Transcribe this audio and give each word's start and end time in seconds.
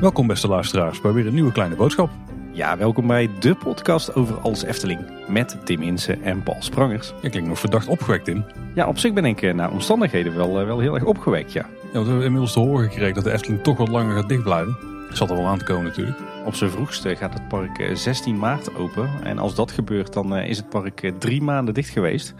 Welkom 0.00 0.26
beste 0.26 0.48
luisteraars 0.48 1.00
bij 1.00 1.12
weer 1.12 1.26
een 1.26 1.34
nieuwe 1.34 1.52
kleine 1.52 1.74
boodschap. 1.74 2.10
Ja, 2.52 2.76
welkom 2.76 3.06
bij 3.06 3.30
de 3.38 3.54
podcast 3.54 4.14
over 4.14 4.40
alles 4.40 4.62
Efteling. 4.62 5.00
Met 5.28 5.56
Tim 5.64 5.82
Insen 5.82 6.22
en 6.22 6.42
Paul 6.42 6.62
Sprangers. 6.62 7.12
Je 7.22 7.30
klinkt 7.30 7.48
nog 7.48 7.58
verdacht 7.58 7.88
opgewekt 7.88 8.24
Tim. 8.24 8.44
Ja, 8.74 8.86
op 8.86 8.98
zich 8.98 9.12
ben 9.12 9.24
ik 9.24 9.42
eh, 9.42 9.54
naar 9.54 9.70
omstandigheden 9.70 10.36
wel, 10.36 10.60
eh, 10.60 10.66
wel 10.66 10.78
heel 10.78 10.94
erg 10.94 11.04
opgewekt, 11.04 11.52
ja. 11.52 11.66
Ja, 11.68 11.92
want 11.92 12.04
we 12.04 12.10
hebben 12.10 12.24
inmiddels 12.24 12.52
te 12.52 12.60
horen 12.60 12.90
gekregen 12.90 13.14
dat 13.14 13.24
de 13.24 13.32
Efteling 13.32 13.62
toch 13.62 13.76
wat 13.76 13.88
langer 13.88 14.16
gaat 14.16 14.28
dicht 14.28 14.42
blijven. 14.42 14.76
Dat 14.80 14.99
zat 15.12 15.30
er 15.30 15.36
wel 15.36 15.46
aan 15.46 15.58
te 15.58 15.64
komen 15.64 15.84
natuurlijk. 15.84 16.18
Op 16.44 16.54
zijn 16.54 16.70
vroegste 16.70 17.16
gaat 17.16 17.34
het 17.34 17.48
park 17.48 17.78
eh, 17.78 17.94
16 17.94 18.38
maart 18.38 18.74
open. 18.74 19.10
En 19.22 19.38
als 19.38 19.54
dat 19.54 19.70
gebeurt, 19.70 20.12
dan 20.12 20.36
eh, 20.36 20.48
is 20.48 20.56
het 20.56 20.68
park 20.68 21.02
eh, 21.02 21.12
drie 21.18 21.42
maanden 21.42 21.74
dicht 21.74 21.88
geweest. 21.88 22.34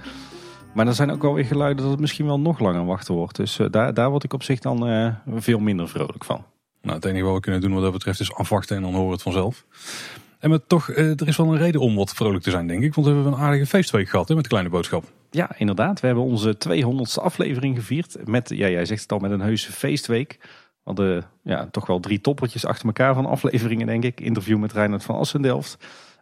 Maar 0.73 0.87
er 0.87 0.95
zijn 0.95 1.11
ook 1.11 1.23
wel 1.23 1.35
weer 1.35 1.45
geluiden 1.45 1.83
dat 1.83 1.93
het 1.93 2.01
misschien 2.01 2.27
wel 2.27 2.41
nog 2.41 2.59
langer 2.59 2.85
wachten 2.85 3.15
wordt. 3.15 3.37
Dus 3.37 3.59
eh, 3.59 3.67
daar, 3.71 3.95
daar 3.95 4.11
word 4.11 4.25
ik 4.25 4.33
op 4.33 4.43
zich 4.43 4.61
dan 4.61 4.87
eh, 4.87 5.15
veel 5.35 5.59
minder 5.59 5.89
vrolijk 5.89 6.25
van. 6.25 6.45
Nou, 6.83 6.97
het 6.97 7.05
enige 7.05 7.25
wat 7.25 7.35
we 7.35 7.41
kunnen 7.41 7.61
doen 7.61 7.73
wat 7.73 7.83
dat 7.83 7.93
betreft 7.93 8.21
is 8.21 8.35
afwachten 8.35 8.77
en 8.77 8.83
dan 8.83 8.91
horen 8.93 9.07
we 9.07 9.13
het 9.13 9.23
vanzelf. 9.23 9.65
En 10.39 10.51
maar 10.51 10.67
toch, 10.67 10.91
eh, 10.91 11.21
er 11.21 11.29
is 11.29 11.37
wel 11.37 11.53
een 11.53 11.59
reden 11.59 11.81
om 11.81 11.95
wat 11.95 12.13
vrolijk 12.13 12.43
te 12.43 12.51
zijn 12.51 12.67
denk 12.67 12.83
ik. 12.83 12.95
Want 12.95 13.07
we 13.07 13.13
hebben 13.13 13.33
een 13.33 13.39
aardige 13.39 13.67
feestweek 13.67 14.09
gehad 14.09 14.29
hè, 14.29 14.35
met 14.35 14.43
de 14.43 14.51
kleine 14.51 14.71
boodschap. 14.71 15.05
Ja, 15.31 15.51
inderdaad. 15.59 16.01
We 16.01 16.07
hebben 16.07 16.25
onze 16.25 16.57
200ste 16.69 17.23
aflevering 17.23 17.77
gevierd. 17.77 18.17
Met, 18.27 18.49
ja, 18.49 18.69
jij 18.69 18.85
zegt 18.85 19.03
het 19.03 19.13
al, 19.13 19.19
met 19.19 19.31
een 19.31 19.41
heuse 19.41 19.73
feestweek. 19.73 20.39
Hadden 20.97 21.25
ja, 21.43 21.69
toch 21.71 21.87
wel 21.87 22.01
drie 22.01 22.21
toppertjes 22.21 22.67
achter 22.67 22.87
elkaar 22.87 23.15
van 23.15 23.27
afleveringen, 23.27 23.87
denk 23.87 24.05
ik. 24.05 24.21
Interview 24.21 24.59
met 24.59 24.73
Reinhard 24.73 25.03
van 25.03 25.19
Assendelft. 25.19 25.77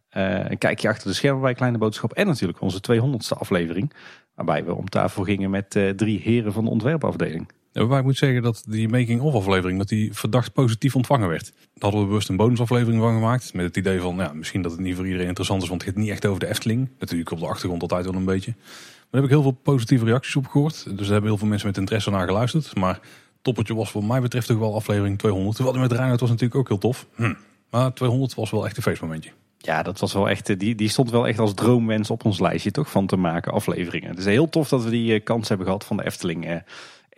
Eh 0.08 0.50
een 0.50 0.58
kijkje 0.58 0.88
achter 0.88 1.08
de 1.08 1.14
schermen 1.14 1.42
bij 1.42 1.54
Kleine 1.54 1.78
Boodschap. 1.78 2.12
En 2.12 2.26
natuurlijk 2.26 2.60
onze 2.60 2.80
200ste 2.92 3.38
aflevering. 3.38 3.92
Waarbij 4.34 4.64
we 4.64 4.74
om 4.74 4.88
tafel 4.88 5.24
gingen 5.24 5.50
met 5.50 5.76
eh, 5.76 5.88
drie 5.88 6.20
heren 6.20 6.52
van 6.52 6.64
de 6.64 6.70
ontwerpafdeling. 6.70 7.48
Ja, 7.72 7.80
waarbij 7.80 7.98
ik 7.98 8.04
moet 8.04 8.16
zeggen 8.16 8.42
dat 8.42 8.64
die 8.68 8.88
making-of 8.88 9.34
aflevering 9.34 9.78
dat 9.78 9.88
die 9.88 10.12
verdacht 10.12 10.52
positief 10.52 10.96
ontvangen 10.96 11.28
werd. 11.28 11.52
Daar 11.52 11.70
hadden 11.78 12.00
we 12.00 12.06
bewust 12.06 12.28
een 12.28 12.36
bonusaflevering 12.36 13.02
van 13.02 13.14
gemaakt. 13.14 13.54
Met 13.54 13.64
het 13.64 13.76
idee 13.76 14.00
van, 14.00 14.16
ja, 14.16 14.32
misschien 14.32 14.62
dat 14.62 14.72
het 14.72 14.80
niet 14.80 14.96
voor 14.96 15.04
iedereen 15.04 15.26
interessant 15.26 15.62
is. 15.62 15.68
Want 15.68 15.84
het 15.84 15.90
gaat 15.90 16.00
niet 16.02 16.10
echt 16.10 16.26
over 16.26 16.40
de 16.40 16.48
Efteling. 16.48 16.88
Natuurlijk 16.98 17.30
op 17.30 17.38
de 17.38 17.46
achtergrond 17.46 17.82
altijd 17.82 18.04
wel 18.04 18.14
een 18.14 18.24
beetje. 18.24 18.54
Maar 18.56 19.20
daar 19.20 19.20
heb 19.20 19.30
ik 19.30 19.36
heel 19.36 19.42
veel 19.42 19.60
positieve 19.62 20.04
reacties 20.04 20.36
op 20.36 20.46
gehoord. 20.46 20.84
Dus 20.84 20.96
daar 20.96 21.12
hebben 21.12 21.30
heel 21.30 21.38
veel 21.38 21.48
mensen 21.48 21.68
met 21.68 21.76
interesse 21.76 22.10
naar 22.10 22.26
geluisterd. 22.26 22.74
Maar 22.76 23.00
toppertje 23.48 23.74
was 23.74 23.90
voor 23.90 24.04
mij 24.04 24.20
betreft 24.20 24.46
toch 24.46 24.58
wel 24.58 24.74
aflevering 24.74 25.18
200. 25.18 25.56
Terwijl 25.56 25.78
met 25.78 25.92
Reinhard 25.92 26.20
was 26.20 26.28
natuurlijk 26.28 26.60
ook 26.60 26.68
heel 26.68 26.78
tof. 26.78 27.06
Hm. 27.14 27.34
Maar 27.70 27.92
200 27.92 28.34
was 28.34 28.50
wel 28.50 28.66
echt 28.66 28.76
een 28.76 28.82
feestmomentje. 28.82 29.30
Ja, 29.58 29.82
dat 29.82 30.00
was 30.00 30.12
wel 30.12 30.28
echt, 30.28 30.48
eh, 30.48 30.58
die, 30.58 30.74
die 30.74 30.88
stond 30.88 31.10
wel 31.10 31.26
echt 31.26 31.38
als 31.38 31.54
droomwens 31.54 32.10
op 32.10 32.24
ons 32.24 32.40
lijstje 32.40 32.70
toch 32.70 32.90
van 32.90 33.06
te 33.06 33.16
maken 33.16 33.52
afleveringen. 33.52 34.08
Het 34.08 34.18
is 34.18 34.24
heel 34.24 34.48
tof 34.48 34.68
dat 34.68 34.84
we 34.84 34.90
die 34.90 35.14
eh, 35.14 35.24
kans 35.24 35.48
hebben 35.48 35.66
gehad 35.66 35.84
van 35.84 35.96
de 35.96 36.04
Efteling. 36.04 36.62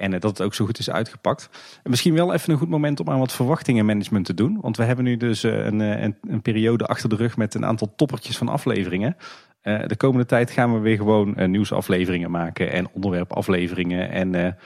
En 0.01 0.15
eh, 0.15 0.21
dat 0.21 0.31
het 0.31 0.43
ook 0.43 0.55
zo 0.55 0.65
goed 0.65 0.79
is 0.79 0.91
uitgepakt. 0.91 1.49
En 1.83 1.91
misschien 1.91 2.15
wel 2.15 2.33
even 2.33 2.53
een 2.53 2.59
goed 2.59 2.69
moment 2.69 3.01
om 3.01 3.11
aan 3.11 3.19
wat 3.19 3.33
verwachtingenmanagement 3.33 4.25
te 4.25 4.35
doen. 4.35 4.59
Want 4.61 4.77
we 4.77 4.85
hebben 4.85 5.05
nu 5.05 5.17
dus 5.17 5.45
eh, 5.45 5.65
een, 5.65 5.81
eh, 5.81 6.03
een, 6.03 6.17
een 6.29 6.43
periode 6.43 6.87
achter 6.87 7.09
de 7.09 7.17
rug 7.17 7.37
met 7.37 7.55
een 7.55 7.65
aantal 7.65 7.93
toppertjes 7.97 8.37
van 8.37 8.49
afleveringen. 8.49 9.17
De 9.63 9.97
komende 9.97 10.27
tijd 10.27 10.51
gaan 10.51 10.75
we 10.75 10.79
weer 10.79 10.97
gewoon 10.97 11.51
nieuwsafleveringen 11.51 12.31
maken 12.31 12.73
en 12.73 12.89
onderwerpafleveringen. 12.93 14.11
En, 14.11 14.57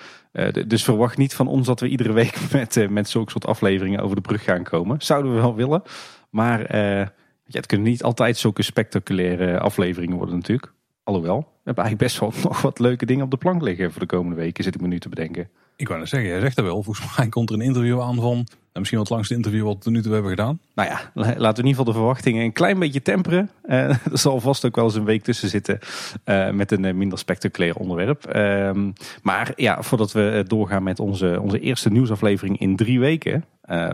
dus 0.67 0.85
verwacht 0.85 1.17
niet 1.17 1.35
van 1.35 1.48
ons 1.48 1.67
dat 1.67 1.81
we 1.81 1.89
iedere 1.89 2.13
week 2.13 2.37
met, 2.53 2.91
met 2.91 3.09
zulke 3.09 3.31
soort 3.31 3.47
afleveringen 3.47 4.01
over 4.01 4.17
de 4.17 4.23
brug 4.23 4.45
gaan 4.45 4.63
komen. 4.63 4.97
Zouden 5.01 5.35
we 5.35 5.41
wel 5.41 5.55
willen. 5.55 5.83
Maar 6.31 6.77
ja, 6.77 7.11
het 7.47 7.67
kunnen 7.67 7.87
niet 7.87 8.03
altijd 8.03 8.37
zulke 8.37 8.63
spectaculaire 8.63 9.59
afleveringen 9.59 10.17
worden 10.17 10.35
natuurlijk. 10.35 10.73
Alhoewel, 11.05 11.39
we 11.39 11.61
hebben 11.65 11.85
eigenlijk 11.85 11.99
best 11.99 12.21
wel 12.21 12.33
nog 12.51 12.63
wat 12.63 12.79
leuke 12.79 13.07
dingen 13.07 13.25
op 13.25 13.31
de 13.31 13.37
plank 13.37 13.63
liggen 13.63 13.91
voor 13.91 14.01
de 14.01 14.07
komende 14.07 14.37
weken, 14.37 14.65
zit 14.65 14.75
ik 14.75 14.81
me 14.81 14.87
nu 14.87 15.01
te 15.01 15.09
bedenken. 15.09 15.49
Ik 15.77 15.89
wou 15.89 16.01
net 16.01 16.09
zeggen, 16.09 16.29
jij 16.29 16.41
zegt 16.41 16.59
er 16.59 16.65
wel. 16.65 16.83
Volgens 16.83 17.17
mij 17.17 17.29
komt 17.29 17.51
er 17.51 17.57
een 17.57 17.63
interview 17.63 18.01
aan 18.01 18.15
van... 18.15 18.47
misschien 18.80 18.98
wel 18.98 19.07
het 19.07 19.17
langste 19.17 19.35
interview 19.35 19.64
wat 19.64 19.85
we 19.85 19.90
nu 19.90 20.02
toe 20.02 20.12
hebben 20.12 20.30
gedaan. 20.30 20.58
Nou 20.74 20.89
ja, 20.89 21.01
la- 21.14 21.27
laten 21.27 21.39
we 21.39 21.46
in 21.46 21.68
ieder 21.68 21.68
geval 21.68 21.85
de 21.85 21.92
verwachtingen 21.92 22.45
een 22.45 22.52
klein 22.52 22.79
beetje 22.79 23.02
temperen. 23.02 23.51
Eh, 23.62 23.89
er 24.12 24.18
zal 24.18 24.40
vast 24.40 24.64
ook 24.64 24.77
wel 24.77 24.85
eens 24.85 24.95
een 24.95 25.05
week 25.05 25.23
tussen 25.23 25.48
zitten 25.48 25.79
eh, 26.24 26.51
met 26.51 26.73
een 26.73 26.84
eh, 26.84 26.95
minder 26.95 27.18
spectaculair 27.18 27.77
onderwerp. 27.77 28.24
Ehm, 28.24 28.90
maar 29.23 29.52
ja, 29.57 29.83
voordat 29.83 30.13
we 30.13 30.45
doorgaan 30.46 30.83
met 30.83 31.01
onze, 31.01 31.40
onze 31.40 31.61
eerste 31.61 31.90
nieuwsaflevering 31.90 32.61
in 32.61 32.77
drie 32.77 33.01
weken. 33.01 33.45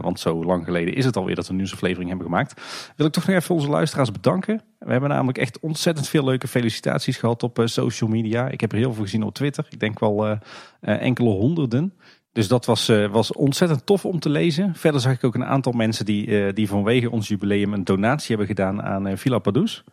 want 0.00 0.20
zo 0.20 0.44
lang 0.44 0.64
geleden 0.64 0.94
is 0.94 1.04
het 1.04 1.16
alweer 1.16 1.34
dat 1.34 1.44
we 1.44 1.50
een 1.50 1.56
nieuwsaflevering 1.56 2.08
hebben 2.08 2.26
gemaakt. 2.26 2.60
Wil 2.96 3.06
ik 3.06 3.12
toch 3.12 3.26
nog 3.26 3.36
even 3.36 3.54
onze 3.54 3.69
luisteraars 3.69 4.12
bedanken. 4.12 4.62
We 4.78 4.90
hebben 4.92 5.10
namelijk 5.10 5.38
echt 5.38 5.58
ontzettend 5.60 6.08
veel 6.08 6.24
leuke 6.24 6.48
felicitaties 6.48 7.16
gehad 7.16 7.42
op 7.42 7.62
social 7.64 8.10
media. 8.10 8.48
Ik 8.48 8.60
heb 8.60 8.72
er 8.72 8.78
heel 8.78 8.92
veel 8.92 9.02
gezien 9.02 9.22
op 9.22 9.34
Twitter. 9.34 9.66
Ik 9.70 9.80
denk 9.80 9.98
wel 9.98 10.38
enkele 10.80 11.28
honderden. 11.28 11.92
Dus 12.40 12.48
dat 12.48 12.64
was, 12.64 12.88
eh, 12.88 13.06
was 13.06 13.32
ontzettend 13.32 13.86
tof 13.86 14.04
om 14.04 14.18
te 14.18 14.28
lezen. 14.28 14.74
Verder 14.74 15.00
zag 15.00 15.12
ik 15.12 15.24
ook 15.24 15.34
een 15.34 15.44
aantal 15.44 15.72
mensen 15.72 16.04
die, 16.04 16.46
eh, 16.46 16.54
die 16.54 16.68
vanwege 16.68 17.10
ons 17.10 17.28
jubileum 17.28 17.72
een 17.72 17.84
donatie 17.84 18.28
hebben 18.28 18.46
gedaan 18.46 18.82
aan 18.82 19.06
eh, 19.06 19.16
Villa 19.16 19.38
Padus. 19.38 19.84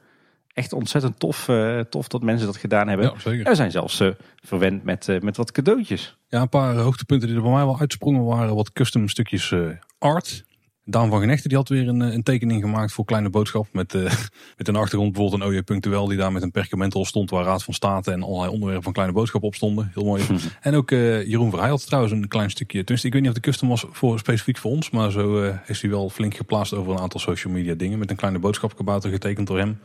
Echt 0.53 0.73
ontzettend 0.73 1.19
tof, 1.19 1.49
eh, 1.49 1.79
tof 1.79 2.07
dat 2.07 2.21
mensen 2.21 2.45
dat 2.45 2.57
gedaan 2.57 2.87
hebben. 2.87 3.13
Ja. 3.23 3.31
En 3.31 3.43
we 3.43 3.55
zijn 3.55 3.71
zelfs 3.71 3.99
eh, 3.99 4.09
verwend 4.35 4.83
met, 4.83 5.09
eh, 5.09 5.19
met 5.19 5.37
wat 5.37 5.51
cadeautjes. 5.51 6.17
Ja, 6.27 6.41
een 6.41 6.49
paar 6.49 6.75
hoogtepunten 6.75 7.27
die 7.27 7.37
er 7.37 7.43
bij 7.43 7.51
mij 7.51 7.65
wel 7.65 7.79
uitsprongen 7.79 8.23
waren 8.23 8.55
wat 8.55 8.73
custom 8.73 9.07
stukjes 9.07 9.51
eh, 9.51 9.59
art. 9.97 10.45
Daan 10.89 11.09
van 11.09 11.19
Genechten 11.19 11.49
die 11.49 11.57
had 11.57 11.69
weer 11.69 11.87
een, 11.87 12.01
eh, 12.01 12.13
een 12.13 12.23
tekening 12.23 12.61
gemaakt 12.61 12.91
voor 12.91 13.05
Kleine 13.05 13.29
Boodschap. 13.29 13.67
Met, 13.71 13.93
eh, 13.93 14.01
met 14.57 14.67
een 14.67 14.75
achtergrond 14.75 15.11
bijvoorbeeld 15.13 15.41
een 15.41 15.47
OJ 15.47 15.61
Punctueel 15.61 16.07
die 16.07 16.17
daar 16.17 16.31
met 16.31 16.41
een 16.41 16.51
perkamentrol 16.51 17.05
stond. 17.05 17.29
Waar 17.29 17.43
Raad 17.43 17.63
van 17.63 17.73
State 17.73 18.11
en 18.11 18.23
allerlei 18.23 18.51
onderwerpen 18.51 18.83
van 18.83 18.93
Kleine 18.93 19.13
Boodschap 19.13 19.43
op 19.43 19.55
stonden. 19.55 19.91
Heel 19.93 20.03
mooi. 20.03 20.23
En 20.61 20.75
ook 20.75 20.91
eh, 20.91 21.27
Jeroen 21.27 21.49
Verheij 21.49 21.69
had 21.69 21.85
trouwens 21.85 22.13
een 22.13 22.27
klein 22.27 22.49
stukje. 22.49 22.77
Tenminste, 22.77 23.07
ik 23.07 23.13
weet 23.13 23.21
niet 23.21 23.31
of 23.31 23.37
de 23.37 23.43
custom 23.43 23.69
was 23.69 23.85
voor, 23.91 24.19
specifiek 24.19 24.57
voor 24.57 24.71
ons. 24.71 24.89
Maar 24.89 25.11
zo 25.11 25.53
is 25.65 25.81
hij 25.81 25.89
wel 25.89 26.09
flink 26.09 26.35
geplaatst 26.35 26.73
over 26.73 26.93
een 26.93 26.99
aantal 26.99 27.19
social 27.19 27.53
media 27.53 27.73
dingen. 27.73 27.99
Met 27.99 28.09
een 28.09 28.15
Kleine 28.15 28.39
Boodschap 28.39 28.75
kabouter 28.75 29.09
getekend 29.09 29.47
door 29.47 29.57
hem. 29.57 29.79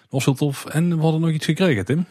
Dat 0.00 0.10
was 0.10 0.24
heel 0.24 0.34
tof. 0.34 0.64
En 0.64 0.96
we 0.96 1.02
hadden 1.02 1.20
nog 1.20 1.30
iets 1.30 1.44
gekregen 1.44 1.84
Tim. 1.84 2.06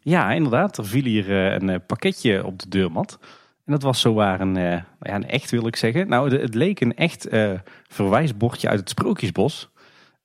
Ja, 0.00 0.32
inderdaad. 0.32 0.78
Er 0.78 0.86
viel 0.86 1.04
hier 1.04 1.30
een 1.30 1.86
pakketje 1.86 2.44
op 2.44 2.58
de 2.58 2.68
deurmat. 2.68 3.18
En 3.64 3.72
dat 3.72 3.82
was 3.82 4.00
zowaar 4.00 4.40
een, 4.40 4.56
eh, 4.56 4.62
nou 4.62 4.84
ja, 4.98 5.14
een 5.14 5.28
echt 5.28 5.50
wil 5.50 5.66
ik 5.66 5.76
zeggen. 5.76 6.08
Nou, 6.08 6.36
het 6.36 6.54
leek 6.54 6.80
een 6.80 6.96
echt 6.96 7.26
eh, 7.26 7.52
verwijsbordje 7.88 8.68
uit 8.68 8.80
het 8.80 8.88
Sprookjesbos. 8.88 9.70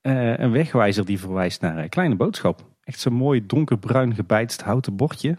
Eh, 0.01 0.37
een 0.37 0.51
wegwijzer 0.51 1.05
die 1.05 1.19
verwijst 1.19 1.61
naar 1.61 1.89
kleine 1.89 2.15
boodschap. 2.15 2.61
Echt 2.83 2.99
zo'n 2.99 3.13
mooi 3.13 3.45
donkerbruin 3.45 4.15
gebijtst 4.15 4.61
houten 4.61 4.95
bordje. 4.95 5.37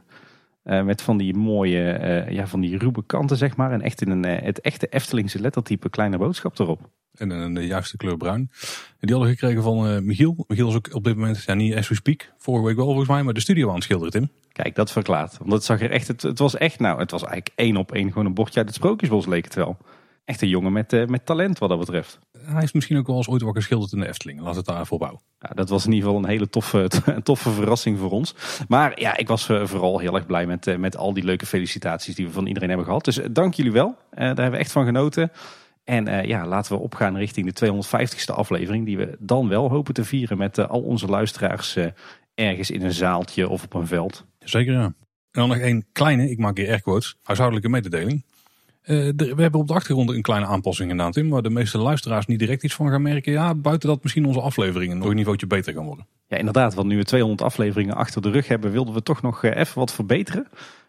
Met 0.62 1.02
van 1.02 1.16
die 1.16 1.34
mooie, 1.34 2.26
ja, 2.28 2.46
van 2.46 2.60
die 2.60 2.78
ruwe 2.78 3.06
kanten 3.06 3.36
zeg 3.36 3.56
maar. 3.56 3.72
En 3.72 3.82
echt 3.82 4.00
in 4.00 4.10
een, 4.10 4.24
het 4.24 4.60
echte 4.60 4.86
Eftelingse 4.86 5.40
lettertype 5.40 5.90
kleine 5.90 6.18
boodschap 6.18 6.58
erop. 6.58 6.90
En 7.18 7.30
een 7.30 7.54
de 7.54 7.66
juiste 7.66 7.96
kleur 7.96 8.16
bruin. 8.16 8.40
En 8.40 9.06
die 9.06 9.14
hadden 9.14 9.28
we 9.28 9.36
gekregen 9.38 9.62
van 9.62 9.86
eh, 9.86 9.98
Michiel. 9.98 10.44
Michiel 10.46 10.68
is 10.68 10.74
ook 10.74 10.94
op 10.94 11.04
dit 11.04 11.16
moment, 11.16 11.42
ja 11.46 11.54
niet 11.54 11.74
as 11.74 11.88
we 11.88 11.94
speak, 11.94 12.32
vorige 12.38 12.66
week 12.66 12.76
wel 12.76 12.84
volgens 12.84 13.08
mij, 13.08 13.22
maar 13.22 13.34
de 13.34 13.40
studio 13.40 13.68
aan 13.68 13.74
het 13.74 13.82
schilderen 13.82 14.12
Tim. 14.12 14.30
Kijk, 14.52 14.74
dat 14.74 14.92
verklaart. 14.92 15.38
Want 15.38 15.52
het 15.52 15.64
zag 15.64 15.80
er 15.80 15.90
echt, 15.90 16.08
het, 16.08 16.22
het 16.22 16.38
was 16.38 16.56
echt, 16.56 16.78
nou, 16.78 16.98
het 16.98 17.10
was 17.10 17.22
eigenlijk 17.22 17.52
één 17.58 17.76
op 17.76 17.92
één 17.92 18.08
gewoon 18.08 18.26
een 18.26 18.34
bordje 18.34 18.58
uit 18.58 18.66
het 18.66 18.76
Sprookjesbos 18.76 19.26
leek 19.26 19.44
het 19.44 19.54
wel. 19.54 19.76
Echt 20.24 20.42
een 20.42 20.48
jongen 20.48 20.72
met, 20.72 20.92
eh, 20.92 21.06
met 21.06 21.26
talent 21.26 21.58
wat 21.58 21.68
dat 21.68 21.78
betreft. 21.78 22.18
Hij 22.48 22.60
heeft 22.60 22.74
misschien 22.74 22.96
ook 22.98 23.06
wel 23.06 23.16
eens 23.16 23.28
ooit 23.28 23.42
wat 23.42 23.54
geschilderd 23.54 23.92
in 23.92 24.00
de 24.00 24.08
Efteling. 24.08 24.40
Laat 24.40 24.56
het 24.56 24.64
daar 24.64 24.86
houden. 24.88 25.20
Ja, 25.38 25.48
dat 25.54 25.68
was 25.68 25.84
in 25.86 25.92
ieder 25.92 26.08
geval 26.08 26.22
een 26.22 26.30
hele 26.30 26.48
toffe, 26.48 26.90
een 27.04 27.22
toffe 27.22 27.50
verrassing 27.50 27.98
voor 27.98 28.10
ons. 28.10 28.34
Maar 28.68 29.00
ja, 29.00 29.16
ik 29.16 29.28
was 29.28 29.48
eh, 29.48 29.66
vooral 29.66 29.98
heel 29.98 30.14
erg 30.14 30.26
blij 30.26 30.46
met, 30.46 30.66
eh, 30.66 30.76
met 30.76 30.96
al 30.96 31.12
die 31.12 31.24
leuke 31.24 31.46
felicitaties 31.46 32.14
die 32.14 32.26
we 32.26 32.32
van 32.32 32.46
iedereen 32.46 32.68
hebben 32.68 32.86
gehad. 32.86 33.04
Dus 33.04 33.18
eh, 33.18 33.28
dank 33.30 33.54
jullie 33.54 33.72
wel. 33.72 33.96
Eh, 34.10 34.18
daar 34.18 34.26
hebben 34.26 34.50
we 34.50 34.56
echt 34.56 34.72
van 34.72 34.84
genoten. 34.84 35.32
En 35.88 36.08
eh, 36.08 36.24
ja, 36.24 36.46
laten 36.46 36.72
we 36.72 36.82
opgaan 36.82 37.16
richting 37.16 37.52
de 37.52 37.66
250ste 37.66 38.34
aflevering. 38.34 38.84
Die 38.84 38.96
we 38.96 39.16
dan 39.18 39.48
wel 39.48 39.70
hopen 39.70 39.94
te 39.94 40.04
vieren 40.04 40.38
met 40.38 40.58
eh, 40.58 40.68
al 40.68 40.80
onze 40.80 41.06
luisteraars 41.06 41.76
eh, 41.76 41.86
ergens 42.34 42.70
in 42.70 42.82
een 42.82 42.92
zaaltje 42.92 43.48
of 43.48 43.62
op 43.64 43.74
een 43.74 43.86
veld. 43.86 44.24
Zeker 44.38 44.72
ja. 44.72 44.84
En 44.84 44.94
dan 45.30 45.48
nog 45.48 45.58
één 45.58 45.86
kleine, 45.92 46.30
ik 46.30 46.38
maak 46.38 46.56
hier 46.56 46.68
airquotes, 46.68 47.16
huishoudelijke 47.22 47.70
mededeling. 47.70 48.24
De- 48.82 49.32
we 49.36 49.42
hebben 49.42 49.60
op 49.60 49.66
de 49.68 49.74
achtergrond 49.74 50.10
een 50.10 50.22
kleine 50.22 50.46
aanpassing 50.46 50.90
gedaan 50.90 51.12
Tim, 51.12 51.28
waar 51.28 51.42
de 51.42 51.50
meeste 51.50 51.78
luisteraars 51.78 52.26
niet 52.26 52.38
direct 52.38 52.62
iets 52.62 52.74
van 52.74 52.90
gaan 52.90 53.02
merken. 53.02 53.32
Ja, 53.32 53.54
buiten 53.54 53.88
dat 53.88 54.02
misschien 54.02 54.24
onze 54.24 54.40
afleveringen 54.40 54.98
nog 54.98 55.08
een 55.08 55.16
niveautje 55.16 55.46
beter 55.46 55.72
gaan 55.72 55.84
worden. 55.84 56.06
Ja, 56.26 56.36
inderdaad, 56.36 56.74
want 56.74 56.88
nu 56.88 56.96
we 56.96 57.04
200 57.04 57.42
afleveringen 57.42 57.94
achter 57.94 58.22
de 58.22 58.30
rug 58.30 58.48
hebben, 58.48 58.70
wilden 58.70 58.94
we 58.94 59.02
toch 59.02 59.22
nog 59.22 59.42
even 59.42 59.78
wat 59.78 59.92
verbeteren. 59.92 60.48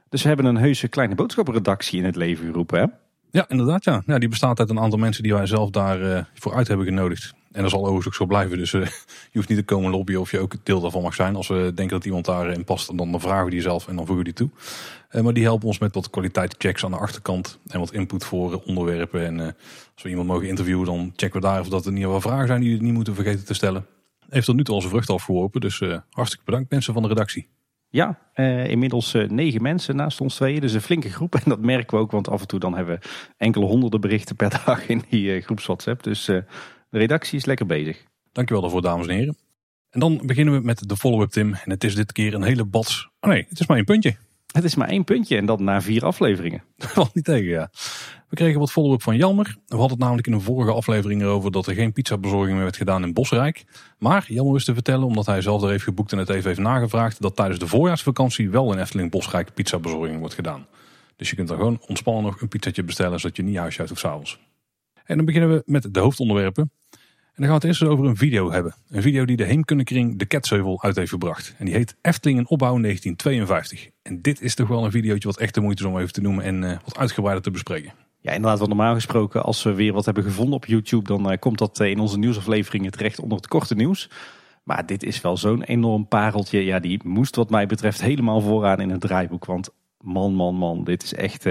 Dus 0.09 0.21
we 0.21 0.27
hebben 0.27 0.45
een 0.45 0.57
heuse 0.57 0.87
kleine 0.87 1.15
boodschapredactie 1.15 1.99
in 1.99 2.05
het 2.05 2.15
leven 2.15 2.45
geroepen. 2.45 2.79
Hè? 2.79 2.85
Ja, 3.31 3.45
inderdaad 3.49 3.83
ja. 3.83 4.03
ja. 4.05 4.19
Die 4.19 4.29
bestaat 4.29 4.59
uit 4.59 4.69
een 4.69 4.79
aantal 4.79 4.99
mensen 4.99 5.23
die 5.23 5.33
wij 5.33 5.45
zelf 5.45 5.69
daarvoor 5.69 6.07
voor 6.07 6.25
vooruit 6.33 6.67
hebben 6.67 6.85
genodigd. 6.85 7.33
En 7.51 7.61
dat 7.61 7.71
zal 7.71 7.79
overigens 7.79 8.07
ook 8.07 8.13
zo 8.13 8.25
blijven. 8.25 8.57
Dus 8.57 8.73
eh, 8.73 8.81
je 9.31 9.37
hoeft 9.37 9.49
niet 9.49 9.57
te 9.57 9.63
komen 9.63 9.91
lobbyen 9.91 10.19
of 10.19 10.31
je 10.31 10.39
ook 10.39 10.55
deel 10.63 10.81
daarvan 10.81 11.01
mag 11.01 11.13
zijn. 11.13 11.35
Als 11.35 11.47
we 11.47 11.71
denken 11.75 11.95
dat 11.95 12.05
iemand 12.05 12.25
daarin 12.25 12.63
past, 12.63 12.97
dan 12.97 13.21
vragen 13.21 13.45
we 13.45 13.51
die 13.51 13.61
zelf 13.61 13.87
en 13.87 13.95
dan 13.95 14.05
voegen 14.05 14.25
we 14.25 14.33
die 14.33 14.47
toe. 14.47 14.49
Eh, 15.09 15.21
maar 15.21 15.33
die 15.33 15.43
helpen 15.43 15.67
ons 15.67 15.79
met 15.79 15.95
wat 15.95 16.09
kwaliteitschecks 16.09 16.85
aan 16.85 16.91
de 16.91 16.97
achterkant. 16.97 17.59
En 17.67 17.79
wat 17.79 17.93
input 17.93 18.23
voor 18.23 18.53
eh, 18.53 18.67
onderwerpen. 18.67 19.25
En 19.25 19.39
eh, 19.39 19.45
als 19.93 20.03
we 20.03 20.09
iemand 20.09 20.27
mogen 20.27 20.47
interviewen, 20.47 20.85
dan 20.85 21.13
checken 21.15 21.41
we 21.41 21.47
daar 21.47 21.59
of 21.59 21.69
dat 21.69 21.85
er 21.85 21.91
niet 21.91 22.05
wel 22.05 22.21
vragen 22.21 22.47
zijn 22.47 22.61
die 22.61 22.77
we 22.77 22.83
niet 22.83 22.93
moeten 22.93 23.15
vergeten 23.15 23.45
te 23.45 23.53
stellen. 23.53 23.85
Heeft 24.29 24.45
tot 24.45 24.55
nu 24.55 24.63
toe 24.63 24.79
zijn 24.79 24.91
vrucht 24.91 25.09
afgeworpen. 25.09 25.61
Dus 25.61 25.81
eh, 25.81 25.97
hartstikke 26.09 26.45
bedankt 26.45 26.71
mensen 26.71 26.93
van 26.93 27.01
de 27.01 27.07
redactie. 27.07 27.47
Ja, 27.89 28.19
uh, 28.35 28.67
inmiddels 28.67 29.13
uh, 29.13 29.29
negen 29.29 29.61
mensen 29.61 29.95
naast 29.95 30.21
ons 30.21 30.35
tweeën. 30.35 30.61
Dus 30.61 30.73
een 30.73 30.81
flinke 30.81 31.09
groep. 31.09 31.35
En 31.43 31.49
dat 31.49 31.59
merken 31.59 31.97
we 31.97 32.03
ook, 32.03 32.11
want 32.11 32.29
af 32.29 32.41
en 32.41 32.47
toe 32.47 32.59
dan 32.59 32.75
hebben 32.75 32.99
we 32.99 33.07
enkele 33.37 33.65
honderden 33.65 34.01
berichten 34.01 34.35
per 34.35 34.49
dag 34.65 34.87
in 34.87 35.03
die 35.09 35.35
uh, 35.35 35.43
groeps 35.43 35.65
WhatsApp. 35.65 36.03
Dus 36.03 36.25
de 36.25 36.43
redactie 36.89 37.37
is 37.37 37.45
lekker 37.45 37.65
bezig. 37.65 38.03
Dankjewel 38.31 38.63
daarvoor, 38.63 38.81
dames 38.81 39.07
en 39.07 39.15
heren. 39.15 39.37
En 39.89 39.99
dan 39.99 40.21
beginnen 40.25 40.53
we 40.53 40.65
met 40.65 40.89
de 40.89 40.97
follow-up, 40.97 41.29
Tim. 41.29 41.53
En 41.53 41.69
het 41.69 41.83
is 41.83 41.95
dit 41.95 42.11
keer 42.11 42.33
een 42.33 42.43
hele 42.43 42.65
bats. 42.65 43.09
Oh 43.19 43.29
nee, 43.29 43.45
het 43.49 43.59
is 43.59 43.67
maar 43.67 43.77
één 43.77 43.85
puntje. 43.85 44.15
Het 44.53 44.63
is 44.63 44.75
maar 44.75 44.87
één 44.87 45.03
puntje 45.03 45.37
en 45.37 45.45
dat 45.45 45.59
na 45.59 45.81
vier 45.81 46.05
afleveringen. 46.05 46.63
Dat 46.95 47.13
niet 47.13 47.25
tegen, 47.25 47.49
ja. 47.49 47.69
We 48.29 48.35
kregen 48.35 48.59
wat 48.59 48.71
follow-up 48.71 49.01
van 49.01 49.15
Jelmer. 49.15 49.55
We 49.65 49.75
hadden 49.75 49.89
het 49.89 49.99
namelijk 49.99 50.27
in 50.27 50.33
een 50.33 50.41
vorige 50.41 50.71
aflevering 50.71 51.21
erover 51.21 51.51
dat 51.51 51.67
er 51.67 51.73
geen 51.73 51.93
pizzabezorging 51.93 52.53
meer 52.53 52.63
werd 52.63 52.77
gedaan 52.77 53.03
in 53.03 53.13
Bosrijk. 53.13 53.65
Maar 53.97 54.25
Jelmer 54.27 54.53
wist 54.53 54.65
te 54.65 54.73
vertellen, 54.73 55.07
omdat 55.07 55.25
hij 55.25 55.41
zelf 55.41 55.63
er 55.63 55.69
heeft 55.69 55.83
geboekt 55.83 56.11
en 56.11 56.17
het 56.17 56.29
even 56.29 56.47
heeft 56.47 56.59
nagevraagd, 56.59 57.21
dat 57.21 57.35
tijdens 57.35 57.59
de 57.59 57.67
voorjaarsvakantie 57.67 58.49
wel 58.49 58.73
in 58.73 58.79
Efteling 58.79 59.11
Bosrijk 59.11 59.53
pizzabezorging 59.53 60.19
wordt 60.19 60.33
gedaan. 60.33 60.67
Dus 61.15 61.29
je 61.29 61.35
kunt 61.35 61.47
dan 61.47 61.57
gewoon 61.57 61.81
ontspannen 61.87 62.23
nog 62.23 62.41
een 62.41 62.47
pizzatje 62.47 62.83
bestellen, 62.83 63.19
zodat 63.19 63.37
je 63.37 63.43
niet 63.43 63.57
huisje 63.57 63.87
of 63.91 63.99
s'avonds. 63.99 64.39
En 65.05 65.15
dan 65.15 65.25
beginnen 65.25 65.49
we 65.49 65.63
met 65.65 65.93
de 65.93 65.99
hoofdonderwerpen. 65.99 66.71
Dan 67.39 67.47
gaan 67.47 67.59
we 67.59 67.67
het 67.67 67.79
eerst 67.79 67.91
over 67.91 68.05
een 68.05 68.17
video 68.17 68.51
hebben. 68.51 68.75
Een 68.89 69.01
video 69.01 69.25
die 69.25 69.37
de 69.37 69.43
Heemkundekring 69.43 70.19
de 70.19 70.25
Ketsheuvel 70.25 70.83
uit 70.83 70.95
heeft 70.95 71.09
gebracht. 71.09 71.55
En 71.57 71.65
die 71.65 71.73
heet 71.73 71.95
Efteling 72.01 72.39
in 72.39 72.47
opbouw 72.47 72.81
1952. 72.81 73.89
En 74.01 74.21
dit 74.21 74.41
is 74.41 74.55
toch 74.55 74.67
wel 74.67 74.85
een 74.85 74.91
videootje 74.91 75.27
wat 75.27 75.37
echt 75.37 75.53
de 75.53 75.61
moeite 75.61 75.83
is 75.83 75.89
om 75.89 75.97
even 75.97 76.13
te 76.13 76.21
noemen 76.21 76.43
en 76.43 76.61
uh, 76.63 76.77
wat 76.85 76.97
uitgebreider 76.97 77.43
te 77.43 77.51
bespreken. 77.51 77.93
Ja, 78.19 78.31
inderdaad, 78.31 78.57
want 78.57 78.69
normaal 78.69 78.93
gesproken 78.93 79.43
als 79.43 79.63
we 79.63 79.73
weer 79.73 79.93
wat 79.93 80.05
hebben 80.05 80.23
gevonden 80.23 80.55
op 80.55 80.65
YouTube, 80.65 81.07
dan 81.07 81.31
uh, 81.31 81.37
komt 81.39 81.57
dat 81.57 81.79
uh, 81.79 81.89
in 81.89 81.99
onze 81.99 82.17
nieuwsafleveringen 82.17 82.91
terecht 82.91 83.19
onder 83.19 83.37
het 83.37 83.47
korte 83.47 83.75
nieuws. 83.75 84.09
Maar 84.63 84.85
dit 84.85 85.03
is 85.03 85.21
wel 85.21 85.37
zo'n 85.37 85.63
enorm 85.63 86.07
pareltje. 86.07 86.65
Ja, 86.65 86.79
die 86.79 86.99
moest 87.03 87.35
wat 87.35 87.49
mij 87.49 87.65
betreft 87.65 88.01
helemaal 88.01 88.41
vooraan 88.41 88.79
in 88.79 88.89
het 88.89 89.01
draaiboek. 89.01 89.45
Want 89.45 89.69
man, 89.97 90.33
man, 90.33 90.55
man, 90.55 90.83
dit 90.83 91.03
is 91.03 91.13
echt 91.13 91.45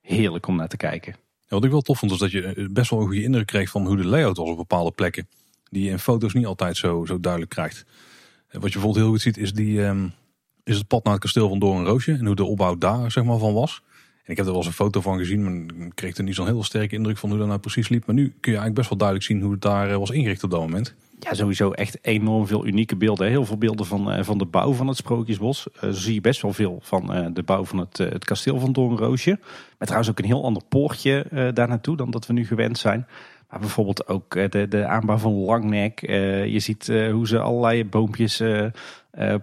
heerlijk 0.00 0.46
om 0.46 0.56
naar 0.56 0.68
te 0.68 0.76
kijken 0.76 1.14
wat 1.56 1.64
ik 1.64 1.70
wel 1.70 1.80
tof 1.80 1.98
vond, 1.98 2.12
is 2.12 2.18
dat 2.18 2.30
je 2.30 2.42
eh, 2.42 2.64
best 2.70 2.90
wel 2.90 3.00
een 3.00 3.06
goede 3.06 3.22
indruk 3.22 3.46
kreeg 3.46 3.70
van 3.70 3.86
hoe 3.86 3.96
de 3.96 4.04
layout 4.04 4.36
was 4.36 4.48
op 4.48 4.56
bepaalde 4.56 4.90
plekken. 4.90 5.28
Die 5.70 5.84
je 5.84 5.90
in 5.90 5.98
foto's 5.98 6.32
niet 6.32 6.46
altijd 6.46 6.76
zo, 6.76 7.04
zo 7.04 7.20
duidelijk 7.20 7.52
krijgt. 7.52 7.84
Wat 8.50 8.72
je 8.72 8.78
bijvoorbeeld 8.78 8.96
heel 8.96 9.08
goed 9.08 9.20
ziet, 9.20 9.36
is, 9.36 9.52
die, 9.52 9.80
um, 9.80 10.12
is 10.64 10.76
het 10.76 10.86
pad 10.86 11.04
naar 11.04 11.12
het 11.12 11.22
kasteel 11.22 11.48
van 11.48 11.58
Doornroosje. 11.58 12.12
En 12.12 12.26
hoe 12.26 12.34
de 12.34 12.44
opbouw 12.44 12.78
daar 12.78 13.10
zeg 13.10 13.24
maar, 13.24 13.38
van 13.38 13.54
was. 13.54 13.82
En 14.24 14.30
ik 14.30 14.36
heb 14.36 14.46
er 14.46 14.52
wel 14.52 14.56
eens 14.56 14.66
een 14.66 14.72
foto 14.72 15.00
van 15.00 15.18
gezien, 15.18 15.42
maar 15.42 15.86
ik 15.86 15.92
kreeg 15.94 16.16
er 16.16 16.24
niet 16.24 16.34
zo'n 16.34 16.46
heel 16.46 16.62
sterke 16.62 16.94
indruk 16.94 17.18
van 17.18 17.28
hoe 17.28 17.38
dat 17.38 17.46
nou 17.46 17.60
precies 17.60 17.88
liep. 17.88 18.06
Maar 18.06 18.14
nu 18.14 18.22
kun 18.22 18.52
je 18.52 18.58
eigenlijk 18.58 18.74
best 18.74 18.88
wel 18.88 18.98
duidelijk 18.98 19.28
zien 19.28 19.40
hoe 19.40 19.52
het 19.52 19.62
daar 19.62 19.90
eh, 19.90 19.96
was 19.96 20.10
ingericht 20.10 20.44
op 20.44 20.50
dat 20.50 20.60
moment. 20.60 20.94
Ja, 21.22 21.34
sowieso 21.34 21.70
echt 21.70 21.98
enorm 22.02 22.46
veel 22.46 22.66
unieke 22.66 22.96
beelden. 22.96 23.28
Heel 23.28 23.44
veel 23.44 23.58
beelden 23.58 23.86
van, 23.86 24.12
uh, 24.12 24.22
van 24.22 24.38
de 24.38 24.44
bouw 24.44 24.72
van 24.72 24.86
het 24.86 24.96
Sprookjesbos. 24.96 25.66
Zo 25.80 25.92
zie 25.92 26.14
je 26.14 26.20
best 26.20 26.42
wel 26.42 26.52
veel 26.52 26.78
van 26.82 27.16
uh, 27.16 27.26
de 27.32 27.42
bouw 27.42 27.64
van 27.64 27.78
het, 27.78 27.98
het 27.98 28.24
kasteel 28.24 28.58
van 28.58 28.72
Doornroosje. 28.72 29.30
Met 29.78 29.88
trouwens 29.88 30.10
ook 30.10 30.18
een 30.18 30.24
heel 30.24 30.44
ander 30.44 30.62
poortje 30.68 31.26
daar 31.54 31.68
naartoe 31.68 31.96
dan 31.96 32.10
dat 32.10 32.26
we 32.26 32.32
nu 32.32 32.46
gewend 32.46 32.78
zijn. 32.78 33.06
Maar 33.50 33.60
bijvoorbeeld 33.60 34.08
ook 34.08 34.50
de, 34.50 34.68
de 34.68 34.86
aanbouw 34.86 35.16
van 35.16 35.32
Langnek. 35.32 36.00
je 36.46 36.58
ziet 36.58 36.86
hoe 36.86 37.26
ze 37.26 37.38
allerlei 37.38 37.84
boompjes 37.84 38.42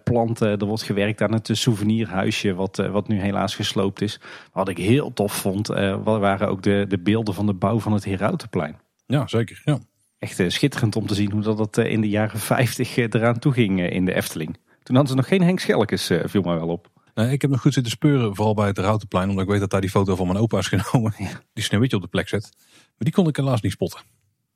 planten. 0.03 0.59
Er 0.59 0.65
wordt 0.65 0.83
gewerkt 0.83 1.21
aan 1.21 1.33
het 1.33 1.49
souvenirhuisje 1.51 2.53
wat, 2.53 2.75
wat 2.75 3.07
nu 3.07 3.19
helaas 3.19 3.55
gesloopt 3.55 4.01
is. 4.01 4.19
Wat 4.53 4.69
ik 4.69 4.77
heel 4.77 5.13
tof 5.13 5.33
vond, 5.33 5.67
waren 6.03 6.47
ook 6.47 6.63
de, 6.63 6.85
de 6.87 6.99
beelden 6.99 7.33
van 7.33 7.45
de 7.45 7.53
bouw 7.53 7.79
van 7.79 7.93
het 7.93 8.05
Herautenplein. 8.05 8.77
Ja, 9.05 9.27
zeker. 9.27 9.61
Ja 9.65 9.79
echt 10.19 10.39
eh, 10.39 10.49
schitterend 10.49 10.95
om 10.95 11.07
te 11.07 11.15
zien 11.15 11.31
hoe 11.31 11.41
dat, 11.41 11.57
dat 11.57 11.77
eh, 11.77 11.91
in 11.91 12.01
de 12.01 12.09
jaren 12.09 12.39
50 12.39 12.97
eh, 12.97 13.03
eraan 13.09 13.39
toe 13.39 13.53
ging 13.53 13.89
in 13.89 14.05
de 14.05 14.13
Efteling. 14.13 14.57
Toen 14.83 14.95
hadden 14.95 15.07
ze 15.07 15.15
nog 15.15 15.27
geen 15.27 15.41
Henk 15.41 15.59
Schelkes, 15.59 16.11
viel 16.23 16.41
mij 16.41 16.55
wel 16.55 16.67
op. 16.67 16.87
Nee, 17.13 17.31
ik 17.31 17.41
heb 17.41 17.51
nog 17.51 17.61
goed 17.61 17.73
zitten 17.73 17.91
speuren, 17.91 18.35
vooral 18.35 18.53
bij 18.53 18.67
het 18.67 18.77
Routenplein, 18.77 19.29
omdat 19.29 19.43
ik 19.43 19.49
weet 19.49 19.59
dat 19.59 19.69
daar 19.69 19.81
die 19.81 19.89
foto 19.89 20.15
van 20.15 20.27
mijn 20.27 20.39
opa 20.39 20.57
is 20.57 20.67
genomen. 20.67 21.13
Die 21.53 21.63
Sneeuwwitje 21.63 21.97
op 21.97 22.03
de 22.03 22.09
plek 22.09 22.27
zet. 22.27 22.49
Maar 22.53 22.95
die 22.97 23.13
kon 23.13 23.27
ik 23.27 23.35
helaas 23.35 23.61
niet 23.61 23.71
spotten. 23.71 24.01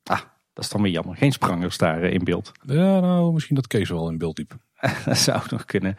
Ah, 0.03 0.19
dat 0.53 0.63
is 0.63 0.69
dan 0.69 0.81
weer 0.81 0.91
jammer. 0.91 1.15
Geen 1.15 1.31
sprangers 1.31 1.77
daar 1.77 2.03
in 2.03 2.23
beeld. 2.23 2.51
Ja, 2.65 2.99
nou, 2.99 3.33
misschien 3.33 3.55
dat 3.55 3.67
Kees 3.67 3.89
wel 3.89 4.09
in 4.09 4.17
beeld 4.17 4.37
liep. 4.37 4.57
dat 5.05 5.17
zou 5.17 5.41
nog 5.49 5.65
kunnen. 5.65 5.95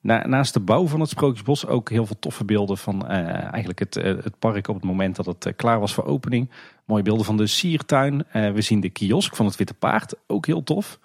naast 0.00 0.54
de 0.54 0.60
bouw 0.60 0.86
van 0.86 1.00
het 1.00 1.08
Sprookjesbos 1.08 1.66
ook 1.66 1.90
heel 1.90 2.06
veel 2.06 2.18
toffe 2.18 2.44
beelden 2.44 2.78
van 2.78 3.06
eigenlijk 3.06 3.78
het, 3.78 3.94
het 3.94 4.38
park 4.38 4.68
op 4.68 4.74
het 4.74 4.84
moment 4.84 5.16
dat 5.16 5.26
het 5.26 5.52
klaar 5.56 5.80
was 5.80 5.94
voor 5.94 6.04
opening. 6.04 6.50
Mooie 6.84 7.02
beelden 7.02 7.24
van 7.24 7.36
de 7.36 7.46
siertuin. 7.46 8.24
We 8.32 8.60
zien 8.60 8.80
de 8.80 8.90
kiosk 8.90 9.36
van 9.36 9.46
het 9.46 9.56
Witte 9.56 9.74
Paard, 9.74 10.14
ook 10.26 10.46
heel 10.46 10.62
tof. 10.62 10.98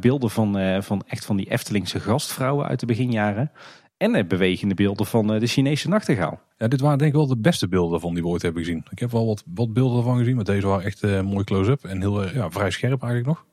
Beelden 0.00 0.30
van, 0.30 0.82
van 0.82 1.02
echt 1.06 1.24
van 1.24 1.36
die 1.36 1.50
Eftelingse 1.50 2.00
gastvrouwen 2.00 2.66
uit 2.66 2.80
de 2.80 2.86
beginjaren. 2.86 3.50
En 3.96 4.28
bewegende 4.28 4.74
beelden 4.74 5.06
van 5.06 5.26
de 5.26 5.46
Chinese 5.46 5.88
nachtegaal. 5.88 6.40
Ja, 6.58 6.68
dit 6.68 6.80
waren 6.80 6.98
denk 6.98 7.10
ik 7.10 7.16
wel 7.16 7.26
de 7.26 7.36
beste 7.36 7.68
beelden 7.68 8.00
van 8.00 8.14
die 8.14 8.22
we 8.22 8.28
ooit 8.28 8.42
hebben 8.42 8.62
gezien. 8.62 8.84
Ik 8.90 8.98
heb 8.98 9.10
wel 9.10 9.26
wat, 9.26 9.42
wat 9.54 9.72
beelden 9.72 9.98
ervan 9.98 10.18
gezien, 10.18 10.36
maar 10.36 10.44
deze 10.44 10.66
waren 10.66 10.84
echt 10.84 11.22
mooi 11.22 11.44
close-up 11.44 11.84
en 11.84 12.00
heel 12.00 12.34
ja, 12.34 12.50
vrij 12.50 12.70
scherp 12.70 13.02
eigenlijk 13.02 13.26
nog. 13.26 13.44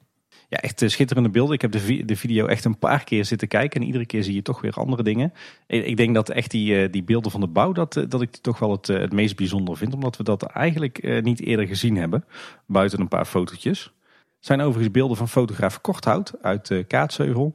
Ja, 0.51 0.57
echt 0.57 0.83
schitterende 0.86 1.30
beelden. 1.30 1.53
Ik 1.53 1.62
heb 1.62 1.71
de, 1.71 2.06
de 2.06 2.15
video 2.15 2.45
echt 2.45 2.65
een 2.65 2.77
paar 2.77 3.03
keer 3.03 3.25
zitten 3.25 3.48
kijken. 3.48 3.81
En 3.81 3.86
iedere 3.86 4.06
keer 4.06 4.24
zie 4.24 4.33
je 4.33 4.42
toch 4.42 4.62
weer 4.62 4.74
andere 4.74 5.03
dingen. 5.03 5.33
Ik 5.68 5.98
denk 5.98 6.15
dat 6.15 6.30
echt 6.30 6.51
die, 6.51 6.81
eh, 6.81 6.92
die 6.92 7.03
beelden 7.03 7.31
van 7.31 7.39
de 7.39 7.48
bouw, 7.48 7.71
dat, 7.71 7.95
eh, 7.95 8.03
dat 8.07 8.21
ik 8.21 8.36
toch 8.36 8.59
wel 8.59 8.71
het, 8.71 8.89
eh, 8.89 9.00
het 9.00 9.13
meest 9.13 9.36
bijzonder 9.36 9.77
vind. 9.77 9.94
Omdat 9.94 10.18
we 10.18 10.24
dat 10.24 10.44
eigenlijk 10.44 11.21
niet 11.24 11.42
eerder 11.42 11.68
gezien 11.68 11.95
hebben. 11.95 12.25
Buiten 12.65 13.00
een 13.00 13.07
paar 13.07 13.25
fotootjes. 13.25 13.83
Het 13.83 14.45
zijn 14.45 14.62
overigens 14.62 14.92
beelden 14.92 15.18
van 15.18 15.30
fotograaf 15.30 15.81
Korthout 15.81 16.33
uit 16.42 16.83
Kaatsheuvel. 16.88 17.54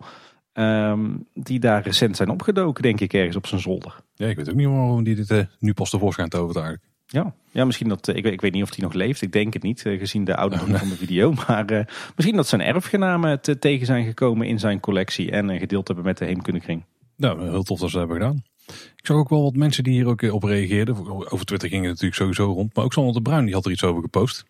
Um, 0.52 1.26
die 1.34 1.58
daar 1.58 1.82
recent 1.82 2.16
zijn 2.16 2.28
opgedoken, 2.31 2.82
denk 2.82 3.00
ik, 3.00 3.12
ergens 3.12 3.37
op 3.37 3.46
zijn 3.46 3.60
zolder. 3.60 4.00
Ja, 4.14 4.28
ik 4.28 4.37
weet 4.37 4.50
ook 4.50 4.56
niet 4.56 4.66
waarom 4.66 5.04
die 5.04 5.25
dit 5.25 5.46
nu 5.58 5.75
pas 5.75 5.90
tevoorschijn 5.90 6.28
tovert 6.28 6.56
eigenlijk. 6.56 6.84
Ja, 7.06 7.34
ja 7.50 7.64
misschien 7.64 7.88
dat. 7.88 8.08
Ik 8.08 8.22
weet, 8.22 8.32
ik 8.32 8.40
weet 8.40 8.52
niet 8.52 8.62
of 8.62 8.74
hij 8.74 8.84
nog 8.84 8.92
leeft. 8.92 9.22
Ik 9.22 9.32
denk 9.32 9.52
het 9.52 9.62
niet, 9.62 9.86
eh, 9.86 9.98
gezien 9.98 10.24
de 10.24 10.36
ouderdom 10.36 10.72
oh, 10.72 10.78
van 10.80 10.88
de 10.88 10.96
video. 10.96 11.32
Maar 11.46 11.72
uh, 11.72 11.80
misschien 12.16 12.36
dat 12.36 12.46
zijn 12.46 12.60
erfgenamen 12.60 13.40
te 13.40 13.58
tegen 13.58 13.86
zijn 13.86 14.04
gekomen 14.04 14.46
in 14.46 14.58
zijn 14.58 14.80
collectie. 14.80 15.30
En 15.30 15.48
uh, 15.48 15.58
gedeeld 15.58 15.86
hebben 15.86 16.04
met 16.04 16.18
de 16.18 16.24
Heemkundekring. 16.24 16.84
Nou, 17.16 17.50
heel 17.50 17.62
tof 17.62 17.80
dat 17.80 17.90
ze 17.90 17.98
hebben 17.98 18.16
gedaan. 18.16 18.42
Ik 18.96 19.06
zag 19.06 19.16
ook 19.16 19.28
wel 19.28 19.42
wat 19.42 19.56
mensen 19.56 19.84
die 19.84 19.92
hier 19.92 20.06
ook 20.06 20.22
op 20.22 20.42
reageerden. 20.42 20.96
Over 21.30 21.46
Twitter 21.46 21.68
ging 21.68 21.82
het 21.82 21.90
natuurlijk 21.90 22.20
sowieso 22.20 22.44
rond. 22.44 22.74
Maar 22.74 22.84
ook 22.84 22.92
Sander 22.92 23.14
de 23.14 23.22
Bruin 23.22 23.44
die 23.44 23.54
had 23.54 23.64
er 23.64 23.70
iets 23.70 23.84
over 23.84 24.02
gepost. 24.02 24.44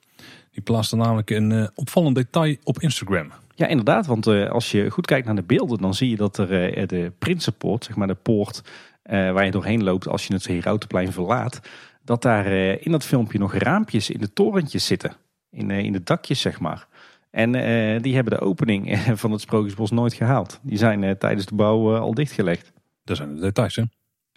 Die 0.51 0.63
plaatste 0.63 0.97
namelijk 0.97 1.31
een 1.31 1.71
opvallend 1.75 2.15
detail 2.15 2.57
op 2.63 2.81
Instagram. 2.81 3.31
Ja, 3.55 3.67
inderdaad. 3.67 4.07
Want 4.07 4.27
als 4.27 4.71
je 4.71 4.91
goed 4.91 5.07
kijkt 5.07 5.27
naar 5.27 5.35
de 5.35 5.43
beelden, 5.43 5.79
dan 5.79 5.95
zie 5.95 6.11
je 6.11 6.17
dat 6.17 6.39
er 6.39 6.87
de 6.87 7.13
Prinsenpoort, 7.19 7.85
zeg 7.85 7.97
maar 7.97 8.07
de 8.07 8.15
poort 8.15 8.63
waar 9.03 9.45
je 9.45 9.51
doorheen 9.51 9.85
loopt 9.85 10.09
als 10.09 10.27
je 10.27 10.35
het 10.35 10.47
Herautenplein 10.47 11.13
verlaat 11.13 11.61
dat 12.07 12.23
daar 12.23 12.47
eh, 12.47 12.85
in 12.87 12.91
dat 12.91 13.05
filmpje 13.05 13.39
nog 13.39 13.55
raampjes 13.55 14.11
in 14.11 14.21
de 14.21 14.33
torentjes 14.33 14.87
zitten. 14.87 15.13
In, 15.51 15.71
eh, 15.71 15.79
in 15.79 15.93
de 15.93 16.03
dakjes, 16.03 16.41
zeg 16.41 16.61
maar. 16.61 16.87
En 17.31 17.55
eh, 17.55 18.03
die 18.03 18.15
hebben 18.15 18.39
de 18.39 18.45
opening 18.45 18.99
van 19.23 19.31
het 19.31 19.41
Sprookjesbos 19.41 19.91
nooit 19.91 20.15
gehaald. 20.15 20.61
Die 20.63 20.79
zijn 20.79 21.19
tijdens 21.19 21.47
de 21.47 21.55
bouw 21.55 21.97
al 21.97 22.15
dichtgelegd. 22.15 22.73
Dat 23.05 23.17
zijn 23.17 23.35
de 23.35 23.41
details, 23.41 23.77
hè? 23.77 23.83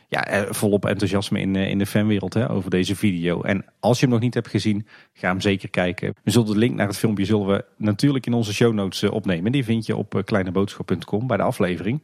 Ja, 0.07 0.45
volop 0.49 0.85
enthousiasme 0.85 1.39
in, 1.39 1.55
in 1.55 1.77
de 1.77 1.85
fanwereld 1.85 2.33
hè, 2.33 2.49
over 2.49 2.69
deze 2.69 2.95
video. 2.95 3.41
En 3.41 3.65
als 3.79 3.99
je 3.99 4.05
hem 4.05 4.13
nog 4.13 4.23
niet 4.23 4.33
hebt 4.33 4.47
gezien, 4.47 4.87
ga 5.13 5.29
hem 5.29 5.41
zeker 5.41 5.69
kijken. 5.69 6.13
We 6.23 6.31
zullen 6.31 6.47
de 6.47 6.57
link 6.57 6.75
naar 6.75 6.87
het 6.87 6.97
filmpje 6.97 7.25
zullen 7.25 7.47
we 7.47 7.65
natuurlijk 7.77 8.25
in 8.25 8.33
onze 8.33 8.53
show 8.53 8.73
notes 8.73 9.03
opnemen. 9.03 9.51
Die 9.51 9.63
vind 9.63 9.85
je 9.85 9.95
op 9.95 10.21
kleineboodschap.com 10.25 11.27
bij 11.27 11.37
de 11.37 11.43
aflevering. 11.43 12.03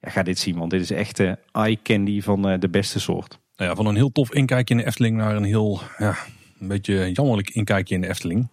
Ja, 0.00 0.10
ga 0.10 0.22
dit 0.22 0.38
zien, 0.38 0.58
want 0.58 0.70
dit 0.70 0.80
is 0.80 0.90
echt 0.90 1.22
eye 1.52 1.78
candy 1.82 2.20
van 2.20 2.58
de 2.58 2.68
beste 2.68 3.00
soort. 3.00 3.38
Nou 3.60 3.72
ja, 3.72 3.78
van 3.78 3.86
een 3.86 3.94
heel 3.94 4.12
tof 4.12 4.32
inkijkje 4.32 4.74
in 4.74 4.80
de 4.80 4.86
Efteling 4.86 5.16
naar 5.16 5.36
een 5.36 5.44
heel, 5.44 5.80
ja, 5.98 6.16
een 6.60 6.68
beetje 6.68 7.12
jammerlijk 7.12 7.50
inkijkje 7.50 7.94
in 7.94 8.00
de 8.00 8.08
Efteling. 8.08 8.48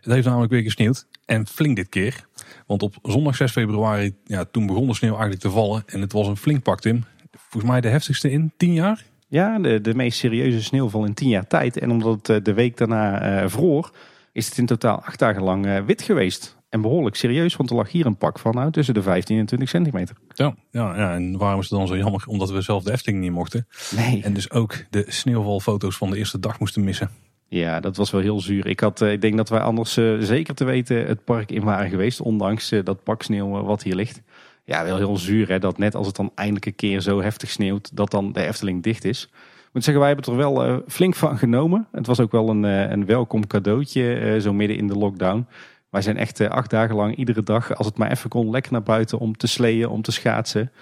Het 0.00 0.12
heeft 0.12 0.26
namelijk 0.26 0.52
weer 0.52 0.62
gesneeuwd. 0.62 1.06
En 1.24 1.46
flink 1.46 1.76
dit 1.76 1.88
keer. 1.88 2.26
Want 2.66 2.82
op 2.82 2.94
zondag 3.02 3.36
6 3.36 3.52
februari, 3.52 4.14
ja, 4.24 4.44
toen 4.44 4.66
begon 4.66 4.86
de 4.86 4.94
sneeuw 4.94 5.10
eigenlijk 5.10 5.40
te 5.40 5.50
vallen. 5.50 5.82
En 5.86 6.00
het 6.00 6.12
was 6.12 6.26
een 6.26 6.36
flink 6.36 6.62
pak, 6.62 6.80
Tim. 6.80 7.04
Volgens 7.36 7.72
mij 7.72 7.80
de 7.80 7.88
heftigste 7.88 8.30
in 8.30 8.52
tien 8.56 8.72
jaar. 8.72 9.04
Ja, 9.28 9.58
de, 9.58 9.80
de 9.80 9.94
meest 9.94 10.18
serieuze 10.18 10.62
sneeuwval 10.62 11.04
in 11.04 11.14
tien 11.14 11.28
jaar 11.28 11.46
tijd. 11.46 11.78
En 11.78 11.90
omdat 11.90 12.16
het 12.16 12.28
eh, 12.28 12.44
de 12.44 12.54
week 12.54 12.76
daarna 12.76 13.42
uh, 13.42 13.48
vroor, 13.48 13.90
is 14.32 14.46
het 14.46 14.58
in 14.58 14.66
totaal 14.66 15.02
acht 15.02 15.18
dagen 15.18 15.42
lang 15.42 15.66
uh, 15.66 15.78
wit 15.84 16.02
geweest. 16.02 16.56
En 16.74 16.80
behoorlijk 16.80 17.16
serieus, 17.16 17.56
want 17.56 17.70
er 17.70 17.76
lag 17.76 17.90
hier 17.90 18.06
een 18.06 18.16
pak 18.16 18.38
van 18.38 18.54
nou, 18.54 18.70
tussen 18.70 18.94
de 18.94 19.02
15 19.02 19.38
en 19.38 19.46
20 19.46 19.68
centimeter. 19.68 20.16
Ja, 20.28 20.54
ja, 20.70 20.96
ja, 20.96 21.14
en 21.14 21.36
waarom 21.36 21.60
is 21.60 21.68
het 21.70 21.78
dan 21.78 21.86
zo 21.86 21.96
jammer? 21.96 22.24
Omdat 22.26 22.50
we 22.50 22.60
zelf 22.60 22.82
de 22.82 22.92
Efteling 22.92 23.20
niet 23.20 23.32
mochten. 23.32 23.66
Nee. 23.96 24.22
En 24.22 24.34
dus 24.34 24.50
ook 24.50 24.84
de 24.90 25.04
sneeuwvalfoto's 25.08 25.96
van 25.96 26.10
de 26.10 26.16
eerste 26.16 26.40
dag 26.40 26.58
moesten 26.58 26.84
missen. 26.84 27.10
Ja, 27.48 27.80
dat 27.80 27.96
was 27.96 28.10
wel 28.10 28.20
heel 28.20 28.40
zuur. 28.40 28.66
Ik, 28.66 28.80
had, 28.80 29.00
eh, 29.00 29.12
ik 29.12 29.20
denk 29.20 29.36
dat 29.36 29.48
wij 29.48 29.60
anders 29.60 29.98
uh, 29.98 30.20
zeker 30.20 30.54
te 30.54 30.64
weten 30.64 31.06
het 31.06 31.24
park 31.24 31.50
in 31.50 31.62
waren 31.62 31.90
geweest. 31.90 32.20
Ondanks 32.20 32.72
uh, 32.72 32.84
dat 32.84 33.02
pak 33.02 33.22
sneeuw 33.22 33.62
wat 33.62 33.82
hier 33.82 33.94
ligt. 33.94 34.22
Ja, 34.64 34.84
wel 34.84 34.96
heel 34.96 35.16
zuur 35.16 35.48
hè, 35.48 35.58
dat 35.58 35.78
net 35.78 35.94
als 35.94 36.06
het 36.06 36.16
dan 36.16 36.32
eindelijk 36.34 36.66
een 36.66 36.74
keer 36.74 37.00
zo 37.00 37.22
heftig 37.22 37.50
sneeuwt, 37.50 37.96
dat 37.96 38.10
dan 38.10 38.32
de 38.32 38.46
Efteling 38.46 38.82
dicht 38.82 39.04
is. 39.04 39.28
Ik 39.32 39.80
moet 39.80 39.84
zeggen, 39.84 40.02
wij 40.02 40.12
hebben 40.12 40.32
er 40.32 40.38
wel 40.38 40.82
flink 40.88 41.14
van 41.14 41.38
genomen. 41.38 41.86
Het 41.92 42.06
was 42.06 42.20
ook 42.20 42.32
wel 42.32 42.48
een, 42.48 42.62
een 42.62 43.06
welkom 43.06 43.46
cadeautje, 43.46 44.36
zo 44.40 44.52
midden 44.52 44.76
in 44.76 44.86
de 44.86 44.96
lockdown. 44.96 45.46
Wij 45.94 46.02
zijn 46.02 46.16
echt 46.16 46.48
acht 46.48 46.70
dagen 46.70 46.94
lang 46.94 47.16
iedere 47.16 47.42
dag, 47.42 47.76
als 47.76 47.86
het 47.86 47.98
maar 47.98 48.10
even 48.10 48.30
kon, 48.30 48.50
lekker 48.50 48.72
naar 48.72 48.82
buiten 48.82 49.18
om 49.18 49.36
te 49.36 49.46
sleeën, 49.46 49.88
om 49.88 50.02
te 50.02 50.12
schaatsen. 50.12 50.72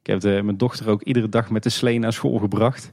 Ik 0.00 0.06
heb 0.06 0.20
de, 0.20 0.40
mijn 0.44 0.56
dochter 0.56 0.88
ook 0.88 1.02
iedere 1.02 1.28
dag 1.28 1.50
met 1.50 1.62
de 1.62 1.68
slee 1.68 1.98
naar 1.98 2.12
school 2.12 2.38
gebracht. 2.38 2.92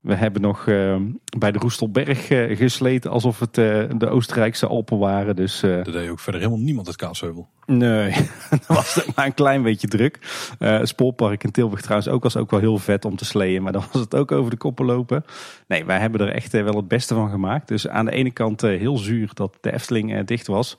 We 0.00 0.14
hebben 0.14 0.42
nog 0.42 0.66
uh, 0.66 0.96
bij 1.38 1.52
de 1.52 1.58
Roestelberg 1.58 2.30
uh, 2.30 2.56
gesleten 2.56 3.10
alsof 3.10 3.38
het 3.38 3.58
uh, 3.58 3.84
de 3.96 4.08
Oostenrijkse 4.08 4.66
Alpen 4.66 4.98
waren. 4.98 5.36
Dus, 5.36 5.60
dat 5.60 5.84
deed 5.84 6.08
ook 6.08 6.20
verder 6.20 6.40
helemaal 6.40 6.62
niemand 6.62 6.86
het 6.86 6.96
Kaatsheuvel. 6.96 7.48
Nee, 7.66 8.14
dat 8.50 8.66
was 8.66 9.06
maar 9.14 9.26
een 9.26 9.34
klein 9.34 9.62
beetje 9.62 9.88
druk. 9.88 10.18
Het 10.58 10.88
Spoorpark 10.88 11.44
in 11.44 11.50
Tilburg 11.50 11.80
trouwens 11.80 12.08
ook 12.08 12.22
was 12.22 12.36
ook 12.36 12.50
wel 12.50 12.60
heel 12.60 12.78
vet 12.78 13.04
om 13.04 13.16
te 13.16 13.24
sleeën. 13.24 13.62
Maar 13.62 13.72
dan 13.72 13.84
was 13.92 14.02
het 14.02 14.14
ook 14.14 14.32
over 14.32 14.50
de 14.50 14.56
koppen 14.56 14.84
lopen. 14.84 15.24
Nee, 15.66 15.84
wij 15.84 15.98
hebben 15.98 16.20
er 16.20 16.32
echt 16.32 16.52
wel 16.52 16.76
het 16.76 16.88
beste 16.88 17.14
van 17.14 17.30
gemaakt. 17.30 17.68
Dus 17.68 17.88
aan 17.88 18.04
de 18.04 18.12
ene 18.12 18.30
kant 18.30 18.60
heel 18.60 18.98
zuur 18.98 19.30
dat 19.34 19.56
de 19.60 19.72
Efteling 19.72 20.24
dicht 20.24 20.46
was. 20.46 20.76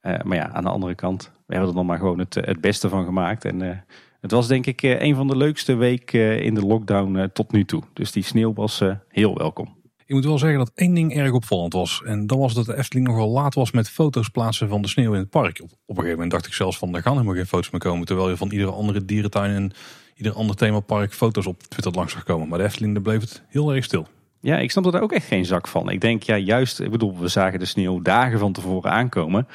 Maar 0.00 0.36
ja, 0.36 0.50
aan 0.52 0.64
de 0.64 0.70
andere 0.70 0.94
kant, 0.94 1.32
we 1.46 1.54
hebben 1.54 1.68
er 1.68 1.76
dan 1.76 1.86
maar 1.86 1.98
gewoon 1.98 2.18
het, 2.18 2.34
het 2.34 2.60
beste 2.60 2.88
van 2.88 3.04
gemaakt. 3.04 3.44
En 3.44 3.84
het 4.20 4.30
was 4.30 4.46
denk 4.46 4.66
ik 4.66 4.82
eh, 4.82 5.00
een 5.00 5.14
van 5.14 5.26
de 5.26 5.36
leukste 5.36 5.74
weken 5.74 6.20
eh, 6.20 6.40
in 6.40 6.54
de 6.54 6.66
lockdown 6.66 7.16
eh, 7.16 7.24
tot 7.24 7.52
nu 7.52 7.64
toe. 7.64 7.82
Dus 7.92 8.12
die 8.12 8.22
sneeuw 8.22 8.52
was 8.52 8.82
heel 9.08 9.38
welkom. 9.38 9.78
Ik 10.06 10.16
moet 10.16 10.24
wel 10.24 10.38
zeggen 10.38 10.58
dat 10.58 10.72
één 10.74 10.94
ding 10.94 11.16
erg 11.16 11.32
opvallend 11.32 11.72
was. 11.72 12.02
En 12.04 12.26
dat 12.26 12.38
was 12.38 12.54
dat 12.54 12.66
de 12.66 12.76
Efteling 12.76 13.06
nogal 13.06 13.28
laat 13.28 13.54
was 13.54 13.70
met 13.70 13.90
foto's 13.90 14.28
plaatsen 14.28 14.68
van 14.68 14.82
de 14.82 14.88
sneeuw 14.88 15.12
in 15.12 15.18
het 15.18 15.30
park. 15.30 15.60
Op, 15.62 15.70
een 15.70 15.94
gegeven 15.94 16.10
moment 16.10 16.30
dacht 16.30 16.46
ik 16.46 16.52
zelfs 16.52 16.78
van, 16.78 16.94
er 16.94 17.02
gaan 17.02 17.12
helemaal 17.12 17.34
geen 17.34 17.46
foto's 17.46 17.70
meer 17.70 17.80
komen. 17.80 18.06
Terwijl 18.06 18.28
je 18.28 18.36
van 18.36 18.50
iedere 18.50 18.70
andere 18.70 19.04
dierentuin 19.04 19.54
en 19.54 19.72
ieder 20.14 20.32
ander 20.32 20.56
themapark 20.56 21.12
foto's 21.12 21.46
op 21.46 21.62
Twitter 21.62 21.92
langs 21.92 22.12
zag 22.12 22.24
komen. 22.24 22.48
Maar 22.48 22.58
de 22.58 22.64
Efteling, 22.64 22.94
daar 22.94 23.02
bleef 23.02 23.20
het 23.20 23.42
heel 23.48 23.74
erg 23.74 23.84
stil. 23.84 24.06
Ja, 24.40 24.58
ik 24.58 24.70
snap 24.70 24.86
er 24.86 24.92
daar 24.92 25.02
ook 25.02 25.12
echt 25.12 25.26
geen 25.26 25.44
zak 25.44 25.68
van. 25.68 25.90
Ik 25.90 26.00
denk, 26.00 26.22
ja, 26.22 26.36
juist, 26.36 26.80
ik 26.80 26.90
bedoel, 26.90 27.18
we 27.18 27.28
zagen 27.28 27.58
de 27.58 27.64
sneeuw 27.64 28.02
dagen 28.02 28.38
van 28.38 28.52
tevoren 28.52 28.90
aankomen. 28.90 29.46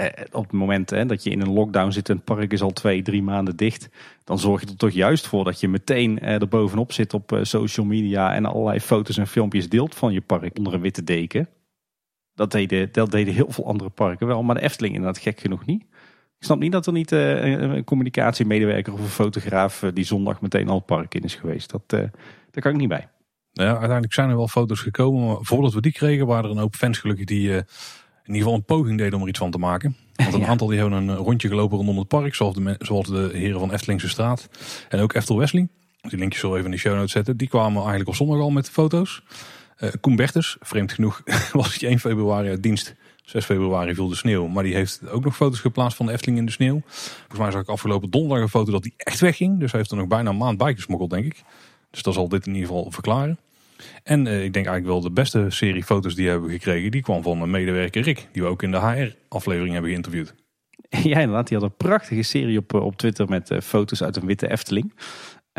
Eh, 0.00 0.24
op 0.32 0.42
het 0.42 0.52
moment 0.52 0.90
hè, 0.90 1.06
dat 1.06 1.22
je 1.22 1.30
in 1.30 1.40
een 1.40 1.52
lockdown 1.52 1.90
zit 1.90 2.08
en 2.08 2.16
het 2.16 2.24
park 2.24 2.52
is 2.52 2.62
al 2.62 2.70
twee, 2.70 3.02
drie 3.02 3.22
maanden 3.22 3.56
dicht, 3.56 3.88
dan 4.24 4.38
zorg 4.38 4.60
je 4.60 4.66
er 4.66 4.76
toch 4.76 4.90
juist 4.90 5.26
voor 5.26 5.44
dat 5.44 5.60
je 5.60 5.68
meteen 5.68 6.18
eh, 6.18 6.40
er 6.40 6.48
bovenop 6.48 6.92
zit 6.92 7.14
op 7.14 7.32
eh, 7.32 7.38
social 7.42 7.86
media 7.86 8.34
en 8.34 8.44
allerlei 8.44 8.80
foto's 8.80 9.16
en 9.16 9.26
filmpjes 9.26 9.68
deelt 9.68 9.94
van 9.94 10.12
je 10.12 10.20
park 10.20 10.58
onder 10.58 10.74
een 10.74 10.80
witte 10.80 11.04
deken. 11.04 11.48
Dat 12.34 12.50
deden, 12.50 13.34
heel 13.34 13.50
veel 13.50 13.66
andere 13.66 13.90
parken 13.90 14.26
wel, 14.26 14.42
maar 14.42 14.54
de 14.54 14.60
Efteling 14.60 14.94
inderdaad 14.94 15.22
gek 15.22 15.40
genoeg 15.40 15.66
niet. 15.66 15.82
Ik 16.38 16.46
snap 16.46 16.58
niet 16.58 16.72
dat 16.72 16.86
er 16.86 16.92
niet 16.92 17.12
uh, 17.12 17.44
een 17.44 17.84
communicatiemedewerker 17.84 18.92
of 18.92 19.00
een 19.00 19.06
fotograaf 19.06 19.84
die 19.94 20.04
zondag 20.04 20.40
meteen 20.40 20.68
al 20.68 20.76
het 20.76 20.86
park 20.86 21.14
in 21.14 21.22
is 21.22 21.34
geweest. 21.34 21.70
Dat, 21.70 21.88
daar 21.88 22.62
kan 22.62 22.72
ik 22.72 22.78
niet 22.78 22.88
bij. 22.88 23.08
Nou 23.52 23.68
ja, 23.68 23.74
uiteindelijk 23.74 24.12
zijn 24.12 24.30
er 24.30 24.36
wel 24.36 24.48
foto's 24.48 24.80
gekomen, 24.80 25.44
voordat 25.44 25.72
we 25.72 25.80
die 25.80 25.92
kregen 25.92 26.26
waren 26.26 26.44
er 26.44 26.50
een 26.50 26.58
hoop 26.58 26.74
fans 26.74 26.98
gelukkig 26.98 27.26
die 27.26 27.62
in 28.30 28.36
ieder 28.36 28.50
geval 28.50 28.54
een 28.54 28.76
poging 28.76 28.98
deden 28.98 29.14
om 29.14 29.22
er 29.22 29.28
iets 29.28 29.38
van 29.38 29.50
te 29.50 29.58
maken. 29.58 29.96
Want 30.14 30.34
een 30.34 30.46
aantal 30.46 30.66
die 30.66 30.78
hebben 30.78 31.08
een 31.08 31.16
rondje 31.16 31.48
gelopen 31.48 31.76
rondom 31.76 31.98
het 31.98 32.08
park, 32.08 32.34
zoals 32.34 32.54
de, 32.54 32.76
zoals 32.78 33.06
de 33.06 33.30
heren 33.32 33.60
van 33.60 33.72
Eftelingse 33.72 34.08
Straat. 34.08 34.48
En 34.88 35.00
ook 35.00 35.12
Eftel 35.12 35.38
Wesley, 35.38 35.68
die 36.00 36.18
linkjes 36.18 36.40
zo 36.40 36.52
even 36.52 36.64
in 36.64 36.70
de 36.70 36.76
show 36.76 36.94
notes 36.94 37.12
zetten. 37.12 37.36
Die 37.36 37.48
kwamen 37.48 37.78
eigenlijk 37.78 38.08
op 38.08 38.14
zondag 38.14 38.38
al 38.38 38.50
met 38.50 38.70
foto's. 38.70 39.22
Uh, 39.78 39.90
Koen 40.00 40.16
Bertens, 40.16 40.56
vreemd 40.60 40.92
genoeg, 40.92 41.22
was 41.52 41.72
het 41.72 41.82
1 41.82 41.98
februari 41.98 42.48
uit 42.48 42.62
dienst. 42.62 42.94
6 43.24 43.44
februari 43.44 43.94
viel 43.94 44.08
de 44.08 44.16
sneeuw. 44.16 44.46
Maar 44.46 44.62
die 44.62 44.74
heeft 44.74 45.08
ook 45.08 45.24
nog 45.24 45.36
foto's 45.36 45.60
geplaatst 45.60 45.96
van 45.96 46.06
de 46.06 46.12
Efteling 46.12 46.38
in 46.38 46.46
de 46.46 46.52
sneeuw. 46.52 46.82
Volgens 46.86 47.38
mij 47.38 47.50
zag 47.50 47.60
ik 47.60 47.68
afgelopen 47.68 48.10
donderdag 48.10 48.42
een 48.42 48.48
foto 48.48 48.72
dat 48.72 48.84
hij 48.84 48.92
echt 48.96 49.20
wegging. 49.20 49.58
Dus 49.60 49.70
hij 49.70 49.80
heeft 49.80 49.92
er 49.92 49.96
nog 49.96 50.06
bijna 50.06 50.30
een 50.30 50.36
maand 50.36 50.58
bij 50.58 50.74
gesmokkeld, 50.74 51.10
denk 51.10 51.24
ik. 51.24 51.42
Dus 51.90 52.02
dat 52.02 52.14
zal 52.14 52.28
dit 52.28 52.46
in 52.46 52.54
ieder 52.54 52.68
geval 52.68 52.90
verklaren. 52.90 53.38
En 54.02 54.26
uh, 54.26 54.44
ik 54.44 54.52
denk 54.52 54.66
eigenlijk 54.66 54.86
wel 54.86 55.00
de 55.00 55.10
beste 55.10 55.46
serie 55.48 55.84
foto's 55.84 56.14
die 56.14 56.24
we 56.24 56.30
hebben 56.30 56.50
gekregen, 56.50 56.90
die 56.90 57.02
kwam 57.02 57.22
van 57.22 57.42
een 57.42 57.50
medewerker 57.50 58.02
Rick, 58.02 58.28
die 58.32 58.42
we 58.42 58.48
ook 58.48 58.62
in 58.62 58.70
de 58.70 58.78
HR-aflevering 58.78 59.72
hebben 59.72 59.90
geïnterviewd. 59.90 60.34
Ja, 61.02 61.18
inderdaad. 61.18 61.48
Die 61.48 61.58
had 61.58 61.66
een 61.66 61.76
prachtige 61.76 62.22
serie 62.22 62.58
op, 62.58 62.74
eh, 62.74 62.84
op 62.84 62.96
Twitter 62.96 63.28
met 63.28 63.50
uh, 63.50 63.60
foto's 63.60 64.02
uit 64.02 64.16
een 64.16 64.26
witte 64.26 64.50
Efteling. 64.50 64.94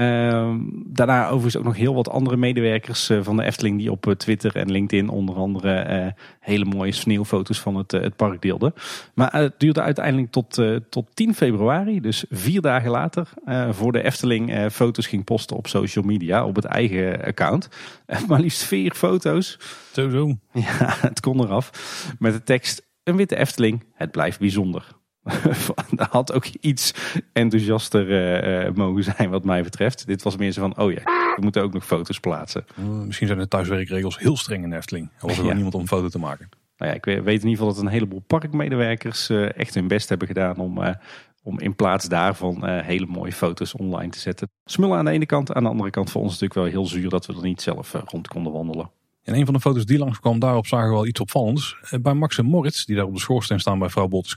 Uh, 0.01 0.53
daarna 0.85 1.25
overigens 1.25 1.57
ook 1.57 1.63
nog 1.63 1.75
heel 1.75 1.93
wat 1.93 2.09
andere 2.09 2.37
medewerkers 2.37 3.09
uh, 3.09 3.19
van 3.21 3.37
de 3.37 3.43
Efteling 3.43 3.77
die 3.77 3.91
op 3.91 4.05
uh, 4.05 4.13
Twitter 4.13 4.55
en 4.55 4.71
LinkedIn 4.71 5.09
onder 5.09 5.35
andere 5.35 6.03
uh, 6.05 6.11
hele 6.39 6.65
mooie 6.65 6.91
sneeuwfoto's 6.91 7.59
van 7.59 7.75
het, 7.75 7.91
het 7.91 8.15
park 8.15 8.41
deelden. 8.41 8.73
Maar 9.13 9.33
het 9.33 9.53
duurde 9.57 9.81
uiteindelijk 9.81 10.31
tot, 10.31 10.61
tot 10.89 11.05
10 11.13 11.35
februari, 11.35 12.01
dus 12.01 12.25
vier 12.29 12.61
dagen 12.61 12.91
later, 12.91 13.29
voor 13.69 13.91
de 13.91 14.03
Efteling 14.03 14.71
foto's 14.71 15.07
ging 15.07 15.23
posten 15.23 15.57
op 15.57 15.67
social 15.67 16.05
media, 16.05 16.45
op 16.45 16.55
het 16.55 16.65
eigen 16.65 17.23
account. 17.23 17.69
maar 18.27 18.39
liefst 18.39 18.63
vier 18.63 18.93
foto's. 18.93 19.59
Zo 19.91 20.09
zo. 20.09 20.27
Ja, 20.53 20.95
het 21.07 21.19
kon 21.19 21.41
eraf. 21.41 21.71
Met 22.19 22.33
de 22.33 22.43
tekst, 22.43 22.87
een 23.03 23.15
witte 23.15 23.35
Efteling, 23.35 23.83
het 23.93 24.11
blijft 24.11 24.39
bijzonder. 24.39 24.99
dat 25.91 26.07
had 26.09 26.33
ook 26.33 26.45
iets 26.45 26.93
enthousiaster 27.33 28.65
uh, 28.67 28.73
mogen 28.73 29.03
zijn 29.03 29.29
wat 29.29 29.43
mij 29.43 29.63
betreft. 29.63 30.07
Dit 30.07 30.23
was 30.23 30.37
meer 30.37 30.51
zo 30.51 30.61
van, 30.61 30.77
oh 30.77 30.91
ja, 30.91 31.03
we 31.35 31.37
moeten 31.41 31.61
ook 31.63 31.73
nog 31.73 31.85
foto's 31.85 32.19
plaatsen. 32.19 32.65
misschien 33.05 33.27
zijn 33.27 33.39
de 33.39 33.47
thuiswerkregels 33.47 34.19
heel 34.19 34.37
streng 34.37 34.63
in 34.63 34.73
Efteling. 34.73 35.09
Er 35.19 35.27
was 35.27 35.37
er 35.37 35.45
ja. 35.45 35.53
niemand 35.53 35.73
om 35.73 35.81
een 35.81 35.87
foto 35.87 36.07
te 36.07 36.19
maken. 36.19 36.49
Nou 36.77 36.91
ja, 36.91 36.97
ik 36.97 37.05
weet 37.05 37.19
in 37.19 37.31
ieder 37.31 37.49
geval 37.49 37.67
dat 37.67 37.77
een 37.77 37.87
heleboel 37.87 38.23
parkmedewerkers 38.27 39.29
echt 39.29 39.73
hun 39.73 39.87
best 39.87 40.09
hebben 40.09 40.27
gedaan 40.27 40.57
om, 40.57 40.95
om 41.43 41.59
in 41.59 41.75
plaats 41.75 42.07
daarvan 42.07 42.67
hele 42.67 43.05
mooie 43.05 43.31
foto's 43.31 43.75
online 43.75 44.11
te 44.11 44.19
zetten. 44.19 44.49
Smullen 44.65 44.97
aan 44.97 45.05
de 45.05 45.11
ene 45.11 45.25
kant, 45.25 45.53
aan 45.53 45.63
de 45.63 45.69
andere 45.69 45.89
kant 45.89 46.11
voor 46.11 46.21
ons 46.21 46.31
natuurlijk 46.31 46.59
wel 46.59 46.69
heel 46.69 46.85
zuur 46.85 47.09
dat 47.09 47.25
we 47.25 47.33
er 47.33 47.41
niet 47.41 47.61
zelf 47.61 47.95
rond 48.05 48.27
konden 48.27 48.53
wandelen. 48.53 48.89
En 49.23 49.35
een 49.35 49.45
van 49.45 49.53
de 49.53 49.59
foto's 49.59 49.85
die 49.85 49.97
langskwam, 49.97 50.39
daarop 50.39 50.67
zagen 50.67 50.87
we 50.87 50.93
wel 50.93 51.05
iets 51.05 51.19
opvallends. 51.19 51.77
Eh, 51.81 51.99
bij 51.99 52.13
Max 52.13 52.37
en 52.37 52.45
Moritz, 52.45 52.85
die 52.85 52.95
daar 52.95 53.05
op 53.05 53.13
de 53.13 53.19
schoorsteen 53.19 53.59
staan 53.59 53.79
bij 53.79 53.89
vrouw 53.89 54.07
Boltes 54.07 54.35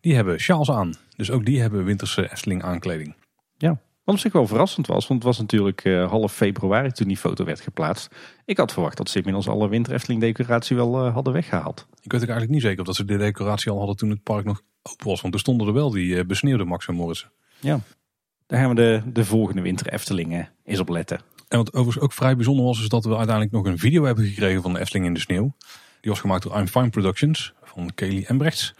die 0.00 0.14
hebben 0.14 0.40
sjaals 0.40 0.70
aan. 0.70 0.94
Dus 1.16 1.30
ook 1.30 1.44
die 1.44 1.60
hebben 1.60 1.84
winterse 1.84 2.30
Efteling 2.32 2.62
aankleding. 2.62 3.14
Ja, 3.56 3.80
wat 4.04 4.14
op 4.14 4.20
zich 4.20 4.32
wel 4.32 4.46
verrassend 4.46 4.86
was, 4.86 5.06
want 5.06 5.22
het 5.22 5.28
was 5.28 5.38
natuurlijk 5.38 5.84
uh, 5.84 6.10
half 6.10 6.32
februari 6.32 6.90
toen 6.90 7.08
die 7.08 7.16
foto 7.16 7.44
werd 7.44 7.60
geplaatst. 7.60 8.14
Ik 8.44 8.56
had 8.56 8.72
verwacht 8.72 8.96
dat 8.96 9.08
ze 9.10 9.16
inmiddels 9.16 9.48
alle 9.48 9.68
winter 9.68 9.92
Efteling 9.92 10.20
decoratie 10.20 10.76
wel 10.76 11.06
uh, 11.06 11.14
hadden 11.14 11.32
weggehaald. 11.32 11.86
Ik 12.02 12.12
weet 12.12 12.22
ook 12.22 12.28
eigenlijk 12.28 12.50
niet 12.50 12.62
zeker 12.62 12.80
of 12.80 12.86
dat 12.86 12.96
ze 12.96 13.04
de 13.04 13.16
decoratie 13.16 13.70
al 13.70 13.78
hadden 13.78 13.96
toen 13.96 14.10
het 14.10 14.22
park 14.22 14.44
nog 14.44 14.62
open 14.82 15.06
was. 15.06 15.20
Want 15.20 15.34
er 15.34 15.40
stonden 15.40 15.66
er 15.66 15.72
wel 15.72 15.90
die 15.90 16.14
uh, 16.14 16.24
besneeuwde 16.24 16.64
Max 16.64 16.86
en 16.86 16.94
Moritz. 16.94 17.26
Ja, 17.60 17.80
daar 18.46 18.60
gaan 18.60 18.68
we 18.68 18.74
de, 18.74 19.02
de 19.12 19.24
volgende 19.24 19.62
winter 19.62 19.92
Efteling 19.92 20.48
eens 20.64 20.80
op 20.80 20.88
letten. 20.88 21.20
En 21.48 21.58
wat 21.58 21.72
overigens 21.72 22.04
ook 22.04 22.12
vrij 22.12 22.36
bijzonder 22.36 22.64
was, 22.64 22.80
is 22.80 22.88
dat 22.88 23.04
we 23.04 23.16
uiteindelijk 23.16 23.50
nog 23.50 23.66
een 23.66 23.78
video 23.78 24.04
hebben 24.04 24.24
gekregen 24.24 24.62
van 24.62 24.72
de 24.72 24.78
Efteling 24.78 25.06
in 25.06 25.14
de 25.14 25.20
sneeuw. 25.20 25.54
Die 26.00 26.10
was 26.10 26.20
gemaakt 26.20 26.42
door 26.42 26.58
I'm 26.58 26.66
Fine 26.66 26.90
Productions 26.90 27.52
van 27.62 27.94
Kelly 27.94 28.24
Embrechts. 28.26 28.74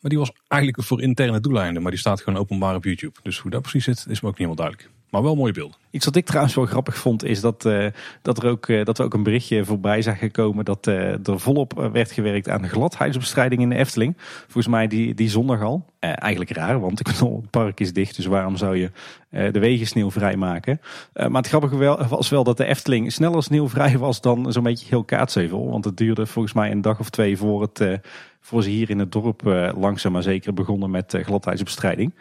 Maar 0.00 0.10
die 0.10 0.18
was 0.18 0.32
eigenlijk 0.48 0.82
voor 0.82 1.02
interne 1.02 1.40
doeleinden, 1.40 1.82
maar 1.82 1.90
die 1.90 2.00
staat 2.00 2.20
gewoon 2.20 2.38
openbaar 2.38 2.74
op 2.74 2.84
YouTube. 2.84 3.18
Dus 3.22 3.38
hoe 3.38 3.50
dat 3.50 3.62
precies 3.62 3.84
zit, 3.84 4.06
is 4.08 4.20
me 4.20 4.28
ook 4.28 4.38
niet 4.38 4.48
helemaal 4.48 4.66
duidelijk. 4.66 4.90
Maar 5.12 5.22
wel 5.22 5.36
mooie 5.36 5.52
beelden. 5.52 5.76
Iets 5.90 6.04
wat 6.04 6.16
ik 6.16 6.26
trouwens 6.26 6.54
wel 6.54 6.66
grappig 6.66 6.96
vond, 6.96 7.24
is 7.24 7.40
dat, 7.40 7.64
uh, 7.64 7.86
dat, 8.22 8.42
er 8.42 8.48
ook, 8.48 8.66
uh, 8.66 8.84
dat 8.84 8.98
we 8.98 9.04
ook 9.04 9.14
een 9.14 9.22
berichtje 9.22 9.64
voorbij 9.64 10.02
zagen 10.02 10.30
komen 10.30 10.64
dat 10.64 10.86
uh, 10.86 11.28
er 11.28 11.40
volop 11.40 11.88
werd 11.92 12.12
gewerkt 12.12 12.48
aan 12.48 12.62
de 12.62 12.68
gladheidsbestrijding 12.68 13.62
in 13.62 13.68
de 13.68 13.76
Efteling. 13.76 14.14
Volgens 14.18 14.66
mij 14.66 14.86
die, 14.86 15.14
die 15.14 15.30
zondag 15.30 15.62
al. 15.62 15.84
eigenlijk 15.98 16.50
raar, 16.50 16.80
want 16.80 16.98
het 16.98 17.50
park 17.50 17.80
is 17.80 17.92
dicht, 17.92 18.16
dus 18.16 18.26
waarom 18.26 18.56
zou 18.56 18.76
je 18.76 18.90
de 19.30 19.58
wegen 19.58 19.86
sneeuwvrij 19.86 20.36
maken? 20.36 20.80
maar 21.12 21.30
het 21.30 21.48
grappige 21.48 21.76
wel, 21.76 22.06
was 22.06 22.28
wel 22.28 22.44
dat 22.44 22.56
de 22.56 22.64
Efteling 22.64 23.12
sneller 23.12 23.42
sneeuwvrij 23.42 23.98
was 23.98 24.20
dan 24.20 24.52
zo'n 24.52 24.62
beetje 24.62 24.86
heel 24.88 25.04
Kaatsheuvel. 25.04 25.70
Want 25.70 25.84
het 25.84 25.96
duurde 25.96 26.26
volgens 26.26 26.54
mij 26.54 26.70
een 26.70 26.82
dag 26.82 26.98
of 26.98 27.10
twee 27.10 27.36
voor, 27.36 27.62
het, 27.62 28.00
voor 28.40 28.62
ze 28.62 28.70
hier 28.70 28.90
in 28.90 28.98
het 28.98 29.12
dorp 29.12 29.42
langzaam 29.76 30.12
maar 30.12 30.22
zeker 30.22 30.54
begonnen 30.54 30.90
met 30.90 31.18
gladheidsbestrijding. 31.22 32.12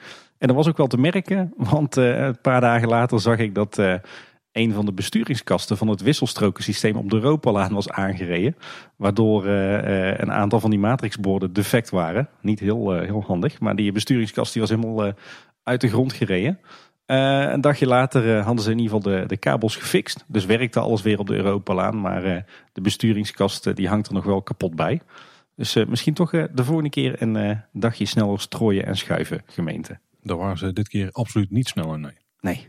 En 0.41 0.47
dat 0.47 0.55
was 0.55 0.67
ook 0.67 0.77
wel 0.77 0.87
te 0.87 0.97
merken, 0.97 1.53
want 1.57 1.97
uh, 1.97 2.19
een 2.19 2.41
paar 2.41 2.61
dagen 2.61 2.87
later 2.87 3.19
zag 3.19 3.37
ik 3.37 3.55
dat 3.55 3.77
uh, 3.77 3.93
een 4.51 4.73
van 4.73 4.85
de 4.85 4.93
besturingskasten 4.93 5.77
van 5.77 5.87
het 5.87 6.01
wisselstrokensysteem 6.01 6.95
op 6.95 7.09
de 7.09 7.15
Europalaan 7.15 7.73
was 7.73 7.89
aangereden. 7.89 8.55
Waardoor 8.95 9.45
uh, 9.45 10.17
een 10.17 10.31
aantal 10.31 10.59
van 10.59 10.69
die 10.69 10.79
matrixborden 10.79 11.53
defect 11.53 11.89
waren. 11.89 12.29
Niet 12.41 12.59
heel, 12.59 12.99
heel 12.99 13.23
handig, 13.27 13.59
maar 13.59 13.75
die 13.75 13.91
besturingskast 13.91 14.53
die 14.53 14.61
was 14.61 14.71
helemaal 14.71 15.13
uit 15.63 15.81
de 15.81 15.87
grond 15.87 16.13
gereden. 16.13 16.59
een 17.05 17.61
dagje 17.61 17.87
later 17.87 18.41
hadden 18.41 18.63
ze 18.63 18.71
in 18.71 18.79
ieder 18.79 18.95
geval 18.95 19.11
de, 19.13 19.25
de 19.25 19.37
kabels 19.37 19.75
gefixt. 19.75 20.25
Dus 20.27 20.45
werkte 20.45 20.79
alles 20.79 21.01
weer 21.01 21.19
op 21.19 21.27
de 21.27 21.35
Europalaan. 21.35 22.01
Maar 22.01 22.45
de 22.73 22.81
besturingskast 22.81 23.75
die 23.75 23.87
hangt 23.87 24.07
er 24.07 24.13
nog 24.13 24.23
wel 24.23 24.41
kapot 24.41 24.75
bij. 24.75 25.01
Dus 25.55 25.75
misschien 25.75 26.13
toch 26.13 26.31
de 26.31 26.63
volgende 26.63 26.89
keer 26.89 27.21
een 27.21 27.61
dagje 27.71 28.05
sneller 28.05 28.39
strooien 28.39 28.85
en 28.85 28.97
schuiven 28.97 29.41
gemeente. 29.45 29.99
Daar 30.23 30.37
waren 30.37 30.57
ze 30.57 30.73
dit 30.73 30.87
keer 30.87 31.11
absoluut 31.11 31.51
niet 31.51 31.67
sneller, 31.67 31.99
nee. 31.99 32.17
Nee. 32.39 32.67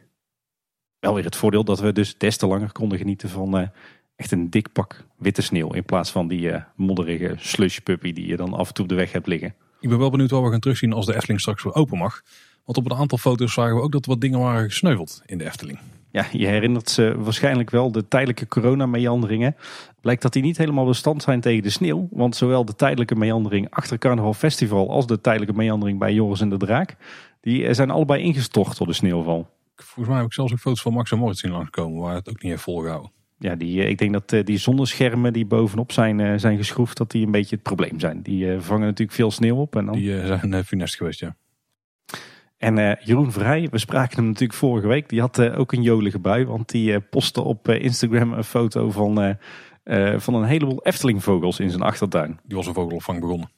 Wel 0.99 1.15
weer 1.15 1.25
het 1.25 1.37
voordeel 1.37 1.65
dat 1.65 1.81
we 1.81 1.93
dus 1.93 2.19
des 2.19 2.37
te 2.37 2.47
langer 2.47 2.73
konden 2.73 2.99
genieten 2.99 3.29
van 3.29 3.59
uh, 3.59 3.69
echt 4.17 4.33
een 4.33 4.51
dik 4.51 4.73
pak 4.73 5.05
witte 5.19 5.43
sneeuw. 5.43 5.73
In 5.73 5.85
plaats 5.85 6.11
van 6.11 6.29
die 6.29 6.41
uh, 6.41 6.63
modderige 6.77 7.35
slushpuppy 7.37 8.13
die 8.13 8.27
je 8.27 8.37
dan 8.37 8.55
af 8.55 8.69
en 8.69 8.75
toe 8.75 8.85
op 8.85 8.91
de 8.91 8.97
weg 8.97 9.13
hebt 9.13 9.27
liggen. 9.27 9.55
Ik 9.81 9.89
ben 9.89 9.99
wel 9.99 10.11
benieuwd 10.11 10.31
wat 10.31 10.43
we 10.43 10.51
gaan 10.51 10.61
terugzien 10.61 10.93
als 10.93 11.07
de 11.07 11.15
Efteling 11.15 11.41
straks 11.41 11.63
weer 11.63 11.75
open 11.75 11.99
mag. 11.99 12.23
Want 12.65 12.79
op 12.79 12.91
een 12.91 12.97
aantal 12.97 13.19
foto's 13.19 13.53
zagen 13.53 13.77
we 13.77 13.83
ook 13.83 13.93
dat 13.93 14.05
er 14.05 14.11
wat 14.11 14.21
dingen 14.21 14.39
waren 14.39 14.69
gesneuveld 14.71 15.23
in 15.27 15.39
de 15.39 15.45
Efteling. 15.45 15.79
Ja, 16.11 16.27
je 16.33 16.47
herinnert 16.47 16.91
ze 16.91 17.15
waarschijnlijk 17.19 17.71
wel 17.71 17.93
de 17.93 18.09
tijdelijke 18.09 18.49
corona-meanderingen. 18.49 19.57
Blijkt 20.01 20.23
dat 20.23 20.33
die 20.33 20.43
niet 20.43 20.57
helemaal 20.57 20.87
bestand 20.87 21.23
zijn 21.23 21.41
tegen 21.41 21.63
de 21.63 21.71
sneeuw. 21.71 22.09
Want 22.11 22.37
zowel 22.37 22.65
de 22.65 22.75
tijdelijke 22.75 23.15
meandering 23.15 23.71
achter 23.71 23.99
Carnaval 23.99 24.35
Festival 24.35 24.91
als 24.91 25.07
de 25.07 25.21
tijdelijke 25.21 25.55
meandering 25.55 25.99
bij 25.99 26.13
Joris 26.13 26.41
en 26.41 26.49
de 26.49 26.57
Draak 26.57 26.97
die 27.43 27.75
zijn 27.75 27.91
allebei 27.91 28.23
ingestort 28.23 28.79
door 28.79 28.87
de 28.87 28.93
sneeuwval. 28.93 29.49
Volgens 29.77 30.09
mij 30.09 30.17
heb 30.17 30.27
ik 30.27 30.33
zelfs 30.33 30.53
ook 30.53 30.59
foto's 30.59 30.83
van 30.83 30.93
Max 30.93 31.13
en 31.13 31.19
Moritz 31.19 31.41
zien 31.41 31.51
langskomen 31.51 32.01
waar 32.01 32.15
het 32.15 32.29
ook 32.29 32.43
niet 32.43 32.51
heeft 32.51 32.63
volgehouden. 32.63 33.11
Ja, 33.39 33.55
die, 33.55 33.85
ik 33.85 33.99
denk 33.99 34.13
dat 34.13 34.47
die 34.47 34.59
zonneschermen 34.59 35.33
die 35.33 35.47
bovenop 35.47 35.93
zijn, 35.93 36.41
zijn 36.41 36.57
geschroefd, 36.57 36.97
dat 36.97 37.11
die 37.11 37.27
een 37.27 37.33
beetje 37.33 37.55
het 37.55 37.65
probleem 37.65 38.01
zijn. 38.01 38.23
Die 38.23 38.61
vangen 38.61 38.87
natuurlijk 38.87 39.17
veel 39.17 39.31
sneeuw 39.31 39.57
op. 39.57 39.77
En 39.77 39.87
dan... 39.87 39.95
Die 39.95 40.27
zijn 40.27 40.65
funest 40.65 40.97
geweest, 40.97 41.21
ja. 41.21 41.37
En 42.57 42.99
Jeroen 43.05 43.33
Vrij, 43.33 43.69
we 43.71 43.79
spraken 43.79 44.17
hem 44.17 44.27
natuurlijk 44.27 44.59
vorige 44.59 44.87
week. 44.87 45.09
Die 45.09 45.21
had 45.21 45.41
ook 45.41 45.73
een 45.73 45.83
jolige 45.83 46.19
bui, 46.19 46.47
want 46.47 46.69
die 46.69 47.01
postte 47.01 47.41
op 47.41 47.69
Instagram 47.69 48.33
een 48.33 48.45
foto 48.45 48.91
van, 48.91 49.37
van 50.17 50.35
een 50.35 50.45
heleboel 50.45 50.83
Eftelingvogels 50.85 51.61
in 51.61 51.71
zijn 51.71 51.83
achtertuin. 51.83 52.41
Die 52.45 52.57
was 52.57 52.67
een 52.67 52.75
vogelopvang 52.75 53.21
begonnen. 53.21 53.51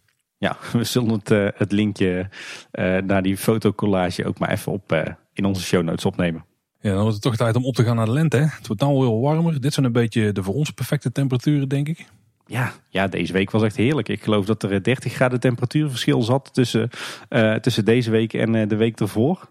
Ja, 0.44 0.56
we 0.78 0.84
zullen 0.84 1.10
het, 1.10 1.30
uh, 1.30 1.48
het 1.54 1.72
linkje 1.72 2.28
uh, 2.72 2.98
naar 2.98 3.22
die 3.22 3.36
fotocollage 3.36 4.24
ook 4.24 4.38
maar 4.38 4.50
even 4.50 4.72
op 4.72 4.92
uh, 4.92 5.02
in 5.32 5.44
onze 5.44 5.62
show 5.62 5.82
notes 5.82 6.04
opnemen. 6.04 6.44
Ja, 6.80 6.90
dan 6.90 7.00
wordt 7.00 7.14
het 7.14 7.22
toch 7.22 7.36
tijd 7.36 7.56
om 7.56 7.64
op 7.64 7.74
te 7.74 7.84
gaan 7.84 7.96
naar 7.96 8.04
de 8.04 8.12
lente. 8.12 8.36
Hè? 8.36 8.44
Het 8.44 8.66
wordt 8.66 8.82
nou 8.82 8.94
heel 8.94 9.20
warmer. 9.20 9.60
Dit 9.60 9.72
zijn 9.72 9.86
een 9.86 9.92
beetje 9.92 10.32
de 10.32 10.42
voor 10.42 10.54
ons 10.54 10.70
perfecte 10.70 11.12
temperaturen, 11.12 11.68
denk 11.68 11.88
ik. 11.88 12.06
Ja, 12.46 12.72
ja, 12.88 13.08
deze 13.08 13.32
week 13.32 13.50
was 13.50 13.62
echt 13.62 13.76
heerlijk. 13.76 14.08
Ik 14.08 14.22
geloof 14.22 14.46
dat 14.46 14.62
er 14.62 14.82
30 14.82 15.12
graden 15.12 15.40
temperatuurverschil 15.40 16.22
zat 16.22 16.54
tussen, 16.54 16.90
tussen 17.60 17.84
deze 17.84 18.10
week 18.10 18.32
en 18.32 18.68
de 18.68 18.76
week 18.76 19.00
ervoor. 19.00 19.48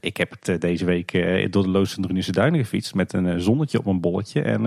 ik 0.00 0.16
heb 0.16 0.34
het 0.40 0.60
deze 0.60 0.84
week 0.84 1.12
door 1.52 1.62
de 1.62 1.68
Loos 1.68 1.96
Drunense 2.00 2.32
Duinen 2.32 2.60
gefietst 2.60 2.94
met 2.94 3.12
een 3.12 3.40
zonnetje 3.40 3.78
op 3.78 3.86
een 3.86 4.00
bolletje. 4.00 4.42
En 4.42 4.62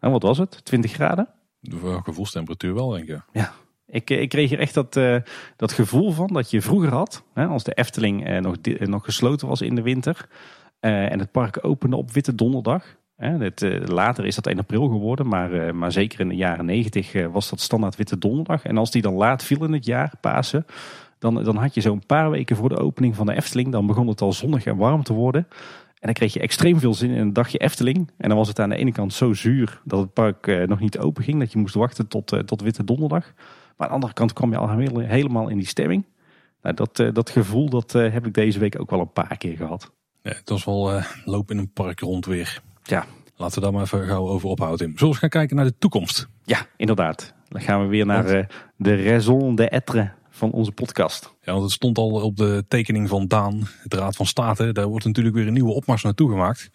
nou, 0.00 0.12
wat 0.12 0.22
was 0.22 0.38
het? 0.38 0.64
20 0.64 0.92
graden? 0.92 1.28
De 1.60 2.00
gevoelstemperatuur 2.02 2.74
wel, 2.74 2.88
denk 2.88 3.08
ik. 3.08 3.20
Ja, 3.32 3.52
ik, 3.92 4.10
ik 4.10 4.28
kreeg 4.28 4.52
er 4.52 4.58
echt 4.58 4.74
dat, 4.74 4.96
uh, 4.96 5.16
dat 5.56 5.72
gevoel 5.72 6.10
van 6.10 6.26
dat 6.26 6.50
je 6.50 6.62
vroeger 6.62 6.90
had, 6.90 7.24
hè, 7.34 7.46
als 7.46 7.64
de 7.64 7.72
Efteling 7.72 8.28
uh, 8.28 8.38
nog, 8.38 8.56
nog 8.78 9.04
gesloten 9.04 9.48
was 9.48 9.60
in 9.60 9.74
de 9.74 9.82
winter 9.82 10.28
en 10.80 11.18
het 11.18 11.30
park 11.30 11.58
opende 11.64 11.96
op 11.96 12.12
Witte 12.12 12.34
Donderdag. 12.34 12.96
Het, 13.16 13.88
later 13.88 14.26
is 14.26 14.34
dat 14.34 14.46
1 14.46 14.58
april 14.58 14.88
geworden, 14.88 15.28
maar, 15.28 15.74
maar 15.74 15.92
zeker 15.92 16.20
in 16.20 16.28
de 16.28 16.34
jaren 16.34 16.64
90 16.64 17.12
was 17.32 17.50
dat 17.50 17.60
standaard 17.60 17.96
Witte 17.96 18.18
Donderdag. 18.18 18.64
En 18.64 18.78
als 18.78 18.90
die 18.90 19.02
dan 19.02 19.14
laat 19.14 19.44
viel 19.44 19.64
in 19.64 19.72
het 19.72 19.84
jaar, 19.84 20.12
Pasen, 20.20 20.66
dan, 21.18 21.44
dan 21.44 21.56
had 21.56 21.74
je 21.74 21.80
zo'n 21.80 22.06
paar 22.06 22.30
weken 22.30 22.56
voor 22.56 22.68
de 22.68 22.78
opening 22.78 23.16
van 23.16 23.26
de 23.26 23.34
Efteling, 23.34 23.72
dan 23.72 23.86
begon 23.86 24.06
het 24.06 24.20
al 24.20 24.32
zonnig 24.32 24.64
en 24.64 24.76
warm 24.76 25.02
te 25.02 25.12
worden. 25.12 25.46
En 25.94 26.08
dan 26.08 26.12
kreeg 26.12 26.32
je 26.32 26.40
extreem 26.40 26.78
veel 26.78 26.94
zin 26.94 27.10
in 27.10 27.20
een 27.20 27.32
dagje 27.32 27.58
Efteling. 27.58 28.10
En 28.16 28.28
dan 28.28 28.38
was 28.38 28.48
het 28.48 28.58
aan 28.58 28.68
de 28.68 28.76
ene 28.76 28.92
kant 28.92 29.12
zo 29.12 29.32
zuur 29.32 29.80
dat 29.84 30.00
het 30.00 30.12
park 30.12 30.66
nog 30.66 30.80
niet 30.80 30.98
open 30.98 31.24
ging, 31.24 31.38
dat 31.38 31.52
je 31.52 31.58
moest 31.58 31.74
wachten 31.74 32.08
tot, 32.08 32.46
tot 32.46 32.60
Witte 32.60 32.84
Donderdag. 32.84 33.32
Aan 33.82 33.88
de 33.88 33.94
andere 33.94 34.12
kant 34.12 34.32
kwam 34.32 34.50
je 34.50 34.56
al 34.56 34.98
helemaal 34.98 35.48
in 35.48 35.58
die 35.58 35.66
stemming. 35.66 36.04
Nou, 36.62 36.74
dat, 36.74 36.98
eh, 36.98 37.08
dat 37.12 37.30
gevoel 37.30 37.68
dat 37.68 37.94
eh, 37.94 38.12
heb 38.12 38.26
ik 38.26 38.34
deze 38.34 38.58
week 38.58 38.80
ook 38.80 38.90
wel 38.90 39.00
een 39.00 39.12
paar 39.12 39.36
keer 39.36 39.56
gehad. 39.56 39.90
Ja, 40.22 40.30
het 40.30 40.48
was 40.48 40.64
wel 40.64 40.94
uh, 40.94 41.04
lopen 41.24 41.56
in 41.56 41.60
een 41.62 41.72
park 41.72 42.00
rond 42.00 42.26
weer. 42.26 42.62
Ja. 42.82 43.04
Laten 43.36 43.54
we 43.54 43.60
daar 43.60 43.72
maar 43.72 43.82
even 43.82 44.06
gauw 44.06 44.28
over 44.28 44.48
ophouden. 44.48 44.86
Zullen 44.86 44.98
we 44.98 45.06
eens 45.06 45.18
gaan 45.18 45.28
kijken 45.28 45.56
naar 45.56 45.64
de 45.64 45.78
toekomst? 45.78 46.28
Ja, 46.44 46.66
inderdaad. 46.76 47.34
Dan 47.48 47.60
gaan 47.60 47.82
we 47.82 47.86
weer 47.86 48.06
naar 48.06 48.48
de 48.76 49.02
raison 49.02 49.54
d'être 49.54 50.12
van 50.30 50.50
onze 50.50 50.72
podcast. 50.72 51.34
Ja, 51.42 51.52
want 51.52 51.64
het 51.64 51.72
stond 51.72 51.98
al 51.98 52.10
op 52.10 52.36
de 52.36 52.64
tekening 52.68 53.08
van 53.08 53.26
Daan, 53.26 53.68
de 53.84 53.96
Raad 53.96 54.16
van 54.16 54.26
State. 54.26 54.72
Daar 54.72 54.86
wordt 54.86 55.04
natuurlijk 55.04 55.34
weer 55.34 55.46
een 55.46 55.52
nieuwe 55.52 55.72
opmars 55.72 56.02
naartoe 56.02 56.30
gemaakt. 56.30 56.70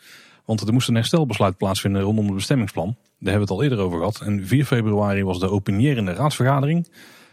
Want 0.46 0.62
er 0.62 0.74
moest 0.74 0.88
een 0.88 0.96
herstelbesluit 0.96 1.58
plaatsvinden 1.58 2.02
rondom 2.02 2.26
het 2.26 2.36
bestemmingsplan. 2.36 2.96
Daar 3.20 3.34
hebben 3.34 3.48
we 3.48 3.54
het 3.54 3.64
al 3.64 3.64
eerder 3.64 3.86
over 3.86 3.98
gehad. 3.98 4.22
En 4.22 4.48
4 4.48 4.66
februari 4.66 5.24
was 5.24 5.40
de 5.40 5.50
opinierende 5.50 6.14
raadsvergadering. 6.14 6.88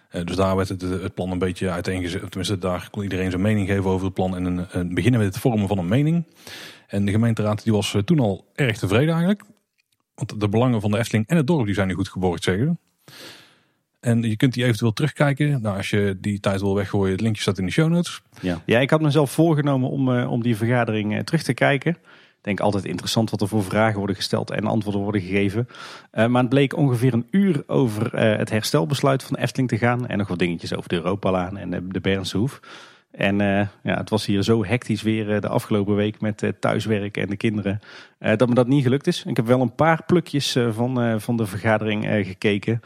Eh, 0.08 0.24
dus 0.24 0.36
daar 0.36 0.56
werd 0.56 0.68
het, 0.68 0.80
het 0.80 1.14
plan 1.14 1.30
een 1.30 1.38
beetje 1.38 1.70
uiteengezet. 1.70 2.20
Tenminste, 2.20 2.58
daar 2.58 2.88
kon 2.90 3.02
iedereen 3.02 3.30
zijn 3.30 3.42
mening 3.42 3.68
geven 3.68 3.90
over 3.90 4.04
het 4.04 4.14
plan. 4.14 4.36
En 4.36 4.68
een, 4.70 4.94
beginnen 4.94 5.20
met 5.20 5.34
het 5.34 5.42
vormen 5.42 5.68
van 5.68 5.78
een 5.78 5.88
mening. 5.88 6.26
En 6.86 7.04
de 7.04 7.10
gemeenteraad 7.10 7.62
die 7.64 7.72
was 7.72 7.94
eh, 7.94 8.02
toen 8.02 8.18
al 8.18 8.50
erg 8.54 8.78
tevreden 8.78 9.08
eigenlijk. 9.08 9.42
Want 10.14 10.40
de 10.40 10.48
belangen 10.48 10.80
van 10.80 10.90
de 10.90 10.98
Efteling 10.98 11.26
en 11.28 11.36
het 11.36 11.46
dorp 11.46 11.66
die 11.66 11.74
zijn 11.74 11.88
nu 11.88 11.94
goed 11.94 12.08
geborgd, 12.08 12.42
zeggen 12.42 12.78
En 14.00 14.22
je 14.22 14.36
kunt 14.36 14.54
die 14.54 14.64
eventueel 14.64 14.92
terugkijken. 14.92 15.62
Nou, 15.62 15.76
als 15.76 15.90
je 15.90 16.16
die 16.20 16.40
tijd 16.40 16.60
wil 16.60 16.74
weggooien, 16.74 17.12
het 17.12 17.20
linkje 17.20 17.42
staat 17.42 17.58
in 17.58 17.66
de 17.66 17.72
show 17.72 17.90
notes. 17.90 18.22
Ja, 18.40 18.62
ja 18.66 18.78
ik 18.78 18.90
had 18.90 19.00
mezelf 19.00 19.30
voorgenomen 19.30 19.90
om, 19.90 20.18
om 20.18 20.42
die 20.42 20.56
vergadering 20.56 21.24
terug 21.24 21.42
te 21.42 21.54
kijken 21.54 21.96
denk 22.44 22.60
altijd 22.60 22.84
interessant 22.84 23.30
wat 23.30 23.40
er 23.40 23.48
voor 23.48 23.64
vragen 23.64 23.98
worden 23.98 24.16
gesteld 24.16 24.50
en 24.50 24.66
antwoorden 24.66 25.02
worden 25.02 25.20
gegeven. 25.20 25.68
Uh, 26.12 26.26
maar 26.26 26.40
het 26.40 26.50
bleek 26.50 26.76
ongeveer 26.76 27.12
een 27.12 27.26
uur 27.30 27.62
over 27.66 28.14
uh, 28.14 28.36
het 28.36 28.50
herstelbesluit 28.50 29.22
van 29.22 29.36
Efteling 29.36 29.68
te 29.68 29.78
gaan. 29.78 30.06
En 30.06 30.18
nog 30.18 30.28
wat 30.28 30.38
dingetjes 30.38 30.74
over 30.74 30.88
de 30.88 30.94
Europalaan 30.94 31.56
en 31.56 31.70
de, 31.70 32.00
de. 32.00 32.48
En 33.10 33.40
uh, 33.40 33.66
ja, 33.82 33.96
het 33.96 34.10
was 34.10 34.26
hier 34.26 34.42
zo 34.42 34.64
hectisch 34.64 35.02
weer 35.02 35.40
de 35.40 35.48
afgelopen 35.48 35.94
week 35.94 36.20
met 36.20 36.52
thuiswerk 36.60 37.16
en 37.16 37.28
de 37.28 37.36
kinderen. 37.36 37.80
dat 38.18 38.48
me 38.48 38.54
dat 38.54 38.68
niet 38.68 38.82
gelukt 38.82 39.06
is. 39.06 39.24
Ik 39.26 39.36
heb 39.36 39.46
wel 39.46 39.60
een 39.60 39.74
paar 39.74 40.02
plukjes 40.06 40.58
van, 40.70 41.20
van 41.20 41.36
de 41.36 41.46
vergadering 41.46 42.04
gekeken. 42.04 42.80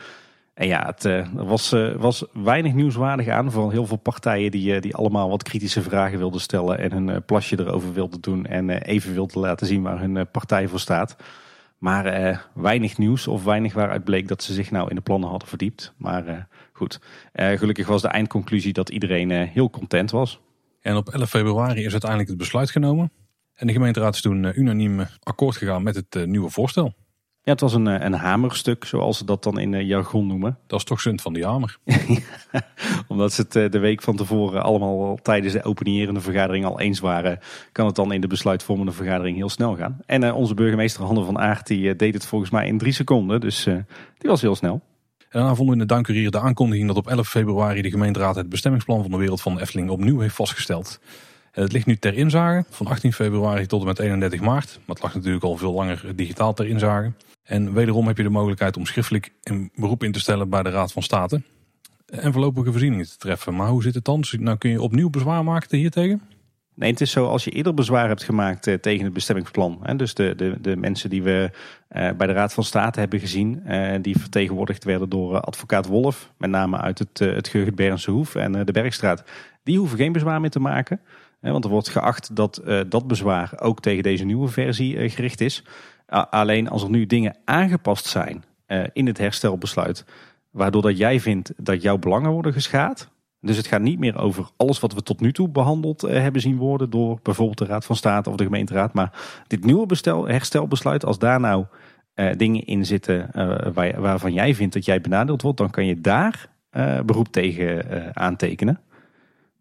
En 0.58 0.66
ja, 0.66 0.86
het 0.86 1.04
uh, 1.04 1.26
was, 1.32 1.72
uh, 1.72 1.94
was 1.94 2.24
weinig 2.32 2.74
nieuwswaardig 2.74 3.28
aan. 3.28 3.52
Vooral 3.52 3.70
heel 3.70 3.86
veel 3.86 3.96
partijen 3.96 4.50
die, 4.50 4.74
uh, 4.74 4.80
die 4.80 4.94
allemaal 4.94 5.28
wat 5.28 5.42
kritische 5.42 5.82
vragen 5.82 6.18
wilden 6.18 6.40
stellen. 6.40 6.78
En 6.78 6.92
hun 6.92 7.24
plasje 7.24 7.58
erover 7.60 7.92
wilden 7.92 8.20
doen. 8.20 8.46
En 8.46 8.70
even 8.70 9.14
wilden 9.14 9.40
laten 9.40 9.66
zien 9.66 9.82
waar 9.82 10.00
hun 10.00 10.30
partij 10.30 10.68
voor 10.68 10.80
staat. 10.80 11.16
Maar 11.78 12.48
weinig 12.54 12.98
nieuws 12.98 13.26
of 13.26 13.44
weinig 13.44 13.72
waaruit 13.72 14.04
bleek 14.04 14.28
dat 14.28 14.42
ze 14.42 14.52
zich 14.52 14.70
nou 14.70 14.88
in 14.88 14.94
de 14.94 15.00
plannen 15.00 15.28
hadden 15.28 15.48
verdiept. 15.48 15.94
Maar 15.96 16.48
goed, 16.72 17.00
gelukkig 17.32 17.86
was 17.86 18.02
de 18.02 18.08
eindconclusie 18.08 18.72
dat 18.72 18.88
iedereen 18.88 19.30
heel 19.30 19.70
content 19.70 20.10
was. 20.10 20.40
En 20.80 20.96
op 20.96 21.08
11 21.08 21.28
februari 21.28 21.84
is 21.84 21.92
uiteindelijk 21.92 22.30
het 22.30 22.38
besluit 22.38 22.70
genomen. 22.70 23.10
En 23.54 23.66
de 23.66 23.72
gemeenteraad 23.72 24.14
is 24.14 24.20
toen 24.20 24.60
unaniem 24.60 25.06
akkoord 25.22 25.56
gegaan 25.56 25.82
met 25.82 25.94
het 25.94 26.26
nieuwe 26.26 26.50
voorstel. 26.50 26.94
Ja, 27.48 27.54
het 27.54 27.62
was 27.62 27.74
een, 27.74 27.86
eh, 27.86 28.04
een 28.04 28.14
hamerstuk, 28.14 28.84
zoals 28.84 29.18
ze 29.18 29.24
dat 29.24 29.42
dan 29.42 29.58
in 29.58 29.74
eh, 29.74 29.86
jargon 29.86 30.26
noemen. 30.26 30.58
Dat 30.66 30.78
is 30.78 30.84
toch 30.84 31.00
zin 31.00 31.20
van 31.20 31.32
die 31.32 31.46
hamer. 31.46 31.78
Omdat 33.08 33.32
ze 33.32 33.42
het 33.42 33.56
eh, 33.56 33.70
de 33.70 33.78
week 33.78 34.02
van 34.02 34.16
tevoren 34.16 34.62
allemaal 34.62 35.18
tijdens 35.22 35.52
de 35.52 35.64
openierende 35.64 36.20
vergadering 36.20 36.64
al 36.64 36.80
eens 36.80 37.00
waren, 37.00 37.38
kan 37.72 37.86
het 37.86 37.94
dan 37.94 38.12
in 38.12 38.20
de 38.20 38.26
besluitvormende 38.26 38.92
vergadering 38.92 39.36
heel 39.36 39.48
snel 39.48 39.76
gaan. 39.76 39.98
En 40.06 40.32
onze 40.32 40.54
burgemeester 40.54 41.04
Handen 41.04 41.24
van 41.24 41.38
Aert 41.38 41.66
die 41.66 41.96
deed 41.96 42.14
het 42.14 42.26
volgens 42.26 42.50
mij 42.50 42.66
in 42.66 42.78
drie 42.78 42.92
seconden, 42.92 43.40
dus 43.40 43.64
die 44.18 44.30
was 44.30 44.40
heel 44.40 44.56
snel. 44.56 44.80
En 45.18 45.26
daarna 45.30 45.54
vonden 45.54 45.66
we 45.66 45.80
in 45.80 45.86
de 45.86 45.94
Duinkurier 45.94 46.30
de 46.30 46.40
aankondiging 46.40 46.86
dat 46.86 46.96
op 46.96 47.06
11 47.06 47.28
februari 47.28 47.82
de 47.82 47.90
gemeenteraad 47.90 48.36
het 48.36 48.48
bestemmingsplan 48.48 49.02
van 49.02 49.10
de 49.10 49.16
wereld 49.16 49.40
van 49.40 49.54
de 49.54 49.60
Efteling 49.60 49.90
opnieuw 49.90 50.20
heeft 50.20 50.34
vastgesteld. 50.34 51.00
Het 51.52 51.72
ligt 51.72 51.86
nu 51.86 51.96
ter 51.96 52.14
inzage 52.14 52.64
van 52.70 52.86
18 52.86 53.12
februari 53.12 53.66
tot 53.66 53.80
en 53.80 53.86
met 53.86 53.98
31 53.98 54.40
maart. 54.40 54.78
Maar 54.86 54.94
het 54.94 55.04
lag 55.04 55.14
natuurlijk 55.14 55.44
al 55.44 55.56
veel 55.56 55.72
langer 55.72 56.16
digitaal 56.16 56.54
ter 56.54 56.66
inzage. 56.66 57.12
En 57.48 57.72
wederom 57.72 58.06
heb 58.06 58.16
je 58.16 58.22
de 58.22 58.28
mogelijkheid 58.28 58.76
om 58.76 58.86
schriftelijk 58.86 59.32
een 59.42 59.70
beroep 59.74 60.02
in 60.04 60.12
te 60.12 60.20
stellen 60.20 60.48
bij 60.48 60.62
de 60.62 60.70
Raad 60.70 60.92
van 60.92 61.02
State. 61.02 61.42
En 62.06 62.32
voorlopige 62.32 62.70
voorzieningen 62.70 63.06
te 63.06 63.16
treffen. 63.16 63.54
Maar 63.54 63.68
hoe 63.68 63.82
zit 63.82 63.94
het 63.94 64.04
dan? 64.04 64.24
Nou 64.38 64.58
kun 64.58 64.70
je 64.70 64.82
opnieuw 64.82 65.10
bezwaar 65.10 65.44
maken 65.44 65.78
hiertegen? 65.78 66.22
Nee, 66.74 66.90
het 66.90 67.00
is 67.00 67.10
zo 67.10 67.26
als 67.26 67.44
je 67.44 67.50
eerder 67.50 67.74
bezwaar 67.74 68.08
hebt 68.08 68.22
gemaakt 68.22 68.66
eh, 68.66 68.74
tegen 68.74 69.04
het 69.04 69.12
bestemmingsplan. 69.12 69.78
Hè, 69.82 69.96
dus 69.96 70.14
de, 70.14 70.34
de, 70.36 70.60
de 70.60 70.76
mensen 70.76 71.10
die 71.10 71.22
we 71.22 71.50
eh, 71.88 72.10
bij 72.16 72.26
de 72.26 72.32
Raad 72.32 72.52
van 72.54 72.64
State 72.64 73.00
hebben 73.00 73.20
gezien, 73.20 73.64
eh, 73.64 73.98
die 74.02 74.18
vertegenwoordigd 74.18 74.84
werden 74.84 75.08
door 75.08 75.40
advocaat 75.40 75.86
Wolf, 75.86 76.32
met 76.36 76.50
name 76.50 76.76
uit 76.76 76.98
het, 76.98 77.18
het 77.18 77.48
Geugert 77.48 77.74
Bernse 77.74 78.10
Hoef 78.10 78.34
en 78.34 78.52
de 78.64 78.72
Bergstraat, 78.72 79.24
die 79.62 79.78
hoeven 79.78 79.98
geen 79.98 80.12
bezwaar 80.12 80.40
meer 80.40 80.50
te 80.50 80.60
maken. 80.60 81.00
want 81.40 81.64
er 81.64 81.70
wordt 81.70 81.88
geacht 81.88 82.36
dat 82.36 82.62
dat 82.88 83.06
bezwaar 83.06 83.60
ook 83.60 83.80
tegen 83.80 84.02
deze 84.02 84.24
nieuwe 84.24 84.48
versie 84.48 85.10
gericht 85.10 85.40
is 85.40 85.64
alleen 86.08 86.68
als 86.68 86.82
er 86.82 86.90
nu 86.90 87.06
dingen 87.06 87.36
aangepast 87.44 88.06
zijn 88.06 88.44
uh, 88.66 88.82
in 88.92 89.06
het 89.06 89.18
herstelbesluit, 89.18 90.04
waardoor 90.50 90.82
dat 90.82 90.98
jij 90.98 91.20
vindt 91.20 91.52
dat 91.56 91.82
jouw 91.82 91.98
belangen 91.98 92.30
worden 92.30 92.52
geschaad. 92.52 93.10
Dus 93.40 93.56
het 93.56 93.66
gaat 93.66 93.80
niet 93.80 93.98
meer 93.98 94.18
over 94.18 94.50
alles 94.56 94.80
wat 94.80 94.92
we 94.94 95.02
tot 95.02 95.20
nu 95.20 95.32
toe 95.32 95.48
behandeld 95.48 96.04
uh, 96.04 96.10
hebben 96.10 96.40
zien 96.40 96.56
worden 96.56 96.90
door 96.90 97.18
bijvoorbeeld 97.22 97.58
de 97.58 97.64
Raad 97.64 97.84
van 97.84 97.96
State 97.96 98.30
of 98.30 98.36
de 98.36 98.44
gemeenteraad. 98.44 98.92
Maar 98.92 99.42
dit 99.46 99.64
nieuwe 99.64 99.86
bestel, 99.86 100.28
herstelbesluit, 100.28 101.04
als 101.04 101.18
daar 101.18 101.40
nou 101.40 101.64
uh, 102.14 102.32
dingen 102.36 102.64
in 102.64 102.86
zitten 102.86 103.30
waar, 103.74 104.00
waarvan 104.00 104.32
jij 104.32 104.54
vindt 104.54 104.74
dat 104.74 104.84
jij 104.84 105.00
benadeeld 105.00 105.42
wordt, 105.42 105.58
dan 105.58 105.70
kan 105.70 105.86
je 105.86 106.00
daar 106.00 106.48
beroep 107.04 107.28
tegen 107.28 108.16
aantekenen. 108.16 108.80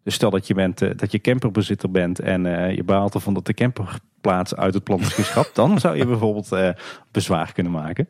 Dus 0.08 0.16
stel 0.16 0.30
dat 0.30 0.46
je, 0.46 0.54
bent, 0.54 0.78
dat 0.98 1.12
je 1.12 1.20
camperbezitter 1.20 1.90
bent 1.90 2.18
en 2.18 2.42
je 2.74 2.84
baalt 2.84 3.14
ervan 3.14 3.34
dat 3.34 3.46
de 3.46 3.54
camper 3.54 3.98
plaats 4.20 4.56
uit 4.56 4.74
het 4.74 4.84
plan 4.84 5.00
is 5.00 5.12
geschrapt, 5.12 5.54
dan 5.54 5.80
zou 5.80 5.96
je 5.96 6.06
bijvoorbeeld 6.06 6.52
uh, 6.52 6.70
bezwaar 7.10 7.52
kunnen 7.52 7.72
maken. 7.72 8.08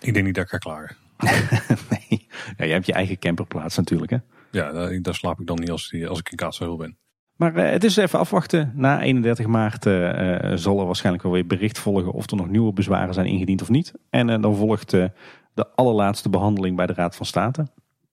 Ik 0.00 0.14
denk 0.14 0.26
niet 0.26 0.34
dat 0.34 0.44
ik 0.44 0.50
ga 0.50 0.58
klagen. 0.58 0.96
nee, 1.90 2.26
ja, 2.56 2.64
jij 2.64 2.68
hebt 2.68 2.86
je 2.86 2.92
eigen 2.92 3.18
camperplaats 3.18 3.76
natuurlijk 3.76 4.10
hè. 4.10 4.18
Ja, 4.50 4.72
daar, 4.72 5.02
daar 5.02 5.14
slaap 5.14 5.40
ik 5.40 5.46
dan 5.46 5.58
niet 5.58 5.70
als, 5.70 5.94
als 6.08 6.18
ik 6.18 6.30
in 6.30 6.36
Kaatsheuvel 6.36 6.76
ben. 6.76 6.98
Maar 7.36 7.56
uh, 7.56 7.70
het 7.70 7.84
is 7.84 7.96
even 7.96 8.18
afwachten. 8.18 8.72
Na 8.74 9.00
31 9.00 9.46
maart 9.46 9.86
uh, 9.86 10.52
zal 10.54 10.80
er 10.80 10.86
waarschijnlijk 10.86 11.24
wel 11.24 11.32
weer 11.32 11.46
bericht 11.46 11.78
volgen 11.78 12.12
of 12.12 12.30
er 12.30 12.36
nog 12.36 12.48
nieuwe 12.48 12.72
bezwaren 12.72 13.14
zijn 13.14 13.26
ingediend 13.26 13.62
of 13.62 13.68
niet. 13.68 13.92
En 14.10 14.40
dan 14.40 14.56
volgt 14.56 14.90
de 14.90 15.66
allerlaatste 15.74 16.28
behandeling 16.28 16.76
bij 16.76 16.86
de 16.86 16.92
Raad 16.92 17.16
van 17.16 17.26
State. 17.26 17.66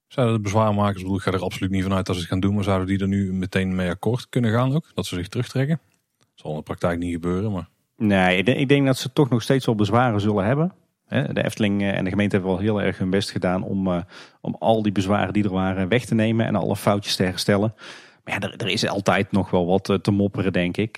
Zouden 0.08 0.36
de 0.36 0.42
bezwaarmakers, 0.42 1.04
ik 1.04 1.22
ga 1.22 1.32
er 1.32 1.44
absoluut 1.44 1.72
niet 1.72 1.84
vanuit 1.84 2.06
dat 2.06 2.16
ze 2.16 2.22
het 2.22 2.30
gaan 2.30 2.40
doen, 2.40 2.54
maar 2.56 2.64
zouden 2.64 2.88
die 2.88 3.00
er 3.00 3.08
nu 3.08 3.34
meteen 3.34 3.76
mee 3.76 3.90
akkoord 3.90 4.30
kunnen 4.30 4.52
gaan 4.52 4.76
ook? 4.76 4.92
Dat 4.94 5.06
ze 5.06 5.16
zich 5.16 5.28
terugtrekken? 5.28 5.80
Zal 6.34 6.52
in 6.52 6.58
de 6.58 6.64
praktijk 6.64 7.00
niet 7.00 7.14
gebeuren, 7.14 7.52
maar... 7.52 7.68
Nee, 7.98 8.38
ik 8.38 8.46
denk, 8.46 8.58
ik 8.58 8.68
denk 8.68 8.86
dat 8.86 8.98
ze 8.98 9.14
toch 9.14 9.30
nog 9.30 9.42
steeds 9.42 9.66
wel 9.66 9.76
bezwaren 9.76 10.22
zullen 10.22 10.46
hebben. 10.46 10.74
De 11.08 11.44
Efteling 11.44 11.82
eh, 11.82 11.98
en 11.98 12.04
de 12.04 12.10
gemeente 12.10 12.36
hebben 12.36 12.54
wel 12.54 12.64
heel 12.64 12.82
erg 12.82 12.98
hun 12.98 13.10
best 13.10 13.32
gedaan 13.32 13.64
om, 13.64 13.88
eh, 13.88 14.02
om 14.42 14.56
al 14.60 14.82
die 14.82 14.92
bezwaren 14.92 15.34
die 15.34 15.44
er 15.44 15.52
waren 15.52 15.88
weg 15.88 16.06
te 16.06 16.16
nemen 16.16 16.46
en 16.46 16.56
alle 16.56 16.76
foutjes 16.76 17.16
te 17.16 17.24
herstellen. 17.24 17.74
Maar 18.24 18.34
ja, 18.34 18.40
er, 18.40 18.56
er 18.58 18.68
is 18.68 18.88
altijd 18.88 19.32
nog 19.32 19.50
wel 19.50 19.66
wat 19.66 19.90
eh, 19.90 19.98
te 19.98 20.12
mopperen, 20.12 20.54
denk 20.54 20.78
ik. 20.78 20.98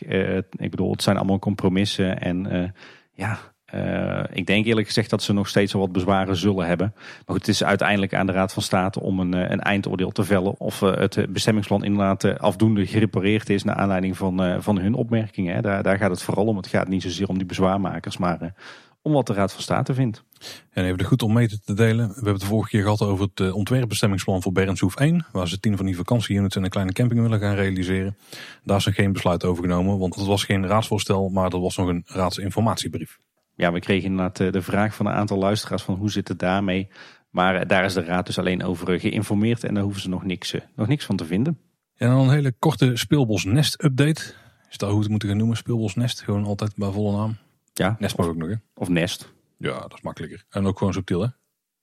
Ik 0.49 0.69
bedoel, 0.69 0.91
het 0.91 1.03
zijn 1.03 1.17
allemaal 1.17 1.39
compromissen. 1.39 2.21
En 2.21 2.73
ja, 3.13 3.39
eh, 3.67 4.23
ik 4.33 4.45
denk 4.45 4.65
eerlijk 4.65 4.87
gezegd 4.87 5.09
dat 5.09 5.23
ze 5.23 5.33
nog 5.33 5.47
steeds 5.47 5.73
wel 5.73 5.81
wat 5.81 5.91
bezwaren 5.91 6.35
zullen 6.35 6.67
hebben. 6.67 6.93
Maar 6.95 7.35
goed, 7.35 7.45
het 7.45 7.47
is 7.47 7.63
uiteindelijk 7.63 8.13
aan 8.13 8.25
de 8.25 8.31
Raad 8.31 8.53
van 8.53 8.63
State 8.63 8.99
om 8.99 9.19
een, 9.19 9.33
eh, 9.33 9.49
een 9.49 9.61
eindoordeel 9.61 10.11
te 10.11 10.23
vellen. 10.23 10.59
Of 10.59 10.81
eh, 10.81 10.95
het 10.95 11.25
bestemmingsplan 11.29 11.83
inderdaad 11.83 12.39
afdoende 12.39 12.85
gerepareerd 12.85 13.49
is 13.49 13.63
naar 13.63 13.75
aanleiding 13.75 14.17
van, 14.17 14.61
van 14.61 14.79
hun 14.79 14.93
opmerkingen. 14.93 15.55
Hè. 15.55 15.61
Daar, 15.61 15.83
daar 15.83 15.97
gaat 15.97 16.09
het 16.09 16.21
vooral 16.21 16.45
om. 16.45 16.57
Het 16.57 16.67
gaat 16.67 16.87
niet 16.87 17.01
zozeer 17.01 17.27
om 17.27 17.37
die 17.37 17.47
bezwaarmakers, 17.47 18.17
maar 18.17 18.53
om 19.01 19.13
wat 19.13 19.27
de 19.27 19.33
Raad 19.33 19.53
van 19.53 19.61
State 19.61 19.93
vindt. 19.93 20.23
En 20.71 20.85
even 20.85 21.05
goed 21.05 21.23
om 21.23 21.33
mee 21.33 21.47
te 21.47 21.73
delen. 21.73 22.07
We 22.07 22.13
hebben 22.13 22.33
het 22.33 22.41
de 22.41 22.47
vorige 22.47 22.69
keer 22.69 22.81
gehad 22.81 23.01
over 23.01 23.27
het 23.33 23.51
ontwerpbestemmingsplan 23.51 24.41
voor 24.41 24.51
Bernshoef 24.51 24.95
1. 24.95 25.25
Waar 25.31 25.47
ze 25.47 25.59
tien 25.59 25.77
van 25.77 25.85
die 25.85 25.95
vakantieunits 25.95 26.55
en 26.55 26.63
een 26.63 26.69
kleine 26.69 26.93
camping 26.93 27.21
willen 27.21 27.39
gaan 27.39 27.55
realiseren. 27.55 28.17
Daar 28.63 28.77
is 28.77 28.85
nog 28.85 28.95
geen 28.95 29.13
besluit 29.13 29.43
over 29.43 29.63
genomen. 29.63 29.97
Want 29.97 30.15
het 30.15 30.25
was 30.25 30.43
geen 30.43 30.67
raadsvoorstel, 30.67 31.29
maar 31.29 31.49
dat 31.49 31.61
was 31.61 31.77
nog 31.77 31.87
een 31.87 32.03
raadsinformatiebrief. 32.05 33.19
Ja, 33.57 33.71
we 33.71 33.79
kregen 33.79 34.09
inderdaad 34.09 34.39
eh, 34.39 34.51
de 34.51 34.61
vraag 34.61 34.95
van 34.95 35.05
een 35.05 35.13
aantal 35.13 35.37
luisteraars 35.37 35.83
van 35.83 35.95
hoe 35.95 36.11
zit 36.11 36.27
het 36.27 36.39
daarmee. 36.39 36.87
Maar 37.29 37.55
eh, 37.55 37.67
daar 37.67 37.85
is 37.85 37.93
de 37.93 38.03
Raad 38.03 38.25
dus 38.25 38.39
alleen 38.39 38.63
over 38.63 38.93
eh, 38.93 38.99
geïnformeerd 38.99 39.63
en 39.63 39.73
daar 39.73 39.83
hoeven 39.83 40.01
ze 40.01 40.09
nog 40.09 40.23
niks, 40.23 40.55
nog 40.75 40.87
niks 40.87 41.05
van 41.05 41.15
te 41.15 41.25
vinden. 41.25 41.59
En 41.95 42.09
dan 42.09 42.19
een 42.19 42.29
hele 42.29 42.53
korte 42.59 42.95
Speelbos 42.95 43.43
Nest 43.43 43.83
update. 43.83 44.33
Is 44.69 44.77
dat 44.77 44.89
hoe 44.89 44.97
we 44.97 45.01
het 45.01 45.09
moeten 45.09 45.29
gaan 45.29 45.37
noemen? 45.37 45.57
Speelbos 45.57 45.95
Nest. 45.95 46.21
Gewoon 46.21 46.45
altijd 46.45 46.75
bij 46.75 46.91
volle 46.91 47.17
naam. 47.17 47.37
Ja, 47.73 47.95
Nest 47.99 48.17
mag 48.17 48.27
ook 48.27 48.35
nog 48.35 48.49
hè? 48.49 48.55
of 48.73 48.89
Nest. 48.89 49.33
Ja, 49.57 49.79
dat 49.79 49.93
is 49.93 50.01
makkelijker. 50.01 50.43
En 50.49 50.65
ook 50.65 50.77
gewoon 50.77 50.93
subtiel 50.93 51.21
hè? 51.21 51.27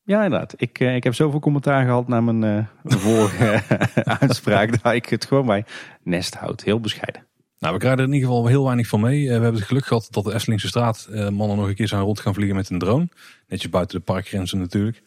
Ja, 0.02 0.24
inderdaad. 0.24 0.54
Ik, 0.56 0.78
ik 0.78 1.04
heb 1.04 1.14
zoveel 1.14 1.40
commentaar 1.40 1.84
gehad 1.84 2.08
naar 2.08 2.22
mijn 2.24 2.44
eh, 2.84 2.92
vorige 3.04 3.62
uitspraak 4.20 4.82
dat 4.82 4.92
ik 4.92 5.06
het 5.06 5.24
gewoon 5.24 5.46
bij 5.46 5.64
Nest 6.02 6.34
houd. 6.34 6.62
Heel 6.62 6.80
bescheiden. 6.80 7.26
Nou, 7.64 7.76
we 7.76 7.82
krijgen 7.82 8.02
er 8.02 8.08
in 8.08 8.14
ieder 8.14 8.28
geval 8.28 8.46
heel 8.46 8.64
weinig 8.64 8.86
van 8.86 9.00
mee. 9.00 9.20
Eh, 9.20 9.26
we 9.26 9.32
hebben 9.32 9.54
het 9.54 9.62
geluk 9.62 9.84
gehad 9.84 10.08
dat 10.10 10.24
de 10.24 10.32
Esselingse 10.32 10.68
straat 10.68 11.08
eh, 11.10 11.28
mannen 11.28 11.56
nog 11.56 11.66
een 11.68 11.74
keer 11.74 11.88
zijn 11.88 12.02
rond 12.02 12.20
gaan 12.20 12.34
vliegen 12.34 12.56
met 12.56 12.70
een 12.70 12.78
drone. 12.78 13.08
Netjes 13.48 13.70
buiten 13.70 13.98
de 13.98 14.04
parkgrenzen 14.04 14.58
natuurlijk. 14.58 15.02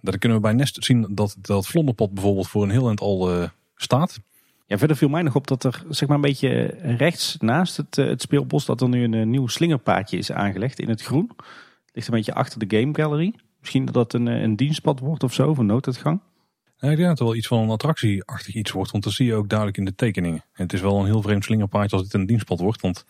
Daar 0.00 0.18
kunnen 0.18 0.38
we 0.38 0.44
bij 0.44 0.52
Nest 0.52 0.84
zien 0.84 1.06
dat 1.10 1.36
dat 1.38 1.66
vlonderpad 1.66 2.14
bijvoorbeeld 2.14 2.48
voor 2.48 2.62
een 2.62 2.70
heel 2.70 2.86
eind 2.86 3.00
al 3.00 3.32
eh, 3.32 3.48
staat. 3.76 4.20
Ja, 4.66 4.78
verder 4.78 4.96
viel 4.96 5.08
mij 5.08 5.22
nog 5.22 5.34
op 5.34 5.46
dat 5.46 5.64
er 5.64 5.84
zeg 5.88 6.08
maar 6.08 6.16
een 6.16 6.22
beetje 6.22 6.64
rechts 6.96 7.36
naast 7.38 7.76
het, 7.76 7.96
het 7.96 8.22
speelbos... 8.22 8.64
dat 8.64 8.80
er 8.80 8.88
nu 8.88 9.04
een 9.04 9.30
nieuw 9.30 9.46
slingerpaadje 9.46 10.18
is 10.18 10.32
aangelegd 10.32 10.78
in 10.78 10.88
het 10.88 11.02
groen. 11.02 11.30
Ligt 11.92 12.08
een 12.08 12.14
beetje 12.14 12.34
achter 12.34 12.68
de 12.68 12.78
Game 12.78 12.94
Gallery. 12.94 13.34
Misschien 13.60 13.84
dat 13.84 13.94
dat 13.94 14.12
een, 14.12 14.26
een 14.26 14.56
dienstpad 14.56 14.98
wordt 14.98 15.22
of 15.22 15.32
zo, 15.32 15.48
of 15.50 15.58
een 15.58 15.66
nooduitgang. 15.66 16.20
Ja, 16.82 16.90
ik 16.90 16.96
denk 16.96 17.08
dat 17.08 17.18
het 17.18 17.28
wel 17.28 17.36
iets 17.36 17.46
van 17.46 17.58
een 17.58 17.70
attractieachtig 17.70 18.54
iets 18.54 18.70
wordt, 18.70 18.90
want 18.90 19.04
dat 19.04 19.12
zie 19.12 19.26
je 19.26 19.34
ook 19.34 19.48
duidelijk 19.48 19.78
in 19.78 19.84
de 19.84 19.94
tekeningen. 19.94 20.44
En 20.52 20.62
het 20.62 20.72
is 20.72 20.80
wel 20.80 20.98
een 20.98 21.04
heel 21.04 21.22
vreemd 21.22 21.44
slingerpaadje 21.44 21.96
als 21.96 22.04
dit 22.04 22.14
een 22.14 22.26
dienstpad 22.26 22.60
wordt, 22.60 22.80
want 22.80 23.04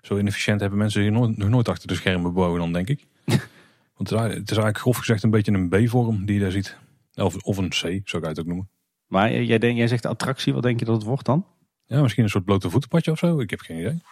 zo 0.00 0.16
inefficiënt 0.18 0.60
hebben 0.60 0.78
mensen 0.78 1.02
hier 1.02 1.12
nooit, 1.12 1.36
nog 1.36 1.48
nooit 1.48 1.68
achter 1.68 1.88
de 1.88 1.94
schermen 1.94 2.32
boven 2.32 2.58
dan, 2.58 2.72
denk 2.72 2.88
ik. 2.88 3.06
want 3.96 4.10
het 4.10 4.10
is, 4.10 4.16
eigenlijk- 4.16 4.62
het 4.66 4.76
grof 4.78 4.96
gezegd 4.96 5.22
een 5.22 5.30
beetje 5.30 5.52
een 5.52 5.68
B-vorm 5.68 6.26
die 6.26 6.34
je 6.34 6.40
daar 6.40 6.50
ziet. 6.50 6.76
Of, 7.14 7.36
of 7.36 7.56
een 7.56 7.68
C, 7.68 7.74
zou 7.74 8.22
ik 8.22 8.28
het 8.28 8.40
ook 8.40 8.46
noemen. 8.46 8.68
Maar 9.06 9.42
jij, 9.42 9.58
denk, 9.58 9.76
jij 9.76 9.88
zegt 9.88 10.06
attractie, 10.06 10.52
wat 10.54 10.62
denk 10.62 10.78
je 10.78 10.84
dat 10.84 10.94
het 10.94 11.04
wordt 11.04 11.24
dan? 11.24 11.46
Ja, 11.86 12.02
misschien 12.02 12.24
een 12.24 12.30
soort 12.30 12.44
blote 12.44 12.70
voetenpadje 12.70 13.10
of 13.10 13.18
zo. 13.18 13.40
Ik 13.40 13.50
heb 13.50 13.60
geen 13.60 13.78
idee. 13.78 14.02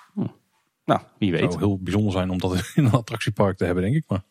Nou, 0.84 1.00
wie 1.18 1.30
Het 1.32 1.40
weet. 1.40 1.52
zou 1.52 1.64
heel 1.64 1.78
bijzonder 1.78 2.12
zijn 2.12 2.30
om 2.30 2.38
dat 2.38 2.52
in 2.74 2.84
een 2.84 2.90
attractiepark 2.92 3.56
te 3.56 3.64
hebben, 3.64 3.82
denk 3.82 3.96
ik. 3.96 4.04
Maar 4.08 4.22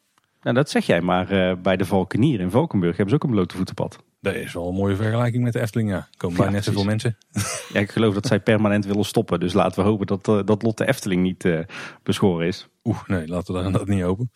Nou, 0.41 0.55
dat 0.55 0.69
zeg 0.69 0.85
jij, 0.85 1.01
maar 1.01 1.29
eh, 1.29 1.55
bij 1.61 1.77
de 1.77 1.85
Valkenier 1.85 2.39
in 2.39 2.51
Valkenburg 2.51 2.97
hebben 2.97 3.09
ze 3.09 3.15
ook 3.15 3.23
een 3.23 3.35
blote 3.35 3.55
voetenpad. 3.55 4.03
Dat 4.23 4.35
is 4.35 4.53
wel 4.53 4.67
een 4.67 4.75
mooie 4.75 4.95
vergelijking 4.95 5.43
met 5.43 5.53
de 5.53 5.59
Efteling. 5.59 5.89
Ja. 5.89 6.07
Komen 6.17 6.37
bij 6.37 6.45
Ja, 6.45 6.51
net 6.51 6.63
zoveel 6.63 6.83
mensen. 6.83 7.17
Ja, 7.73 7.79
ik 7.79 7.91
geloof 7.91 8.13
dat 8.13 8.25
zij 8.25 8.39
permanent 8.39 8.85
willen 8.85 9.05
stoppen. 9.05 9.39
Dus 9.39 9.53
laten 9.53 9.83
we 9.83 9.89
hopen 9.89 10.07
dat, 10.07 10.27
eh, 10.27 10.39
dat 10.45 10.61
Lot 10.61 10.77
de 10.77 10.87
Efteling 10.87 11.21
niet 11.21 11.45
eh, 11.45 11.59
beschoren 12.03 12.47
is. 12.47 12.67
Oeh, 12.83 13.07
nee, 13.07 13.27
laten 13.27 13.53
we 13.55 13.61
daar 13.61 13.71
dat 13.71 13.87
niet 13.87 14.03
open. 14.03 14.31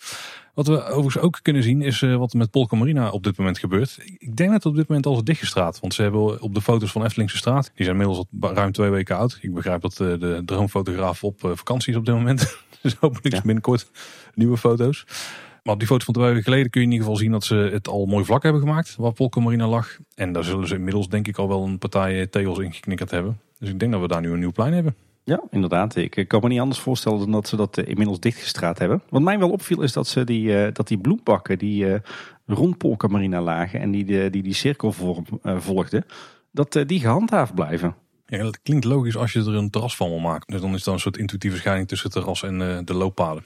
Wat 0.54 0.68
we 0.68 0.84
overigens 0.84 1.18
ook 1.24 1.40
kunnen 1.42 1.64
zien 1.64 1.82
is 1.82 2.02
eh, 2.02 2.16
wat 2.16 2.32
er 2.32 2.38
met 2.38 2.52
Polka 2.52 2.76
Marina 2.76 3.10
op 3.10 3.24
dit 3.24 3.38
moment 3.38 3.60
gebeurt. 3.60 3.98
Ik 4.18 4.36
denk 4.36 4.50
dat 4.50 4.64
het 4.64 4.66
op 4.66 4.76
dit 4.76 4.88
moment 4.88 5.06
al 5.06 5.16
is 5.16 5.24
dichtgestraat. 5.24 5.80
Want 5.80 5.94
ze 5.94 6.02
hebben 6.02 6.42
op 6.42 6.54
de 6.54 6.62
foto's 6.62 6.92
van 6.92 7.04
Eftelingse 7.04 7.38
straat, 7.38 7.72
die 7.76 7.86
zijn 7.86 8.00
inmiddels 8.00 8.26
al 8.42 8.54
ruim 8.54 8.72
twee 8.72 8.90
weken 8.90 9.18
oud. 9.18 9.38
Ik 9.42 9.54
begrijp 9.54 9.82
dat 9.82 9.94
de 9.98 10.42
droomfotograaf 10.46 11.24
op 11.24 11.40
vakantie 11.40 11.92
is 11.92 12.00
op 12.00 12.06
dit 12.06 12.16
moment. 12.16 12.58
dus 12.82 12.94
hopelijk 13.00 13.36
Ja. 13.36 13.42
binnenkort 13.42 13.92
nieuwe 14.34 14.58
foto's. 14.58 15.06
Maar 15.68 15.76
op 15.76 15.82
die 15.82 15.92
foto's 15.92 16.06
van 16.06 16.14
twee 16.14 16.28
weken 16.28 16.44
geleden 16.44 16.70
kun 16.70 16.82
je 16.82 16.88
in 16.88 16.94
ieder 16.94 17.08
geval 17.08 17.22
zien 17.22 17.32
dat 17.32 17.44
ze 17.44 17.56
het 17.56 17.88
al 17.88 18.06
mooi 18.06 18.26
vlak 18.26 18.44
hebben 18.44 18.62
gemaakt. 18.62 18.96
Waar 18.96 19.12
Polka 19.12 19.40
Marina 19.40 19.68
lag. 19.68 19.98
En 20.16 20.32
daar 20.32 20.44
zullen 20.44 20.68
ze 20.68 20.76
inmiddels 20.76 21.10
denk 21.10 21.28
ik 21.28 21.38
al 21.38 21.48
wel 21.48 21.64
een 21.64 21.78
partij 21.78 22.20
eh, 22.20 22.28
tegels 22.28 22.60
in 22.60 22.74
geknikkerd 22.74 23.12
hebben. 23.12 23.40
Dus 23.60 23.70
ik 23.70 23.80
denk 23.80 23.92
dat 23.92 24.02
we 24.02 24.08
daar 24.08 24.22
nu 24.22 24.32
een 24.32 24.40
nieuw 24.40 24.52
plein 24.52 24.74
hebben. 24.74 24.96
Ja, 25.24 25.42
inderdaad. 25.52 25.96
Ik 25.96 26.26
kan 26.28 26.42
me 26.42 26.48
niet 26.48 26.60
anders 26.60 26.80
voorstellen 26.80 27.20
dan 27.20 27.32
dat 27.32 27.48
ze 27.48 27.56
dat 27.56 27.78
eh, 27.78 27.88
inmiddels 27.88 28.20
dichtgestraat 28.20 28.80
hebben. 28.80 29.02
Wat 29.10 29.22
mij 29.22 29.40
wel 29.40 29.50
opviel 29.50 29.82
is 29.82 29.94
dat 29.94 30.08
ze 30.08 30.24
die, 30.24 30.58
eh, 30.58 30.74
dat 30.74 30.88
die 30.88 30.98
bloembakken 30.98 31.58
die 31.58 32.02
rond 32.46 32.78
Polka 32.78 33.08
Marina 33.08 33.42
lagen 33.42 33.80
en 33.80 33.92
die 33.92 34.30
die, 34.30 34.44
die 34.44 34.54
cirkelvorm 34.54 35.26
volgden, 35.44 36.06
dat 36.52 36.84
die 36.86 37.00
gehandhaafd 37.00 37.56
blijven. 37.56 37.96
Ja, 38.26 38.44
dat 38.44 38.62
klinkt 38.62 38.86
logisch 38.86 39.18
als 39.18 39.34
je 39.34 39.40
er 39.40 39.56
een 39.56 39.70
terras 39.70 39.96
van 39.96 40.10
wil 40.10 40.20
maken. 40.20 40.54
Dus 40.54 40.62
dan 40.62 40.74
is 40.74 40.84
dat 40.84 40.94
een 40.94 41.00
soort 41.00 41.18
intuïtieve 41.18 41.58
scheiding 41.58 41.88
tussen 41.88 42.10
het 42.10 42.18
terras 42.18 42.44
en 42.44 42.86
de 42.86 42.94
looppaden. 42.94 43.44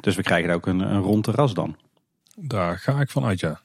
Dus 0.00 0.16
we 0.16 0.22
krijgen 0.22 0.54
ook 0.54 0.66
een, 0.66 0.80
een 0.80 1.00
rond 1.00 1.24
terras 1.24 1.54
dan. 1.54 1.76
Daar 2.36 2.78
ga 2.78 3.00
ik 3.00 3.10
van 3.10 3.24
uit, 3.24 3.40
ja. 3.40 3.60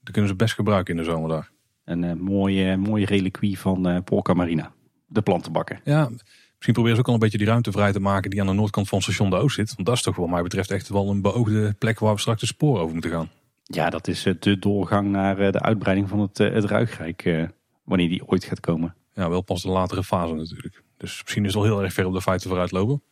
Dat 0.00 0.12
kunnen 0.12 0.30
ze 0.30 0.36
best 0.36 0.54
gebruiken 0.54 0.96
in 0.96 1.02
de 1.02 1.10
zomer 1.10 1.28
daar. 1.28 1.50
Een 1.84 2.04
eh, 2.04 2.12
mooie, 2.12 2.76
mooie 2.76 3.06
reliquie 3.06 3.58
van 3.58 3.88
eh 3.88 3.98
Polka 4.04 4.34
Marina. 4.34 4.72
De 5.06 5.22
plantenbakken. 5.22 5.80
Ja, 5.84 6.08
misschien 6.08 6.74
proberen 6.74 6.94
ze 6.94 7.00
ook 7.00 7.08
al 7.08 7.14
een 7.14 7.18
beetje 7.18 7.38
die 7.38 7.46
ruimte 7.46 7.72
vrij 7.72 7.92
te 7.92 8.00
maken 8.00 8.30
die 8.30 8.40
aan 8.40 8.46
de 8.46 8.52
noordkant 8.52 8.88
van 8.88 9.02
station 9.02 9.30
de 9.30 9.36
Oost 9.36 9.54
zit. 9.54 9.74
Want 9.74 9.86
dat 9.86 9.96
is 9.96 10.02
toch 10.02 10.16
wat 10.16 10.28
mij 10.28 10.42
betreft 10.42 10.70
echt 10.70 10.88
wel 10.88 11.10
een 11.10 11.22
beoogde 11.22 11.74
plek 11.78 11.98
waar 11.98 12.14
we 12.14 12.20
straks 12.20 12.40
de 12.40 12.46
sporen 12.46 12.80
over 12.80 12.92
moeten 12.92 13.10
gaan. 13.10 13.30
Ja, 13.62 13.90
dat 13.90 14.08
is 14.08 14.26
eh, 14.26 14.34
de 14.38 14.58
doorgang 14.58 15.10
naar 15.10 15.52
de 15.52 15.60
uitbreiding 15.60 16.08
van 16.08 16.20
het, 16.20 16.38
het 16.38 16.64
Ruigrijk. 16.64 17.48
wanneer 17.84 18.08
die 18.08 18.26
ooit 18.26 18.44
gaat 18.44 18.60
komen. 18.60 18.94
Ja, 19.14 19.28
wel 19.28 19.42
pas 19.42 19.62
de 19.62 19.68
latere 19.68 20.04
fase 20.04 20.34
natuurlijk. 20.34 20.82
Dus 20.96 21.22
misschien 21.22 21.44
is 21.44 21.54
het 21.54 21.62
al 21.62 21.68
heel 21.68 21.82
erg 21.82 21.92
ver 21.92 22.06
op 22.06 22.14
de 22.14 22.22
feiten 22.22 22.48
vooruit 22.48 22.70
lopen. 22.70 23.02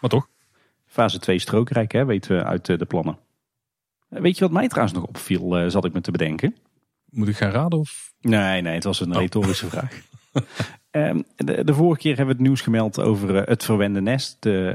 Maar 0.00 0.10
toch, 0.10 0.28
Fase 0.88 1.18
2 1.18 1.38
strookrijk, 1.38 1.92
hè, 1.92 2.04
weten 2.04 2.36
we 2.36 2.44
uit 2.44 2.68
eh, 2.68 2.78
de 2.78 2.84
plannen. 2.86 3.18
Eh, 4.08 4.20
Weet 4.20 4.38
je 4.38 4.44
wat 4.44 4.52
mij 4.52 4.68
trouwens 4.68 4.96
nog 4.98 5.06
opviel, 5.06 5.56
eh, 5.58 5.68
zat 5.68 5.84
ik 5.84 5.92
me 5.92 6.00
te 6.00 6.10
bedenken? 6.10 6.56
moet 7.10 7.28
ik 7.28 7.36
gaan 7.36 7.50
raden 7.50 7.78
of... 7.78 8.12
Nee, 8.20 8.60
nee, 8.62 8.74
het 8.74 8.84
was 8.84 9.00
een 9.00 9.14
Oh. 9.14 9.20
retorische 9.20 9.66
vraag. 9.74 10.00
Ehm, 10.90 11.20
de, 11.36 11.64
de 11.64 11.74
vorige 11.74 12.00
keer 12.00 12.16
hebben 12.16 12.26
we 12.34 12.40
het 12.40 12.48
nieuws 12.50 12.60
gemeld 12.60 13.00
over 13.00 13.48
het 13.48 13.64
Verwende 13.64 14.00
Nest. 14.00 14.36
De, 14.40 14.74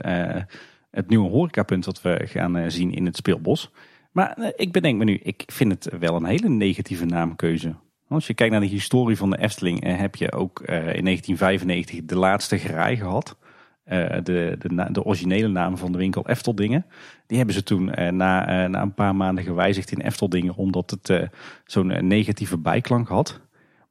het 0.92 1.10
nieuwe 1.10 1.30
horecapunt 1.30 1.84
dat 1.84 2.02
we 2.02 2.22
gaan 2.26 2.72
zien 2.72 2.94
in 2.94 3.06
het 3.06 3.16
speelbos. 3.16 3.72
Maar 4.12 4.54
ik 4.56 4.72
bedenk 4.72 4.98
me 4.98 5.04
nu, 5.04 5.20
ik 5.24 5.44
vind 5.46 5.72
het 5.72 5.98
wel 6.00 6.16
een 6.16 6.26
hele 6.26 6.50
negatieve 6.50 7.06
naamkeuze. 7.06 7.76
Als 8.08 8.28
je 8.28 8.34
kijkt 8.34 8.52
naar 8.52 8.62
de 8.62 8.68
historie 8.68 9.18
van 9.18 9.30
de 9.30 9.38
Efteling, 9.40 9.84
heb 9.98 10.16
je 10.16 10.32
ook 10.32 10.60
in 10.60 10.66
1995 11.04 12.00
de 12.06 12.16
laatste 12.18 12.58
gerij 12.60 12.96
gehad. 12.98 13.38
Eh, 13.84 14.18
de, 14.24 14.56
de, 14.60 14.92
de 14.92 15.04
originele 15.04 15.48
naam 15.48 15.78
van 15.78 15.92
de 15.92 15.98
winkel 15.98 16.28
Efteldingen. 16.28 16.86
Die 17.28 17.38
hebben 17.38 17.56
ze 17.56 17.64
toen 17.64 17.94
eh, 17.94 18.12
na, 18.12 18.48
eh, 18.48 18.70
na 18.70 18.82
een 18.82 18.94
paar 18.94 19.16
maanden 19.16 19.44
gewijzigd 19.44 19.92
in 19.92 20.02
Efteldingen, 20.02 20.56
omdat 20.56 20.90
het 20.90 21.30
zo'n 21.66 22.08
negatieve 22.08 22.58
bijklank 22.58 23.08
had. 23.08 23.40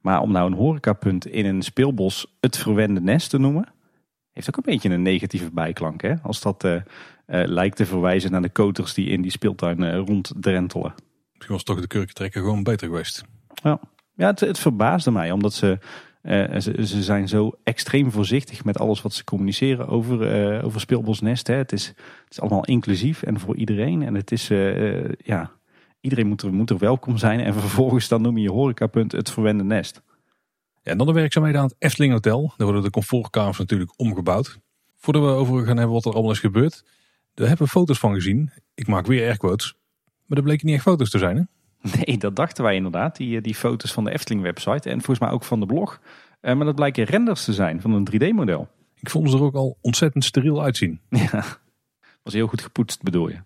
Maar 0.00 0.20
om 0.20 0.32
nou 0.32 0.50
een 0.50 0.56
horecapunt 0.56 1.26
in 1.26 1.46
een 1.46 1.62
speelbos 1.62 2.36
het 2.40 2.56
verwende 2.56 3.00
nest 3.00 3.30
te 3.30 3.38
noemen, 3.38 3.68
heeft 4.32 4.48
ook 4.48 4.56
een 4.56 4.72
beetje 4.72 4.90
een 4.90 5.02
negatieve 5.02 5.50
bijklank. 5.50 6.02
Hè? 6.02 6.14
Als 6.22 6.40
dat 6.40 6.64
lijkt 7.26 7.76
te 7.76 7.86
verwijzen 7.86 8.30
naar 8.30 8.42
de 8.42 8.48
koters 8.48 8.94
die 8.94 9.08
in 9.08 9.22
die 9.22 9.30
speeltuin 9.30 9.82
eh, 9.82 9.98
ronddrentelen. 9.98 10.94
Misschien 11.32 11.54
was 11.54 11.64
toch 11.64 11.80
de 11.80 11.86
kurkentrekker 11.86 12.40
gewoon 12.40 12.62
beter 12.62 12.86
geweest. 12.86 13.24
Ja, 13.54 13.80
ja 14.14 14.26
het, 14.26 14.40
het 14.40 14.58
verbaasde 14.58 15.10
mij, 15.10 15.30
omdat 15.30 15.52
ze, 15.54 15.78
eh, 16.22 16.60
ze, 16.60 17.02
zijn 17.02 17.28
zo 17.28 17.52
extreem 17.62 18.10
voorzichtig 18.10 18.64
met 18.64 18.78
alles 18.78 19.02
wat 19.02 19.12
ze 19.12 19.24
communiceren 19.24 19.88
over, 19.88 20.22
eh 20.22 20.64
over 20.64 20.80
speelbosnest. 20.80 21.46
Hè. 21.46 21.54
Het, 21.54 21.72
is, 21.72 21.86
het 21.86 22.30
is 22.30 22.40
allemaal 22.40 22.64
inclusief 22.64 23.22
en 23.22 23.40
voor 23.40 23.56
iedereen. 23.56 24.02
En 24.02 24.14
het 24.14 24.32
is, 24.32 24.50
eh, 24.50 25.12
ja, 25.12 25.50
iedereen 26.00 26.26
moet 26.26 26.42
er, 26.42 26.52
moet 26.52 26.70
er 26.70 26.78
welkom 26.78 27.18
zijn. 27.18 27.40
En 27.40 27.54
vervolgens 27.54 28.08
dan 28.08 28.22
noem 28.22 28.36
je 28.36 28.42
je 28.42 28.50
horecapunt 28.50 29.12
het 29.12 29.30
verwende 29.30 29.64
nest. 29.64 30.02
Ja, 30.82 30.90
en 30.90 30.98
dan 30.98 31.06
de 31.06 31.12
werkzaamheden 31.12 31.60
aan 31.60 31.66
het 31.66 31.76
Efteling 31.78 32.12
Hotel. 32.12 32.54
Daar 32.56 32.66
worden 32.66 32.82
de 32.82 32.90
comfortkamers 32.90 33.58
natuurlijk 33.58 33.92
omgebouwd. 33.96 34.58
Voordat 34.96 35.22
we 35.22 35.28
over 35.28 35.64
gaan 35.64 35.76
hebben 35.76 35.94
wat 35.94 36.04
er 36.04 36.12
allemaal 36.12 36.30
is 36.30 36.38
gebeurd. 36.38 36.84
Daar 37.34 37.48
hebben 37.48 37.66
we 37.66 37.72
foto's 37.72 37.98
van 37.98 38.14
gezien. 38.14 38.50
Ik 38.74 38.86
maak 38.86 39.06
weer 39.06 39.26
airquotes. 39.26 39.74
Maar 40.26 40.36
dat 40.36 40.44
bleken 40.44 40.66
niet 40.66 40.74
echt 40.74 40.84
foto's 40.84 41.10
te 41.10 41.18
zijn? 41.18 41.48
Nee, 42.06 42.18
dat 42.18 42.36
dachten 42.36 42.64
wij 42.64 42.74
inderdaad. 42.74 43.16
Die, 43.16 43.40
die 43.40 43.54
foto's 43.54 43.92
van 43.92 44.04
de 44.04 44.12
Efteling 44.12 44.42
website 44.42 44.90
en 44.90 44.96
volgens 44.96 45.18
mij 45.18 45.30
ook 45.30 45.44
van 45.44 45.60
de 45.60 45.66
blog. 45.66 46.00
Eh, 46.40 46.54
maar 46.54 46.66
dat 46.66 46.74
blijken 46.74 47.04
renders 47.04 47.44
te 47.44 47.52
zijn 47.52 47.80
van 47.80 47.92
een 47.92 48.08
3D 48.12 48.34
model. 48.34 48.68
Ik 48.94 49.02
Ik 49.02 49.10
vond 49.10 49.30
ze 49.30 49.36
er 49.36 49.42
ook 49.42 49.54
al 49.54 49.78
ontzettend 49.80 50.24
steriel 50.24 50.62
uitzien. 50.62 51.00
Ja, 51.32 51.44
was 52.22 52.32
heel 52.32 52.46
goed 52.46 52.62
gepoetst 52.62 53.02
bedoel 53.02 53.28
je? 53.28 53.38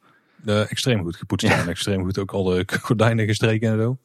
Uh, 0.44 0.70
extreem 0.70 1.02
goed 1.02 1.16
gepoetst 1.16 1.46
en 1.46 1.68
extreem 1.68 2.04
goed 2.04 2.18
ook 2.18 2.32
al 2.32 2.44
de 2.44 2.64
gordijnen 2.82 3.26
gestreken 3.26 3.70
en 3.70 3.78
zo. 3.78 3.98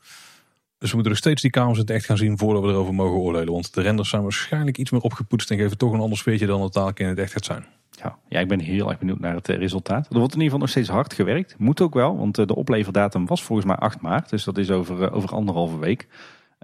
Dus 0.77 0.89
we 0.89 0.95
moeten 0.95 1.11
nog 1.11 1.17
steeds 1.17 1.41
die 1.41 1.51
kamers 1.51 1.77
in 1.77 1.81
het 1.81 1.89
echt 1.89 2.05
gaan 2.05 2.17
zien 2.17 2.37
voordat 2.37 2.63
we 2.63 2.69
erover 2.69 2.93
mogen 2.93 3.19
oordelen. 3.19 3.53
Want 3.53 3.73
de 3.73 3.81
renders 3.81 4.09
zijn 4.09 4.21
waarschijnlijk 4.21 4.77
iets 4.77 4.91
meer 4.91 5.01
opgepoetst 5.01 5.51
en 5.51 5.57
geven 5.57 5.77
toch 5.77 5.93
een 5.93 5.99
ander 5.99 6.17
sfeertje 6.17 6.45
dan 6.45 6.61
het 6.61 6.71
taak 6.71 6.99
in 6.99 7.07
het 7.07 7.19
echt 7.19 7.31
gaat 7.31 7.45
zijn. 7.45 7.65
Ja, 8.03 8.17
ja, 8.27 8.39
ik 8.39 8.47
ben 8.47 8.59
heel 8.59 8.89
erg 8.89 8.99
benieuwd 8.99 9.19
naar 9.19 9.35
het 9.35 9.49
eh, 9.49 9.57
resultaat. 9.57 10.07
Er 10.09 10.19
wordt 10.19 10.33
in 10.33 10.41
ieder 10.41 10.43
geval 10.43 10.59
nog 10.59 10.69
steeds 10.69 10.89
hard 10.89 11.13
gewerkt. 11.13 11.55
Moet 11.57 11.81
ook 11.81 11.93
wel, 11.93 12.17
want 12.17 12.37
eh, 12.37 12.45
de 12.45 12.55
opleverdatum 12.55 13.25
was 13.25 13.43
volgens 13.43 13.67
mij 13.67 13.75
8 13.75 14.01
maart. 14.01 14.29
Dus 14.29 14.43
dat 14.43 14.57
is 14.57 14.71
over, 14.71 15.03
eh, 15.03 15.15
over 15.15 15.29
anderhalve 15.29 15.79
week. 15.79 16.07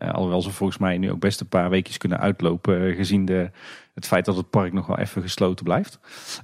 Uh, 0.03 0.11
alhoewel 0.11 0.41
ze 0.41 0.51
volgens 0.51 0.77
mij 0.77 0.97
nu 0.97 1.11
ook 1.11 1.19
best 1.19 1.41
een 1.41 1.47
paar 1.47 1.69
weekjes 1.69 1.97
kunnen 1.97 2.19
uitlopen. 2.19 2.95
gezien 2.95 3.25
de, 3.25 3.49
het 3.93 4.07
feit 4.07 4.25
dat 4.25 4.35
het 4.35 4.49
park 4.49 4.73
nog 4.73 4.87
wel 4.87 4.97
even 4.97 5.21
gesloten 5.21 5.65
blijft. 5.65 5.99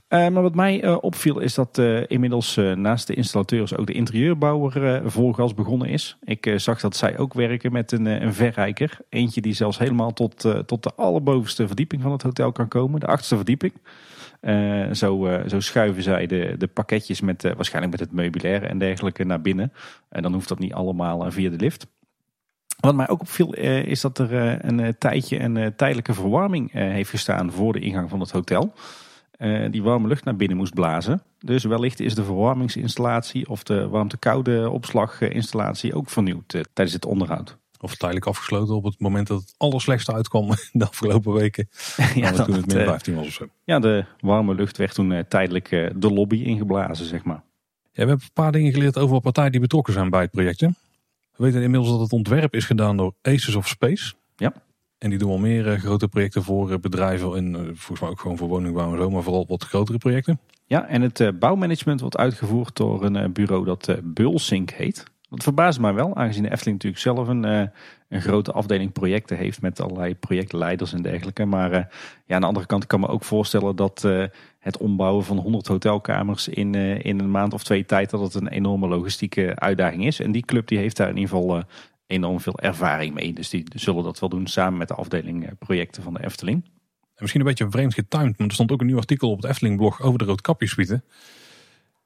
maar 0.10 0.42
wat 0.42 0.56
mij 0.56 0.96
opviel 0.96 1.40
is 1.40 1.54
dat 1.54 1.78
inmiddels 2.08 2.56
naast 2.76 3.08
de 3.08 3.14
installateurs 3.14 3.78
ook 3.78 3.88
de 3.88 3.94
interieurbouwer 3.94 5.02
volgas 5.12 5.54
begonnen 5.54 5.88
is. 5.88 6.18
Ik 6.24 6.54
zag 6.56 6.80
dat 6.80 6.96
zij 6.96 7.18
ook 7.18 7.34
werken 7.34 7.72
met 7.72 7.92
een, 7.92 8.06
een 8.06 8.34
verrijker. 8.34 8.98
Eentje 9.10 9.42
die 9.42 9.54
zelfs 9.54 9.78
helemaal 9.78 10.14
tot, 10.14 10.46
tot 10.66 10.84
de 10.84 10.92
allerbovenste 10.96 11.68
verdieping 11.68 12.02
van 12.02 12.12
het 12.12 12.24
hotel 12.24 12.52
kan 12.52 12.68
komen. 12.68 13.00
De 13.00 13.08
achtste 13.08 13.36
verdieping. 13.36 13.74
Uh, 14.46 14.92
zo, 14.92 15.28
uh, 15.28 15.48
zo, 15.48 15.60
schuiven 15.60 16.04
zij 16.04 16.26
de, 16.26 16.56
de 16.58 16.68
pakketjes 16.68 17.22
met, 17.22 17.44
uh, 17.44 17.52
waarschijnlijk 17.52 17.98
met 17.98 18.08
het 18.08 18.18
meubilair 18.18 18.64
en 18.64 18.78
dergelijke 18.78 19.24
naar 19.24 19.42
binnen. 19.42 19.74
En 20.10 20.22
dan 20.22 20.34
hoeft 20.34 20.48
dat 20.48 20.60
niet 20.60 20.74
allemaal 20.74 21.32
via 21.32 21.50
de 21.50 21.56
lift. 21.56 21.88
Wat 22.80 22.96
mij 22.96 23.10
ook 23.10 23.22
opviel 23.22 23.54
is 23.54 24.02
dat 24.02 24.18
er 24.20 24.66
een 24.66 24.98
tijdje 24.98 25.40
een 25.40 25.76
tijdelijke 25.76 26.14
verwarming 26.14 26.72
heeft 26.72 27.10
gestaan 27.10 27.52
voor 27.52 27.74
de 27.74 27.80
ingang 27.80 28.10
van 28.10 28.20
het 28.20 28.32
hotel. 28.32 28.74
die 29.70 29.84
warme 29.84 30.08
lucht 30.08 30.24
naar 30.24 30.36
binnen 30.36 30.58
moest 30.58 30.74
blazen. 30.74 31.22
Dus 31.40 31.64
wellicht 31.64 32.00
is 32.00 32.16
de 32.16 32.24
verwarmingsinstallatie 32.24 33.50
of 33.50 33.64
de 33.64 33.88
warmte-koude 33.88 34.70
opslaginstallatie 34.70 35.96
ook 35.96 36.10
vernieuwd 36.10 36.48
tijdens 36.48 36.94
het 36.94 37.06
onderhoud. 37.06 37.58
Of 37.84 37.96
tijdelijk 37.96 38.26
afgesloten 38.26 38.76
op 38.76 38.84
het 38.84 39.00
moment 39.00 39.28
dat 39.28 39.42
het 39.42 39.54
allerslechtste 39.58 40.14
uitkwam 40.14 40.50
de 40.72 40.88
afgelopen 40.88 41.34
weken. 41.34 41.70
ja, 42.16 42.32
dat 42.32 42.46
toen 42.46 42.56
het 42.56 42.74
min 42.74 42.86
15 42.86 43.16
was 43.16 43.28
of 43.28 43.34
zo. 43.34 43.48
Ja, 43.64 43.80
de 43.80 44.06
warme 44.20 44.56
lucht 44.56 44.78
werd 44.78 44.94
toen 44.94 45.12
uh, 45.12 45.20
tijdelijk 45.20 45.72
uh, 45.72 45.90
de 45.96 46.14
lobby 46.14 46.44
ingeblazen, 46.44 47.06
zeg 47.06 47.24
maar. 47.24 47.44
Ja, 47.84 48.04
we 48.04 48.10
hebben 48.10 48.22
een 48.22 48.34
paar 48.34 48.52
dingen 48.52 48.72
geleerd 48.72 48.98
over 48.98 49.22
partijen 49.22 49.52
die 49.52 49.60
betrokken 49.60 49.94
zijn 49.94 50.10
bij 50.10 50.22
het 50.22 50.32
project. 50.32 50.60
Hè? 50.60 50.68
We 51.36 51.44
weten 51.44 51.62
inmiddels 51.62 51.92
dat 51.92 52.00
het 52.00 52.12
ontwerp 52.12 52.54
is 52.54 52.66
gedaan 52.66 52.98
door 52.98 53.14
Aces 53.22 53.56
of 53.56 53.68
Space. 53.68 54.14
Ja. 54.36 54.54
En 54.98 55.10
die 55.10 55.20
doen 55.20 55.30
al 55.30 55.38
meer 55.38 55.68
uh, 55.68 55.80
grote 55.80 56.08
projecten 56.08 56.44
voor 56.44 56.80
bedrijven 56.80 57.36
en 57.36 57.54
volgens 57.56 58.00
mij 58.00 58.10
ook 58.10 58.20
gewoon 58.20 58.38
voor 58.38 58.48
woningbouw 58.48 58.92
en 58.92 58.98
zo, 58.98 59.10
maar 59.10 59.24
vooral 59.24 59.46
wat 59.48 59.64
grotere 59.64 59.98
projecten. 59.98 60.40
Ja, 60.66 60.88
en 60.88 61.02
het 61.02 61.40
bouwmanagement 61.40 62.00
wordt 62.00 62.18
uitgevoerd 62.18 62.76
door 62.76 63.04
een 63.04 63.34
bureau 63.34 63.66
dat 63.66 63.96
Bulsink 64.04 64.70
heet. 64.70 65.04
Dat 65.34 65.44
verbaast 65.44 65.80
mij 65.80 65.94
wel, 65.94 66.16
aangezien 66.16 66.44
de 66.44 66.52
Efteling 66.52 66.84
natuurlijk 66.84 67.04
zelf 67.04 67.28
een, 67.28 67.46
uh, 67.46 67.68
een 68.10 68.22
grote 68.22 68.52
afdeling 68.52 68.92
projecten 68.92 69.38
heeft 69.38 69.62
met 69.62 69.82
allerlei 69.82 70.16
projectleiders 70.16 70.94
en 70.94 71.02
dergelijke. 71.02 71.46
Maar 71.46 71.72
uh, 71.72 71.78
ja, 72.26 72.36
aan 72.36 72.42
de 72.42 72.48
andere 72.48 72.66
kant 72.66 72.88
kan 72.88 73.02
ik 73.02 73.08
me 73.08 73.12
ook 73.14 73.24
voorstellen 73.24 73.76
dat 73.76 74.04
uh, 74.06 74.26
het 74.60 74.78
ombouwen 74.78 75.26
van 75.26 75.38
100 75.38 75.68
hotelkamers 75.68 76.48
in, 76.48 76.76
in 76.76 77.20
een 77.20 77.32
maand 77.32 77.54
of 77.54 77.64
twee 77.64 77.86
tijd, 77.86 78.10
dat 78.10 78.22
het 78.22 78.34
een 78.34 78.48
enorme 78.48 78.88
logistieke 78.88 79.56
uitdaging 79.56 80.06
is. 80.06 80.20
En 80.20 80.32
die 80.32 80.46
club 80.46 80.68
die 80.68 80.78
heeft 80.78 80.98
daar 80.98 81.10
in 81.10 81.18
ieder 81.18 81.30
geval 81.30 81.64
enorm 82.08 82.40
veel 82.40 82.60
ervaring 82.60 83.14
mee. 83.14 83.34
Dus 83.34 83.50
die 83.50 83.64
zullen 83.76 84.04
dat 84.04 84.20
wel 84.20 84.30
doen 84.30 84.48
samen 84.48 84.78
met 84.78 84.88
de 84.88 84.96
afdeling 84.96 85.50
projecten 85.60 86.04
van 86.04 86.14
de 86.14 86.24
Efteling. 86.24 86.64
En 87.02 87.20
misschien 87.20 87.42
een 87.42 87.48
beetje 87.48 87.70
vreemd 87.70 87.94
getimed, 87.94 88.38
maar 88.38 88.48
er 88.48 88.54
stond 88.54 88.72
ook 88.72 88.82
een 88.82 88.88
nieuw 88.88 88.98
artikel 88.98 89.32
op 89.32 89.42
het 89.42 89.50
Efteling 89.50 89.78
blog 89.78 90.02
over 90.02 90.20
de 90.20 90.26
roodkapjessuite. 90.26 91.04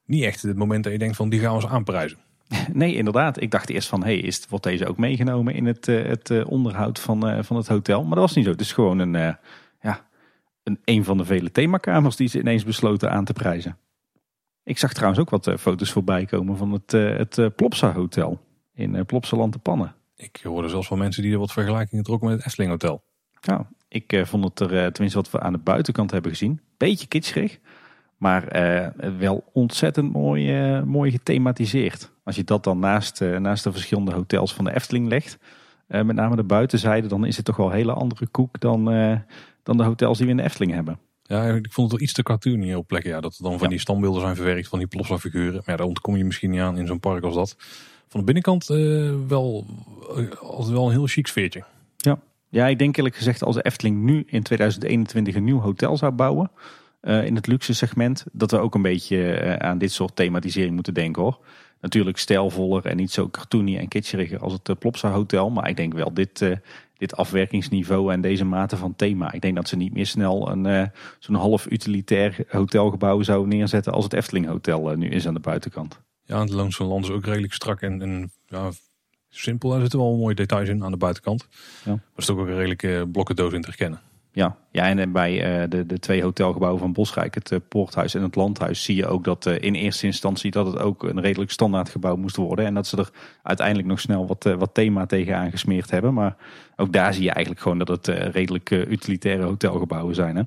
Niet 0.06 0.24
echt 0.24 0.42
het 0.42 0.58
moment 0.58 0.84
dat 0.84 0.94
je 0.94 1.00
denkt 1.00 1.16
van 1.16 1.30
die 1.30 1.40
gaan 1.40 1.56
we 1.56 1.62
eens 1.62 1.72
aanprijzen. 1.72 2.18
Nee, 2.74 2.96
inderdaad. 2.96 3.42
Ik 3.42 3.52
dacht 3.52 3.70
eerst 3.70 3.90
van, 3.90 4.04
hey, 4.04 4.18
is, 4.18 4.46
wordt 4.50 4.64
deze 4.64 4.88
ook 4.88 4.98
meegenomen 4.98 5.54
in 5.54 5.66
het, 5.66 5.88
uh, 5.88 6.06
het 6.06 6.30
uh, 6.30 6.48
onderhoud 6.48 7.00
van, 7.00 7.30
uh, 7.30 7.44
van 7.44 7.58
het 7.58 7.68
hotel? 7.68 8.02
Maar 8.02 8.16
dat 8.16 8.26
was 8.26 8.36
niet 8.36 8.46
zo. 8.46 8.52
Het 8.52 8.62
is 8.62 8.74
gewoon 8.74 9.00
een, 9.00 9.38
ja, 9.82 10.08
een, 10.64 10.80
een 10.84 11.04
van 11.04 11.18
de 11.18 11.26
vele 11.26 11.52
themakamers 11.52 12.16
die 12.16 12.28
ze 12.28 12.40
ineens 12.40 12.64
besloten 12.64 13.12
aan 13.12 13.26
te 13.26 13.34
prijzen. 13.34 13.78
Ik 14.64 14.78
zag 14.78 14.94
trouwens 14.94 15.22
ook 15.22 15.30
wat 15.30 15.60
foto's 15.60 15.92
voorbij 15.92 16.26
komen 16.26 16.58
van 16.58 16.72
het, 16.72 16.92
het 16.92 17.56
Plopsa 17.56 17.92
Hotel 17.94 18.40
in 18.74 19.06
Plopsaland 19.06 19.54
de 19.54 19.60
Pannen. 19.60 19.96
Ik 20.16 20.40
hoorde 20.44 20.70
zelfs 20.70 20.88
van 20.88 20.98
mensen 20.98 21.24
die 21.24 21.32
er 21.32 21.40
wat 21.40 21.52
vergelijkingen 21.52 22.04
trokken 22.04 22.28
met 22.28 22.38
het 22.38 22.46
Efteling 22.46 22.72
Hotel. 22.72 23.04
Nou, 23.42 23.64
ik 23.88 24.22
vond 24.24 24.44
het 24.44 24.60
er, 24.60 24.92
tenminste 24.92 25.22
wat 25.22 25.32
we 25.32 25.40
aan 25.40 25.54
de 25.54 25.60
buitenkant 25.60 26.12
hebben 26.12 26.32
gezien, 26.32 26.62
beetje 26.78 27.08
kitscherig. 27.08 27.60
Maar 28.18 28.48
wel 29.18 29.44
ontzettend 29.54 30.14
mooi, 30.14 30.82
mooi 30.82 31.12
gethematiseerd. 31.12 32.12
Als 32.28 32.36
je 32.36 32.44
dat 32.44 32.64
dan 32.64 32.80
naast, 32.80 33.22
uh, 33.22 33.38
naast 33.38 33.64
de 33.64 33.72
verschillende 33.72 34.12
hotels 34.12 34.54
van 34.54 34.66
de 34.66 34.76
Efteling 34.76 35.08
legt, 35.08 35.38
uh, 35.88 36.02
met 36.02 36.16
name 36.16 36.36
de 36.36 36.44
buitenzijde, 36.44 37.08
dan 37.08 37.26
is 37.26 37.36
het 37.36 37.46
toch 37.46 37.56
wel 37.56 37.66
een 37.66 37.76
hele 37.76 37.94
andere 37.94 38.28
koek 38.28 38.60
dan, 38.60 38.94
uh, 38.94 39.18
dan 39.64 39.78
de 39.78 39.84
hotels 39.84 40.18
die 40.18 40.26
we 40.26 40.32
in 40.32 40.38
de 40.38 40.44
Efteling 40.44 40.74
hebben. 40.74 41.00
Ja, 41.24 41.44
ik 41.44 41.72
vond 41.72 41.92
het 41.92 42.00
wel 42.00 42.08
iets 42.08 42.14
te 42.14 42.24
cartoony 42.24 42.74
op 42.74 42.88
plekken. 42.88 43.10
Ja, 43.10 43.22
dat 43.22 43.38
er 43.38 43.44
dan 43.44 43.52
van 43.52 43.62
ja. 43.62 43.68
die 43.68 43.80
standbeelden 43.80 44.22
zijn 44.22 44.36
verwerkt 44.36 44.68
van 44.68 44.80
die 44.80 44.88
plopsa 44.88 45.18
figuren. 45.18 45.54
Maar 45.54 45.64
ja, 45.66 45.76
daar 45.76 45.86
ontkom 45.86 46.16
je 46.16 46.26
misschien 46.26 46.50
niet 46.50 46.60
aan 46.60 46.78
in 46.78 46.88
zo'n 46.88 47.00
park 47.00 47.24
als 47.24 47.36
dat. 47.36 47.56
Van 48.08 48.20
de 48.20 48.26
binnenkant 48.26 48.66
wel, 49.28 49.66
altijd 50.40 50.70
wel 50.70 50.86
een 50.86 50.92
heel 50.92 51.08
chic 51.08 51.28
sfeertje. 51.28 51.64
Ja. 51.98 52.20
ja, 52.50 52.68
ik 52.68 52.80
denk 52.80 52.98
eerlijk 52.98 53.16
gezegd 53.16 53.44
als 53.44 53.56
de 53.56 53.62
Efteling 53.62 54.04
nu 54.04 54.24
in 54.28 54.44
2021 54.44 55.36
een 55.36 55.44
nieuw 55.44 55.60
hotel 55.60 55.98
zou 55.98 56.12
bouwen... 56.12 56.52
in 57.02 57.36
het 57.36 57.48
luxe 57.48 57.74
segment, 57.74 58.26
dat 58.32 58.52
we 58.52 58.58
ook 58.58 58.76
een 58.76 58.82
beetje 58.82 59.56
aan 59.60 59.78
dit 59.78 59.92
soort 59.92 60.16
thematisering 60.16 60.74
moeten 60.74 60.94
denken 60.94 61.22
hoor. 61.22 61.40
Natuurlijk 61.82 62.18
stijlvoller 62.18 62.86
en 62.86 62.98
niet 62.98 63.12
zo 63.12 63.30
cartoony 63.30 63.78
en 63.78 63.88
kitscheriger 63.88 64.40
als 64.40 64.54
het 64.54 64.70
uh, 64.70 64.76
Plopsa 64.80 65.12
Hotel. 65.12 65.50
Maar 65.50 65.70
ik 65.70 65.76
denk 65.76 65.94
wel 65.94 66.14
dit, 66.14 66.42
uh, 66.42 66.56
dit 66.98 67.16
afwerkingsniveau 67.16 68.14
en 68.14 68.22
deze 68.22 68.46
mate 68.46 68.78
van 68.78 68.96
thema. 68.96 69.34
Ik 69.34 69.42
denk 69.42 69.56
dat 69.56 69.68
ze 69.68 69.76
niet 69.76 69.94
meer 69.94 70.06
snel 70.06 70.52
een 70.52 70.66
uh, 70.66 70.84
zo'n 71.20 71.36
half 71.36 71.72
utilitair 71.72 72.46
hotelgebouw 72.48 73.22
zouden 73.22 73.50
neerzetten 73.50 73.94
als 73.94 74.04
het 74.04 74.14
Efteling 74.14 74.48
Hotel 74.48 74.96
nu 74.96 75.10
is 75.10 75.28
aan 75.28 75.34
de 75.34 75.40
buitenkant. 75.40 76.00
Ja, 76.24 76.40
het 76.40 76.50
Loonse 76.50 76.84
Land 76.84 77.04
is 77.04 77.12
ook 77.12 77.26
redelijk 77.26 77.54
strak 77.54 77.82
en, 77.82 78.02
en 78.02 78.32
ja, 78.46 78.70
simpel. 79.30 79.74
Er 79.74 79.82
zitten 79.82 80.00
wel 80.00 80.18
mooie 80.18 80.36
details 80.36 80.70
in 80.70 80.84
aan 80.84 80.92
de 80.92 80.98
buitenkant. 80.98 81.48
Ja. 81.84 81.92
Maar 81.92 82.02
het 82.16 82.24
is 82.24 82.30
ook 82.30 82.38
een 82.38 82.56
redelijke 82.56 83.08
blokkendoos 83.12 83.54
in 83.54 83.62
te 83.62 83.68
herkennen. 83.68 84.02
Ja, 84.38 84.58
ja 84.72 84.88
en 84.88 85.12
bij 85.12 85.62
uh, 85.62 85.70
de, 85.70 85.86
de 85.86 86.00
twee 86.00 86.24
hotelgebouwen 86.24 86.80
van 86.80 86.94
Bosrijk, 86.94 87.36
het 87.36 87.52
uh, 87.52 87.60
Poorthuis 87.68 88.14
en 88.14 88.22
het 88.22 88.36
Landhuis, 88.36 88.84
zie 88.84 88.96
je 88.96 89.08
ook 89.08 89.24
dat 89.24 89.46
uh, 89.46 89.54
in 89.60 89.74
eerste 89.74 90.06
instantie 90.06 90.52
dat 90.52 90.66
het 90.66 90.80
ook 90.80 91.04
een 91.04 91.22
redelijk 91.22 91.52
standaard 91.52 91.90
gebouw 91.90 92.16
moest 92.16 92.36
worden. 92.36 92.66
En 92.66 92.74
dat 92.74 92.88
ze 92.88 92.98
er 92.98 93.10
uiteindelijk 93.44 93.88
nog 93.88 94.00
snel 94.00 94.28
wat, 94.28 94.44
wat 94.44 94.74
thema 94.74 95.06
tegenaan 95.06 95.52
gesmeerd 95.52 95.92
hebben. 95.92 96.14
Maar 96.14 96.36
ook 96.76 96.94
daar 96.94 97.14
zie 97.14 97.24
je 97.24 97.32
eigenlijk 97.32 97.62
gewoon 97.62 97.78
dat 97.78 97.88
het 97.88 98.08
redelijk 98.08 98.70
utilitaire 98.70 99.44
hotelgebouwen 99.44 100.16
zijn. 100.16 100.36
Hè? 100.36 100.44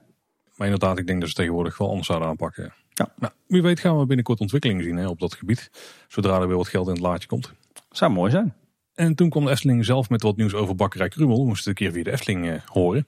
Maar 0.57 0.67
inderdaad, 0.67 0.99
ik 0.99 1.07
denk 1.07 1.21
dat 1.21 1.29
ze 1.29 1.35
tegenwoordig 1.35 1.79
wel 1.79 1.89
anders 1.89 2.07
zouden 2.07 2.29
aanpakken. 2.29 2.73
Ja. 2.93 3.13
Nou, 3.19 3.33
wie 3.47 3.63
weet 3.63 3.81
gaan 3.81 3.99
we 3.99 4.07
binnenkort 4.07 4.41
ontwikkelingen 4.41 4.85
zien 4.85 4.97
hè, 4.97 5.09
op 5.09 5.21
dat 5.21 5.35
gebied. 5.35 5.71
Zodra 6.09 6.41
er 6.41 6.49
weer 6.49 6.57
wat 6.57 6.69
geld 6.69 6.87
in 6.87 6.93
het 6.93 7.03
laadje 7.03 7.29
komt. 7.29 7.53
Zou 7.91 8.13
mooi 8.13 8.31
zijn. 8.31 8.55
En 8.95 9.15
toen 9.15 9.31
kwam 9.31 9.45
de 9.45 9.51
Efteling 9.51 9.85
zelf 9.85 10.11
met 10.11 10.23
wat 10.23 10.37
nieuws 10.37 10.55
over 10.55 10.77
bakkerij 10.77 11.09
Krummel. 11.09 11.41
We 11.41 11.47
moesten 11.47 11.69
een 11.69 11.77
keer 11.77 11.93
via 11.93 12.03
de 12.03 12.13
Efteling 12.13 12.63
horen. 12.65 13.07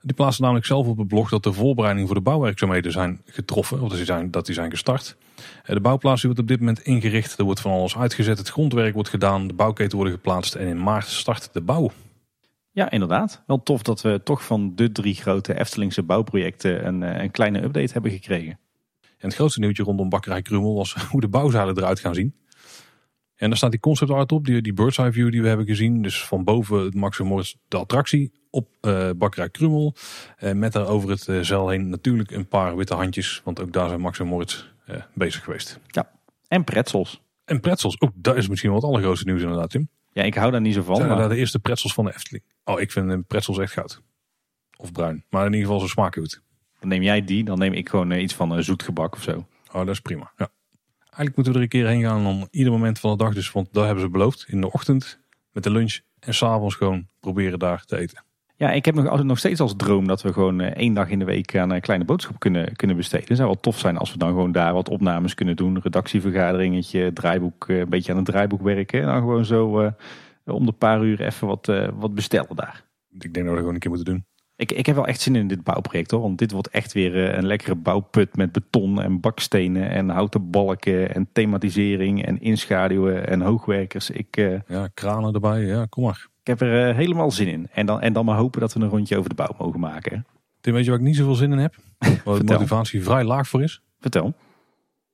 Die 0.00 0.14
plaatsen 0.14 0.42
namelijk 0.42 0.66
zelf 0.66 0.86
op 0.86 0.98
het 0.98 1.08
blog 1.08 1.28
dat 1.28 1.42
de 1.42 1.52
voorbereidingen 1.52 2.06
voor 2.06 2.16
de 2.16 2.22
bouwwerkzaamheden 2.22 2.92
zijn 2.92 3.20
getroffen. 3.24 3.80
Of 3.80 3.88
dat 3.88 3.96
die 3.96 4.06
zijn, 4.06 4.30
dat 4.30 4.46
die 4.46 4.54
zijn 4.54 4.70
gestart. 4.70 5.16
Eh, 5.64 5.74
de 5.74 5.80
bouwplaats 5.80 6.22
wordt 6.22 6.38
op 6.38 6.48
dit 6.48 6.58
moment 6.58 6.80
ingericht. 6.80 7.38
Er 7.38 7.44
wordt 7.44 7.60
van 7.60 7.72
alles 7.72 7.96
uitgezet. 7.96 8.38
Het 8.38 8.48
grondwerk 8.48 8.94
wordt 8.94 9.08
gedaan. 9.08 9.46
De 9.46 9.54
bouwketen 9.54 9.96
worden 9.96 10.14
geplaatst. 10.14 10.54
En 10.54 10.66
in 10.66 10.82
maart 10.82 11.06
start 11.06 11.48
de 11.52 11.60
bouw. 11.60 11.90
Ja, 12.70 12.90
inderdaad. 12.90 13.42
Wel 13.46 13.62
tof 13.62 13.82
dat 13.82 14.00
we 14.00 14.20
toch 14.24 14.44
van 14.44 14.72
de 14.74 14.92
drie 14.92 15.14
grote 15.14 15.58
Eftelingse 15.58 16.02
bouwprojecten 16.02 16.86
een, 16.86 17.02
eh, 17.02 17.22
een 17.22 17.30
kleine 17.30 17.62
update 17.62 17.92
hebben 17.92 18.10
gekregen. 18.10 18.58
En 19.00 19.28
het 19.28 19.34
grootste 19.34 19.60
nieuwtje 19.60 19.82
rondom 19.82 20.08
Bakkerij 20.08 20.42
Krummel 20.42 20.74
was 20.74 20.94
hoe 21.10 21.20
de 21.20 21.28
bouwzalen 21.28 21.76
eruit 21.76 22.00
gaan 22.00 22.14
zien. 22.14 22.34
En 23.36 23.48
daar 23.48 23.56
staat 23.56 23.70
die 23.70 23.80
concept 23.80 24.10
art 24.10 24.32
op, 24.32 24.44
die, 24.44 24.62
die 24.62 24.72
bird's 24.72 24.98
eye 24.98 25.12
view 25.12 25.30
die 25.30 25.42
we 25.42 25.48
hebben 25.48 25.66
gezien. 25.66 26.02
Dus 26.02 26.24
van 26.24 26.44
boven 26.44 26.84
het 26.84 26.94
Maximum 26.94 27.42
de 27.68 27.76
attractie 27.76 28.32
op 28.50 28.68
uh, 28.80 29.10
Bakkerij 29.16 29.50
Krummel. 29.50 29.94
Uh, 30.40 30.52
met 30.52 30.72
daar 30.72 30.86
over 30.86 31.10
het 31.10 31.26
uh, 31.26 31.40
zeil 31.40 31.68
heen 31.68 31.88
natuurlijk 31.88 32.30
een 32.30 32.48
paar 32.48 32.76
witte 32.76 32.94
handjes. 32.94 33.40
Want 33.44 33.60
ook 33.60 33.72
daar 33.72 33.88
zijn 33.88 34.00
Max 34.00 34.18
en 34.18 34.26
Moritz 34.26 34.64
bezig 35.14 35.44
geweest. 35.44 35.80
Ja, 35.86 36.10
en 36.48 36.64
pretzels. 36.64 37.22
En 37.44 37.60
pretzels. 37.60 38.00
Ook 38.00 38.12
dat 38.14 38.36
is 38.36 38.48
misschien 38.48 38.70
wel 38.70 38.78
het 38.78 38.88
allergrootste 38.88 39.26
nieuws 39.26 39.42
inderdaad, 39.42 39.70
Tim. 39.70 39.88
Ja, 40.12 40.22
ik 40.22 40.34
hou 40.34 40.50
daar 40.50 40.60
niet 40.60 40.74
zo 40.74 40.82
van. 40.82 40.96
Zijn 40.96 41.08
maar... 41.08 41.28
de 41.28 41.36
eerste 41.36 41.58
pretzels 41.58 41.94
van 41.94 42.04
de 42.04 42.14
Efteling? 42.14 42.44
Oh, 42.64 42.80
ik 42.80 42.92
vind 42.92 43.26
pretzels 43.26 43.58
echt 43.58 43.72
goud. 43.72 44.02
Of 44.76 44.92
bruin. 44.92 45.24
Maar 45.30 45.46
in 45.46 45.52
ieder 45.52 45.70
geval 45.70 45.88
smaken 45.88 46.22
goed. 46.22 46.42
Dan 46.80 46.88
neem 46.88 47.02
jij 47.02 47.24
die, 47.24 47.44
dan 47.44 47.58
neem 47.58 47.72
ik 47.72 47.88
gewoon 47.88 48.12
iets 48.12 48.34
van 48.34 48.50
een 48.50 48.64
zoet 48.64 48.82
gebak 48.82 49.14
of 49.14 49.22
zo. 49.22 49.46
Oh, 49.72 49.80
dat 49.80 49.88
is 49.88 50.00
prima. 50.00 50.32
Ja. 50.36 50.48
Eigenlijk 51.16 51.36
moeten 51.36 51.52
we 51.52 51.58
er 51.58 51.64
een 51.64 51.68
keer 51.68 51.86
heen 51.86 52.02
gaan 52.02 52.26
om 52.26 52.48
ieder 52.50 52.72
moment 52.72 52.98
van 52.98 53.10
de 53.10 53.16
dag. 53.16 53.34
Dus, 53.34 53.52
want 53.52 53.68
daar 53.72 53.84
hebben 53.84 54.04
ze 54.04 54.10
beloofd. 54.10 54.44
In 54.48 54.60
de 54.60 54.72
ochtend 54.72 55.18
met 55.52 55.62
de 55.62 55.70
lunch 55.70 55.98
en 56.18 56.34
s'avonds 56.34 56.74
gewoon 56.74 57.06
proberen 57.20 57.58
daar 57.58 57.84
te 57.84 57.98
eten. 57.98 58.24
Ja, 58.56 58.70
ik 58.70 58.84
heb 58.84 58.94
nog, 58.94 59.22
nog 59.22 59.38
steeds 59.38 59.60
als 59.60 59.76
droom 59.76 60.06
dat 60.06 60.22
we 60.22 60.32
gewoon 60.32 60.60
uh, 60.60 60.66
één 60.66 60.94
dag 60.94 61.08
in 61.08 61.18
de 61.18 61.24
week 61.24 61.56
aan 61.56 61.70
een 61.70 61.80
kleine 61.80 62.04
boodschap 62.04 62.38
kunnen, 62.38 62.76
kunnen 62.76 62.96
besteden. 62.96 63.26
Het 63.28 63.36
zou 63.36 63.48
wel 63.48 63.60
tof 63.60 63.78
zijn 63.78 63.96
als 63.96 64.12
we 64.12 64.18
dan 64.18 64.28
gewoon 64.28 64.52
daar 64.52 64.72
wat 64.72 64.88
opnames 64.88 65.34
kunnen 65.34 65.56
doen. 65.56 65.80
Redactievergaderingetje, 65.80 67.12
draaiboek, 67.12 67.68
een 67.68 67.88
beetje 67.88 68.12
aan 68.12 68.18
het 68.18 68.26
draaiboek 68.26 68.62
werken. 68.62 69.00
En 69.00 69.06
dan 69.06 69.20
gewoon 69.20 69.44
zo 69.44 69.92
om 70.44 70.66
de 70.66 70.72
paar 70.72 71.04
uur 71.04 71.20
even 71.20 71.46
wat, 71.46 71.72
wat 71.94 72.14
bestellen 72.14 72.56
daar. 72.56 72.84
Ik 73.10 73.20
denk 73.20 73.34
dat 73.34 73.44
we 73.44 73.50
dat 73.50 73.58
gewoon 73.58 73.74
een 73.74 73.80
keer 73.80 73.90
moeten 73.90 74.12
doen. 74.12 74.24
Ik, 74.56 74.72
ik 74.72 74.86
heb 74.86 74.94
wel 74.94 75.06
echt 75.06 75.20
zin 75.20 75.36
in 75.36 75.48
dit 75.48 75.62
bouwproject 75.62 76.10
hoor. 76.10 76.20
Want 76.20 76.38
dit 76.38 76.50
wordt 76.50 76.68
echt 76.68 76.92
weer 76.92 77.28
eh, 77.28 77.36
een 77.36 77.46
lekkere 77.46 77.74
bouwput 77.74 78.36
met 78.36 78.52
beton 78.52 79.02
en 79.02 79.20
bakstenen 79.20 79.90
en 79.90 80.08
houten 80.08 80.50
balken 80.50 81.14
en 81.14 81.28
thematisering 81.32 82.26
en 82.26 82.40
inschaduwen 82.40 83.28
en 83.28 83.40
hoogwerkers. 83.40 84.10
Ik, 84.10 84.36
uh, 84.36 84.60
ja, 84.68 84.88
kranen 84.94 85.34
erbij. 85.34 85.60
Ja, 85.60 85.86
kom 85.88 86.04
maar. 86.04 86.26
Ik 86.40 86.46
heb 86.46 86.60
er 86.60 86.88
uh, 86.88 86.96
helemaal 86.96 87.30
zin 87.30 87.48
in. 87.48 87.68
En 87.72 87.86
dan, 87.86 88.00
en 88.00 88.12
dan 88.12 88.24
maar 88.24 88.36
hopen 88.36 88.60
dat 88.60 88.72
we 88.72 88.80
een 88.80 88.88
rondje 88.88 89.16
over 89.16 89.28
de 89.28 89.36
bouw 89.36 89.54
mogen 89.58 89.80
maken. 89.80 90.26
Tim, 90.60 90.72
weet 90.72 90.84
je 90.84 90.90
waar 90.90 90.98
ik 90.98 91.04
niet 91.04 91.16
zoveel 91.16 91.34
zin 91.34 91.52
in 91.52 91.58
heb? 91.58 91.74
Waar 92.24 92.38
de 92.38 92.52
motivatie 92.52 93.02
vrij 93.02 93.24
laag 93.24 93.48
voor 93.48 93.62
is? 93.62 93.82
Vertel. 94.00 94.34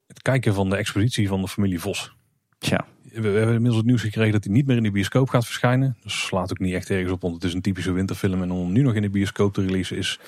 Het 0.07 0.23
kijken 0.23 0.55
van 0.55 0.71
de 0.71 0.77
expositie 0.77 1.29
van 1.29 1.41
de 1.41 1.49
familie 1.49 1.81
Vos. 1.81 2.15
Tja 2.59 2.87
we, 3.13 3.29
hebben 3.29 3.55
inmiddels 3.55 3.77
het 3.77 3.87
nieuws 3.87 4.03
gekregen 4.03 4.33
dat 4.33 4.45
hij 4.45 4.53
niet 4.53 4.67
meer 4.67 4.77
in 4.77 4.83
de 4.83 4.91
bioscoop 4.91 5.29
gaat 5.29 5.45
verschijnen. 5.45 5.97
Dus 6.03 6.27
slaat 6.27 6.51
ook 6.51 6.59
niet 6.59 6.75
echt 6.75 6.91
ergens 6.91 7.13
op, 7.13 7.23
want 7.23 7.35
het 7.35 7.45
is 7.45 7.55
een 7.55 7.61
typische 7.61 7.93
winterfilm. 7.93 8.43
En 8.43 8.51
om 8.51 8.73
nu 8.73 8.83
nog 8.83 8.95
in 8.95 9.03
de 9.03 9.11
bioscoop 9.11 9.55
te 9.55 9.65
releasen 9.65 9.97
is, 9.97 10.19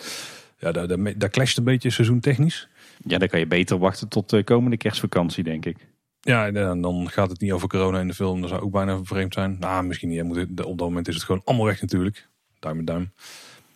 ja, 0.58 0.72
daar, 0.72 0.88
daar, 0.88 1.18
daar 1.18 1.30
clasht 1.30 1.58
een 1.58 1.64
beetje 1.64 1.90
seizoentechnisch. 1.90 2.68
Ja, 3.06 3.18
dan 3.18 3.28
kan 3.28 3.38
je 3.38 3.46
beter 3.46 3.78
wachten 3.78 4.08
tot 4.08 4.30
de 4.30 4.44
komende 4.44 4.76
kerstvakantie, 4.76 5.44
denk 5.44 5.66
ik. 5.66 5.76
Ja, 6.20 6.46
en 6.46 6.80
dan 6.80 7.10
gaat 7.10 7.30
het 7.30 7.40
niet 7.40 7.52
over 7.52 7.68
corona 7.68 8.00
in 8.00 8.06
de 8.06 8.14
film. 8.14 8.40
Dat 8.40 8.50
zou 8.50 8.62
ook 8.62 8.72
bijna 8.72 9.00
vreemd 9.02 9.34
zijn. 9.34 9.56
Nou, 9.60 9.84
misschien 9.84 10.08
niet. 10.08 10.48
Op 10.48 10.78
dat 10.78 10.78
moment 10.78 11.08
is 11.08 11.14
het 11.14 11.24
gewoon 11.24 11.42
allemaal 11.44 11.66
weg 11.66 11.80
natuurlijk. 11.80 12.28
Duim 12.58 12.76
met 12.76 12.86
duim. 12.86 13.12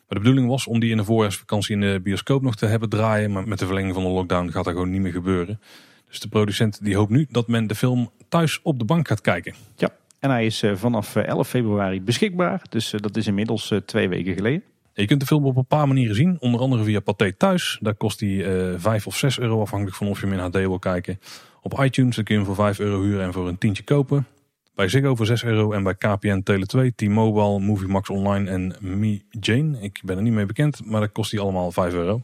Maar 0.09 0.19
de 0.19 0.25
bedoeling 0.25 0.49
was 0.49 0.67
om 0.67 0.81
die 0.81 0.91
in 0.91 0.97
de 0.97 1.05
voorjaarsvakantie 1.05 1.75
in 1.75 1.81
de 1.81 2.01
bioscoop 2.03 2.43
nog 2.43 2.57
te 2.57 2.67
hebben 2.67 2.89
draaien. 2.89 3.33
Maar 3.33 3.49
met 3.49 3.59
de 3.59 3.67
verlenging 3.67 3.95
van 3.95 4.03
de 4.03 4.09
lockdown 4.09 4.51
gaat 4.51 4.65
dat 4.65 4.73
gewoon 4.73 4.91
niet 4.91 5.01
meer 5.01 5.13
gebeuren. 5.13 5.61
Dus 6.09 6.21
de 6.21 6.29
producent 6.29 6.85
die 6.85 6.97
hoopt 6.97 7.11
nu 7.11 7.27
dat 7.31 7.49
men 7.49 7.67
de 7.67 7.75
film 7.75 8.11
thuis 8.29 8.61
op 8.63 8.79
de 8.79 8.85
bank 8.85 9.09
gaat 9.09 9.21
kijken. 9.21 9.55
Ja, 9.77 9.91
en 10.19 10.31
hij 10.31 10.47
is 10.47 10.63
eh, 10.63 10.75
vanaf 10.75 11.17
11 11.17 11.39
eh, 11.39 11.51
februari 11.51 12.03
beschikbaar. 12.03 12.63
Dus 12.69 12.93
eh, 12.93 13.01
dat 13.01 13.17
is 13.17 13.27
inmiddels 13.27 13.73
twee 13.85 14.09
weken 14.09 14.35
geleden. 14.35 14.63
Je 14.93 15.07
kunt 15.07 15.21
de 15.21 15.27
film 15.27 15.45
op 15.45 15.57
een 15.57 15.67
paar 15.67 15.87
manieren 15.87 16.15
zien. 16.15 16.37
Onder 16.41 16.61
andere 16.61 16.85
via 16.85 17.01
Pathé 17.01 17.33
Thuis. 17.33 17.79
Daar 17.81 17.95
kost 17.95 18.21
hij 18.21 18.29
uh, 18.29 18.75
5 18.77 19.07
of 19.07 19.17
6 19.17 19.39
euro 19.39 19.61
afhankelijk 19.61 19.97
van 19.97 20.09
of 20.09 20.21
je 20.21 20.27
hem 20.27 20.35
in 20.35 20.41
HD 20.41 20.53
wil 20.55 20.79
kijken. 20.79 21.21
Op 21.63 21.81
iTunes 21.81 22.15
kun 22.17 22.25
je 22.27 22.35
hem 22.35 22.45
voor 22.45 22.55
5 22.55 22.79
euro 22.79 23.03
huren 23.03 23.25
en 23.25 23.33
voor 23.33 23.49
een 23.49 23.59
tientje 23.59 23.83
kopen. 23.83 24.27
Bij 24.75 24.89
Ziggo 24.89 25.15
voor 25.15 25.27
6 25.27 25.45
euro 25.45 25.73
en 25.73 25.83
bij 25.83 25.95
KPN 25.95 26.43
Tele2, 26.51 26.95
T-Mobile, 26.95 27.59
Movie 27.59 27.89
Max 27.89 28.09
Online 28.09 28.51
en 28.51 28.75
Me 28.81 29.21
Jane. 29.31 29.81
Ik 29.81 30.01
ben 30.05 30.17
er 30.17 30.23
niet 30.23 30.33
mee 30.33 30.47
bekend, 30.47 30.85
maar 30.85 31.01
dat 31.01 31.13
kost 31.13 31.31
hij 31.31 31.41
allemaal 31.41 31.73
5 31.73 31.93
euro. 31.93 32.23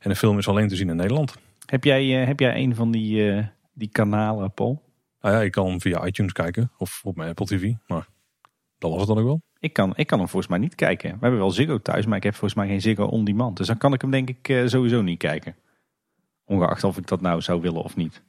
En 0.00 0.10
de 0.10 0.16
film 0.16 0.38
is 0.38 0.48
alleen 0.48 0.68
te 0.68 0.76
zien 0.76 0.88
in 0.88 0.96
Nederland. 0.96 1.34
Heb 1.70 1.84
jij, 1.84 2.06
heb 2.06 2.40
jij 2.40 2.56
een 2.56 2.74
van 2.74 2.90
die, 2.90 3.44
die 3.72 3.88
kanalen, 3.88 4.52
Paul? 4.52 4.82
Nou 5.20 5.34
ja, 5.34 5.40
ik 5.42 5.52
kan 5.52 5.66
hem 5.66 5.80
via 5.80 6.06
iTunes 6.06 6.32
kijken 6.32 6.70
of 6.78 7.00
op 7.04 7.16
mijn 7.16 7.28
Apple 7.28 7.46
TV. 7.46 7.72
Maar 7.86 8.08
dat 8.78 8.90
was 8.90 8.98
het 8.98 9.08
dan 9.08 9.18
ook 9.18 9.24
wel. 9.24 9.42
Ik 9.58 9.72
kan, 9.72 9.92
ik 9.96 10.06
kan 10.06 10.18
hem 10.18 10.28
volgens 10.28 10.50
mij 10.50 10.60
niet 10.60 10.74
kijken. 10.74 11.10
We 11.10 11.18
hebben 11.20 11.38
wel 11.38 11.50
Ziggo 11.50 11.78
thuis, 11.78 12.06
maar 12.06 12.16
ik 12.16 12.22
heb 12.22 12.32
volgens 12.32 12.54
mij 12.54 12.68
geen 12.68 12.80
Ziggo 12.80 13.04
on 13.04 13.24
demand. 13.24 13.56
Dus 13.56 13.66
dan 13.66 13.78
kan 13.78 13.92
ik 13.92 14.00
hem 14.00 14.10
denk 14.10 14.28
ik 14.28 14.48
eh, 14.48 14.66
sowieso 14.66 15.02
niet 15.02 15.18
kijken. 15.18 15.56
Ongeacht 16.44 16.84
of 16.84 16.96
ik 16.98 17.06
dat 17.06 17.20
nou 17.20 17.40
zou 17.40 17.60
willen 17.60 17.82
of 17.82 17.96
niet. 17.96 18.22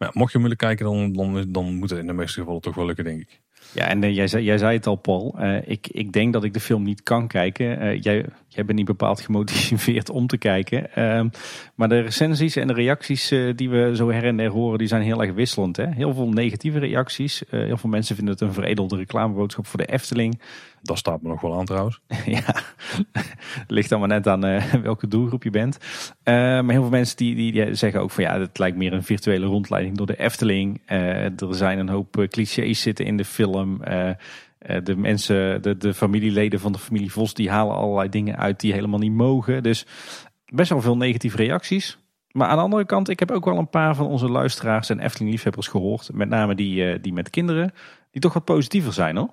Maar 0.00 0.10
mocht 0.12 0.32
je 0.32 0.40
willen 0.40 0.56
kijken, 0.56 0.84
dan, 0.84 1.12
dan, 1.12 1.44
dan 1.48 1.74
moet 1.74 1.90
het 1.90 1.98
in 1.98 2.06
de 2.06 2.12
meeste 2.12 2.40
gevallen 2.40 2.60
toch 2.60 2.74
wel 2.74 2.86
lukken, 2.86 3.04
denk 3.04 3.20
ik. 3.20 3.40
Ja, 3.72 3.88
en 3.88 4.02
uh, 4.02 4.14
jij, 4.14 4.26
zei, 4.26 4.44
jij 4.44 4.58
zei 4.58 4.76
het 4.76 4.86
al, 4.86 4.96
Paul. 4.96 5.36
Uh, 5.38 5.68
ik, 5.68 5.88
ik 5.88 6.12
denk 6.12 6.32
dat 6.32 6.44
ik 6.44 6.52
de 6.52 6.60
film 6.60 6.82
niet 6.82 7.02
kan 7.02 7.26
kijken. 7.26 7.82
Uh, 7.82 8.02
jij, 8.02 8.24
jij 8.48 8.64
bent 8.64 8.78
niet 8.78 8.86
bepaald 8.86 9.20
gemotiveerd 9.26 10.10
om 10.10 10.26
te 10.26 10.38
kijken. 10.38 10.94
Ehm, 10.94 11.28
maar 11.74 11.88
de 11.88 12.00
recensies 12.00 12.56
en 12.56 12.66
de 12.66 12.72
reacties 12.72 13.28
die 13.56 13.70
we 13.70 13.96
zo 13.96 14.10
her 14.10 14.24
en 14.24 14.36
der 14.36 14.50
horen, 14.50 14.78
die 14.78 14.88
zijn 14.88 15.02
heel 15.02 15.22
erg 15.22 15.32
wisselend. 15.32 15.76
Hè? 15.76 15.86
Heel 15.86 16.14
veel 16.14 16.28
negatieve 16.28 16.78
reacties. 16.78 17.42
heel 17.50 17.76
veel 17.76 17.90
mensen 17.90 18.16
vinden 18.16 18.34
het 18.34 18.42
een 18.42 18.52
veredelde 18.52 18.96
reclameboodschap 18.96 19.66
voor 19.66 19.78
de 19.78 19.92
Efteling. 19.92 20.40
Dat 20.82 20.98
staat 20.98 21.22
me 21.22 21.28
nog 21.28 21.40
wel 21.40 21.58
aan 21.58 21.64
trouwens. 21.64 22.00
ja, 22.24 22.54
ligt 23.66 23.90
maar 23.90 24.08
net 24.08 24.28
aan 24.28 24.40
welke 24.82 25.08
doelgroep 25.08 25.42
je 25.42 25.50
bent. 25.50 25.78
maar 26.24 26.70
heel 26.70 26.80
veel 26.80 26.90
mensen 26.90 27.16
die, 27.16 27.52
die, 27.52 27.74
zeggen 27.74 28.00
ook 28.00 28.10
van 28.10 28.24
ja, 28.24 28.40
het 28.40 28.58
lijkt 28.58 28.76
meer 28.76 28.92
een 28.92 29.02
virtuele 29.02 29.46
rondleiding 29.46 29.96
door 29.96 30.06
de 30.06 30.18
Efteling. 30.18 30.80
er 30.86 31.32
zijn 31.50 31.78
een 31.78 31.88
hoop 31.88 32.26
clichés 32.30 32.80
zitten 32.80 33.04
in 33.04 33.16
de 33.16 33.24
film. 33.24 33.80
de 34.82 34.96
mensen, 34.96 35.62
de, 35.62 35.76
de 35.76 35.94
familieleden 35.94 36.60
van 36.60 36.72
de 36.72 36.78
familie 36.78 37.12
Vos, 37.12 37.34
die 37.34 37.50
halen 37.50 37.76
allerlei 37.76 38.08
dingen 38.08 38.36
uit 38.36 38.60
die 38.60 38.72
helemaal 38.72 38.98
niet 38.98 39.12
mogen. 39.12 39.62
Dus 39.62 39.86
best 40.46 40.70
wel 40.70 40.80
veel 40.80 40.96
negatieve 40.96 41.36
reacties. 41.36 41.98
Maar 42.30 42.48
aan 42.48 42.56
de 42.56 42.62
andere 42.62 42.84
kant, 42.84 43.08
ik 43.08 43.18
heb 43.18 43.30
ook 43.30 43.44
wel 43.44 43.58
een 43.58 43.70
paar 43.70 43.94
van 43.94 44.06
onze 44.06 44.28
luisteraars 44.28 44.90
en 44.90 45.00
Efteling-liefhebbers 45.00 45.68
gehoord. 45.68 46.10
Met 46.12 46.28
name 46.28 46.54
die, 46.54 47.00
die 47.00 47.12
met 47.12 47.30
kinderen, 47.30 47.72
die 48.10 48.20
toch 48.20 48.32
wat 48.32 48.44
positiever 48.44 48.92
zijn 48.92 49.16
hoor. 49.16 49.30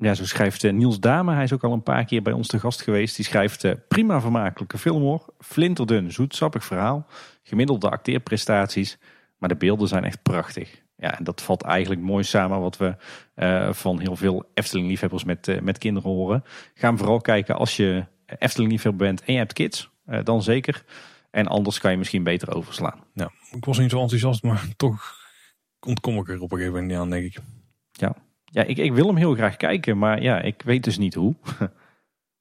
Ja, 0.00 0.14
zo 0.14 0.24
schrijft 0.24 0.64
eh, 0.64 0.72
Niels 0.72 1.00
Dame, 1.00 1.34
hij 1.34 1.44
is 1.44 1.52
ook 1.52 1.64
al 1.64 1.72
een 1.72 1.82
paar 1.82 2.04
keer 2.04 2.22
bij 2.22 2.32
ons 2.32 2.48
te 2.48 2.58
gast 2.58 2.82
geweest. 2.82 3.16
Die 3.16 3.24
schrijft 3.24 3.64
eh, 3.64 3.72
prima 3.88 4.20
vermakelijke 4.20 4.78
film 4.78 5.02
hoor. 5.02 5.34
Flinterdun, 5.38 6.12
zoetsappig 6.12 6.64
verhaal. 6.64 7.06
Gemiddelde 7.42 7.90
acteerprestaties. 7.90 8.98
Maar 9.38 9.48
de 9.48 9.56
beelden 9.56 9.88
zijn 9.88 10.04
echt 10.04 10.22
prachtig. 10.22 10.82
Ja, 10.96 11.18
en 11.18 11.24
dat 11.24 11.42
valt 11.42 11.62
eigenlijk 11.62 12.00
mooi 12.00 12.24
samen 12.24 12.60
wat 12.60 12.76
we 12.76 12.96
uh, 13.36 13.72
van 13.72 14.00
heel 14.00 14.16
veel 14.16 14.50
Efteling-liefhebbers 14.54 15.24
met, 15.24 15.48
uh, 15.48 15.60
met 15.60 15.78
kinderen 15.78 16.10
horen. 16.10 16.44
Ga 16.74 16.96
vooral 16.96 17.20
kijken 17.20 17.56
als 17.56 17.76
je 17.76 18.04
Efteling-liefhebber 18.26 19.06
bent 19.06 19.24
en 19.24 19.32
je 19.32 19.38
hebt 19.38 19.52
kids. 19.52 19.90
Uh, 20.06 20.24
dan 20.24 20.42
zeker. 20.42 20.84
En 21.30 21.46
anders 21.46 21.78
kan 21.78 21.90
je 21.90 21.96
misschien 21.96 22.22
beter 22.22 22.54
overslaan. 22.54 23.04
Ja, 23.14 23.30
ik 23.50 23.64
was 23.64 23.78
niet 23.78 23.90
zo 23.90 24.00
enthousiast, 24.00 24.42
maar 24.42 24.64
toch 24.76 25.14
ontkom 25.80 26.18
ik 26.18 26.28
er 26.28 26.40
op 26.40 26.52
een 26.52 26.58
gegeven 26.58 26.72
moment 26.72 26.86
niet 26.86 27.00
aan, 27.00 27.10
denk 27.10 27.24
ik. 27.24 27.42
Ja, 27.90 28.14
ja, 28.50 28.62
ik, 28.62 28.76
ik 28.76 28.92
wil 28.92 29.06
hem 29.06 29.16
heel 29.16 29.34
graag 29.34 29.56
kijken, 29.56 29.98
maar 29.98 30.22
ja, 30.22 30.40
ik 30.40 30.62
weet 30.62 30.84
dus 30.84 30.98
niet 30.98 31.14
hoe. 31.14 31.34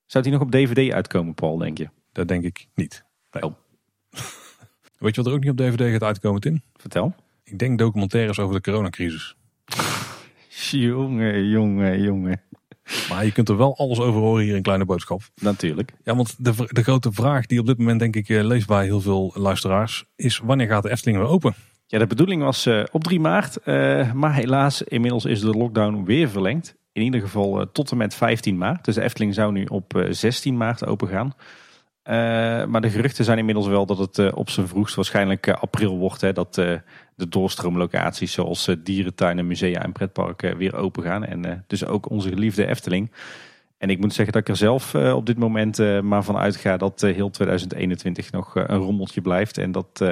Zou 0.05 0.23
hij 0.23 0.33
nog 0.33 0.41
op 0.41 0.51
DVD 0.51 0.93
uitkomen, 0.93 1.33
Paul, 1.33 1.57
denk 1.57 1.77
je? 1.77 1.89
Dat 2.11 2.27
denk 2.27 2.43
ik 2.43 2.67
niet. 2.75 3.05
Nee. 3.31 3.43
Oh. 3.43 3.53
weet 4.97 5.15
je 5.15 5.21
wat 5.21 5.25
er 5.25 5.33
ook 5.33 5.43
niet 5.43 5.51
op 5.51 5.57
DVD 5.57 5.91
gaat 5.91 6.03
uitkomen, 6.03 6.41
Tim? 6.41 6.61
Vertel. 6.75 7.15
Ik 7.43 7.59
denk 7.59 7.79
documentaires 7.79 8.39
over 8.39 8.55
de 8.55 8.61
coronacrisis. 8.61 9.35
jongen, 10.71 11.47
jongen, 11.47 12.01
jongen. 12.01 12.41
Maar 13.09 13.25
je 13.25 13.31
kunt 13.31 13.49
er 13.49 13.57
wel 13.57 13.77
alles 13.77 13.99
over 13.99 14.21
horen 14.21 14.43
hier 14.43 14.55
in 14.55 14.61
Kleine 14.61 14.85
Boodschap. 14.85 15.21
Natuurlijk. 15.41 15.93
Ja, 16.03 16.15
want 16.15 16.35
de, 16.37 16.53
de 16.67 16.83
grote 16.83 17.11
vraag 17.11 17.45
die 17.45 17.59
op 17.59 17.65
dit 17.65 17.77
moment 17.77 17.99
denk 17.99 18.15
ik 18.15 18.29
eh, 18.29 18.43
leest 18.43 18.67
bij 18.67 18.85
heel 18.85 19.01
veel 19.01 19.31
luisteraars... 19.35 20.05
is 20.15 20.37
wanneer 20.37 20.67
gaat 20.67 20.83
de 20.83 20.89
Efteling 20.89 21.17
weer 21.17 21.27
open? 21.27 21.53
Ja, 21.91 21.99
de 21.99 22.07
bedoeling 22.07 22.41
was 22.43 22.65
uh, 22.65 22.83
op 22.91 23.03
3 23.03 23.19
maart. 23.19 23.57
Uh, 23.65 24.13
maar 24.13 24.33
helaas, 24.33 24.81
inmiddels 24.81 25.25
is 25.25 25.39
de 25.39 25.57
lockdown 25.57 26.03
weer 26.03 26.29
verlengd. 26.29 26.75
In 26.91 27.01
ieder 27.01 27.21
geval 27.21 27.59
uh, 27.59 27.65
tot 27.71 27.91
en 27.91 27.97
met 27.97 28.15
15 28.15 28.57
maart. 28.57 28.85
Dus 28.85 28.95
de 28.95 29.01
Efteling 29.01 29.33
zou 29.33 29.51
nu 29.51 29.65
op 29.65 30.05
16 30.09 30.57
maart 30.57 30.85
open 30.85 31.07
gaan. 31.07 31.33
maar 32.69 32.81
de 32.81 32.89
geruchten 32.89 33.25
zijn 33.25 33.37
inmiddels 33.37 33.67
wel 33.67 33.85
dat 33.85 33.97
het 33.97 34.33
op 34.33 34.49
zijn 34.49 34.67
vroegst 34.67 34.95
waarschijnlijk 34.95 35.49
april 35.49 35.97
wordt. 35.97 36.21
Hè, 36.21 36.33
dat 36.33 36.53
de 36.53 37.27
doorstroomlocaties 37.29 38.31
zoals 38.31 38.75
dierentuinen, 38.83 39.47
musea 39.47 39.83
en 39.83 39.91
pretparken 39.91 40.57
weer 40.57 40.75
open 40.75 41.03
gaan. 41.03 41.25
En 41.25 41.63
dus 41.67 41.85
ook 41.85 42.09
onze 42.09 42.29
geliefde 42.29 42.67
Efteling. 42.67 43.11
En 43.77 43.89
ik 43.89 43.99
moet 43.99 44.13
zeggen 44.13 44.33
dat 44.33 44.41
ik 44.41 44.49
er 44.49 44.55
zelf 44.55 44.95
op 44.95 45.25
dit 45.25 45.37
moment 45.37 46.01
maar 46.01 46.23
van 46.23 46.37
uitga 46.37 46.77
dat 46.77 47.01
heel 47.01 47.29
2021 47.29 48.31
nog 48.31 48.55
een 48.55 48.77
rommeltje 48.77 49.21
blijft. 49.21 49.57
En 49.57 49.71
dat 49.71 50.03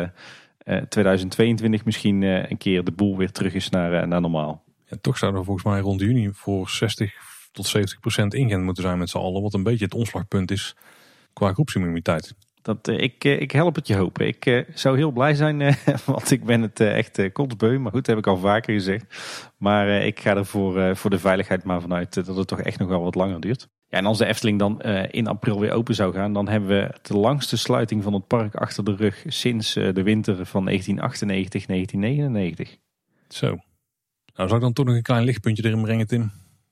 2022 0.90 1.80
eh, 1.80 1.86
misschien 1.86 2.24
eh, 2.24 2.50
een 2.50 2.58
keer 2.58 2.84
de 2.84 2.92
boel 2.92 3.18
weer 3.18 3.32
terug 3.32 3.54
is 3.54 3.70
naar, 3.70 3.94
eh, 3.94 4.08
naar 4.08 4.22
normaal. 4.22 4.64
Ja, 4.86 4.98
toch 5.02 5.18
zouden 5.18 5.40
we 5.40 5.46
volgens 5.46 5.66
mij 5.66 5.80
rond 5.80 6.00
juni 6.00 6.30
voor 6.34 6.70
60 6.70 7.14
tot 7.52 7.66
70 7.66 8.00
procent 8.00 8.34
ingaan 8.34 8.64
moeten 8.64 8.84
zijn 8.84 8.98
met 8.98 9.10
z'n 9.10 9.18
allen. 9.18 9.42
Wat 9.42 9.54
een 9.54 9.64
beetje 9.64 9.86
het 9.86 9.94
omslagpunt 9.94 10.52
is 10.52 10.76
qua 11.34 11.54
groepsimmuniteit. 11.54 12.36
Dat, 12.62 12.88
ik, 12.88 13.24
ik 13.24 13.52
help 13.52 13.76
het 13.76 13.88
je 13.88 13.96
hopen. 13.96 14.28
Ik 14.28 14.66
zou 14.74 14.98
heel 14.98 15.12
blij 15.12 15.36
zijn, 15.36 15.76
want 16.06 16.32
ik 16.32 16.44
ben 16.44 16.62
het 16.62 16.80
echt 16.80 17.32
kotsbeu. 17.32 17.78
Maar 17.78 17.92
goed, 17.92 18.06
dat 18.06 18.16
heb 18.16 18.26
ik 18.26 18.28
al 18.28 18.38
vaker 18.38 18.74
gezegd. 18.74 19.06
Maar 19.58 19.90
ik 19.90 20.20
ga 20.20 20.36
er 20.36 20.46
voor, 20.46 20.96
voor 20.96 21.10
de 21.10 21.20
veiligheid 21.20 21.64
maar 21.64 21.82
vanuit 21.82 22.14
dat 22.14 22.36
het 22.36 22.48
toch 22.48 22.62
echt 22.62 22.80
nog 22.80 22.88
wel 22.88 23.02
wat 23.02 23.16
langer 23.16 23.40
duurt. 23.40 23.68
Ja, 23.90 23.98
en 23.98 24.06
als 24.06 24.18
de 24.18 24.26
Efteling 24.26 24.60
dan 24.60 24.82
uh, 24.86 25.04
in 25.12 25.28
april 25.28 25.60
weer 25.60 25.72
open 25.72 25.96
zou 25.96 26.14
gaan, 26.14 26.34
dan 26.34 26.48
hebben 26.48 26.70
we 26.70 26.96
de 27.02 27.18
langste 27.18 27.58
sluiting 27.58 28.04
van 28.04 28.14
het 28.14 28.28
park 28.28 28.56
achter 28.56 28.84
de 28.84 28.96
rug 28.96 29.24
sinds 29.28 29.76
uh, 29.76 29.94
de 29.94 30.04
winter 30.04 30.46
van 30.46 30.66
1998, 30.66 31.66
1999. 31.66 32.78
Zo. 33.28 33.48
Nou, 33.48 34.50
zou 34.50 34.56
ik 34.56 34.62
dan 34.62 34.74
toch 34.74 34.86
nog 34.86 34.96
een 34.96 35.02
klein 35.02 35.24
lichtpuntje 35.24 35.66
erin 35.66 35.82
brengen, 35.82 36.08
Tim? 36.08 36.32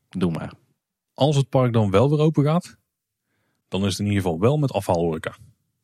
Doe 0.10 0.32
maar. 0.32 0.54
Als 1.14 1.36
het 1.36 1.50
park 1.50 1.74
dan 1.74 1.92
wel 1.92 2.10
weer 2.10 2.20
open 2.20 2.44
gaat, 2.44 2.78
dan 3.68 3.86
is 3.86 3.90
het 3.90 4.00
in 4.00 4.06
ieder 4.06 4.22
geval 4.22 4.40
wel 4.40 4.58
met 4.58 4.72
afhaalhoreca. 4.72 5.36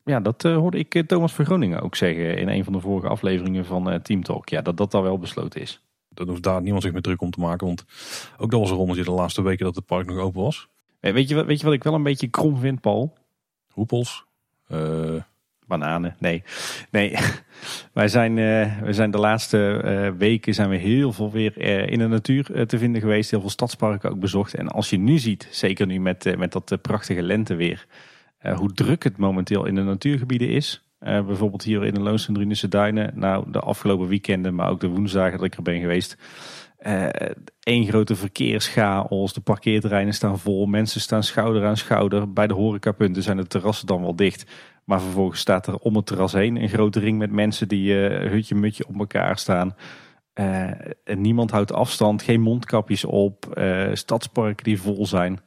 Ja, 0.04 0.20
dat 0.20 0.44
uh, 0.44 0.56
hoorde 0.56 0.78
ik 0.78 1.06
Thomas 1.06 1.32
van 1.32 1.44
Groningen 1.44 1.80
ook 1.80 1.96
zeggen 1.96 2.38
in 2.38 2.48
een 2.48 2.64
van 2.64 2.72
de 2.72 2.80
vorige 2.80 3.08
afleveringen 3.08 3.64
van 3.64 4.02
Team 4.02 4.22
Talk. 4.22 4.48
Ja, 4.48 4.62
dat 4.62 4.76
dat 4.76 4.94
al 4.94 5.02
wel 5.02 5.18
besloten 5.18 5.60
is. 5.60 5.82
Dat 6.08 6.28
hoeft 6.28 6.42
daar 6.42 6.62
niemand 6.62 6.82
zich 6.82 6.92
meer 6.92 7.02
druk 7.02 7.20
om 7.20 7.30
te 7.30 7.40
maken, 7.40 7.66
want 7.66 7.84
ook 8.38 8.50
dat 8.50 8.60
was 8.60 8.70
een 8.70 8.76
rommeltje 8.76 9.04
de 9.04 9.10
laatste 9.10 9.42
weken 9.42 9.64
dat 9.64 9.74
het 9.74 9.86
park 9.86 10.06
nog 10.06 10.18
open 10.18 10.42
was. 10.42 10.68
Weet 11.10 11.28
je, 11.28 11.34
wat- 11.34 11.46
weet 11.46 11.58
je 11.60 11.64
wat 11.64 11.74
ik 11.74 11.84
wel 11.84 11.94
een 11.94 12.02
beetje 12.02 12.28
krom 12.28 12.56
vind, 12.58 12.80
Paul? 12.80 13.16
Hoepels. 13.72 14.24
Eh, 14.68 15.14
Bananen, 15.66 16.16
nee. 16.18 16.42
Nee, 16.90 17.14
wij 17.92 18.08
zijn, 18.08 18.38
eh, 18.38 18.80
we 18.82 18.92
zijn 18.92 19.10
de 19.10 19.18
laatste 19.18 19.80
eh, 19.84 20.18
weken 20.18 20.54
zijn 20.54 20.68
we 20.68 20.76
heel 20.76 21.12
veel 21.12 21.30
weer 21.30 21.58
eh, 21.58 21.86
in 21.86 21.98
de 21.98 22.06
natuur 22.06 22.54
eh, 22.54 22.62
te 22.64 22.78
vinden 22.78 23.00
geweest. 23.00 23.30
Heel 23.30 23.40
veel 23.40 23.50
stadsparken 23.50 24.10
ook 24.10 24.20
bezocht. 24.20 24.54
En 24.54 24.68
als 24.68 24.90
je 24.90 24.98
nu 24.98 25.18
ziet, 25.18 25.48
zeker 25.50 25.86
nu 25.86 26.00
met, 26.00 26.26
eh, 26.26 26.36
met 26.36 26.52
dat 26.52 26.72
eh, 26.72 26.78
prachtige 26.82 27.22
lenteweer, 27.22 27.86
eh, 28.38 28.56
hoe 28.58 28.72
druk 28.72 29.02
het 29.04 29.16
momenteel 29.16 29.64
in 29.66 29.74
de 29.74 29.82
natuurgebieden 29.82 30.48
is. 30.48 30.82
Eh, 30.98 31.24
bijvoorbeeld 31.26 31.62
hier 31.62 31.84
in 31.84 31.94
de 31.94 32.00
Loons 32.00 32.28
en 32.28 32.34
Drunense 32.34 32.68
Duinen. 32.68 33.12
Nou, 33.14 33.50
de 33.50 33.60
afgelopen 33.60 34.08
weekenden, 34.08 34.54
maar 34.54 34.70
ook 34.70 34.80
de 34.80 34.88
woensdagen 34.88 35.36
dat 35.38 35.46
ik 35.46 35.54
er 35.54 35.62
ben 35.62 35.80
geweest. 35.80 36.16
Eén 37.60 37.86
grote 37.86 38.16
verkeerschaos. 38.16 39.32
De 39.32 39.40
parkeerterreinen 39.40 40.14
staan 40.14 40.38
vol. 40.38 40.66
Mensen 40.66 41.00
staan 41.00 41.22
schouder 41.22 41.66
aan 41.66 41.76
schouder. 41.76 42.32
Bij 42.32 42.46
de 42.46 42.54
horecapunten 42.54 43.22
zijn 43.22 43.36
de 43.36 43.46
terrassen 43.46 43.86
dan 43.86 44.02
wel 44.02 44.16
dicht. 44.16 44.50
Maar 44.84 45.00
vervolgens 45.00 45.40
staat 45.40 45.66
er 45.66 45.76
om 45.76 45.96
het 45.96 46.06
terras 46.06 46.32
heen 46.32 46.56
een 46.56 46.68
grote 46.68 47.00
ring 47.00 47.18
met 47.18 47.30
mensen 47.30 47.68
die 47.68 48.08
eh, 48.08 48.30
hutje-mutje 48.30 48.86
op 48.88 48.98
elkaar 48.98 49.38
staan. 49.38 49.76
Eh, 50.32 50.70
niemand 51.04 51.50
houdt 51.50 51.72
afstand, 51.72 52.22
geen 52.22 52.40
mondkapjes 52.40 53.04
op, 53.04 53.56
eh, 53.56 53.88
stadsparken 53.92 54.64
die 54.64 54.80
vol 54.80 55.06
zijn. 55.06 55.40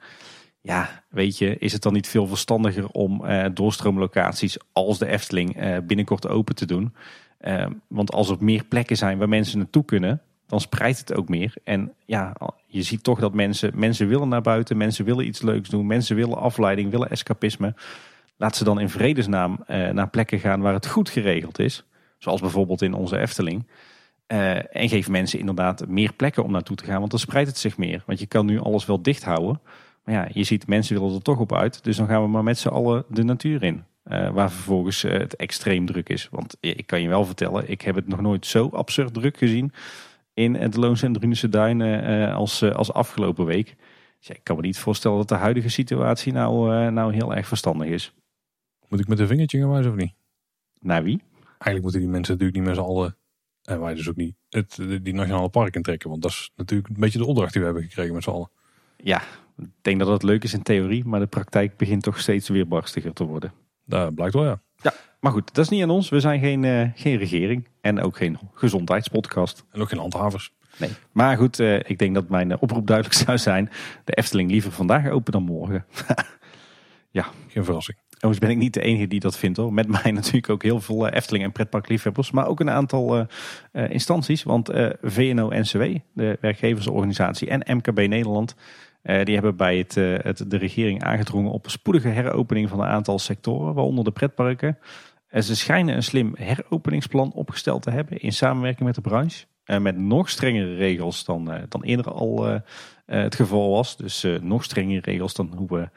Ja, 0.65 1.03
weet 1.09 1.37
je, 1.37 1.57
is 1.57 1.73
het 1.73 1.81
dan 1.81 1.93
niet 1.93 2.07
veel 2.07 2.27
verstandiger 2.27 2.87
om 2.87 3.25
eh, 3.25 3.45
doorstroomlocaties 3.53 4.57
als 4.71 4.97
de 4.97 5.07
Efteling 5.07 5.55
eh, 5.55 5.77
binnenkort 5.83 6.27
open 6.27 6.55
te 6.55 6.65
doen? 6.65 6.95
Eh, 7.37 7.67
want 7.87 8.11
als 8.11 8.29
er 8.29 8.37
meer 8.39 8.63
plekken 8.63 8.97
zijn 8.97 9.17
waar 9.17 9.29
mensen 9.29 9.57
naartoe 9.57 9.85
kunnen, 9.85 10.21
dan 10.47 10.61
spreidt 10.61 10.99
het 10.99 11.13
ook 11.13 11.29
meer. 11.29 11.53
En 11.63 11.93
ja, 12.05 12.35
je 12.67 12.81
ziet 12.81 13.03
toch 13.03 13.19
dat 13.19 13.33
mensen, 13.33 13.71
mensen 13.75 14.07
willen 14.07 14.29
naar 14.29 14.41
buiten, 14.41 14.77
mensen 14.77 15.05
willen 15.05 15.27
iets 15.27 15.41
leuks 15.41 15.69
doen, 15.69 15.87
mensen 15.87 16.15
willen 16.15 16.37
afleiding, 16.37 16.91
willen 16.91 17.09
escapisme. 17.09 17.73
Laat 18.37 18.55
ze 18.55 18.63
dan 18.63 18.79
in 18.79 18.89
vredesnaam 18.89 19.59
eh, 19.67 19.89
naar 19.89 20.09
plekken 20.09 20.39
gaan 20.39 20.61
waar 20.61 20.73
het 20.73 20.87
goed 20.87 21.09
geregeld 21.09 21.59
is. 21.59 21.83
Zoals 22.17 22.41
bijvoorbeeld 22.41 22.81
in 22.81 22.93
onze 22.93 23.17
Efteling. 23.17 23.67
Eh, 24.27 24.75
en 24.75 24.89
geef 24.89 25.09
mensen 25.09 25.39
inderdaad 25.39 25.87
meer 25.87 26.13
plekken 26.13 26.43
om 26.43 26.51
naartoe 26.51 26.75
te 26.75 26.85
gaan, 26.85 26.99
want 26.99 27.11
dan 27.11 27.19
spreidt 27.19 27.49
het 27.49 27.57
zich 27.57 27.77
meer. 27.77 28.03
Want 28.05 28.19
je 28.19 28.25
kan 28.25 28.45
nu 28.45 28.59
alles 28.59 28.85
wel 28.85 29.01
dicht 29.01 29.23
houden. 29.23 29.61
Maar 30.03 30.15
ja, 30.15 30.27
je 30.31 30.43
ziet 30.43 30.67
mensen 30.67 30.99
willen 30.99 31.15
er 31.15 31.21
toch 31.21 31.39
op 31.39 31.53
uit. 31.53 31.83
Dus 31.83 31.97
dan 31.97 32.07
gaan 32.07 32.21
we 32.21 32.27
maar 32.27 32.43
met 32.43 32.57
z'n 32.57 32.67
allen 32.67 33.05
de 33.09 33.23
natuur 33.23 33.63
in. 33.63 33.83
Eh, 34.03 34.29
waar 34.29 34.51
vervolgens 34.51 35.01
het 35.01 35.35
extreem 35.35 35.85
druk 35.85 36.09
is. 36.09 36.27
Want 36.31 36.57
ik 36.59 36.87
kan 36.87 37.01
je 37.01 37.07
wel 37.07 37.25
vertellen, 37.25 37.69
ik 37.69 37.81
heb 37.81 37.95
het 37.95 38.07
nog 38.07 38.21
nooit 38.21 38.45
zo 38.45 38.69
absurd 38.71 39.13
druk 39.13 39.37
gezien 39.37 39.73
in 40.35 40.55
het 40.55 40.75
Loons 40.75 41.01
en 41.01 41.13
Drunense 41.13 41.49
Duinen 41.49 42.03
eh, 42.03 42.35
als, 42.35 42.61
eh, 42.61 42.71
als 42.71 42.93
afgelopen 42.93 43.45
week. 43.45 43.75
Dus 44.17 44.27
ja, 44.27 44.33
ik 44.33 44.43
kan 44.43 44.55
me 44.55 44.61
niet 44.61 44.77
voorstellen 44.77 45.17
dat 45.17 45.27
de 45.27 45.35
huidige 45.35 45.69
situatie 45.69 46.33
nou, 46.33 46.75
eh, 46.75 46.91
nou 46.91 47.13
heel 47.13 47.35
erg 47.35 47.47
verstandig 47.47 47.87
is. 47.87 48.13
moet 48.87 48.99
ik 48.99 49.07
met 49.07 49.19
een 49.19 49.27
vingertje 49.27 49.59
gaan 49.59 49.69
wijzen 49.69 49.91
of 49.91 49.97
niet? 49.97 50.13
Naar 50.79 51.03
wie? 51.03 51.21
Eigenlijk 51.41 51.81
moeten 51.81 51.99
die 51.99 52.09
mensen 52.09 52.33
natuurlijk 52.33 52.57
niet 52.59 52.67
met 52.67 52.75
z'n 52.75 52.91
allen, 52.91 53.17
en 53.63 53.79
wij 53.79 53.93
dus 53.93 54.09
ook 54.09 54.15
niet, 54.15 54.35
het, 54.49 54.75
die 55.01 55.13
nationale 55.13 55.49
park 55.49 55.75
intrekken. 55.75 56.09
Want 56.09 56.21
dat 56.21 56.31
is 56.31 56.51
natuurlijk 56.55 56.89
een 56.89 56.99
beetje 56.99 57.19
de 57.19 57.25
opdracht 57.25 57.51
die 57.51 57.61
we 57.61 57.67
hebben 57.67 57.83
gekregen 57.83 58.13
met 58.13 58.23
z'n 58.23 58.29
allen. 58.29 58.49
Ja, 58.97 59.21
ik 59.57 59.69
denk 59.81 59.99
dat 59.99 60.07
het 60.07 60.23
leuk 60.23 60.43
is 60.43 60.53
in 60.53 60.63
theorie, 60.63 61.05
maar 61.05 61.19
de 61.19 61.27
praktijk 61.27 61.77
begint 61.77 62.03
toch 62.03 62.19
steeds 62.19 62.49
weer 62.49 62.67
barstiger 62.67 63.13
te 63.13 63.23
worden. 63.23 63.53
Dat 63.85 64.15
blijkt 64.15 64.33
wel, 64.33 64.45
ja. 64.45 64.61
Maar 65.25 65.33
goed, 65.33 65.53
dat 65.53 65.63
is 65.63 65.69
niet 65.69 65.83
aan 65.83 65.89
ons. 65.89 66.09
We 66.09 66.19
zijn 66.19 66.39
geen, 66.39 66.63
eh, 66.63 66.87
geen 66.95 67.17
regering 67.17 67.67
en 67.81 68.01
ook 68.01 68.17
geen 68.17 68.37
gezondheidspodcast. 68.53 69.65
En 69.71 69.81
ook 69.81 69.89
geen 69.89 69.99
handhavers. 69.99 70.51
Nee. 70.77 70.89
Maar 71.11 71.37
goed, 71.37 71.59
eh, 71.59 71.75
ik 71.75 71.97
denk 71.97 72.13
dat 72.13 72.29
mijn 72.29 72.51
eh, 72.51 72.57
oproep 72.59 72.87
duidelijk 72.87 73.17
zou 73.25 73.37
zijn. 73.37 73.69
De 74.03 74.13
Efteling 74.13 74.51
liever 74.51 74.71
vandaag 74.71 75.09
open 75.09 75.31
dan 75.31 75.43
morgen. 75.43 75.85
Geen 77.47 77.63
verrassing. 77.63 77.97
Overigens 78.09 78.39
ben 78.39 78.49
ik 78.49 78.57
niet 78.57 78.73
de 78.73 78.81
enige 78.81 79.07
die 79.07 79.19
dat 79.19 79.37
vindt 79.37 79.57
hoor. 79.57 79.73
Met 79.73 79.87
mij 79.87 80.11
natuurlijk 80.21 80.49
ook 80.49 80.63
heel 80.63 80.81
veel 80.81 81.07
Efteling 81.07 81.43
en 81.43 81.51
pretparkliefhebbers. 81.51 82.31
Maar 82.31 82.47
ook 82.47 82.59
een 82.59 82.69
aantal 82.69 83.27
instanties. 83.71 84.43
Want 84.43 84.69
eh, 84.69 84.89
VNO-NCW, 85.01 85.83
de 86.13 86.37
werkgeversorganisatie 86.41 87.49
en 87.49 87.77
MKB 87.77 87.97
Nederland... 88.07 88.55
die 89.01 89.33
hebben 89.33 89.55
bij 89.55 89.77
het, 89.77 89.95
het, 89.95 90.51
de 90.51 90.57
regering 90.57 91.03
aangedrongen 91.03 91.51
op 91.51 91.65
een 91.65 91.71
spoedige 91.71 92.07
heropening 92.07 92.69
van 92.69 92.79
een 92.79 92.87
aantal 92.87 93.19
sectoren. 93.19 93.73
Waaronder 93.73 94.03
de 94.03 94.11
pretparken. 94.11 94.77
En 95.35 95.43
ze 95.43 95.55
schijnen 95.55 95.95
een 95.95 96.03
slim 96.03 96.33
heropeningsplan 96.37 97.31
opgesteld 97.33 97.81
te 97.81 97.91
hebben 97.91 98.17
in 98.17 98.33
samenwerking 98.33 98.85
met 98.85 98.95
de 98.95 99.01
branche. 99.01 99.45
Eh, 99.63 99.79
met 99.79 99.97
nog 99.97 100.29
strengere 100.29 100.75
regels 100.75 101.25
dan, 101.25 101.51
eh, 101.51 101.63
dan 101.69 101.83
eerder 101.83 102.11
al 102.11 102.47
eh, 102.47 102.59
het 103.05 103.35
geval 103.35 103.69
was. 103.69 103.97
Dus 103.97 104.25
nog 104.41 104.63
strengere 104.63 105.01
regels 105.01 105.33
dan 105.33 105.53
hoe 105.55 105.67
we 105.67 105.89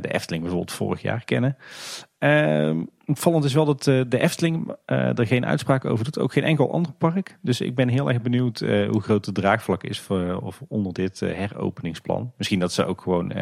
de 0.00 0.12
Efteling 0.12 0.42
bijvoorbeeld 0.42 0.76
vorig 0.76 1.02
jaar 1.02 1.24
kennen. 1.24 1.56
Ehm, 2.18 2.84
opvallend 3.06 3.44
is 3.44 3.54
wel 3.54 3.64
dat 3.64 3.82
de 3.84 4.18
Efteling 4.18 4.76
er 4.86 5.26
geen 5.26 5.46
uitspraak 5.46 5.84
over 5.84 6.04
doet. 6.04 6.18
Ook 6.18 6.32
geen 6.32 6.44
enkel 6.44 6.72
ander 6.72 6.92
park. 6.92 7.38
Dus 7.40 7.60
ik 7.60 7.74
ben 7.74 7.88
heel 7.88 8.08
erg 8.08 8.22
benieuwd 8.22 8.58
hoe 8.60 9.00
groot 9.00 9.24
de 9.24 9.32
draagvlak 9.32 9.82
is 9.82 10.00
voor, 10.00 10.40
of 10.40 10.62
onder 10.68 10.92
dit 10.92 11.20
heropeningsplan. 11.20 12.32
Misschien 12.36 12.58
dat 12.58 12.72
ze 12.72 12.84
ook 12.84 13.00
gewoon... 13.00 13.32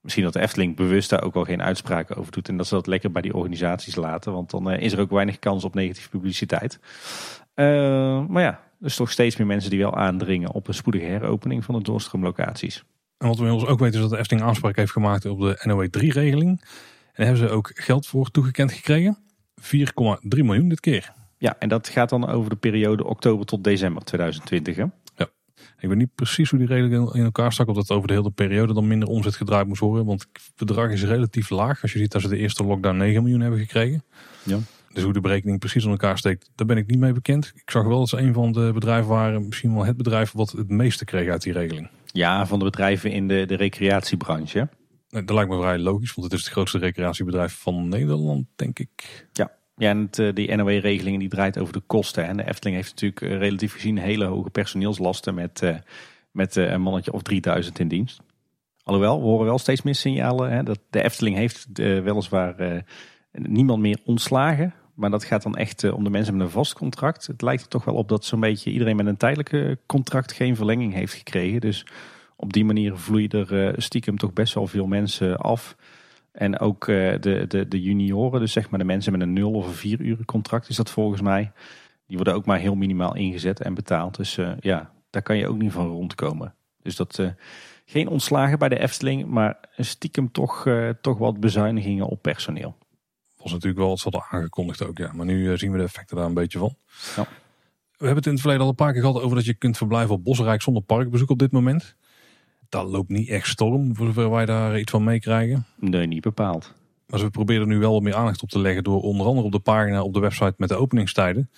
Misschien 0.00 0.24
dat 0.24 0.32
de 0.32 0.40
Efteling 0.40 0.76
bewust 0.76 1.10
daar 1.10 1.22
ook 1.22 1.34
wel 1.34 1.44
geen 1.44 1.62
uitspraken 1.62 2.16
over 2.16 2.32
doet. 2.32 2.48
En 2.48 2.56
dat 2.56 2.66
ze 2.66 2.74
dat 2.74 2.86
lekker 2.86 3.10
bij 3.10 3.22
die 3.22 3.34
organisaties 3.34 3.94
laten. 3.94 4.32
Want 4.32 4.50
dan 4.50 4.70
eh, 4.70 4.82
is 4.82 4.92
er 4.92 5.00
ook 5.00 5.10
weinig 5.10 5.38
kans 5.38 5.64
op 5.64 5.74
negatieve 5.74 6.08
publiciteit. 6.08 6.78
Eh, 7.54 8.26
maar 8.26 8.42
ja, 8.42 8.60
dus 8.78 8.96
toch 8.96 9.10
steeds 9.10 9.36
meer 9.36 9.46
mensen 9.46 9.70
die 9.70 9.78
wel 9.78 9.96
aandringen 9.96 10.52
op 10.52 10.68
een 10.68 10.74
spoedige 10.74 11.04
heropening 11.04 11.64
van 11.64 11.74
de 11.74 11.82
doorstroomlocaties. 11.82 12.84
En 13.18 13.26
wat 13.26 13.36
we 13.36 13.42
inmiddels 13.42 13.70
ook 13.70 13.78
weten 13.78 13.94
is 13.94 14.00
dat 14.00 14.10
de 14.10 14.18
Efteling 14.18 14.46
aanspraak 14.46 14.76
heeft 14.76 14.92
gemaakt 14.92 15.24
op 15.24 15.40
de 15.40 15.64
NOE3-regeling. 15.68 16.50
En 16.50 17.26
daar 17.26 17.26
hebben 17.26 17.48
ze 17.48 17.54
ook 17.54 17.70
geld 17.74 18.06
voor 18.06 18.30
toegekend 18.30 18.72
gekregen. 18.72 19.18
4,3 19.60 20.44
miljoen 20.44 20.68
dit 20.68 20.80
keer. 20.80 21.12
Ja, 21.38 21.56
en 21.58 21.68
dat 21.68 21.88
gaat 21.88 22.08
dan 22.08 22.28
over 22.28 22.50
de 22.50 22.56
periode 22.56 23.04
oktober 23.04 23.46
tot 23.46 23.64
december 23.64 24.04
2020. 24.04 24.76
Hè? 24.76 24.84
Ik 25.78 25.88
weet 25.88 25.98
niet 25.98 26.14
precies 26.14 26.50
hoe 26.50 26.58
die 26.58 26.68
regeling 26.68 27.14
in 27.14 27.24
elkaar 27.24 27.52
stak. 27.52 27.68
Of 27.68 27.74
dat 27.74 27.90
over 27.90 28.08
de 28.08 28.14
hele 28.14 28.30
periode 28.30 28.74
dan 28.74 28.86
minder 28.86 29.08
omzet 29.08 29.36
gedraaid 29.36 29.66
moest 29.66 29.80
worden. 29.80 30.04
Want 30.04 30.20
het 30.32 30.42
bedrag 30.56 30.90
is 30.90 31.04
relatief 31.04 31.50
laag. 31.50 31.82
Als 31.82 31.92
je 31.92 31.98
ziet 31.98 32.12
dat 32.12 32.22
ze 32.22 32.28
de 32.28 32.36
eerste 32.36 32.64
lockdown 32.64 32.96
9 32.96 33.22
miljoen 33.22 33.40
hebben 33.40 33.60
gekregen. 33.60 34.04
Ja. 34.42 34.58
Dus 34.92 35.02
hoe 35.02 35.12
de 35.12 35.20
berekening 35.20 35.58
precies 35.58 35.84
in 35.84 35.90
elkaar 35.90 36.18
steekt, 36.18 36.50
daar 36.54 36.66
ben 36.66 36.76
ik 36.76 36.86
niet 36.86 36.98
mee 36.98 37.12
bekend. 37.12 37.52
Ik 37.54 37.70
zag 37.70 37.84
wel 37.84 37.98
dat 37.98 38.08
ze 38.08 38.16
een 38.16 38.32
van 38.32 38.52
de 38.52 38.70
bedrijven 38.74 39.08
waren. 39.08 39.46
Misschien 39.46 39.74
wel 39.74 39.84
het 39.84 39.96
bedrijf 39.96 40.32
wat 40.32 40.50
het 40.50 40.68
meeste 40.68 41.04
kreeg 41.04 41.28
uit 41.28 41.42
die 41.42 41.52
regeling. 41.52 41.88
Ja, 42.06 42.46
van 42.46 42.58
de 42.58 42.64
bedrijven 42.64 43.10
in 43.12 43.28
de, 43.28 43.46
de 43.46 43.54
recreatiebranche. 43.54 44.68
Dat 45.08 45.30
lijkt 45.30 45.50
me 45.50 45.56
vrij 45.56 45.78
logisch. 45.78 46.14
Want 46.14 46.30
het 46.30 46.38
is 46.38 46.44
het 46.44 46.52
grootste 46.52 46.78
recreatiebedrijf 46.78 47.52
van 47.52 47.88
Nederland, 47.88 48.46
denk 48.56 48.78
ik. 48.78 49.26
Ja, 49.32 49.52
en 49.88 49.98
het, 49.98 50.18
eh, 50.18 50.34
die 50.34 50.56
NOE-regeling 50.56 51.18
die 51.18 51.28
draait 51.28 51.58
over 51.58 51.72
de 51.72 51.82
kosten. 51.86 52.26
En 52.26 52.36
de 52.36 52.48
Efteling 52.48 52.76
heeft 52.76 52.90
natuurlijk 52.90 53.22
eh, 53.22 53.38
relatief 53.38 53.72
gezien 53.72 53.98
hele 53.98 54.24
hoge 54.24 54.50
personeelslasten 54.50 55.34
met, 55.34 55.62
eh, 55.62 55.76
met 56.30 56.56
een 56.56 56.82
mannetje 56.82 57.12
of 57.12 57.22
3000 57.22 57.78
in 57.78 57.88
dienst. 57.88 58.20
Alhoewel, 58.82 59.20
we 59.20 59.26
horen 59.26 59.46
wel 59.46 59.58
steeds 59.58 59.82
meer 59.82 59.94
signalen 59.94 60.50
hè, 60.50 60.62
dat 60.62 60.78
de 60.90 61.02
Efteling 61.02 61.36
heeft 61.36 61.66
weliswaar 61.74 62.84
niemand 63.32 63.80
meer 63.80 63.98
ontslagen. 64.04 64.74
Maar 64.94 65.10
dat 65.10 65.24
gaat 65.24 65.42
dan 65.42 65.56
echt 65.56 65.92
om 65.92 66.04
de 66.04 66.10
mensen 66.10 66.36
met 66.36 66.46
een 66.46 66.52
vast 66.52 66.72
contract. 66.72 67.26
Het 67.26 67.42
lijkt 67.42 67.62
er 67.62 67.68
toch 67.68 67.84
wel 67.84 67.94
op 67.94 68.08
dat 68.08 68.24
zo'n 68.24 68.40
beetje 68.40 68.70
iedereen 68.70 68.96
met 68.96 69.06
een 69.06 69.16
tijdelijke 69.16 69.78
contract 69.86 70.32
geen 70.32 70.56
verlenging 70.56 70.94
heeft 70.94 71.14
gekregen. 71.14 71.60
Dus 71.60 71.86
op 72.36 72.52
die 72.52 72.64
manier 72.64 72.96
vloeien 72.96 73.30
er 73.30 73.82
stiekem 73.82 74.16
toch 74.16 74.32
best 74.32 74.54
wel 74.54 74.66
veel 74.66 74.86
mensen 74.86 75.36
af. 75.36 75.76
En 76.32 76.58
ook 76.58 76.88
eh, 76.88 77.20
de, 77.20 77.44
de, 77.48 77.68
de 77.68 77.80
junioren, 77.80 78.40
dus 78.40 78.52
zeg 78.52 78.70
maar 78.70 78.78
de 78.78 78.84
mensen 78.84 79.12
met 79.12 79.20
een 79.20 79.32
0 79.32 79.52
of 79.52 79.66
een 79.66 79.72
4 79.72 80.00
uur 80.00 80.24
contract 80.24 80.68
is 80.68 80.76
dat 80.76 80.90
volgens 80.90 81.20
mij. 81.20 81.52
Die 82.06 82.16
worden 82.16 82.34
ook 82.34 82.46
maar 82.46 82.58
heel 82.58 82.74
minimaal 82.74 83.14
ingezet 83.14 83.60
en 83.60 83.74
betaald. 83.74 84.16
Dus 84.16 84.38
eh, 84.38 84.52
ja, 84.60 84.92
daar 85.10 85.22
kan 85.22 85.36
je 85.36 85.48
ook 85.48 85.58
niet 85.58 85.72
van 85.72 85.86
rondkomen. 85.86 86.54
Dus 86.82 86.96
dat 86.96 87.18
eh, 87.18 87.28
geen 87.84 88.08
ontslagen 88.08 88.58
bij 88.58 88.68
de 88.68 88.78
Efteling, 88.78 89.26
maar 89.26 89.58
stiekem 89.76 90.32
toch, 90.32 90.66
toch 91.00 91.18
wat 91.18 91.40
bezuinigingen 91.40 92.06
op 92.06 92.22
personeel. 92.22 92.76
Was 93.36 93.52
natuurlijk 93.52 93.80
wel 93.80 93.88
wat 93.88 93.98
ze 93.98 94.08
hadden 94.10 94.30
aangekondigd 94.30 94.82
ook. 94.82 94.98
Ja. 94.98 95.12
Maar 95.12 95.26
nu 95.26 95.58
zien 95.58 95.72
we 95.72 95.78
de 95.78 95.84
effecten 95.84 96.16
daar 96.16 96.26
een 96.26 96.34
beetje 96.34 96.58
van. 96.58 96.74
Ja. 97.16 97.22
We 97.96 98.06
hebben 98.06 98.16
het 98.16 98.26
in 98.26 98.32
het 98.32 98.40
verleden 98.40 98.62
al 98.64 98.70
een 98.70 98.74
paar 98.74 98.92
keer 98.92 99.00
gehad 99.00 99.22
over 99.22 99.36
dat 99.36 99.44
je 99.44 99.54
kunt 99.54 99.76
verblijven 99.76 100.14
op 100.14 100.24
Bosrijk 100.24 100.62
zonder 100.62 100.82
parkbezoek 100.82 101.30
op 101.30 101.38
dit 101.38 101.52
moment. 101.52 101.96
Dat 102.70 102.88
loopt 102.88 103.08
niet 103.08 103.28
echt 103.28 103.48
storm, 103.48 103.96
voor 103.96 104.06
zover 104.06 104.30
wij 104.30 104.46
daar 104.46 104.78
iets 104.78 104.90
van 104.90 105.04
meekrijgen. 105.04 105.66
Nee, 105.76 106.06
niet 106.06 106.22
bepaald. 106.22 106.74
Maar 107.06 107.20
we 107.20 107.30
proberen 107.30 107.62
er 107.62 107.68
nu 107.68 107.78
wel 107.78 107.92
wat 107.92 108.02
meer 108.02 108.14
aandacht 108.14 108.42
op 108.42 108.48
te 108.48 108.58
leggen 108.58 108.84
door 108.84 109.02
onder 109.02 109.26
andere 109.26 109.46
op 109.46 109.52
de 109.52 109.58
pagina 109.58 110.02
op 110.02 110.14
de 110.14 110.20
website 110.20 110.54
met 110.56 110.68
de 110.68 110.74
openingstijden 110.74 111.50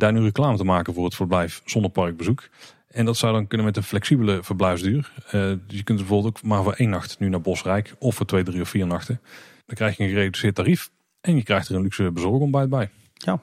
daar 0.00 0.12
nu 0.12 0.20
reclame 0.20 0.56
te 0.56 0.64
maken 0.64 0.94
voor 0.94 1.04
het 1.04 1.14
verblijf 1.14 1.62
zonder 1.64 1.90
parkbezoek. 1.90 2.48
En 2.88 3.04
dat 3.04 3.16
zou 3.16 3.32
dan 3.32 3.46
kunnen 3.46 3.66
met 3.66 3.76
een 3.76 3.82
flexibele 3.82 4.42
verblijfsduur. 4.42 5.12
Eh, 5.24 5.32
dus 5.32 5.76
je 5.76 5.82
kunt 5.82 5.98
bijvoorbeeld 5.98 6.36
ook 6.36 6.42
maar 6.42 6.62
voor 6.62 6.72
één 6.72 6.90
nacht 6.90 7.18
nu 7.18 7.28
naar 7.28 7.40
Bosrijk 7.40 7.94
of 7.98 8.14
voor 8.14 8.26
twee, 8.26 8.42
drie 8.42 8.60
of 8.60 8.68
vier 8.68 8.86
nachten. 8.86 9.20
Dan 9.66 9.76
krijg 9.76 9.96
je 9.96 10.02
een 10.02 10.08
gereduceerd 10.08 10.54
tarief 10.54 10.90
en 11.20 11.36
je 11.36 11.42
krijgt 11.42 11.68
er 11.68 11.74
een 11.74 11.82
luxe 11.82 12.12
bezorgontbijt 12.12 12.68
bij. 12.68 12.90
Ja. 13.14 13.42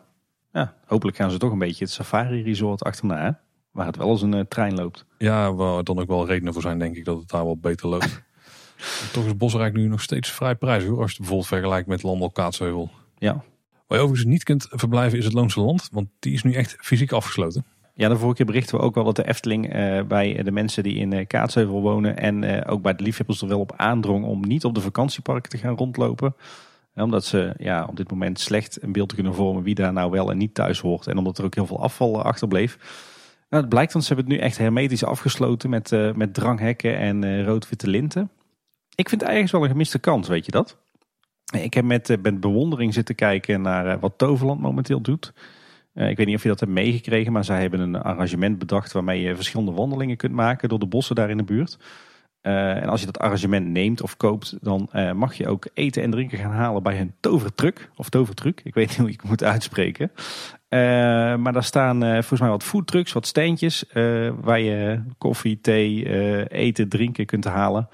ja, 0.54 0.76
hopelijk 0.86 1.18
gaan 1.18 1.32
ze 1.32 1.38
toch 1.38 1.52
een 1.52 1.60
beetje 1.60 1.84
het 1.84 1.94
safari 1.94 2.44
resort 2.44 2.84
achterna. 2.84 3.40
Waar 3.78 3.86
het 3.86 3.98
wel 3.98 4.10
als 4.10 4.22
een 4.22 4.34
eh, 4.34 4.40
trein 4.40 4.76
loopt. 4.76 5.06
Ja, 5.18 5.54
waar 5.54 5.84
dan 5.84 6.00
ook 6.00 6.08
wel 6.08 6.28
redenen 6.28 6.54
voor 6.54 6.62
zijn 6.62 6.80
denk 6.80 6.96
ik 6.96 7.06
dat 7.06 7.18
het 7.18 7.30
daar 7.30 7.44
wel 7.44 7.58
beter 7.58 7.88
loopt. 7.88 8.22
Toch 9.14 9.26
is 9.26 9.38
Bosrijk 9.38 9.74
nu 9.74 9.88
nog 9.88 10.02
steeds 10.02 10.32
vrij 10.32 10.56
prijzig 10.56 10.90
hoor, 10.90 11.02
als 11.02 11.12
je 11.12 11.18
het 11.18 11.18
bijvoorbeeld 11.18 11.48
vergelijkt 11.48 11.88
met 11.88 12.04
Landel 12.04 12.32
Kaatsheuvel. 12.32 12.90
Ja. 13.18 13.44
Waar 13.88 13.98
je 13.98 14.04
overigens 14.04 14.32
niet 14.32 14.44
kunt 14.44 14.68
verblijven 14.70 15.18
is 15.18 15.26
het 15.26 15.34
Loonse 15.34 15.60
Land, 15.60 15.90
want 15.92 16.08
die 16.20 16.34
is 16.34 16.44
nu 16.44 16.54
echt 16.54 16.76
fysiek 16.80 17.12
afgesloten. 17.12 17.66
Ja, 17.94 18.10
de 18.10 18.18
vorige 18.18 18.36
keer 18.36 18.46
berichten 18.46 18.78
we 18.78 18.84
ook 18.84 18.96
wel 18.96 19.04
dat 19.04 19.16
de 19.16 19.28
Efteling 19.28 19.74
eh, 19.74 20.04
bij 20.04 20.44
de 20.44 20.52
mensen 20.52 20.84
die 20.84 20.96
in 20.96 21.12
uh, 21.12 21.28
Kaatsheuvel 21.28 21.82
wonen 21.82 22.18
en 22.18 22.44
eh, 22.44 22.74
ook 22.74 22.82
bij 22.82 22.96
de 22.96 23.04
liefhebbers 23.04 23.42
er 23.42 23.48
wel 23.48 23.60
op 23.60 23.74
aandrong 23.76 24.26
om 24.26 24.42
niet 24.42 24.66
op 24.66 24.76
de 24.76 24.82
vakantieparken 24.82 25.50
te 25.50 25.58
gaan 25.58 25.76
rondlopen. 25.76 26.36
omdat 26.96 27.26
ze 27.26 27.54
ja, 27.58 27.86
op 27.90 27.96
dit 27.96 28.12
moment 28.12 28.40
slecht 28.40 28.84
een 28.84 28.92
beeld 28.92 29.14
kunnen 29.14 29.34
vormen 29.34 29.64
wie 29.64 29.76
daar 29.76 29.94
nou 29.94 30.12
wel 30.12 30.32
en 30.32 30.38
niet 30.38 30.54
thuis 30.54 30.80
hoort. 30.80 31.08
En 31.08 31.18
omdat 31.18 31.38
er 31.38 31.46
ook 31.46 31.56
heel 31.56 31.66
veel 31.66 31.82
afval 31.82 32.24
achterbleef. 32.24 32.78
Nou, 33.50 33.64
het 33.64 33.70
blijkt, 33.70 33.94
want 33.94 34.06
ze 34.06 34.14
hebben 34.14 34.32
het 34.32 34.42
nu 34.42 34.48
echt 34.48 34.58
hermetisch 34.58 35.04
afgesloten 35.04 35.70
met, 35.70 35.92
met 36.16 36.34
dranghekken 36.34 36.98
en 36.98 37.46
rood-witte 37.46 37.90
linten. 37.90 38.32
Ik 38.96 39.10
vind 39.10 39.22
het 39.22 39.30
eigenlijk 39.30 39.52
wel 39.52 39.64
een 39.64 39.76
gemiste 39.76 40.00
kans, 40.00 40.28
weet 40.28 40.46
je 40.46 40.52
dat? 40.52 40.78
Ik 41.54 41.74
heb 41.74 41.86
met, 41.86 42.18
met 42.22 42.40
bewondering 42.40 42.94
zitten 42.94 43.16
kijken 43.16 43.62
naar 43.62 44.00
wat 44.00 44.14
Toverland 44.18 44.62
momenteel 44.62 45.02
doet. 45.02 45.34
Eh, 45.98 46.10
ik 46.10 46.18
weet 46.18 46.26
niet 46.26 46.36
of 46.36 46.44
je 46.44 46.50
dat 46.50 46.60
hebt 46.60 46.72
meegekregen, 46.72 47.32
maar 47.32 47.44
zij 47.44 47.62
hebben 47.62 47.80
een 47.80 48.02
arrangement 48.02 48.60
bedacht 48.60 48.92
waarmee 48.92 49.22
je 49.22 49.36
verschillende 49.36 49.72
wandelingen 49.72 50.18
kunt 50.18 50.34
maken 50.34 50.70
door 50.70 50.80
de 50.80 50.86
bossen 50.86 51.16
daar 51.16 51.30
in 51.30 51.38
de 51.38 51.44
buurt. 51.44 51.78
Uh, 52.42 52.76
en 52.76 52.90
als 52.90 53.00
je 53.00 53.06
dat 53.06 53.20
arrangement 53.20 53.68
neemt 53.68 54.02
of 54.02 54.18
koopt, 54.18 54.58
dan 54.62 54.90
uh, 54.94 55.12
mag 55.12 55.34
je 55.34 55.48
ook 55.48 55.68
eten 55.74 56.04
en 56.04 56.12
drinken 56.12 56.38
gaan 56.38 56.52
halen 56.52 56.84
bij 56.84 56.98
hun 56.98 57.14
tovertruck. 57.20 57.90
Of 57.96 58.10
tovertruck, 58.10 58.62
ik 58.64 58.74
weet 58.74 58.88
niet 58.88 58.98
hoe 58.98 59.10
ik 59.10 59.22
het 59.22 59.30
moet 59.30 59.44
uitspreken. 59.44 60.12
Uh, 60.70 60.80
maar 61.36 61.54
daar 61.54 61.64
staan 61.64 62.02
volgens 62.02 62.40
mij 62.40 62.50
wat 62.50 62.64
foodtrucks, 62.64 63.14
wat 63.14 63.28
steentjes 63.28 63.86
waar 64.42 64.60
je 64.60 65.02
koffie, 65.18 65.62
thee, 65.62 66.50
eten, 66.50 66.90
drinken 66.90 67.26
kunt 67.26 67.46
halen. 67.46 67.90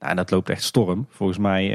Nou, 0.00 0.14
dat 0.14 0.30
loopt 0.30 0.50
echt 0.50 0.62
storm. 0.62 1.06
Volgens 1.10 1.38
mij 1.38 1.68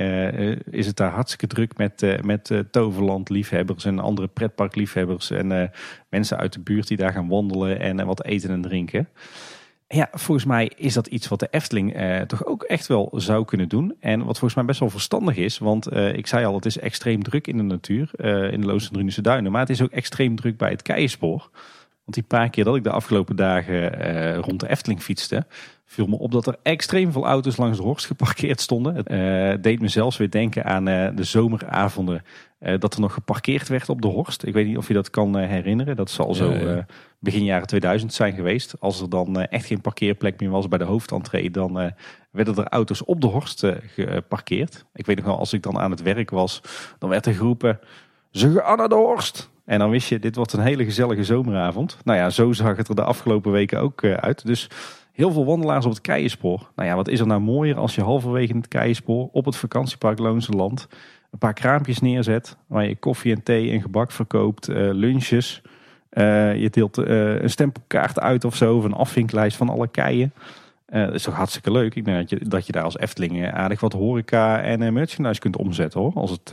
is 0.69 0.87
het 0.87 0.95
daar 0.95 1.11
hartstikke 1.11 1.47
druk 1.47 1.77
met, 1.77 2.23
met 2.25 2.63
Toverland-liefhebbers 2.71 3.85
en 3.85 3.99
andere 3.99 4.27
pretparkliefhebbers. 4.27 5.31
En 5.31 5.71
mensen 6.09 6.37
uit 6.37 6.53
de 6.53 6.59
buurt 6.59 6.87
die 6.87 6.97
daar 6.97 7.13
gaan 7.13 7.27
wandelen 7.27 7.79
en 7.79 8.05
wat 8.05 8.23
eten 8.23 8.49
en 8.49 8.61
drinken. 8.61 9.07
Ja, 9.93 10.09
volgens 10.11 10.45
mij 10.45 10.71
is 10.75 10.93
dat 10.93 11.07
iets 11.07 11.27
wat 11.27 11.39
de 11.39 11.47
Efteling 11.51 11.95
toch 12.27 12.45
ook 12.45 12.63
echt 12.63 12.87
wel 12.87 13.11
zou 13.15 13.45
kunnen 13.45 13.69
doen. 13.69 13.95
En 13.99 14.17
wat 14.17 14.37
volgens 14.37 14.53
mij 14.53 14.65
best 14.65 14.79
wel 14.79 14.89
verstandig 14.89 15.35
is. 15.35 15.57
Want 15.57 15.95
ik 15.95 16.27
zei 16.27 16.45
al, 16.45 16.55
het 16.55 16.65
is 16.65 16.79
extreem 16.79 17.23
druk 17.23 17.47
in 17.47 17.57
de 17.57 17.63
natuur, 17.63 18.09
in 18.51 18.61
de 18.61 18.67
Loos 18.67 18.91
en 18.91 19.23
Duinen. 19.23 19.51
Maar 19.51 19.61
het 19.61 19.69
is 19.69 19.81
ook 19.81 19.91
extreem 19.91 20.35
druk 20.35 20.57
bij 20.57 20.69
het 20.69 20.81
Keienspoor. 20.81 21.49
Want 22.03 22.13
die 22.13 22.23
paar 22.23 22.49
keer 22.49 22.63
dat 22.63 22.75
ik 22.75 22.83
de 22.83 22.89
afgelopen 22.89 23.35
dagen 23.35 24.35
rond 24.35 24.59
de 24.59 24.69
Efteling 24.69 25.01
fietste 25.01 25.45
viel 25.85 26.07
me 26.07 26.17
op 26.17 26.31
dat 26.31 26.47
er 26.47 26.55
extreem 26.63 27.11
veel 27.11 27.25
auto's 27.25 27.57
langs 27.57 27.77
de 27.77 27.83
Horst 27.83 28.05
geparkeerd 28.05 28.61
stonden. 28.61 28.95
Het 28.95 29.11
uh, 29.11 29.61
deed 29.61 29.79
me 29.81 29.87
zelfs 29.87 30.17
weer 30.17 30.29
denken 30.29 30.65
aan 30.65 30.89
uh, 30.89 31.09
de 31.15 31.23
zomeravonden 31.23 32.23
uh, 32.64 32.80
dat 32.80 32.93
er 32.93 32.99
nog 32.99 33.14
geparkeerd 33.14 33.68
werd 33.68 33.89
op 33.89 34.01
de 34.01 34.07
Horst. 34.07 34.45
Ik 34.45 34.53
weet 34.53 34.68
niet 34.68 34.78
of 34.78 34.88
je 34.88 34.93
dat 34.93 35.09
kan 35.09 35.38
herinneren. 35.38 35.95
Dat 35.95 36.09
zal 36.09 36.34
zo 36.34 36.53
begin 37.20 37.43
jaren 37.43 37.68
2000 37.68 38.14
zijn 38.14 38.34
geweest. 38.34 38.76
Als 38.80 39.01
er 39.01 39.09
dan 39.09 39.41
echt 39.41 39.66
geen 39.66 39.82
parkeerplek 39.82 40.39
meer 40.39 40.49
was 40.49 40.68
bij 40.68 40.78
de 40.78 40.84
hoofdentree, 40.84 41.51
dan 41.51 41.93
werden 42.32 42.55
er 42.55 42.68
auto's 42.68 43.05
op 43.05 43.22
de 43.22 43.28
Horst 43.28 43.66
geparkeerd. 43.88 44.86
Ik 44.93 45.05
weet 45.05 45.16
nog 45.16 45.26
wel, 45.26 45.38
als 45.38 45.53
ik 45.53 45.64
dan 45.64 45.80
aan 45.80 45.91
het 45.91 46.01
werk 46.01 46.30
was, 46.30 46.61
dan 46.99 47.09
werd 47.09 47.26
er 47.26 47.34
geroepen, 47.34 47.80
ze 48.32 48.51
gaan 48.51 48.78
naar 48.78 48.89
de 48.89 48.95
Horst. 48.95 49.51
En 49.66 49.80
dan 49.80 49.89
wist 49.89 50.09
je, 50.09 50.20
dit 50.20 50.36
wordt 50.36 50.53
een 50.53 50.59
hele 50.59 50.84
gezellige 50.84 51.24
zomeravond. 51.24 51.97
Nou 52.03 52.18
ja, 52.18 52.30
zo 52.30 52.51
zag 52.51 52.78
het 52.78 52.88
er 52.88 52.95
de 52.95 53.03
afgelopen 53.03 53.51
weken 53.51 53.80
ook 53.80 54.03
uit. 54.03 54.45
Dus 54.45 54.70
Heel 55.14 55.32
veel 55.32 55.45
wandelaars 55.45 55.86
op 55.86 55.91
het 55.91 56.01
Keienspoor. 56.01 56.72
Nou 56.76 56.89
ja, 56.89 56.95
wat 56.95 57.07
is 57.07 57.20
er 57.20 57.28
nou 57.28 57.41
mooier 57.41 57.78
als 57.78 57.95
je 57.95 58.01
halverwege 58.01 58.55
het 58.55 58.68
Keienspoor 58.68 59.30
op 59.32 59.45
het 59.45 59.55
vakantiepark 59.55 60.20
Loonse 60.20 60.51
Land 60.51 60.88
een 61.34 61.39
paar 61.39 61.53
kraampjes 61.53 61.99
neerzet 61.99 62.57
waar 62.67 62.88
je 62.88 62.95
koffie 62.95 63.36
en 63.36 63.43
thee 63.43 63.71
en 63.71 63.81
gebak 63.81 64.11
verkoopt, 64.11 64.69
uh, 64.69 64.75
lunches. 64.91 65.61
Uh, 66.11 66.55
je 66.55 66.69
deelt 66.69 66.97
uh, 66.97 67.41
een 67.41 67.49
stempelkaart 67.49 68.19
uit 68.19 68.45
of 68.45 68.55
zo, 68.55 68.77
of 68.77 68.84
een 68.84 68.93
afvinklijst 68.93 69.57
van 69.57 69.69
alle 69.69 69.88
keien. 69.88 70.34
dat 70.86 71.13
is 71.13 71.23
toch 71.23 71.36
hartstikke 71.36 71.71
leuk. 71.71 71.95
Ik 71.95 72.05
denk 72.05 72.17
dat 72.17 72.29
je, 72.29 72.49
dat 72.49 72.65
je 72.65 72.71
daar 72.71 72.84
als 72.84 72.97
Efteling 72.97 73.51
aardig 73.51 73.79
wat 73.79 73.93
horeca 73.93 74.61
en 74.61 74.93
merchandise 74.93 75.39
kunt 75.39 75.57
omzetten 75.57 75.99
hoor, 75.99 76.13
als 76.13 76.31
het, 76.31 76.51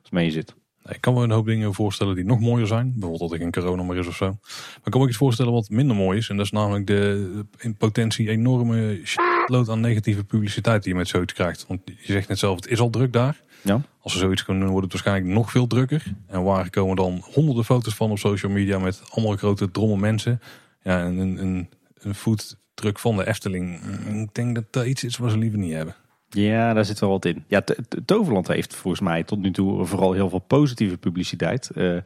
als 0.00 0.10
mee 0.10 0.30
zit. 0.30 0.54
Ik 0.88 1.00
kan 1.00 1.14
me 1.14 1.22
een 1.22 1.30
hoop 1.30 1.46
dingen 1.46 1.74
voorstellen 1.74 2.14
die 2.14 2.24
nog 2.24 2.40
mooier 2.40 2.66
zijn. 2.66 2.92
Bijvoorbeeld 2.92 3.20
dat 3.20 3.32
er 3.32 3.38
geen 3.38 3.52
corona 3.52 3.82
meer 3.82 3.98
is 3.98 4.06
of 4.06 4.16
zo. 4.16 4.26
Maar 4.26 4.80
ik 4.84 4.90
kan 4.90 5.00
me 5.00 5.08
iets 5.08 5.16
voorstellen 5.16 5.52
wat 5.52 5.70
minder 5.70 5.96
mooi 5.96 6.18
is. 6.18 6.28
En 6.28 6.36
dat 6.36 6.44
is 6.44 6.52
namelijk 6.52 6.86
de 6.86 7.44
in 7.58 7.76
potentie 7.76 8.28
enorme 8.28 9.00
load 9.46 9.68
aan 9.68 9.80
negatieve 9.80 10.24
publiciteit 10.24 10.82
die 10.82 10.92
je 10.92 10.98
met 10.98 11.08
zoiets 11.08 11.32
krijgt. 11.32 11.66
Want 11.66 11.80
je 11.84 12.12
zegt 12.12 12.28
net 12.28 12.38
zelf, 12.38 12.56
het 12.56 12.66
is 12.66 12.80
al 12.80 12.90
druk 12.90 13.12
daar. 13.12 13.42
Ja. 13.62 13.80
Als 14.00 14.12
we 14.12 14.18
zoiets 14.18 14.44
kunnen 14.44 14.62
doen, 14.62 14.72
wordt 14.72 14.92
het 14.92 15.02
waarschijnlijk 15.02 15.34
nog 15.34 15.50
veel 15.50 15.66
drukker. 15.66 16.04
En 16.26 16.42
waar 16.42 16.70
komen 16.70 16.96
dan 16.96 17.24
honderden 17.32 17.64
foto's 17.64 17.94
van 17.94 18.10
op 18.10 18.18
social 18.18 18.52
media 18.52 18.78
met 18.78 19.02
allemaal 19.10 19.36
grote 19.36 19.70
drommen 19.70 20.00
mensen. 20.00 20.40
Ja, 20.82 21.04
en 21.04 21.18
een, 21.18 21.42
een, 21.42 21.68
een 21.98 22.14
foodtruck 22.14 22.98
van 22.98 23.16
de 23.16 23.26
Efteling. 23.26 23.80
Ik 24.12 24.34
denk 24.34 24.54
dat 24.54 24.64
dat 24.70 24.86
iets 24.86 25.04
is 25.04 25.16
wat 25.16 25.30
ze 25.30 25.38
liever 25.38 25.58
niet 25.58 25.72
hebben. 25.72 25.94
Ja, 26.28 26.72
daar 26.72 26.84
zit 26.84 27.00
wel 27.00 27.10
wat 27.10 27.24
in. 27.24 27.44
Ja, 27.46 27.64
Toverland 28.04 28.48
heeft 28.48 28.74
volgens 28.74 29.02
mij 29.02 29.22
tot 29.22 29.38
nu 29.38 29.50
toe 29.50 29.86
vooral 29.86 30.12
heel 30.12 30.28
veel 30.28 30.38
positieve 30.38 30.96
publiciteit 30.96 31.70
uh, 31.74 31.96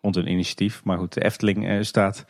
rond 0.00 0.14
hun 0.14 0.30
initiatief. 0.30 0.84
Maar 0.84 0.98
goed, 0.98 1.14
de 1.14 1.24
Efteling 1.24 1.68
uh, 1.68 1.82
staat, 1.82 2.24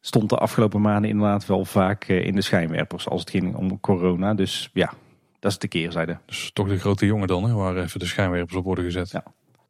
stond 0.00 0.28
de 0.28 0.36
afgelopen 0.36 0.80
maanden 0.80 1.10
inderdaad 1.10 1.46
wel 1.46 1.64
vaak 1.64 2.08
uh, 2.08 2.26
in 2.26 2.34
de 2.34 2.42
schijnwerpers 2.42 3.08
als 3.08 3.20
het 3.20 3.30
ging 3.30 3.54
om 3.54 3.80
corona. 3.80 4.34
Dus 4.34 4.70
ja, 4.72 4.92
dat 5.38 5.50
is 5.50 5.58
de 5.58 5.68
keerzijde. 5.68 6.18
Dus 6.26 6.50
toch 6.52 6.68
de 6.68 6.78
grote 6.78 7.06
jongen 7.06 7.28
dan, 7.28 7.44
hè, 7.44 7.54
waar 7.54 7.76
even 7.76 8.00
de 8.00 8.06
schijnwerpers 8.06 8.56
op 8.56 8.64
worden 8.64 8.84
gezet. 8.84 9.10
Ja. 9.10 9.24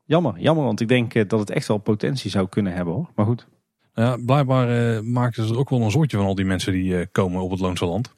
Jammer, 0.04 0.38
jammer, 0.38 0.64
want 0.64 0.80
ik 0.80 0.88
denk 0.88 1.28
dat 1.28 1.40
het 1.40 1.50
echt 1.50 1.68
wel 1.68 1.78
potentie 1.78 2.30
zou 2.30 2.48
kunnen 2.48 2.72
hebben 2.72 2.94
hoor. 2.94 3.10
Maar 3.14 3.26
goed. 3.26 3.46
Ja, 3.94 4.16
blijkbaar 4.16 4.96
uh, 4.96 5.00
maken 5.00 5.46
ze 5.46 5.52
er 5.52 5.58
ook 5.58 5.70
wel 5.70 5.80
een 5.80 5.90
soortje 5.90 6.16
van 6.16 6.26
al 6.26 6.34
die 6.34 6.44
mensen 6.44 6.72
die 6.72 7.06
komen 7.06 7.42
op 7.42 7.50
het 7.50 7.60
Loonse 7.60 7.86
Land. 7.86 8.14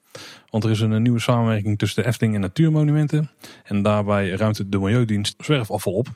Want 0.51 0.65
er 0.65 0.71
is 0.71 0.81
een 0.81 1.03
nieuwe 1.03 1.21
samenwerking 1.21 1.79
tussen 1.79 2.03
de 2.03 2.09
Efteling 2.09 2.35
en 2.35 2.41
Natuurmonumenten. 2.41 3.31
En 3.65 3.83
daarbij 3.83 4.31
ruimt 4.31 4.73
de 4.73 4.79
Milieudienst 4.79 5.35
zwerfafval 5.39 5.93
op 5.93 6.09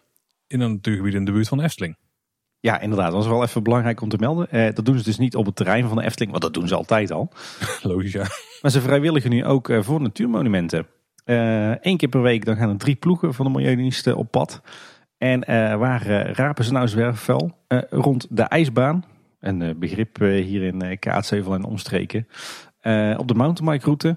in 0.47 0.61
een 0.61 0.72
natuurgebied 0.72 1.14
in 1.14 1.24
de 1.24 1.32
buurt 1.32 1.49
van 1.49 1.59
de 1.59 1.64
Efteling. 1.64 1.97
Ja, 2.61 2.80
inderdaad. 2.80 3.12
Dat 3.12 3.22
is 3.22 3.28
wel 3.28 3.43
even 3.43 3.62
belangrijk 3.62 4.01
om 4.01 4.09
te 4.09 4.16
melden. 4.20 4.51
Eh, 4.51 4.74
dat 4.74 4.85
doen 4.85 4.99
ze 4.99 5.05
dus 5.05 5.18
niet 5.18 5.37
op 5.37 5.47
het 5.47 5.57
terrein 5.57 5.89
van 5.89 5.97
de 5.97 6.05
Efteling, 6.05 6.30
want 6.30 6.43
dat 6.43 6.55
doen 6.55 6.68
ze 6.68 6.74
altijd 6.74 7.11
al. 7.11 7.32
Logisch, 7.82 8.12
ja. 8.12 8.26
Maar 8.62 8.70
ze 8.70 8.80
vrijwilligen 8.80 9.30
nu 9.30 9.45
ook 9.45 9.68
eh, 9.68 9.82
voor 9.82 10.01
natuurmonumenten. 10.01 10.87
Eén 11.25 11.79
eh, 11.81 11.97
keer 11.97 12.09
per 12.09 12.22
week 12.22 12.45
dan 12.45 12.57
gaan 12.57 12.68
er 12.68 12.77
drie 12.77 12.95
ploegen 12.95 13.35
van 13.35 13.45
de 13.45 13.51
Milieudienst 13.51 14.12
op 14.12 14.31
pad. 14.31 14.62
En 15.18 15.39
uh, 15.51 15.77
waar 15.77 16.07
rapen 16.31 16.64
ze 16.64 16.72
nou 16.72 16.89
zwerfvuil? 16.89 17.62
rond 17.91 18.27
de 18.31 18.43
ijsbaan. 18.43 19.05
Een 19.41 19.79
begrip 19.79 20.16
hier 20.18 20.62
in 20.62 20.99
Kaatsheuvel 20.99 21.55
en 21.55 21.64
omstreken. 21.64 22.27
Op 23.16 23.29
de 23.29 23.35
mountainbike 23.35 23.85
route 23.85 24.16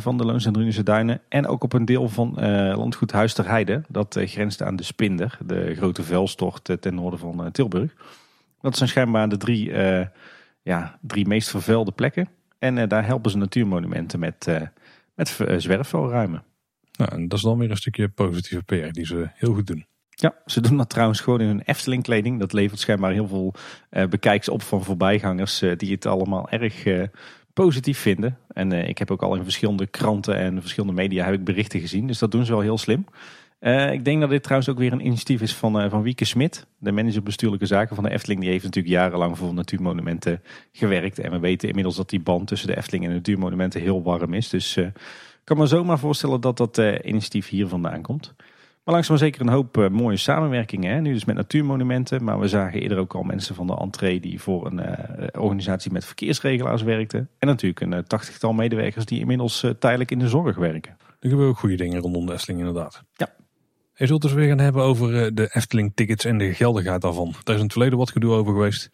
van 0.00 0.16
de 0.16 0.24
Loons 0.24 0.46
en 0.46 0.52
Drunense 0.52 0.82
Duinen. 0.82 1.20
En 1.28 1.46
ook 1.46 1.62
op 1.62 1.72
een 1.72 1.84
deel 1.84 2.08
van 2.08 2.34
landgoed 2.76 3.12
Huis 3.12 3.36
Heide. 3.36 3.82
Dat 3.88 4.18
grenst 4.24 4.62
aan 4.62 4.76
de 4.76 4.82
Spinder, 4.82 5.38
de 5.46 5.74
grote 5.74 6.02
vuilstort 6.02 6.76
ten 6.80 6.94
noorden 6.94 7.18
van 7.18 7.50
Tilburg. 7.52 7.94
Dat 8.60 8.76
zijn 8.76 8.88
schijnbaar 8.88 9.28
de 9.28 9.36
drie, 9.36 9.72
ja, 10.62 10.98
drie 11.00 11.26
meest 11.26 11.50
vervuilde 11.50 11.92
plekken. 11.92 12.28
En 12.58 12.88
daar 12.88 13.06
helpen 13.06 13.30
ze 13.30 13.36
natuurmonumenten 13.36 14.20
met, 14.20 14.48
met 15.14 15.38
zwerfvuilruimen. 15.56 16.44
Nou, 16.98 17.10
en 17.12 17.28
dat 17.28 17.38
is 17.38 17.44
dan 17.44 17.58
weer 17.58 17.70
een 17.70 17.76
stukje 17.76 18.08
positieve 18.08 18.64
PR 18.64 18.90
die 18.90 19.06
ze 19.06 19.30
heel 19.34 19.54
goed 19.54 19.66
doen. 19.66 19.86
Ja, 20.08 20.34
ze 20.46 20.60
doen 20.60 20.76
dat 20.76 20.90
trouwens 20.90 21.20
gewoon 21.20 21.40
in 21.40 21.46
hun 21.46 21.62
Efteling 21.62 22.02
kleding. 22.02 22.40
Dat 22.40 22.52
levert 22.52 22.80
schijnbaar 22.80 23.12
heel 23.12 23.28
veel 23.28 23.54
bekijks 24.08 24.48
op 24.48 24.62
van 24.62 24.84
voorbijgangers 24.84 25.58
die 25.76 25.92
het 25.92 26.06
allemaal 26.06 26.50
erg 26.50 26.84
positief 27.54 27.98
vinden. 27.98 28.38
En 28.48 28.72
uh, 28.72 28.88
ik 28.88 28.98
heb 28.98 29.10
ook 29.10 29.22
al 29.22 29.34
in 29.34 29.42
verschillende 29.42 29.86
kranten 29.86 30.36
en 30.36 30.60
verschillende 30.60 30.94
media 30.94 31.24
heb 31.24 31.34
ik 31.34 31.44
berichten 31.44 31.80
gezien. 31.80 32.06
Dus 32.06 32.18
dat 32.18 32.30
doen 32.30 32.44
ze 32.44 32.52
wel 32.52 32.60
heel 32.60 32.78
slim. 32.78 33.06
Uh, 33.64 33.92
ik 33.92 34.04
denk 34.04 34.20
dat 34.20 34.30
dit 34.30 34.42
trouwens 34.42 34.70
ook 34.70 34.78
weer 34.78 34.92
een 34.92 35.06
initiatief 35.06 35.40
is 35.40 35.54
van, 35.54 35.80
uh, 35.80 35.90
van 35.90 36.02
Wieke 36.02 36.24
Smit. 36.24 36.66
De 36.78 36.92
manager 36.92 37.22
bestuurlijke 37.22 37.66
zaken 37.66 37.94
van 37.94 38.04
de 38.04 38.10
Efteling. 38.10 38.40
Die 38.40 38.50
heeft 38.50 38.64
natuurlijk 38.64 38.94
jarenlang 38.94 39.38
voor 39.38 39.54
natuurmonumenten 39.54 40.42
gewerkt. 40.72 41.18
En 41.18 41.30
we 41.30 41.38
weten 41.38 41.68
inmiddels 41.68 41.96
dat 41.96 42.10
die 42.10 42.20
band 42.20 42.46
tussen 42.46 42.68
de 42.68 42.76
Efteling 42.76 43.04
en 43.04 43.10
de 43.10 43.16
natuurmonumenten 43.16 43.80
heel 43.80 44.02
warm 44.02 44.34
is. 44.34 44.48
Dus 44.48 44.76
ik 44.76 44.92
kan 45.44 45.56
me 45.56 45.66
zomaar 45.66 45.98
voorstellen 45.98 46.40
dat 46.40 46.56
dat 46.56 46.78
initiatief 47.02 47.48
hier 47.48 47.66
vandaan 47.66 48.02
komt. 48.02 48.34
Maar 48.84 48.94
langzaam 48.94 49.16
zeker 49.16 49.40
een 49.40 49.48
hoop 49.48 49.88
mooie 49.90 50.16
samenwerkingen. 50.16 50.94
Hè? 50.94 51.00
Nu 51.00 51.12
dus 51.12 51.24
met 51.24 51.36
natuurmonumenten. 51.36 52.24
Maar 52.24 52.40
we 52.40 52.48
zagen 52.48 52.80
eerder 52.80 52.98
ook 52.98 53.14
al 53.14 53.22
mensen 53.22 53.54
van 53.54 53.66
de 53.66 53.76
entree 53.76 54.20
die 54.20 54.40
voor 54.40 54.66
een 54.66 54.80
organisatie 55.38 55.92
met 55.92 56.04
verkeersregelaars 56.04 56.82
werkten. 56.82 57.28
En 57.38 57.48
natuurlijk 57.48 57.80
een 57.80 58.04
tachtigtal 58.04 58.52
medewerkers 58.52 59.04
die 59.04 59.20
inmiddels 59.20 59.66
tijdelijk 59.78 60.10
in 60.10 60.18
de 60.18 60.28
zorg 60.28 60.56
werken. 60.56 60.96
Er 61.20 61.28
gebeuren 61.28 61.48
ook 61.48 61.58
goede 61.58 61.76
dingen 61.76 62.00
rondom 62.00 62.26
de 62.26 62.32
Efteling 62.32 62.58
inderdaad. 62.58 63.02
Ja. 63.12 63.28
Je 63.96 64.06
zult 64.06 64.22
dus 64.22 64.32
weer 64.32 64.48
gaan 64.48 64.58
hebben 64.58 64.82
over 64.82 65.34
de 65.34 65.48
Efteling 65.52 65.92
tickets 65.94 66.24
en 66.24 66.38
de 66.38 66.54
geldigheid 66.54 67.00
daarvan. 67.00 67.34
Daar 67.42 67.54
is 67.54 67.60
in 67.60 67.66
het 67.66 67.72
verleden 67.72 67.98
wat 67.98 68.10
gedoe 68.10 68.32
over 68.32 68.52
geweest. 68.52 68.90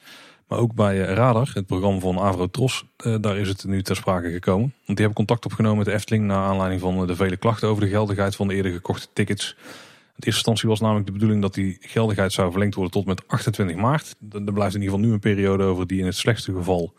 Maar 0.49 0.59
ook 0.59 0.75
bij 0.75 0.99
Radar, 0.99 1.51
het 1.55 1.67
programma 1.67 2.01
van 2.01 2.19
Avrotros, 2.19 2.85
daar 3.21 3.39
is 3.39 3.49
het 3.49 3.65
nu 3.65 3.83
ter 3.83 3.97
sprake 3.97 4.31
gekomen. 4.31 4.73
Want 4.75 4.99
die 4.99 5.07
hebben 5.07 5.15
contact 5.15 5.45
opgenomen 5.45 5.77
met 5.77 5.87
de 5.87 5.93
Efteling 5.93 6.25
naar 6.25 6.45
aanleiding 6.45 6.81
van 6.81 7.07
de 7.07 7.17
vele 7.17 7.37
klachten 7.37 7.69
over 7.69 7.83
de 7.83 7.89
geldigheid 7.89 8.37
van 8.37 8.49
de 8.49 8.55
eerder 8.55 8.73
gekochte 8.73 9.07
tickets. 9.13 9.57
In 9.59 10.27
eerste 10.27 10.31
instantie 10.31 10.69
was 10.69 10.81
namelijk 10.81 11.07
de 11.07 11.13
bedoeling 11.13 11.43
dat 11.43 11.55
die 11.55 11.77
geldigheid 11.81 12.33
zou 12.33 12.51
verlengd 12.51 12.75
worden 12.75 12.93
tot 12.93 13.07
met 13.07 13.29
28 13.29 13.77
maart. 13.77 14.17
Er 14.31 14.53
blijft 14.53 14.75
in 14.75 14.81
ieder 14.81 14.95
geval 14.95 15.09
nu 15.09 15.13
een 15.13 15.21
periode 15.21 15.65
over 15.65 15.87
die 15.87 15.99
in 15.99 16.07
het 16.07 16.17
slechtste 16.17 16.53
geval 16.53 16.95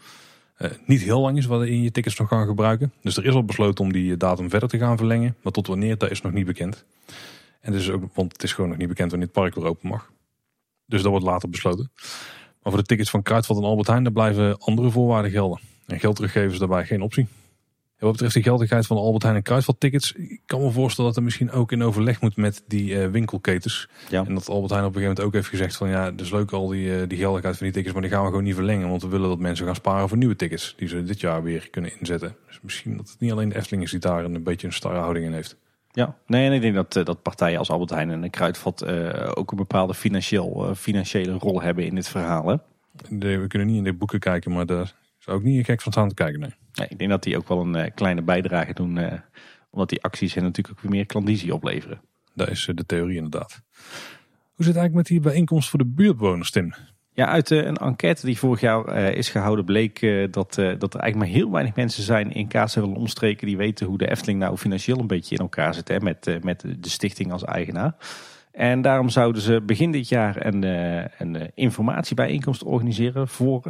niet 0.85 1.01
heel 1.01 1.21
lang 1.21 1.37
is 1.37 1.45
waarin 1.45 1.83
je 1.83 1.91
tickets 1.91 2.17
nog 2.17 2.27
kan 2.27 2.45
gebruiken. 2.45 2.93
Dus 3.01 3.17
er 3.17 3.25
is 3.25 3.33
al 3.33 3.45
besloten 3.45 3.83
om 3.83 3.91
die 3.91 4.17
datum 4.17 4.49
verder 4.49 4.69
te 4.69 4.77
gaan 4.77 4.97
verlengen. 4.97 5.35
Maar 5.41 5.51
tot 5.51 5.67
wanneer, 5.67 5.97
dat 5.97 6.11
is 6.11 6.21
nog 6.21 6.31
niet 6.31 6.45
bekend. 6.45 6.85
En 7.61 7.71
dus 7.71 7.89
ook, 7.89 8.03
want 8.13 8.31
het 8.31 8.43
is 8.43 8.53
gewoon 8.53 8.69
nog 8.69 8.79
niet 8.79 8.87
bekend 8.87 9.09
wanneer 9.09 9.27
het 9.27 9.37
park 9.37 9.55
weer 9.55 9.65
open 9.65 9.89
mag. 9.89 10.11
Dus 10.85 11.01
dat 11.01 11.11
wordt 11.11 11.25
later 11.25 11.49
besloten. 11.49 11.91
Maar 12.61 12.73
voor 12.73 12.81
de 12.81 12.87
tickets 12.87 13.09
van 13.09 13.21
Kruidvat 13.21 13.57
en 13.57 13.63
Albert 13.63 13.87
Heijn, 13.87 14.03
daar 14.03 14.13
blijven 14.13 14.57
andere 14.57 14.89
voorwaarden 14.89 15.31
gelden. 15.31 15.59
En 15.85 15.99
geld 15.99 16.15
teruggeven 16.15 16.51
is 16.51 16.59
daarbij 16.59 16.85
geen 16.85 17.01
optie 17.01 17.27
wat 18.05 18.11
betreft 18.11 18.33
de 18.33 18.41
geldigheid 18.41 18.87
van 18.87 18.95
de 18.95 19.01
Albert 19.01 19.23
Heijn 19.23 19.37
en 19.37 19.43
Kruidvat 19.43 19.79
tickets. 19.79 20.11
Ik 20.11 20.41
kan 20.45 20.61
me 20.61 20.71
voorstellen 20.71 21.09
dat 21.09 21.19
er 21.19 21.25
misschien 21.25 21.51
ook 21.51 21.71
in 21.71 21.83
overleg 21.83 22.21
moet 22.21 22.35
met 22.35 22.63
die 22.67 22.93
uh, 22.93 23.07
winkelketens. 23.07 23.87
Ja. 24.09 24.25
En 24.25 24.33
dat 24.33 24.49
Albert 24.49 24.71
Heijn 24.71 24.85
op 24.85 24.95
een 24.95 25.01
gegeven 25.01 25.01
moment 25.01 25.25
ook 25.25 25.33
heeft 25.33 25.47
gezegd 25.47 25.75
van 25.75 25.89
ja, 25.89 26.11
is 26.17 26.31
leuk 26.31 26.51
al 26.51 26.67
die, 26.67 26.85
uh, 26.85 27.07
die 27.07 27.17
geldigheid 27.17 27.57
van 27.57 27.65
die 27.65 27.75
tickets. 27.75 27.93
Maar 27.93 28.01
die 28.01 28.11
gaan 28.11 28.21
we 28.21 28.29
gewoon 28.29 28.43
niet 28.43 28.55
verlengen. 28.55 28.89
Want 28.89 29.01
we 29.01 29.07
willen 29.07 29.29
dat 29.29 29.39
mensen 29.39 29.65
gaan 29.65 29.75
sparen 29.75 30.09
voor 30.09 30.17
nieuwe 30.17 30.35
tickets. 30.35 30.73
Die 30.77 30.87
ze 30.87 31.03
dit 31.03 31.19
jaar 31.19 31.43
weer 31.43 31.69
kunnen 31.69 31.99
inzetten. 31.99 32.35
Dus 32.47 32.59
misschien 32.61 32.97
dat 32.97 33.09
het 33.09 33.19
niet 33.19 33.31
alleen 33.31 33.49
de 33.49 33.55
Efteling 33.55 33.83
is 33.83 33.91
die 33.91 33.99
daar 33.99 34.23
een 34.23 34.43
beetje 34.43 34.67
een 34.67 34.73
starre 34.73 34.99
houding 34.99 35.25
in 35.25 35.33
heeft. 35.33 35.55
Ja, 35.91 36.17
nee, 36.27 36.45
en 36.47 36.53
ik 36.53 36.61
denk 36.61 36.75
dat, 36.75 36.95
uh, 36.95 37.05
dat 37.05 37.21
partijen 37.21 37.59
als 37.59 37.69
Albert 37.69 37.89
Heijn 37.89 38.09
en 38.09 38.29
Kruidvat 38.29 38.85
ook 39.35 39.51
een 39.51 39.57
bepaalde 39.57 39.93
financieel, 39.93 40.75
financiële 40.75 41.31
rol 41.31 41.61
hebben 41.61 41.85
in 41.85 41.95
dit 41.95 42.07
verhaal. 42.07 42.47
Hè? 42.47 42.55
we 43.19 43.47
kunnen 43.47 43.67
niet 43.67 43.77
in 43.77 43.83
de 43.83 43.93
boeken 43.93 44.19
kijken, 44.19 44.51
maar 44.51 44.65
daar 44.65 44.93
zou 45.17 45.37
ook 45.37 45.43
niet 45.43 45.65
gek 45.65 45.81
van 45.81 45.91
staan 45.91 46.07
te 46.07 46.13
kijken. 46.13 46.39
Nee 46.39 46.53
ik 46.89 46.97
denk 46.97 47.09
dat 47.09 47.23
die 47.23 47.37
ook 47.37 47.47
wel 47.47 47.61
een 47.61 47.77
uh, 47.77 47.85
kleine 47.95 48.21
bijdrage 48.21 48.73
doen. 48.73 48.99
Omdat 49.69 49.89
die 49.89 50.03
acties 50.03 50.33
hen 50.33 50.43
natuurlijk 50.43 50.77
ook 50.77 50.83
weer 50.83 50.91
meer 50.91 51.05
klandizie 51.05 51.53
opleveren. 51.53 52.01
Dat 52.33 52.49
is 52.49 52.71
de 52.75 52.85
theorie 52.85 53.15
inderdaad. 53.15 53.61
Hoe 54.61 54.65
zit 54.65 54.75
het 54.75 54.75
eigenlijk 54.75 54.93
met 54.93 55.05
die 55.05 55.19
bijeenkomst 55.19 55.69
voor 55.69 55.79
de 55.79 55.85
buurtbewoners, 55.85 56.51
Tim? 56.51 56.73
Ja, 57.13 57.27
uit 57.27 57.49
een 57.49 57.77
enquête 57.77 58.25
die 58.25 58.37
vorig 58.37 58.61
jaar 58.61 59.13
is 59.13 59.29
gehouden 59.29 59.65
bleek 59.65 59.99
dat, 60.31 60.53
dat 60.55 60.93
er 60.93 60.99
eigenlijk 60.99 61.15
maar 61.15 61.27
heel 61.27 61.51
weinig 61.51 61.75
mensen 61.75 62.03
zijn 62.03 62.31
in 62.33 62.47
Kaatsheuvel 62.47 62.93
omstreken 62.93 63.47
die 63.47 63.57
weten 63.57 63.87
hoe 63.87 63.97
de 63.97 64.09
Efteling 64.09 64.39
nou 64.39 64.57
financieel 64.57 64.99
een 64.99 65.07
beetje 65.07 65.35
in 65.35 65.41
elkaar 65.41 65.73
zit 65.73 65.87
hè, 65.87 65.99
met, 65.99 66.43
met 66.43 66.61
de 66.79 66.89
stichting 66.89 67.31
als 67.31 67.43
eigenaar. 67.43 67.95
En 68.51 68.81
daarom 68.81 69.09
zouden 69.09 69.41
ze 69.41 69.61
begin 69.61 69.91
dit 69.91 70.09
jaar 70.09 70.45
een, 70.45 70.63
een 71.17 71.51
informatiebijeenkomst 71.53 72.63
organiseren 72.63 73.27
voor 73.27 73.61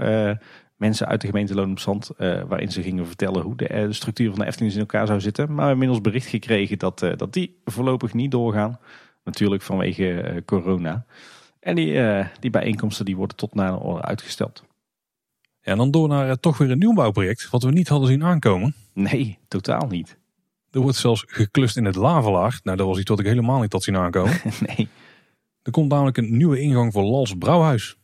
mensen 0.81 1.07
uit 1.07 1.21
de 1.21 1.27
gemeente 1.27 1.55
Loon 1.55 1.71
op 1.71 1.79
Zand. 1.79 2.11
Waarin 2.17 2.71
ze 2.71 2.81
gingen 2.81 3.07
vertellen 3.07 3.41
hoe 3.41 3.55
de, 3.55 3.67
eh, 3.67 3.85
structuur 3.89 4.29
van 4.29 4.39
de 4.39 4.45
Efteling 4.45 4.73
in 4.73 4.79
elkaar 4.79 5.07
zou 5.07 5.21
zitten. 5.21 5.45
Maar 5.45 5.55
we 5.55 5.61
hebben 5.61 5.83
inmiddels 5.83 6.11
bericht 6.11 6.27
gekregen 6.27 6.79
dat, 6.79 6.99
dat 7.15 7.33
die 7.33 7.61
voorlopig 7.65 8.13
niet 8.13 8.31
doorgaan. 8.31 8.79
Natuurlijk 9.23 9.61
vanwege 9.61 10.41
corona. 10.45 11.05
En 11.61 11.75
die, 11.75 12.25
die 12.39 12.49
bijeenkomsten 12.49 13.05
die 13.05 13.15
worden 13.15 13.37
tot 13.37 13.53
na 13.53 13.67
een 13.67 13.77
orde 13.77 14.01
uitgesteld. 14.01 14.63
Ja, 15.61 15.71
en 15.71 15.77
dan 15.77 15.91
door 15.91 16.07
naar 16.07 16.39
toch 16.39 16.57
weer 16.57 16.71
een 16.71 16.77
nieuwbouwproject. 16.77 17.49
Wat 17.49 17.63
we 17.63 17.71
niet 17.71 17.87
hadden 17.87 18.07
zien 18.07 18.23
aankomen. 18.23 18.73
Nee, 18.93 19.37
totaal 19.47 19.87
niet. 19.87 20.17
Er 20.71 20.79
wordt 20.79 20.97
zelfs 20.97 21.23
geklust 21.27 21.77
in 21.77 21.85
het 21.85 21.95
lavelaar. 21.95 22.59
Nou, 22.63 22.77
dat 22.77 22.87
was 22.87 22.99
iets 22.99 23.09
wat 23.09 23.19
ik 23.19 23.25
helemaal 23.25 23.61
niet 23.61 23.71
had 23.71 23.83
zien 23.83 23.97
aankomen. 23.97 24.39
nee. 24.75 24.87
Er 25.61 25.71
komt 25.71 25.89
namelijk 25.89 26.17
een 26.17 26.37
nieuwe 26.37 26.59
ingang 26.59 26.93
voor 26.93 27.03
Lals 27.03 27.37
Brouwhuis. 27.37 27.97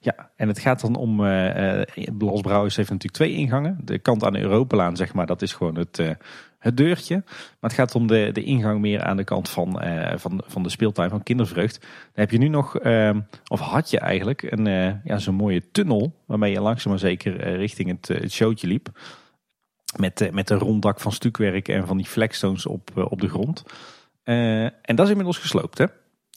Ja, 0.00 0.32
en 0.36 0.48
het 0.48 0.58
gaat 0.58 0.80
dan 0.80 0.96
om. 0.96 1.20
Uh, 1.20 1.82
Los 2.18 2.40
Brouwers 2.40 2.76
heeft 2.76 2.90
natuurlijk 2.90 3.14
twee 3.14 3.32
ingangen. 3.32 3.78
De 3.84 3.98
kant 3.98 4.24
aan 4.24 4.32
de 4.32 4.40
Europalaan, 4.40 4.96
zeg 4.96 5.14
maar, 5.14 5.26
dat 5.26 5.42
is 5.42 5.52
gewoon 5.52 5.78
het, 5.78 6.16
het 6.64 6.76
deurtje. 6.76 7.22
Maar 7.24 7.70
het 7.70 7.72
gaat 7.72 7.94
om 7.94 8.06
de, 8.06 8.30
de 8.32 8.42
ingang 8.42 8.80
meer 8.80 9.02
aan 9.02 9.16
de 9.16 9.24
kant 9.24 9.48
van, 9.48 9.84
uh, 9.84 10.12
van, 10.16 10.42
van 10.46 10.62
de 10.62 10.68
speeltuin 10.68 11.10
van 11.10 11.22
Kindervreugd. 11.22 11.80
Daar 11.80 11.90
heb 12.14 12.30
je 12.30 12.38
nu 12.38 12.48
nog, 12.48 12.78
ehm, 12.78 13.20
of 13.48 13.60
had 13.60 13.90
je 13.90 13.98
eigenlijk, 13.98 14.42
een, 14.42 14.64
ja, 15.04 15.18
zo'n 15.18 15.34
mooie 15.34 15.70
tunnel. 15.70 16.14
Waarmee 16.26 16.52
je 16.52 16.60
langzaam 16.60 16.90
maar 16.90 17.00
zeker 17.00 17.56
richting 17.56 17.88
het, 17.88 18.08
het 18.08 18.32
showtje 18.32 18.66
liep. 18.66 18.88
Met, 19.96 20.32
met 20.32 20.50
een 20.50 20.58
ronddak 20.58 21.00
van 21.00 21.12
stukwerk 21.12 21.68
en 21.68 21.86
van 21.86 21.96
die 21.96 22.06
flagstones 22.06 22.66
op, 22.66 22.90
op 23.10 23.20
de 23.20 23.28
grond. 23.28 23.62
en 24.24 24.72
dat 24.96 25.04
is 25.04 25.10
inmiddels 25.10 25.38
gesloopt, 25.38 25.78
hè? 25.78 25.86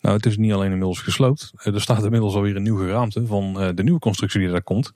Nou, 0.02 0.16
het 0.16 0.26
is 0.26 0.38
niet 0.38 0.54
alleen 0.54 0.72
inmiddels 0.72 1.00
gesloopt. 1.00 1.52
Eh, 1.56 1.74
er 1.74 1.82
staat 1.82 2.04
inmiddels 2.04 2.36
alweer 2.36 2.56
een 2.56 2.64
nieuw 2.64 2.78
geraamte 2.78 3.26
van 3.26 3.62
eh, 3.62 3.70
de 3.76 3.84
nieuwe 3.84 4.00
constructie 4.00 4.40
die 4.40 4.50
daar 4.50 4.64
komt. 4.64 4.94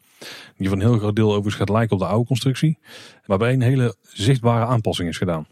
Die 0.58 0.70
van 0.70 0.80
een 0.80 0.88
heel 0.88 0.98
groot 0.98 1.16
deel 1.16 1.30
overigens 1.30 1.56
gaat 1.56 1.70
lijken 1.70 1.94
op 1.94 2.00
de 2.00 2.08
oude 2.08 2.28
constructie. 2.28 2.80
Waarbij 3.26 3.54
een 3.54 3.62
hele 3.62 3.96
zichtbare 4.02 4.66
aanpassing 4.66 5.10
is 5.10 5.18
gedaan. 5.18 5.48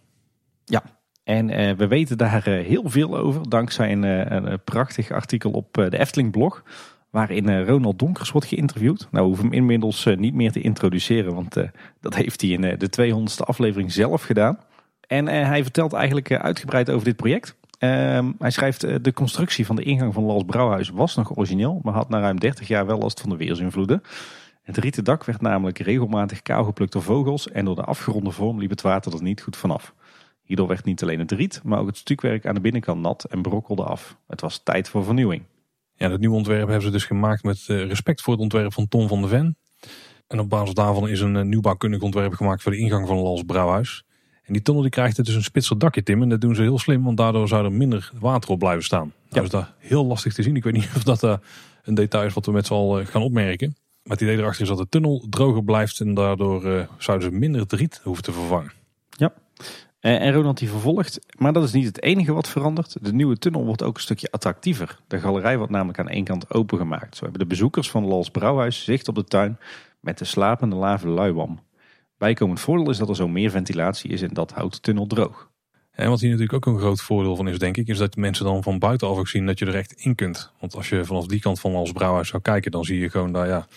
Ja, 0.66 0.84
en 1.24 1.50
uh, 1.50 1.72
we 1.72 1.88
weten 1.88 2.18
daar 2.18 2.44
heel 2.46 2.90
veel 2.90 3.18
over. 3.18 3.50
Dankzij 3.50 3.92
een, 3.92 4.04
een 4.04 4.64
prachtig 4.64 5.12
artikel 5.12 5.52
op 5.52 5.74
de 5.74 6.00
Efteling 6.00 6.32
blog. 6.32 6.64
Waarin 7.10 7.64
Ronald 7.64 8.00
Donkers 8.00 8.32
wordt 8.32 8.48
geïnterviewd. 8.48 9.08
Nou, 9.12 9.26
hoeven 9.26 9.46
hem 9.46 9.54
inmiddels 9.54 10.06
niet 10.18 10.34
meer 10.34 10.52
te 10.52 10.62
introduceren. 10.62 11.34
Want 11.34 11.56
dat 12.02 12.16
heeft 12.16 12.42
hij 12.42 12.50
in 12.50 12.62
de 12.62 12.90
200ste 13.02 13.46
aflevering 13.46 13.92
zelf 13.92 14.24
gedaan. 14.24 14.60
En 15.08 15.28
hij 15.28 15.64
vertelt 15.64 15.94
eigenlijk 15.94 16.32
uitgebreid 16.32 16.90
over 16.90 17.06
dit 17.06 17.16
project. 17.16 17.56
Um, 17.80 18.36
hij 18.40 18.52
schrijft, 18.52 18.86
uh, 18.86 18.96
de 19.02 19.14
constructie 19.14 19.66
van 19.66 19.76
de 19.76 19.84
ingang 19.84 20.14
van 20.14 20.24
Lals 20.24 20.44
Brouwhuis 20.44 20.90
was 20.90 21.16
nog 21.16 21.38
origineel, 21.38 21.80
maar 21.84 21.94
had 21.94 22.10
na 22.10 22.20
ruim 22.20 22.40
30 22.40 22.68
jaar 22.68 22.86
wel 22.86 22.98
last 22.98 23.22
van 23.22 23.30
de 23.30 23.36
weersinvloeden. 23.36 24.02
Het 24.62 24.78
rieten 24.78 25.04
dak 25.04 25.24
werd 25.24 25.42
namelijk 25.42 25.80
regelmatig 25.80 26.42
kaal 26.42 26.64
geplukt 26.64 26.92
door 26.92 27.02
vogels 27.02 27.52
en 27.52 27.66
door 27.66 27.76
de 27.76 27.84
afgeronde 27.84 28.32
vorm 28.32 28.60
liep 28.60 28.70
het 28.70 28.82
water 28.82 29.14
er 29.14 29.22
niet 29.22 29.42
goed 29.42 29.58
vanaf. 29.58 29.94
Hierdoor 30.42 30.68
werd 30.68 30.86
niet 30.86 31.04
alleen 31.04 31.20
het 31.20 31.32
riet, 31.32 31.62
maar 31.64 31.80
ook 31.80 31.88
het 31.88 31.98
stukwerk 31.98 32.48
aan 32.48 32.56
de 32.56 32.62
binnenkant 32.62 33.02
nat 33.02 33.24
en 33.24 33.42
brokkelde 33.42 33.84
af. 33.84 34.18
Het 34.28 34.42
was 34.42 34.64
tijd 34.64 34.90
voor 34.90 35.04
vernieuwing. 35.04 35.44
Ja, 35.94 36.08
dat 36.08 36.20
nieuwe 36.20 36.36
ontwerp 36.36 36.68
hebben 36.68 36.82
ze 36.82 36.92
dus 36.92 37.06
gemaakt 37.06 37.44
met 37.44 37.68
uh, 37.68 37.86
respect 37.86 38.22
voor 38.22 38.34
het 38.34 38.42
ontwerp 38.42 38.74
van 38.74 38.88
Tom 38.88 39.08
van 39.08 39.22
de 39.22 39.28
Ven. 39.28 39.58
En 40.28 40.40
op 40.40 40.50
basis 40.50 40.74
daarvan 40.74 41.10
is 41.10 41.22
een 41.22 41.36
uh, 41.36 41.42
nieuwbouwkundig 41.42 42.02
ontwerp 42.02 42.34
gemaakt 42.34 42.62
voor 42.62 42.72
de 42.72 42.78
ingang 42.78 43.08
van 43.08 43.18
Lals 43.18 43.44
Brouwhuis. 43.44 44.04
En 44.50 44.56
die 44.56 44.64
tunnel 44.64 44.82
die 44.82 44.92
krijgt 44.92 45.26
dus 45.26 45.36
een 45.36 45.44
spitser 45.44 45.78
dakje, 45.78 46.04
Tim. 46.04 46.22
En 46.22 46.30
dat 46.30 46.42
doen 46.42 46.56
ze 46.56 46.62
heel 46.62 46.80
slim, 46.80 47.04
want 47.04 47.18
daardoor 47.18 47.48
zou 47.48 47.66
er 47.66 47.72
minder 47.72 48.12
water 48.20 48.50
op 48.50 48.60
blijven 48.60 48.84
staan. 48.84 49.14
Ja. 49.24 49.36
Dat 49.36 49.44
is 49.44 49.50
daar 49.50 49.74
heel 49.78 50.06
lastig 50.06 50.34
te 50.34 50.44
zien. 50.44 50.56
Ik 50.56 50.64
weet 50.64 50.74
niet 50.74 50.90
of 50.96 51.04
dat 51.04 51.24
uh, 51.24 51.36
een 51.84 51.94
detail 51.94 52.26
is 52.26 52.34
wat 52.34 52.46
we 52.46 52.52
met 52.52 52.66
z'n 52.66 52.74
allen 52.74 53.08
gaan 53.08 53.22
opmerken. 53.22 53.76
Maar 54.04 54.18
het 54.18 54.22
idee 54.22 54.38
erachter 54.38 54.62
is 54.62 54.68
dat 54.68 54.78
de 54.78 54.90
tunnel 54.90 55.26
droger 55.30 55.64
blijft 55.64 56.00
en 56.00 56.14
daardoor 56.14 56.66
uh, 56.66 56.84
zouden 56.98 57.32
ze 57.32 57.36
minder 57.36 57.62
het 57.62 57.74
riet 57.74 58.02
hoeven 58.04 58.24
te 58.24 58.32
vervangen. 58.32 58.72
Ja, 59.10 59.34
en 60.00 60.34
Ronald 60.34 60.58
die 60.58 60.70
vervolgt, 60.70 61.20
maar 61.38 61.54
dat 61.54 61.64
is 61.64 61.72
niet 61.72 61.86
het 61.86 62.02
enige 62.02 62.34
wat 62.34 62.48
verandert. 62.48 62.98
De 63.02 63.14
nieuwe 63.14 63.38
tunnel 63.38 63.66
wordt 63.66 63.84
ook 63.84 63.96
een 63.96 64.02
stukje 64.02 64.32
attractiever. 64.32 65.00
De 65.08 65.20
galerij 65.20 65.58
wordt 65.58 65.72
namelijk 65.72 66.00
aan 66.00 66.10
één 66.10 66.24
kant 66.24 66.54
opengemaakt. 66.54 67.16
Zo 67.16 67.24
hebben 67.24 67.42
de 67.42 67.48
bezoekers 67.48 67.90
van 67.90 68.06
Lals 68.06 68.30
Brouwhuis 68.30 68.84
zicht 68.84 69.08
op 69.08 69.16
de 69.16 69.24
tuin 69.24 69.58
met 70.00 70.18
de 70.18 70.26
slapende 70.26 70.76
lave 70.76 71.08
luiwam. 71.08 71.60
Bijkomend 72.20 72.60
voordeel 72.60 72.90
is 72.90 72.98
dat 72.98 73.10
er 73.10 73.16
zo 73.16 73.28
meer 73.28 73.50
ventilatie 73.50 74.10
is 74.10 74.22
en 74.22 74.34
dat 74.34 74.52
houdt 74.52 74.74
de 74.74 74.80
tunnel 74.80 75.08
droog. 75.08 75.50
En 75.92 76.10
wat 76.10 76.20
hier 76.20 76.30
natuurlijk 76.30 76.68
ook 76.68 76.74
een 76.74 76.80
groot 76.80 77.02
voordeel 77.02 77.36
van 77.36 77.48
is, 77.48 77.60
denk 77.60 77.78
ik, 77.78 77.88
is 77.88 77.98
dat 77.98 78.16
mensen 78.16 78.46
dan 78.46 78.64
van 78.64 78.80
buitenaf 78.80 79.18
ook 79.18 79.28
zien 79.28 79.46
dat 79.46 79.60
je 79.60 79.66
er 79.66 79.76
echt 79.76 79.92
in 79.92 80.16
kunt. 80.16 80.52
Want 80.60 80.76
als 80.76 80.90
je 80.90 81.06
vanaf 81.06 81.26
die 81.26 81.40
kant 81.40 81.60
van 81.60 81.76
als 81.76 81.92
brouwhuis 81.92 82.28
zou 82.28 82.42
kijken, 82.42 82.72
dan 82.72 82.84
zie 82.84 83.00
je 83.00 83.10
gewoon 83.10 83.32
daar 83.32 83.48
ja, 83.48 83.68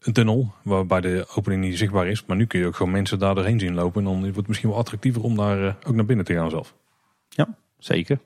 een 0.00 0.12
tunnel 0.12 0.52
waarbij 0.62 1.00
de 1.00 1.26
opening 1.34 1.62
niet 1.62 1.78
zichtbaar 1.78 2.06
is. 2.06 2.24
Maar 2.24 2.36
nu 2.36 2.46
kun 2.46 2.60
je 2.60 2.66
ook 2.66 2.76
gewoon 2.76 2.92
mensen 2.92 3.18
daar 3.18 3.34
doorheen 3.34 3.60
zien 3.60 3.74
lopen. 3.74 4.00
En 4.00 4.10
dan 4.10 4.20
wordt 4.20 4.36
het 4.36 4.48
misschien 4.48 4.68
wel 4.68 4.78
attractiever 4.78 5.22
om 5.22 5.36
daar 5.36 5.66
eh, 5.66 5.74
ook 5.86 5.94
naar 5.94 6.04
binnen 6.04 6.24
te 6.24 6.34
gaan 6.34 6.50
zelf. 6.50 6.74
Ja, 7.28 7.56
zeker. 7.78 8.18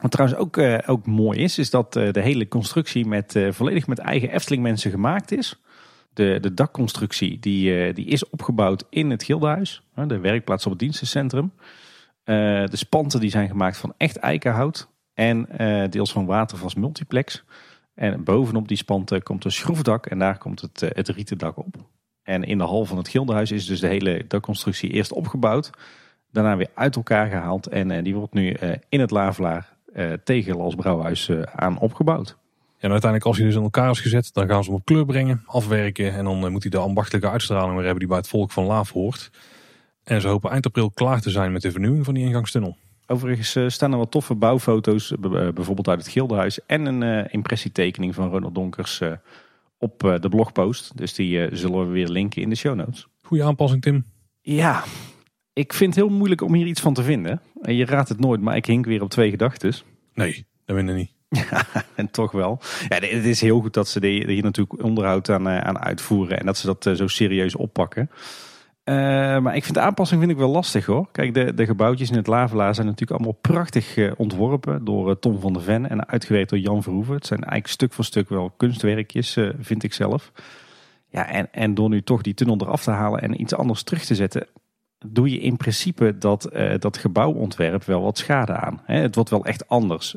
Wat 0.00 0.10
trouwens 0.10 0.40
ook, 0.40 0.56
uh, 0.56 0.78
ook 0.86 1.06
mooi 1.06 1.38
is, 1.38 1.58
is 1.58 1.70
dat 1.70 1.96
uh, 1.96 2.12
de 2.12 2.20
hele 2.20 2.48
constructie 2.48 3.06
met, 3.06 3.38
volledig 3.50 3.86
met 3.86 3.98
eigen 3.98 4.30
Efteling 4.30 4.62
mensen 4.62 4.90
gemaakt 4.90 5.32
is. 5.32 5.60
De, 6.12 6.38
de 6.40 6.54
dakconstructie 6.54 7.38
die, 7.38 7.88
uh, 7.88 7.94
die 7.94 8.06
is 8.06 8.28
opgebouwd 8.28 8.84
in 8.88 9.10
het 9.10 9.22
Gildenhuis, 9.22 9.82
de 10.06 10.18
werkplaats 10.18 10.64
op 10.64 10.70
het 10.70 10.80
dienstencentrum. 10.80 11.52
Uh, 12.24 12.66
de 12.66 12.76
spanten 12.76 13.20
die 13.20 13.30
zijn 13.30 13.48
gemaakt 13.48 13.76
van 13.76 13.94
echt 13.96 14.16
eikenhout 14.16 14.88
en 15.14 15.48
uh, 15.60 15.84
deels 15.88 16.12
van 16.12 16.26
watervast 16.26 16.76
multiplex. 16.76 17.44
En 17.94 18.24
bovenop 18.24 18.68
die 18.68 18.76
spanten 18.76 19.22
komt 19.22 19.44
een 19.44 19.52
schroefdak 19.52 20.06
en 20.06 20.18
daar 20.18 20.38
komt 20.38 20.60
het, 20.60 20.80
het 20.80 21.08
rieten 21.08 21.38
dak 21.38 21.56
op. 21.56 21.74
En 22.22 22.44
in 22.44 22.58
de 22.58 22.64
hal 22.64 22.84
van 22.84 22.96
het 22.96 23.08
Gildenhuis 23.08 23.50
is 23.50 23.66
dus 23.66 23.80
de 23.80 23.86
hele 23.86 24.24
dakconstructie 24.28 24.90
eerst 24.90 25.12
opgebouwd. 25.12 25.70
Daarna 26.32 26.56
weer 26.56 26.70
uit 26.74 26.96
elkaar 26.96 27.28
gehaald 27.28 27.66
en 27.66 28.04
die 28.04 28.14
wordt 28.14 28.32
nu 28.32 28.56
in 28.88 29.00
het 29.00 29.10
Lavelaar 29.10 29.76
tegen 30.24 30.60
als 30.60 30.74
Brouwhuis 30.74 31.30
aan 31.54 31.78
opgebouwd. 31.78 32.38
En 32.80 32.90
uiteindelijk 32.90 33.24
als 33.24 33.36
hij 33.36 33.46
dus 33.46 33.56
in 33.56 33.62
elkaar 33.62 33.90
is 33.90 34.00
gezet, 34.00 34.30
dan 34.32 34.48
gaan 34.48 34.64
ze 34.64 34.70
hem 34.70 34.78
op 34.78 34.84
kleur 34.84 35.04
brengen, 35.04 35.42
afwerken. 35.46 36.12
En 36.12 36.24
dan 36.24 36.44
eh, 36.44 36.50
moet 36.50 36.62
hij 36.62 36.70
de 36.70 36.78
ambachtelijke 36.78 37.30
uitstraling 37.30 37.74
weer 37.74 37.82
hebben 37.82 37.98
die 37.98 38.08
bij 38.08 38.16
het 38.16 38.28
volk 38.28 38.50
van 38.50 38.64
Laaf 38.64 38.92
hoort. 38.92 39.30
En 40.04 40.20
ze 40.20 40.28
hopen 40.28 40.50
eind 40.50 40.66
april 40.66 40.90
klaar 40.90 41.20
te 41.20 41.30
zijn 41.30 41.52
met 41.52 41.62
de 41.62 41.70
vernieuwing 41.70 42.04
van 42.04 42.14
die 42.14 42.24
ingangstunnel. 42.24 42.76
Overigens 43.06 43.56
eh, 43.56 43.68
staan 43.68 43.92
er 43.92 43.98
wat 43.98 44.10
toffe 44.10 44.34
bouwfoto's, 44.34 45.14
bijvoorbeeld 45.54 45.88
uit 45.88 45.98
het 45.98 46.08
Gildenhuis. 46.08 46.66
En 46.66 46.86
een 46.86 47.30
impressietekening 47.30 48.14
van 48.14 48.30
Ronald 48.30 48.54
Donkers 48.54 49.00
op 49.78 50.18
de 50.20 50.28
blogpost. 50.28 50.96
Dus 50.96 51.14
die 51.14 51.56
zullen 51.56 51.86
we 51.86 51.92
weer 51.92 52.08
linken 52.08 52.42
in 52.42 52.48
de 52.48 52.56
show 52.56 52.74
notes. 52.74 53.06
Goeie 53.22 53.44
aanpassing, 53.44 53.82
Tim. 53.82 54.04
Ja, 54.40 54.84
ik 55.52 55.72
vind 55.72 55.94
het 55.94 56.04
heel 56.04 56.14
moeilijk 56.16 56.42
om 56.42 56.54
hier 56.54 56.66
iets 56.66 56.80
van 56.80 56.94
te 56.94 57.02
vinden. 57.02 57.40
En 57.62 57.74
je 57.74 57.84
raadt 57.84 58.08
het 58.08 58.20
nooit, 58.20 58.40
maar 58.40 58.56
ik 58.56 58.66
hink 58.66 58.86
weer 58.86 59.02
op 59.02 59.10
twee 59.10 59.30
gedachten. 59.30 59.74
Nee, 60.14 60.46
dat 60.64 60.76
ben 60.76 60.88
ik 60.88 60.94
niet. 60.94 61.19
Ja, 61.30 61.64
en 61.94 62.10
toch 62.10 62.32
wel. 62.32 62.60
Ja, 62.88 62.96
het 62.96 63.24
is 63.24 63.40
heel 63.40 63.60
goed 63.60 63.74
dat 63.74 63.88
ze 63.88 64.06
hier 64.06 64.42
natuurlijk 64.42 64.82
onderhoud 64.82 65.30
aan, 65.30 65.48
aan 65.48 65.78
uitvoeren 65.78 66.38
en 66.38 66.46
dat 66.46 66.56
ze 66.58 66.66
dat 66.66 66.96
zo 66.96 67.06
serieus 67.06 67.56
oppakken. 67.56 68.10
Uh, 68.84 68.96
maar 69.38 69.56
ik 69.56 69.62
vind 69.64 69.74
de 69.74 69.80
aanpassing 69.80 70.20
vind 70.20 70.32
ik 70.32 70.38
wel 70.38 70.50
lastig 70.50 70.86
hoor. 70.86 71.08
Kijk, 71.12 71.34
de, 71.34 71.54
de 71.54 71.66
gebouwtjes 71.66 72.10
in 72.10 72.16
het 72.16 72.26
Lavelaar 72.26 72.74
zijn 72.74 72.86
natuurlijk 72.86 73.20
allemaal 73.20 73.38
prachtig 73.40 74.16
ontworpen 74.16 74.84
door 74.84 75.18
Tom 75.18 75.40
van 75.40 75.52
der 75.52 75.62
Ven 75.62 75.88
en 75.88 76.08
uitgewerkt 76.08 76.50
door 76.50 76.58
Jan 76.58 76.82
Verhoeven. 76.82 77.14
Het 77.14 77.26
zijn 77.26 77.40
eigenlijk 77.40 77.72
stuk 77.72 77.92
voor 77.92 78.04
stuk 78.04 78.28
wel 78.28 78.50
kunstwerkjes, 78.56 79.38
vind 79.60 79.82
ik 79.82 79.92
zelf. 79.92 80.32
Ja, 81.08 81.28
en, 81.28 81.52
en 81.52 81.74
door 81.74 81.88
nu 81.88 82.02
toch 82.02 82.22
die 82.22 82.34
tunnel 82.34 82.58
eraf 82.60 82.82
te 82.82 82.90
halen 82.90 83.20
en 83.20 83.40
iets 83.40 83.54
anders 83.54 83.82
terug 83.82 84.04
te 84.04 84.14
zetten, 84.14 84.46
doe 85.06 85.30
je 85.30 85.38
in 85.38 85.56
principe 85.56 86.18
dat, 86.18 86.50
dat 86.78 86.96
gebouwontwerp 86.96 87.84
wel 87.84 88.02
wat 88.02 88.18
schade 88.18 88.52
aan. 88.52 88.82
Hè? 88.84 89.00
Het 89.00 89.14
wordt 89.14 89.30
wel 89.30 89.44
echt 89.44 89.68
anders. 89.68 90.16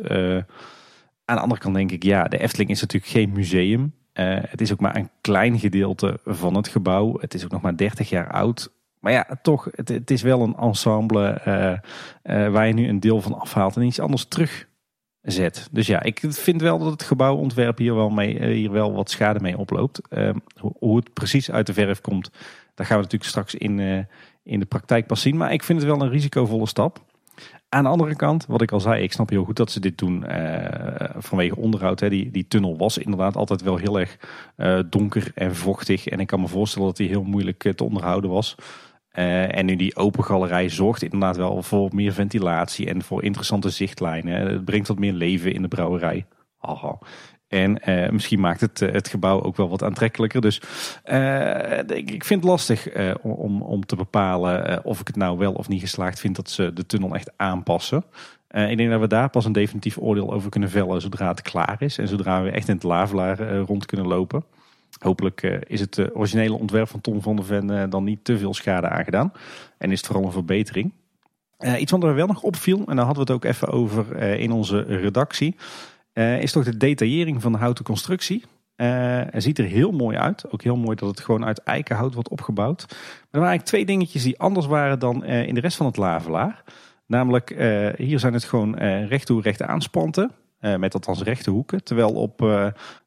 Aan 1.26 1.36
de 1.36 1.41
andere 1.41 1.61
kant 1.61 1.76
denk 1.76 1.91
ik, 1.91 2.03
ja, 2.03 2.24
de 2.24 2.38
Efteling 2.38 2.69
is 2.69 2.82
natuurlijk 2.82 3.11
geen 3.11 3.32
museum. 3.32 3.93
Uh, 4.13 4.38
het 4.41 4.61
is 4.61 4.71
ook 4.71 4.80
maar 4.80 4.95
een 4.95 5.09
klein 5.21 5.59
gedeelte 5.59 6.19
van 6.26 6.55
het 6.55 6.67
gebouw. 6.67 7.17
Het 7.19 7.34
is 7.34 7.43
ook 7.43 7.51
nog 7.51 7.61
maar 7.61 7.78
30 7.78 8.09
jaar 8.09 8.32
oud. 8.32 8.71
Maar 8.99 9.11
ja, 9.11 9.39
toch, 9.41 9.67
het, 9.71 9.89
het 9.89 10.11
is 10.11 10.21
wel 10.21 10.41
een 10.41 10.55
ensemble 10.55 11.41
uh, 11.47 11.71
uh, 12.36 12.51
waar 12.51 12.67
je 12.67 12.74
nu 12.74 12.88
een 12.88 12.99
deel 12.99 13.21
van 13.21 13.39
afhaalt 13.39 13.76
en 13.76 13.82
iets 13.82 13.99
anders 13.99 14.26
terugzet. 14.26 15.67
Dus 15.71 15.88
ja, 15.88 16.03
ik 16.03 16.21
vind 16.28 16.61
wel 16.61 16.80
dat 16.80 16.91
het 16.91 17.03
gebouwontwerp 17.03 17.78
hier 17.78 17.95
wel, 17.95 18.09
mee, 18.09 18.45
hier 18.45 18.71
wel 18.71 18.93
wat 18.93 19.09
schade 19.09 19.39
mee 19.39 19.57
oploopt. 19.57 20.01
Hoe, 20.59 20.74
hoe, 20.80 20.95
het 20.95 21.13
precies 21.13 21.51
uit 21.51 21.65
de 21.65 21.74
verf 21.74 22.01
komt, 22.01 22.30
daar 22.76 22.86
gaan 22.86 22.97
we 22.97 23.03
natuurlijk 23.03 23.30
straks 23.30 23.55
in, 23.55 24.07
in 24.43 24.59
de 24.59 24.65
praktijk 24.65 25.07
pas 25.07 25.21
zien. 25.21 25.38
Maar 25.38 25.53
ik 25.53 25.63
vind 25.63 25.80
het 25.82 25.89
wel 25.89 26.01
een 26.01 26.09
risicovolle 26.09 26.67
stap. 26.67 27.01
Aan 27.74 27.84
de 27.84 27.89
andere 27.89 28.15
kant, 28.15 28.45
wat 28.45 28.61
ik 28.61 28.71
al 28.71 28.80
zei, 28.80 29.03
ik 29.03 29.11
snap 29.13 29.30
heel 29.30 29.43
goed 29.43 29.55
dat 29.55 29.71
ze 29.71 29.80
dit 29.80 29.97
doen 29.97 30.26
uh, 30.28 30.65
vanwege 31.17 31.55
onderhoud. 31.55 31.99
Hè. 31.99 32.09
Die, 32.09 32.32
die 32.32 32.47
tunnel 32.47 32.78
was 32.78 32.97
inderdaad 32.97 33.36
altijd 33.36 33.61
wel 33.61 33.78
heel 33.78 33.99
erg 33.99 34.17
uh, 34.57 34.80
donker 34.89 35.32
en 35.36 35.55
vochtig. 35.55 36.07
En 36.07 36.19
ik 36.19 36.28
kan 36.28 36.41
me 36.41 36.47
voorstellen 36.47 36.88
dat 36.88 36.97
die 36.97 37.07
heel 37.07 37.24
moeilijk 37.24 37.71
te 37.76 37.84
onderhouden 37.84 38.30
was. 38.30 38.55
En 39.11 39.65
nu 39.65 39.76
die 39.76 39.95
open 39.95 40.24
galerij 40.24 40.69
zorgt 40.69 41.03
inderdaad 41.03 41.38
wel 41.38 41.63
voor 41.63 41.89
meer 41.93 42.13
ventilatie 42.13 42.88
en 42.88 43.03
voor 43.03 43.24
interessante 43.24 43.69
zichtlijnen. 43.69 44.47
Het 44.47 44.65
brengt 44.65 44.88
wat 44.88 44.99
meer 44.99 45.13
leven 45.13 45.53
in 45.53 45.61
de 45.61 45.67
brouwerij. 45.67 46.26
En 47.53 47.77
uh, 47.85 48.09
misschien 48.09 48.39
maakt 48.39 48.61
het 48.61 48.81
uh, 48.81 48.91
het 48.91 49.07
gebouw 49.07 49.41
ook 49.41 49.57
wel 49.57 49.69
wat 49.69 49.83
aantrekkelijker. 49.83 50.41
Dus 50.41 50.61
uh, 51.05 51.77
ik, 51.77 52.11
ik 52.11 52.23
vind 52.23 52.41
het 52.41 52.49
lastig 52.49 52.87
om, 53.21 53.61
om 53.61 53.85
te 53.85 53.95
bepalen 53.95 54.85
of 54.85 54.99
ik 54.99 55.07
het 55.07 55.15
nou 55.15 55.37
wel 55.37 55.53
of 55.53 55.67
niet 55.67 55.81
geslaagd 55.81 56.19
vind 56.19 56.35
dat 56.35 56.49
ze 56.49 56.73
de 56.73 56.85
tunnel 56.85 57.15
echt 57.15 57.31
aanpassen. 57.35 58.03
ik 58.49 58.77
denk 58.77 58.89
dat 58.89 58.99
we 58.99 59.07
daar 59.07 59.29
pas 59.29 59.45
een 59.45 59.51
definitief 59.51 59.97
oordeel 59.97 60.33
over 60.33 60.49
kunnen 60.49 60.69
vellen 60.69 61.01
zodra 61.01 61.27
het 61.27 61.41
klaar 61.41 61.75
is. 61.79 61.97
En 61.97 62.07
zodra 62.07 62.43
we 62.43 62.51
echt 62.51 62.67
in 62.67 62.73
het 62.73 62.83
lavelaar 62.83 63.57
rond 63.57 63.85
kunnen 63.85 64.07
lopen. 64.07 64.43
Hopelijk 64.99 65.41
is 65.67 65.79
het 65.79 66.15
originele 66.15 66.57
ontwerp 66.57 66.87
van 66.87 67.01
Tom 67.01 67.21
van 67.21 67.35
der 67.35 67.45
Ven 67.45 67.89
dan 67.89 68.03
niet 68.03 68.23
te 68.23 68.37
veel 68.37 68.53
schade 68.53 68.89
aangedaan. 68.89 69.33
En 69.77 69.91
is 69.91 69.97
het 69.97 70.07
vooral 70.07 70.25
een 70.25 70.31
verbetering. 70.31 70.91
iets 71.77 71.91
wat 71.91 72.03
er 72.03 72.15
wel 72.15 72.27
nog 72.27 72.41
opviel, 72.41 72.83
en 72.87 72.95
daar 72.95 73.05
hadden 73.05 73.25
we 73.25 73.33
het 73.33 73.43
ook 73.43 73.51
even 73.51 73.67
over 73.67 74.17
in 74.17 74.51
onze 74.51 74.81
redactie 74.81 75.55
uh, 76.14 76.41
is 76.41 76.51
toch 76.51 76.64
de 76.64 76.78
detaillering 76.78 77.41
van 77.41 77.51
de 77.51 77.57
houten 77.57 77.86
constructie. 77.86 78.43
Uh, 78.76 79.22
het 79.30 79.43
ziet 79.43 79.59
er 79.59 79.66
heel 79.66 79.91
mooi 79.91 80.18
uit. 80.18 80.51
Ook 80.51 80.61
heel 80.61 80.76
mooi 80.76 80.95
dat 80.95 81.09
het 81.09 81.20
gewoon 81.20 81.45
uit 81.45 81.64
eikenhout 81.64 82.14
wordt 82.14 82.30
opgebouwd. 82.30 82.86
Maar 82.88 82.97
er 82.97 83.39
waren 83.39 83.47
eigenlijk 83.47 83.66
twee 83.66 83.86
dingetjes 83.86 84.24
die 84.24 84.39
anders 84.39 84.66
waren 84.66 84.99
dan 84.99 85.24
uh, 85.26 85.47
in 85.47 85.53
de 85.53 85.59
rest 85.59 85.78
van 85.78 85.86
het 85.86 85.97
lavelaar. 85.97 86.64
Namelijk, 87.05 87.49
hier 87.97 88.20
zijn 88.20 88.34
het 88.34 88.43
gewoon 88.43 88.76
recht 89.05 89.26
toe 89.26 89.41
recht 89.41 89.61
aanspanten. 89.61 90.32
met 90.59 90.93
althans 90.93 91.22
rechte 91.22 91.49
hoeken. 91.49 91.84
Terwijl 91.84 92.14
op 92.14 92.41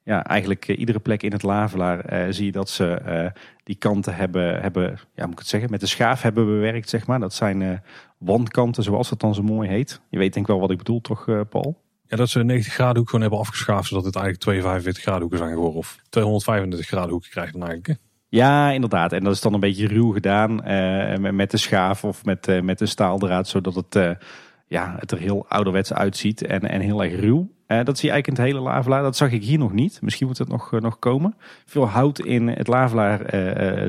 ja, 0.03 0.25
eigenlijk 0.25 0.69
iedere 0.69 0.99
plek 0.99 1.23
in 1.23 1.33
het 1.33 1.43
lavelaar 1.43 2.33
zie 2.35 2.45
je 2.45 2.53
dat 2.53 2.69
ze 2.69 3.33
die 3.63 3.77
kanten 3.77 4.15
hebben, 4.15 4.61
hebben 4.61 4.99
ja, 5.15 5.25
moet 5.25 5.33
ik 5.33 5.39
het 5.39 5.49
zeggen, 5.49 5.71
met 5.71 5.81
de 5.81 5.87
schaaf 5.87 6.23
hebben 6.23 6.47
bewerkt. 6.47 6.89
Zeg 6.89 7.07
maar. 7.07 7.21
Dat 7.21 7.35
zijn 7.35 7.83
wandkanten, 8.19 8.83
zoals 8.83 9.09
dat 9.09 9.21
dan 9.21 9.35
zo 9.35 9.43
mooi 9.43 9.69
heet. 9.69 10.01
Je 10.09 10.19
weet 10.19 10.33
denk 10.33 10.47
ik 10.47 10.53
wel 10.53 10.61
wat 10.61 10.71
ik 10.71 10.79
bedoel, 10.79 11.01
toch 11.01 11.49
Paul? 11.49 11.77
Ja, 12.09 12.17
dat 12.17 12.29
ze 12.29 12.39
de 12.39 12.45
90 12.45 12.73
graden 12.73 12.97
hoek 12.97 13.07
gewoon 13.07 13.21
hebben 13.21 13.41
afgeschaafd, 13.41 13.89
zodat 13.89 14.05
het 14.05 14.15
eigenlijk 14.15 14.45
245 14.45 15.03
graden 15.03 15.21
hoeken 15.21 15.39
zijn 15.39 15.53
geworden. 15.53 15.79
Of 15.79 15.99
235 16.09 16.87
graden 16.87 17.11
hoeken 17.11 17.31
krijgt 17.31 17.53
dan 17.53 17.67
eigenlijk. 17.67 18.01
Ja, 18.29 18.71
inderdaad. 18.71 19.13
En 19.13 19.25
dat 19.25 19.35
is 19.35 19.41
dan 19.41 19.55
een 19.55 19.61
beetje 19.61 19.87
ruw 19.87 20.13
gedaan 20.13 20.71
uh, 20.71 21.31
met 21.31 21.51
de 21.51 21.57
schaaf 21.57 22.05
of 22.05 22.25
met, 22.25 22.49
uh, 22.49 22.61
met 22.61 22.79
de 22.79 22.87
staaldraad, 22.87 23.49
zodat 23.49 23.75
het, 23.75 23.95
uh, 23.95 24.11
ja, 24.67 24.97
het 24.99 25.11
er 25.11 25.19
heel 25.19 25.47
ouderwets 25.49 25.93
uitziet 25.93 26.43
en, 26.43 26.61
en 26.61 26.81
heel 26.81 27.05
erg 27.05 27.21
ruw. 27.21 27.49
dat 27.67 27.99
zie 27.99 28.09
je 28.09 28.13
eigenlijk 28.13 28.27
in 28.27 28.33
het 28.33 28.43
hele 28.43 28.61
lavelaar. 28.61 29.03
Dat 29.03 29.17
zag 29.17 29.33
ik 29.33 29.43
hier 29.43 29.59
nog 29.59 29.73
niet. 29.73 29.99
Misschien 30.03 30.27
moet 30.27 30.39
het 30.39 30.49
nog, 30.49 30.71
nog 30.81 30.99
komen. 30.99 31.37
Veel 31.65 31.89
hout 31.89 32.19
in 32.19 32.49
het 32.49 32.67
lavelaar 32.67 33.19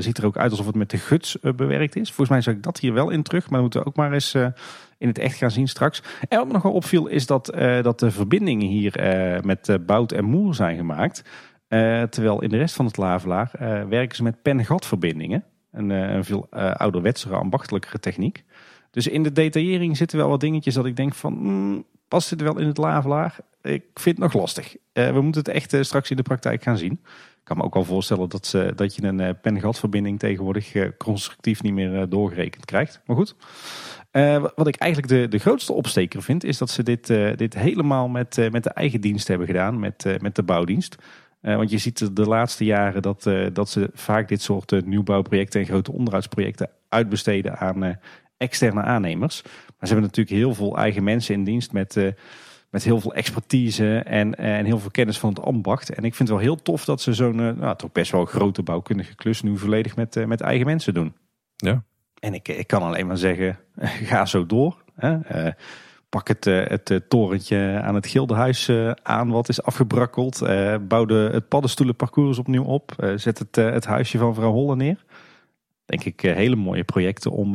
ziet 0.01 0.17
er 0.17 0.25
ook 0.25 0.37
uit 0.37 0.51
alsof 0.51 0.65
het 0.65 0.75
met 0.75 0.89
de 0.89 0.97
guts 0.97 1.37
bewerkt 1.55 1.95
is. 1.95 2.07
Volgens 2.07 2.29
mij 2.29 2.41
zag 2.41 2.53
ik 2.53 2.63
dat 2.63 2.79
hier 2.79 2.93
wel 2.93 3.09
in 3.09 3.23
terug. 3.23 3.49
Maar 3.49 3.61
moeten 3.61 3.85
ook 3.85 3.95
maar 3.95 4.13
eens 4.13 4.35
in 4.97 5.07
het 5.07 5.19
echt 5.19 5.35
gaan 5.37 5.51
zien 5.51 5.67
straks. 5.67 6.03
En 6.29 6.37
wat 6.37 6.47
me 6.47 6.53
nog 6.53 6.61
wel 6.61 6.71
opviel 6.71 7.07
is 7.07 7.25
dat, 7.25 7.55
uh, 7.55 7.83
dat 7.83 7.99
de 7.99 8.11
verbindingen 8.11 8.67
hier 8.67 8.99
uh, 9.35 9.41
met 9.41 9.67
uh, 9.69 9.75
bout 9.85 10.11
en 10.11 10.25
moer 10.25 10.55
zijn 10.55 10.77
gemaakt. 10.77 11.23
terwijl 12.09 12.41
in 12.41 12.49
de 12.49 12.57
rest 12.57 12.75
van 12.75 12.85
het 12.85 12.97
Lavelaar 12.97 13.51
werken 13.89 14.15
ze 14.15 14.23
met 14.23 14.41
pen-gatverbindingen. 14.41 15.43
Een, 15.71 15.89
een 15.89 16.23
veel 16.23 16.49
ouderwetsere, 16.51 17.35
ambachtelijkere 17.35 17.99
techniek. 17.99 18.43
Dus 18.91 19.07
in 19.07 19.23
de 19.23 19.31
detaillering 19.31 19.97
zitten 19.97 20.17
wel 20.17 20.29
wat 20.29 20.39
dingetjes 20.39 20.73
dat 20.73 20.85
ik 20.85 20.95
denk 20.95 21.13
van... 21.13 21.33
Mm, 21.33 21.83
past 22.07 22.29
dit 22.29 22.41
wel 22.41 22.59
in 22.59 22.67
het 22.67 22.77
Lavelaar? 22.77 23.37
Ik 23.61 23.83
vind 23.93 24.17
het 24.17 24.33
nog 24.33 24.33
lastig. 24.33 24.75
we 24.93 25.21
moeten 25.21 25.41
het 25.41 25.47
echt 25.47 25.85
straks 25.85 26.09
in 26.09 26.17
de 26.17 26.23
praktijk 26.23 26.63
gaan 26.63 26.77
zien. 26.77 26.91
Ik 26.91 27.43
kan 27.43 27.57
me 27.57 27.63
ook 27.63 27.73
wel 27.73 27.83
voorstellen 27.83 28.29
dat, 28.29 28.45
ze, 28.45 28.71
dat 28.75 28.95
je 28.95 29.03
een 29.03 29.39
pen-gatverbinding 29.41 30.19
tegenwoordig 30.19 30.97
constructief 30.97 31.63
niet 31.63 31.73
meer 31.73 32.09
doorgerekend 32.09 32.65
krijgt. 32.65 33.01
Maar 33.05 33.15
goed... 33.15 33.35
Uh, 34.17 34.45
wat 34.55 34.67
ik 34.67 34.75
eigenlijk 34.75 35.11
de, 35.13 35.27
de 35.27 35.37
grootste 35.37 35.73
opsteker 35.73 36.23
vind, 36.23 36.43
is 36.43 36.57
dat 36.57 36.69
ze 36.69 36.83
dit, 36.83 37.09
uh, 37.09 37.35
dit 37.35 37.53
helemaal 37.53 38.07
met, 38.07 38.37
uh, 38.37 38.49
met 38.49 38.63
de 38.63 38.69
eigen 38.69 39.01
dienst 39.01 39.27
hebben 39.27 39.47
gedaan, 39.47 39.79
met, 39.79 40.21
met 40.21 40.35
de 40.35 40.43
bouwdienst. 40.43 40.95
want 41.41 41.69
je 41.69 41.77
ziet 41.77 42.15
de 42.15 42.25
laatste 42.25 42.65
jaren 42.65 43.01
dat, 43.01 43.29
dat 43.53 43.69
ze 43.69 43.89
vaak 43.93 44.27
dit 44.27 44.41
soort 44.41 44.85
nieuwbouwprojecten 44.85 45.59
en 45.59 45.65
grote 45.65 45.91
onderhoudsprojecten 45.91 46.69
uitbesteden 46.89 47.57
aan 47.57 47.99
externe 48.37 48.81
aannemers. 48.81 49.41
Maar 49.43 49.87
ze 49.87 49.93
hebben 49.93 50.03
natuurlijk 50.03 50.37
heel 50.37 50.53
veel 50.53 50.77
eigen 50.77 51.03
mensen 51.03 51.33
in 51.33 51.43
dienst 51.43 51.71
met, 51.71 51.95
met 52.69 52.83
heel 52.83 52.99
veel 52.99 53.13
expertise 53.13 53.97
en, 53.97 54.35
en 54.35 54.65
heel 54.65 54.79
veel 54.79 54.91
kennis 54.91 55.19
van 55.19 55.29
het 55.29 55.41
ambacht. 55.41 55.89
En 55.89 56.03
ik 56.03 56.15
vind 56.15 56.29
het 56.29 56.37
wel 56.37 56.47
heel 56.47 56.61
tof 56.61 56.85
dat 56.85 57.01
ze 57.01 57.13
zo'n 57.13 57.35
nou, 57.35 57.75
toch 57.75 57.91
best 57.91 58.11
wel 58.11 58.25
grote 58.25 58.63
bouwkundige 58.63 59.15
klus 59.15 59.41
nu 59.41 59.57
volledig 59.57 59.95
met, 59.95 60.27
met 60.27 60.41
eigen 60.41 60.65
mensen 60.65 60.93
doen. 60.93 61.13
Ja, 61.55 61.83
en 62.19 62.33
ik, 62.33 62.47
ik 62.47 62.67
kan 62.67 62.81
alleen 62.81 63.07
maar 63.07 63.17
zeggen, 63.17 63.59
ga 64.09 64.25
zo 64.25 64.45
door. 64.45 64.83
Hè. 64.95 65.45
Uh, 65.45 65.53
pak 66.09 66.27
het, 66.27 66.45
uh, 66.45 66.67
het 66.67 66.89
uh, 66.89 66.97
torentje 67.07 67.79
aan 67.83 67.95
het 67.95 68.07
Gildenhuis 68.07 68.71
aan 69.03 69.29
wat 69.29 69.49
is 69.49 69.61
afgebrakkeld. 69.61 70.39
bouw 70.87 71.05
de, 71.05 71.29
het 71.31 71.47
paddenstoelenparcours 71.47 72.37
opnieuw 72.37 72.63
op. 72.63 73.11
zet 73.15 73.39
het, 73.39 73.55
het 73.55 73.85
huisje 73.85 74.17
van 74.17 74.35
vrouw 74.35 74.51
Holle 74.51 74.75
neer. 74.75 75.05
Denk 75.85 76.03
ik 76.03 76.21
hele 76.21 76.55
mooie 76.55 76.83
projecten 76.83 77.31
om 77.31 77.51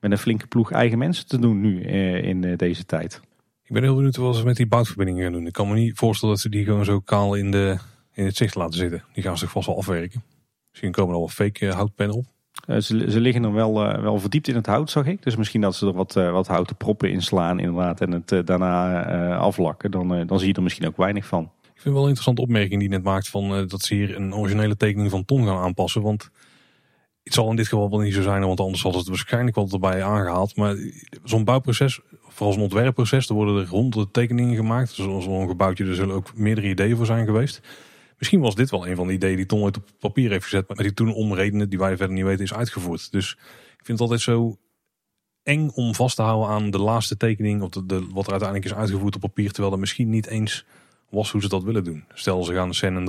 met 0.00 0.10
een 0.10 0.18
flinke 0.18 0.46
ploeg 0.46 0.72
eigen 0.72 0.98
mensen 0.98 1.26
te 1.26 1.38
doen 1.38 1.60
nu 1.60 1.82
in 2.22 2.56
deze 2.56 2.86
tijd. 2.86 3.20
Ik 3.62 3.72
ben 3.72 3.82
heel 3.82 3.94
benieuwd 3.94 4.16
wat 4.16 4.36
ze 4.36 4.44
met 4.44 4.56
die 4.56 4.66
boutverbindingen 4.66 5.22
gaan 5.22 5.32
doen. 5.32 5.46
Ik 5.46 5.52
kan 5.52 5.68
me 5.68 5.74
niet 5.74 5.98
voorstellen 5.98 6.34
dat 6.34 6.42
ze 6.42 6.48
die 6.48 6.64
gewoon 6.64 6.84
zo 6.84 7.00
kaal 7.00 7.34
in, 7.34 7.50
de, 7.50 7.78
in 8.12 8.24
het 8.24 8.36
zicht 8.36 8.54
laten 8.54 8.78
zitten. 8.78 9.04
Die 9.12 9.22
gaan 9.22 9.38
zich 9.38 9.50
vast 9.50 9.66
wel 9.66 9.76
afwerken. 9.76 10.22
Misschien 10.70 10.92
komen 10.92 11.14
er 11.14 11.18
wel 11.18 11.28
fake 11.28 11.66
houtpennen 11.66 12.16
Eh, 12.66 12.78
ze, 12.78 13.20
liggen 13.20 13.44
er 13.44 13.52
wel, 13.52 13.84
uh, 13.84 14.02
wel 14.02 14.18
verdiept 14.18 14.48
in 14.48 14.54
het 14.54 14.66
hout, 14.66 14.90
zag 14.90 15.06
ik. 15.06 15.22
Dus 15.22 15.36
misschien 15.36 15.60
dat 15.60 15.74
ze 15.74 15.86
er 15.86 15.92
wat, 15.92 16.16
uh, 16.16 16.30
wat 16.30 16.46
houten 16.46 16.76
proppen 16.76 17.10
in 17.10 17.22
slaan 17.22 17.58
inderdaad 17.58 18.00
en 18.00 18.12
het 18.12 18.46
daarna 18.46 19.04
aflakken. 19.36 19.90
Dan, 19.90 20.26
dan 20.26 20.38
zie 20.38 20.48
je 20.48 20.54
er 20.54 20.62
misschien 20.62 20.86
ook 20.86 20.96
weinig 20.96 21.26
van. 21.26 21.50
Ik 21.62 21.80
vind 21.80 21.94
wel 21.94 22.02
een 22.02 22.08
interessante 22.08 22.42
opmerking 22.42 22.80
die 22.80 22.88
je 22.88 22.94
net 22.94 23.04
maakt 23.04 23.28
van 23.28 23.66
dat 23.66 23.82
ze 23.82 23.94
hier 23.94 24.16
een 24.16 24.34
originele 24.34 24.76
tekening 24.76 25.10
van 25.10 25.24
Ton 25.24 25.46
gaan 25.46 25.58
aanpassen. 25.58 26.02
Want 26.02 26.30
het 27.22 27.34
zal 27.34 27.50
in 27.50 27.56
dit 27.56 27.68
geval 27.68 27.90
wel 27.90 27.98
niet 27.98 28.14
zo 28.14 28.22
zijn, 28.22 28.46
want 28.46 28.60
anders 28.60 28.82
had 28.82 28.94
het 28.94 29.08
waarschijnlijk 29.08 29.56
wel 29.56 29.68
erbij 29.72 30.02
aangehaald. 30.02 30.56
Maar 30.56 30.76
zo'n 31.24 31.44
bouwproces, 31.44 32.00
vooral 32.28 32.52
zo'n 32.52 32.62
ontwerpproces, 32.62 33.28
er 33.28 33.34
worden 33.34 33.56
er 33.56 33.68
honderden 33.68 34.12
tekeningen 34.12 34.56
gemaakt. 34.56 34.90
Zo'n 34.90 35.48
gebouwtje, 35.48 35.84
er 35.84 35.94
zullen 35.94 36.14
ook 36.14 36.36
meerdere 36.36 36.68
ideeën 36.68 36.96
voor 36.96 37.06
zijn 37.06 37.26
geweest. 37.26 37.60
Misschien 38.22 38.42
was 38.42 38.54
dit 38.54 38.70
wel 38.70 38.86
een 38.86 38.96
van 38.96 39.06
de 39.06 39.12
ideeën 39.12 39.36
die 39.36 39.46
Tom 39.46 39.62
ooit 39.62 39.76
op 39.76 39.88
papier 39.98 40.30
heeft 40.30 40.44
gezet, 40.44 40.68
maar 40.68 40.76
die 40.76 40.94
toen 40.94 41.14
om 41.14 41.34
redenen 41.34 41.68
die 41.68 41.78
wij 41.78 41.96
verder 41.96 42.16
niet 42.16 42.24
weten 42.24 42.44
is 42.44 42.54
uitgevoerd. 42.54 43.12
Dus 43.12 43.32
ik 43.78 43.84
vind 43.84 43.98
het 43.98 44.00
altijd 44.00 44.20
zo 44.20 44.58
eng 45.42 45.68
om 45.68 45.94
vast 45.94 46.16
te 46.16 46.22
houden 46.22 46.48
aan 46.48 46.70
de 46.70 46.78
laatste 46.78 47.16
tekening 47.16 47.62
of 47.62 47.68
de, 47.68 48.06
wat 48.12 48.24
er 48.24 48.30
uiteindelijk 48.30 48.64
is 48.64 48.74
uitgevoerd 48.74 49.14
op 49.14 49.20
papier, 49.20 49.50
terwijl 49.50 49.70
dat 49.70 49.80
misschien 49.80 50.10
niet 50.10 50.26
eens 50.26 50.64
was 51.10 51.30
hoe 51.30 51.40
ze 51.40 51.48
dat 51.48 51.62
willen 51.62 51.84
doen. 51.84 52.04
Stel 52.14 52.44
ze 52.44 52.54
gaan 52.54 52.68
de 52.68 52.74
scène 52.74 52.98
en 52.98 53.04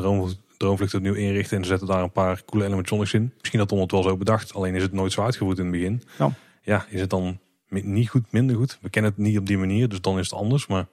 droomvlucht 0.57 0.93
opnieuw 0.93 1.13
inrichten 1.13 1.57
en 1.57 1.63
ze 1.63 1.69
zetten 1.69 1.87
daar 1.87 2.03
een 2.03 2.11
paar 2.11 2.43
coole 2.45 2.65
animatronics 2.65 3.13
in. 3.13 3.33
Misschien 3.39 3.59
had 3.59 3.67
Tom 3.67 3.79
het 3.79 3.91
wel 3.91 4.03
zo 4.03 4.17
bedacht, 4.17 4.53
alleen 4.53 4.75
is 4.75 4.83
het 4.83 4.93
nooit 4.93 5.11
zo 5.11 5.21
uitgevoerd 5.21 5.57
in 5.57 5.63
het 5.63 5.73
begin. 5.73 6.03
Ja. 6.17 6.33
Ja, 6.61 6.85
is 6.89 7.01
het 7.01 7.09
dan 7.09 7.39
niet 7.69 8.09
goed, 8.09 8.31
minder 8.31 8.55
goed? 8.55 8.77
We 8.81 8.89
kennen 8.89 9.11
het 9.11 9.19
niet 9.19 9.37
op 9.37 9.45
die 9.45 9.57
manier, 9.57 9.89
dus 9.89 10.01
dan 10.01 10.19
is 10.19 10.29
het 10.29 10.39
anders. 10.39 10.67
Maar 10.67 10.87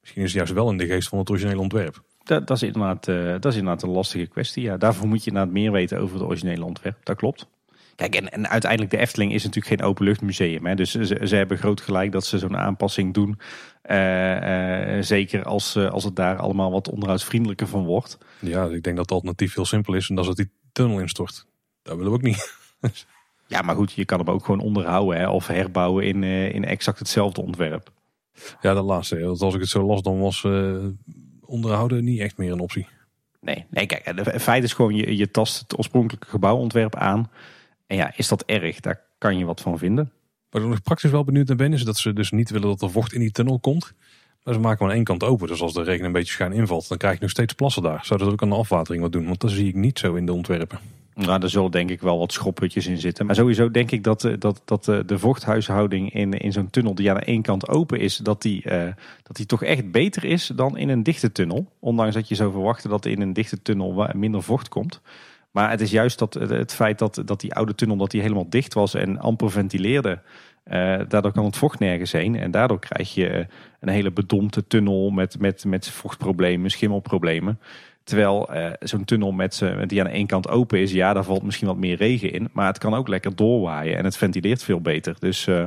misschien 0.00 0.22
is 0.22 0.28
het 0.28 0.36
juist 0.36 0.52
wel 0.52 0.70
in 0.70 0.76
de 0.76 0.86
geest 0.86 1.08
van 1.08 1.18
het 1.18 1.30
originele 1.30 1.60
ontwerp. 1.60 2.02
Dat, 2.28 2.46
dat, 2.46 2.56
is 2.56 2.62
inderdaad, 2.62 3.08
eh, 3.08 3.30
dat 3.30 3.44
is 3.44 3.56
inderdaad 3.56 3.82
een 3.82 3.90
lastige 3.90 4.26
kwestie. 4.26 4.62
Ja, 4.62 4.76
daarvoor 4.76 5.08
moet 5.08 5.24
je 5.24 5.30
inderdaad 5.30 5.52
meer 5.52 5.72
weten 5.72 5.98
over 5.98 6.14
het 6.14 6.24
originele 6.24 6.64
ontwerp. 6.64 6.96
Dat 7.02 7.16
klopt. 7.16 7.46
Kijk, 7.96 8.14
en, 8.14 8.28
en 8.28 8.48
uiteindelijk 8.48 8.90
de 8.90 8.98
Efteling 8.98 9.32
is 9.32 9.44
natuurlijk 9.44 9.80
geen 9.80 9.88
openluchtmuseum. 9.88 10.66
Hè? 10.66 10.74
Dus 10.74 10.90
ze, 10.90 11.20
ze 11.24 11.36
hebben 11.36 11.58
groot 11.58 11.80
gelijk 11.80 12.12
dat 12.12 12.26
ze 12.26 12.38
zo'n 12.38 12.56
aanpassing 12.56 13.14
doen. 13.14 13.38
Eh, 13.82 14.96
eh, 14.96 15.02
zeker 15.02 15.44
als, 15.44 15.76
als 15.76 16.04
het 16.04 16.16
daar 16.16 16.36
allemaal 16.36 16.70
wat 16.70 16.90
onderhoudsvriendelijker 16.90 17.66
van 17.66 17.84
wordt. 17.84 18.18
Ja, 18.40 18.64
ik 18.64 18.82
denk 18.82 18.96
dat 18.96 19.04
het 19.04 19.10
alternatief 19.10 19.54
heel 19.54 19.64
simpel 19.64 19.94
is 19.94 20.08
en 20.08 20.14
dat 20.14 20.24
is 20.24 20.34
dat 20.34 20.46
die 20.46 20.54
tunnel 20.72 21.00
instort. 21.00 21.46
Dat 21.82 21.96
willen 21.96 22.10
we 22.10 22.18
ook 22.18 22.24
niet. 22.24 22.56
Ja, 23.46 23.62
maar 23.62 23.74
goed, 23.74 23.92
je 23.92 24.04
kan 24.04 24.18
hem 24.18 24.28
ook 24.28 24.44
gewoon 24.44 24.60
onderhouden 24.60 25.20
hè? 25.20 25.28
of 25.28 25.46
herbouwen 25.46 26.04
in, 26.04 26.24
in 26.24 26.64
exact 26.64 26.98
hetzelfde 26.98 27.42
ontwerp. 27.42 27.92
Ja, 28.60 28.74
dat 28.74 28.84
laatste. 28.84 29.20
Want 29.20 29.42
als 29.42 29.54
ik 29.54 29.60
het 29.60 29.68
zo 29.68 29.86
las, 29.86 30.02
dan 30.02 30.18
was 30.18 30.44
onderhouden 31.48 32.04
niet 32.04 32.20
echt 32.20 32.36
meer 32.36 32.52
een 32.52 32.60
optie. 32.60 32.86
Nee, 33.40 33.66
nee 33.70 33.86
kijk, 33.86 34.04
het 34.04 34.42
feit 34.42 34.64
is 34.64 34.72
gewoon, 34.72 34.94
je, 34.94 35.16
je 35.16 35.30
tast 35.30 35.60
het 35.60 35.78
oorspronkelijke 35.78 36.28
gebouwontwerp 36.28 36.96
aan. 36.96 37.30
En 37.86 37.96
ja, 37.96 38.12
is 38.16 38.28
dat 38.28 38.44
erg? 38.44 38.80
Daar 38.80 39.00
kan 39.18 39.38
je 39.38 39.44
wat 39.44 39.60
van 39.60 39.78
vinden. 39.78 40.12
Waar 40.50 40.62
ik 40.62 40.68
nog 40.68 40.82
praktisch 40.82 41.10
wel 41.10 41.24
benieuwd 41.24 41.48
naar 41.48 41.56
ben, 41.56 41.72
is 41.72 41.84
dat 41.84 41.96
ze 41.96 42.12
dus 42.12 42.30
niet 42.30 42.50
willen 42.50 42.68
dat 42.68 42.82
er 42.82 42.90
vocht 42.90 43.12
in 43.12 43.20
die 43.20 43.30
tunnel 43.30 43.58
komt. 43.58 43.92
Maar 44.42 44.54
ze 44.54 44.60
maken 44.60 44.78
maar 44.78 44.88
aan 44.88 44.96
één 44.96 45.04
kant 45.04 45.22
open. 45.24 45.46
Dus 45.46 45.60
als 45.60 45.72
de 45.72 45.82
regen 45.82 46.04
een 46.04 46.12
beetje 46.12 46.32
schuin 46.32 46.52
invalt, 46.52 46.88
dan 46.88 46.98
krijg 46.98 47.14
je 47.14 47.20
nog 47.20 47.30
steeds 47.30 47.52
plassen 47.52 47.82
daar. 47.82 48.04
Zouden 48.04 48.26
ze 48.28 48.32
ook 48.32 48.42
aan 48.42 48.48
de 48.48 48.54
afwatering 48.54 49.02
wat 49.02 49.12
doen? 49.12 49.26
Want 49.26 49.40
dat 49.40 49.50
zie 49.50 49.68
ik 49.68 49.74
niet 49.74 49.98
zo 49.98 50.14
in 50.14 50.26
de 50.26 50.32
ontwerpen. 50.32 50.78
Nou, 51.26 51.42
er 51.42 51.50
zullen 51.50 51.70
denk 51.70 51.90
ik 51.90 52.00
wel 52.00 52.18
wat 52.18 52.32
schrophutjes 52.32 52.86
in 52.86 52.98
zitten. 52.98 53.26
Maar 53.26 53.34
sowieso 53.34 53.70
denk 53.70 53.90
ik 53.90 54.04
dat, 54.04 54.24
eh, 54.24 54.32
dat, 54.38 54.62
dat 54.64 54.88
eh, 54.88 54.98
de 55.06 55.18
vochthuishouding 55.18 56.12
in, 56.14 56.32
in 56.32 56.52
zo'n 56.52 56.70
tunnel 56.70 56.94
die 56.94 57.10
aan 57.10 57.16
de 57.16 57.24
ene 57.24 57.42
kant 57.42 57.68
open 57.68 58.00
is, 58.00 58.16
dat 58.16 58.42
die, 58.42 58.62
eh, 58.62 58.92
dat 59.22 59.36
die 59.36 59.46
toch 59.46 59.62
echt 59.62 59.90
beter 59.90 60.24
is 60.24 60.52
dan 60.54 60.76
in 60.76 60.88
een 60.88 61.02
dichte 61.02 61.32
tunnel. 61.32 61.72
Ondanks 61.78 62.14
dat 62.14 62.28
je 62.28 62.34
zou 62.34 62.52
verwachten 62.52 62.90
dat 62.90 63.06
in 63.06 63.20
een 63.20 63.32
dichte 63.32 63.62
tunnel 63.62 64.08
minder 64.14 64.42
vocht 64.42 64.68
komt. 64.68 65.00
Maar 65.50 65.70
het 65.70 65.80
is 65.80 65.90
juist 65.90 66.18
dat, 66.18 66.34
het- 66.34 66.74
feit 66.74 66.98
dat, 66.98 67.22
dat 67.24 67.40
die 67.40 67.54
oude 67.54 67.74
tunnel 67.74 67.96
dat 67.96 68.10
die 68.10 68.20
helemaal 68.20 68.48
dicht 68.50 68.74
was 68.74 68.94
en 68.94 69.18
amper 69.18 69.50
ventileerde. 69.50 70.20
daardoor 71.08 71.32
kan 71.32 71.44
het 71.44 71.56
vocht 71.56 71.78
nergens 71.78 72.12
heen. 72.12 72.36
En 72.36 72.50
daardoor 72.50 72.78
krijg 72.78 73.14
je 73.14 73.46
een 73.80 73.88
hele 73.88 74.10
bedompte 74.10 74.66
tunnel 74.66 75.10
met, 75.10 75.38
met, 75.38 75.64
met 75.64 75.90
vochtproblemen, 75.90 76.70
schimmelproblemen. 76.70 77.58
Terwijl 78.08 78.52
eh, 78.52 78.70
zo'n 78.80 79.04
tunnel 79.04 79.32
met, 79.32 79.62
die 79.86 80.00
aan 80.00 80.06
ene 80.06 80.26
kant 80.26 80.48
open 80.48 80.78
is, 80.78 80.92
ja, 80.92 81.12
daar 81.12 81.24
valt 81.24 81.42
misschien 81.42 81.66
wat 81.66 81.76
meer 81.76 81.96
regen 81.96 82.32
in. 82.32 82.48
Maar 82.52 82.66
het 82.66 82.78
kan 82.78 82.94
ook 82.94 83.08
lekker 83.08 83.36
doorwaaien 83.36 83.96
en 83.96 84.04
het 84.04 84.16
ventileert 84.16 84.62
veel 84.62 84.80
beter. 84.80 85.16
Dus, 85.18 85.46
eh, 85.46 85.64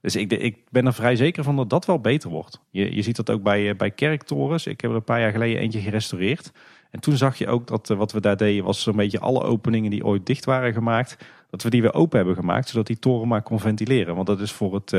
dus 0.00 0.16
ik, 0.16 0.32
ik 0.32 0.56
ben 0.70 0.86
er 0.86 0.94
vrij 0.94 1.16
zeker 1.16 1.44
van 1.44 1.56
dat 1.56 1.70
dat 1.70 1.86
wel 1.86 2.00
beter 2.00 2.30
wordt. 2.30 2.60
Je, 2.70 2.94
je 2.94 3.02
ziet 3.02 3.16
dat 3.16 3.30
ook 3.30 3.42
bij, 3.42 3.68
eh, 3.68 3.76
bij 3.76 3.90
kerktorens. 3.90 4.66
Ik 4.66 4.80
heb 4.80 4.90
er 4.90 4.96
een 4.96 5.04
paar 5.04 5.20
jaar 5.20 5.32
geleden 5.32 5.60
eentje 5.60 5.80
gerestaureerd. 5.80 6.52
En 6.90 7.00
toen 7.00 7.16
zag 7.16 7.38
je 7.38 7.46
ook 7.46 7.66
dat 7.66 7.88
wat 7.88 8.12
we 8.12 8.20
daar 8.20 8.36
deden 8.36 8.64
was 8.64 8.82
zo'n 8.82 8.96
beetje 8.96 9.20
alle 9.20 9.42
openingen 9.42 9.90
die 9.90 10.04
ooit 10.04 10.26
dicht 10.26 10.44
waren 10.44 10.72
gemaakt. 10.72 11.16
Dat 11.50 11.62
we 11.62 11.70
die 11.70 11.82
weer 11.82 11.94
open 11.94 12.16
hebben 12.16 12.36
gemaakt, 12.36 12.68
zodat 12.68 12.86
die 12.86 12.98
toren 12.98 13.28
maar 13.28 13.42
kon 13.42 13.60
ventileren. 13.60 14.14
Want 14.14 14.26
dat 14.26 14.40
is 14.40 14.52
voor 14.52 14.74
het, 14.74 14.90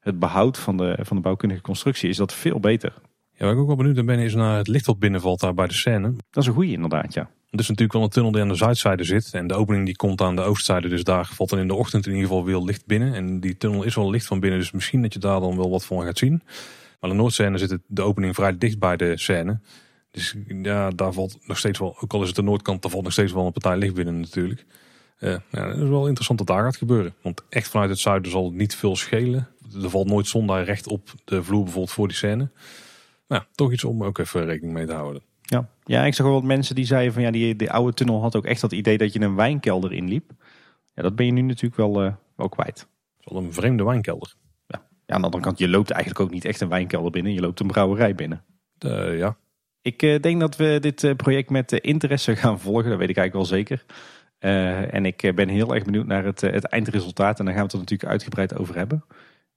het 0.00 0.18
behoud 0.18 0.58
van 0.58 0.76
de, 0.76 0.98
van 1.00 1.16
de 1.16 1.22
bouwkundige 1.22 1.62
constructie 1.62 2.08
is 2.08 2.16
dat 2.16 2.34
veel 2.34 2.60
beter. 2.60 2.92
Ja, 3.40 3.46
waar 3.46 3.54
ik 3.54 3.60
ook 3.60 3.66
wel 3.66 3.76
benieuwd 3.76 3.94
naar 3.94 4.04
ben, 4.04 4.18
is 4.18 4.34
naar 4.34 4.56
het 4.56 4.68
licht 4.68 4.86
wat 4.86 4.98
binnenvalt 4.98 5.40
daar 5.40 5.54
bij 5.54 5.66
de 5.66 5.74
scène. 5.74 6.12
Dat 6.30 6.42
is 6.42 6.46
een 6.46 6.54
goede 6.54 6.72
inderdaad, 6.72 7.14
ja. 7.14 7.30
Het 7.50 7.60
is 7.60 7.68
natuurlijk 7.68 7.92
wel 7.92 8.02
een 8.02 8.08
tunnel 8.08 8.32
die 8.32 8.40
aan 8.42 8.48
de 8.48 8.54
zuidzijde 8.54 9.04
zit. 9.04 9.30
En 9.32 9.46
de 9.46 9.54
opening 9.54 9.86
die 9.86 9.96
komt 9.96 10.20
aan 10.20 10.36
de 10.36 10.42
oostzijde. 10.42 10.88
Dus 10.88 11.04
daar 11.04 11.26
valt 11.32 11.50
dan 11.50 11.58
in 11.58 11.68
de 11.68 11.74
ochtend 11.74 12.06
in 12.06 12.12
ieder 12.12 12.28
geval 12.28 12.44
weer 12.44 12.58
licht 12.58 12.86
binnen. 12.86 13.14
En 13.14 13.40
die 13.40 13.56
tunnel 13.56 13.82
is 13.82 13.94
wel 13.94 14.10
licht 14.10 14.26
van 14.26 14.40
binnen. 14.40 14.58
Dus 14.58 14.70
misschien 14.70 15.02
dat 15.02 15.12
je 15.12 15.18
daar 15.18 15.40
dan 15.40 15.56
wel 15.56 15.70
wat 15.70 15.84
van 15.84 16.02
gaat 16.02 16.18
zien. 16.18 16.42
Maar 17.00 17.10
de 17.10 17.16
noordscène 17.16 17.58
zit 17.58 17.70
het, 17.70 17.80
de 17.86 18.02
opening 18.02 18.34
vrij 18.34 18.58
dicht 18.58 18.78
bij 18.78 18.96
de 18.96 19.18
scène. 19.18 19.60
Dus 20.10 20.36
ja, 20.62 20.90
daar 20.90 21.12
valt 21.12 21.38
nog 21.42 21.58
steeds 21.58 21.78
wel, 21.78 21.96
ook 22.00 22.12
al 22.12 22.20
is 22.20 22.26
het 22.26 22.36
de 22.36 22.42
noordkant, 22.42 22.82
daar 22.82 22.90
valt 22.90 23.04
nog 23.04 23.12
steeds 23.12 23.32
wel 23.32 23.46
een 23.46 23.52
partij 23.52 23.76
licht 23.76 23.94
binnen 23.94 24.20
natuurlijk. 24.20 24.64
Eh, 25.18 25.36
ja, 25.50 25.68
het 25.68 25.76
is 25.76 25.88
wel 25.88 26.06
interessant 26.06 26.38
dat 26.38 26.46
daar 26.46 26.64
gaat 26.64 26.76
gebeuren. 26.76 27.14
Want 27.22 27.42
echt 27.48 27.68
vanuit 27.68 27.90
het 27.90 27.98
zuiden 27.98 28.30
zal 28.30 28.44
het 28.44 28.54
niet 28.54 28.76
veel 28.76 28.96
schelen. 28.96 29.48
Er 29.82 29.90
valt 29.90 30.08
nooit 30.08 30.26
zon 30.26 30.46
daar 30.46 30.64
recht 30.64 30.86
op 30.86 31.08
de 31.24 31.42
vloer 31.42 31.62
bijvoorbeeld 31.62 31.94
voor 31.94 32.08
die 32.08 32.16
scène. 32.16 32.50
Nou, 33.30 33.42
toch 33.54 33.72
iets 33.72 33.84
om 33.84 34.04
ook 34.04 34.18
even 34.18 34.44
rekening 34.44 34.72
mee 34.72 34.86
te 34.86 34.92
houden. 34.92 35.22
Ja. 35.40 35.68
ja, 35.84 36.04
ik 36.04 36.14
zag 36.14 36.26
wel 36.26 36.34
wat 36.34 36.44
mensen 36.44 36.74
die 36.74 36.84
zeiden 36.84 37.12
van 37.12 37.22
ja, 37.22 37.30
die, 37.30 37.56
die 37.56 37.70
oude 37.70 37.92
tunnel 37.92 38.20
had 38.20 38.36
ook 38.36 38.44
echt 38.44 38.60
dat 38.60 38.72
idee 38.72 38.98
dat 38.98 39.12
je 39.12 39.20
een 39.20 39.34
wijnkelder 39.34 39.92
inliep. 39.92 40.30
Ja, 40.94 41.02
dat 41.02 41.16
ben 41.16 41.26
je 41.26 41.32
nu 41.32 41.40
natuurlijk 41.40 41.76
wel, 41.76 42.02
eh, 42.02 42.12
wel 42.36 42.48
kwijt. 42.48 42.88
Het 43.20 43.34
een 43.34 43.52
vreemde 43.52 43.84
wijnkelder. 43.84 44.34
Ja, 44.66 44.80
aan 45.06 45.20
de 45.20 45.26
andere 45.26 45.42
kant, 45.42 45.58
je 45.58 45.68
loopt 45.68 45.90
eigenlijk 45.90 46.20
ook 46.20 46.30
niet 46.30 46.44
echt 46.44 46.60
een 46.60 46.68
wijnkelder 46.68 47.10
binnen. 47.10 47.32
Je 47.32 47.40
loopt 47.40 47.60
een 47.60 47.66
brouwerij 47.66 48.14
binnen. 48.14 48.44
Eh, 48.78 49.18
ja, 49.18 49.36
Ik 49.82 50.02
eh, 50.02 50.20
denk 50.20 50.40
dat 50.40 50.56
we 50.56 50.78
dit 50.80 51.16
project 51.16 51.50
met 51.50 51.72
interesse 51.72 52.36
gaan 52.36 52.60
volgen. 52.60 52.90
Dat 52.90 52.98
weet 52.98 53.10
ik 53.10 53.16
eigenlijk 53.16 53.50
wel 53.50 53.58
zeker. 53.58 53.84
En 54.92 55.06
ik 55.06 55.32
ben 55.34 55.48
heel 55.48 55.74
erg 55.74 55.84
benieuwd 55.84 56.06
naar 56.06 56.24
het, 56.24 56.40
het 56.40 56.64
eindresultaat. 56.64 57.38
En 57.38 57.44
daar 57.44 57.54
gaan 57.54 57.62
we 57.62 57.68
het 57.68 57.72
er 57.72 57.78
natuurlijk 57.78 58.10
uitgebreid 58.10 58.58
over 58.58 58.76
hebben. 58.76 59.04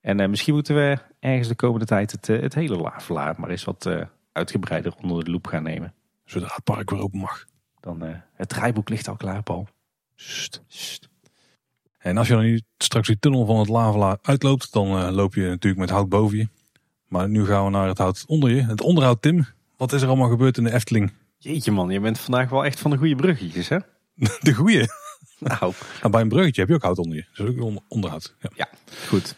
En 0.04 0.20
eh, 0.20 0.30
misschien 0.30 0.54
moeten 0.54 0.76
we 0.76 0.98
ergens 1.20 1.48
de 1.48 1.56
komende 1.56 1.86
tijd 1.86 2.12
het, 2.12 2.30
eh, 2.30 2.42
het 2.42 2.54
hele 2.54 2.76
Lavelaar 2.78 3.36
maar 3.38 3.50
eens 3.50 3.64
wat 3.64 3.86
eh, 3.86 4.02
uitgebreider 4.32 4.94
onder 5.02 5.24
de 5.24 5.32
loep 5.32 5.48
gaan 5.48 5.64
nemen. 5.64 5.94
zodra 6.26 6.52
het 6.56 6.64
park 6.64 6.90
weer 6.90 7.00
open 7.02 7.20
mag. 7.20 7.46
Dan, 7.80 8.04
eh, 8.06 8.16
het 8.34 8.50
draaiboek 8.50 8.90
ligt 8.90 9.08
al 9.08 9.16
klaar, 9.16 9.44
Paul. 9.44 9.68
Sst, 10.16 10.62
sst. 10.68 11.10
En 11.98 12.18
als 12.18 12.28
je 12.28 12.34
dan 12.34 12.44
nu 12.44 12.62
straks 12.78 13.08
die 13.08 13.20
tunnel 13.20 13.46
van 13.46 13.60
het 13.60 13.68
Lavelaar 13.70 14.18
uitloopt, 14.22 14.74
dan 14.74 14.88
eh, 14.88 15.10
loop 15.12 15.34
je 15.34 15.42
natuurlijk 15.48 15.82
met 15.82 15.90
hout 15.90 16.10
boven 16.10 16.38
je. 16.38 16.48
Maar 17.08 17.30
nu 17.30 17.46
gaan 17.46 17.64
we 17.66 17.70
naar 17.70 17.88
het 17.88 17.98
hout 17.98 18.24
onder 18.28 18.50
je. 18.50 18.62
Het 18.62 18.82
onderhoud, 18.82 19.22
Tim. 19.22 19.46
Wat 19.78 19.94
is 19.94 20.02
er 20.02 20.08
allemaal 20.08 20.30
gebeurd 20.30 20.58
in 20.58 20.64
de 20.64 20.74
Efteling? 20.74 21.14
Jeetje 21.38 21.72
man, 21.72 21.90
je 21.90 22.00
bent 22.00 22.20
vandaag 22.20 22.50
wel 22.50 22.66
echt 22.66 22.80
van 22.80 22.92
de 22.92 22.98
goede 22.98 23.16
bruggetjes, 23.16 23.70
hè? 23.70 23.78
De 24.42 24.54
goeie. 24.54 24.86
Nou, 25.40 25.74
Nou, 26.00 26.12
bij 26.12 26.22
een 26.22 26.28
bruggetje 26.30 26.62
heb 26.62 26.70
je 26.70 26.76
ook 26.76 26.82
hout 26.84 26.98
onder 26.98 27.16
je. 27.16 27.26
Dus 27.34 27.48
ook 27.48 27.62
on- 27.62 27.80
onderhoud. 27.88 28.36
Ja. 28.40 28.50
ja, 28.56 28.70
goed. 29.08 29.36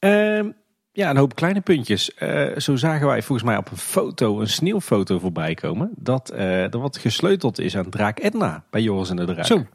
Ehm, 0.00 0.50
ja, 0.92 1.10
een 1.10 1.16
hoop 1.16 1.34
kleine 1.34 1.60
puntjes. 1.60 2.14
Eh, 2.14 2.56
zo 2.58 2.76
zagen 2.76 3.06
wij 3.06 3.22
volgens 3.22 3.48
mij 3.48 3.56
op 3.56 3.70
een 3.70 3.76
foto, 3.76 4.40
een 4.40 4.48
sneeuwfoto 4.48 5.18
voorbij 5.18 5.54
komen. 5.54 5.90
Dat 5.96 6.30
eh, 6.30 6.74
er 6.74 6.78
wat 6.78 6.98
gesleuteld 6.98 7.58
is 7.58 7.76
aan 7.76 7.90
Draak 7.90 8.20
Edna 8.20 8.64
bij 8.70 8.82
Joris 8.82 9.10
en 9.10 9.16
de 9.16 9.24
Draak. 9.24 9.46
Zo. 9.46 9.66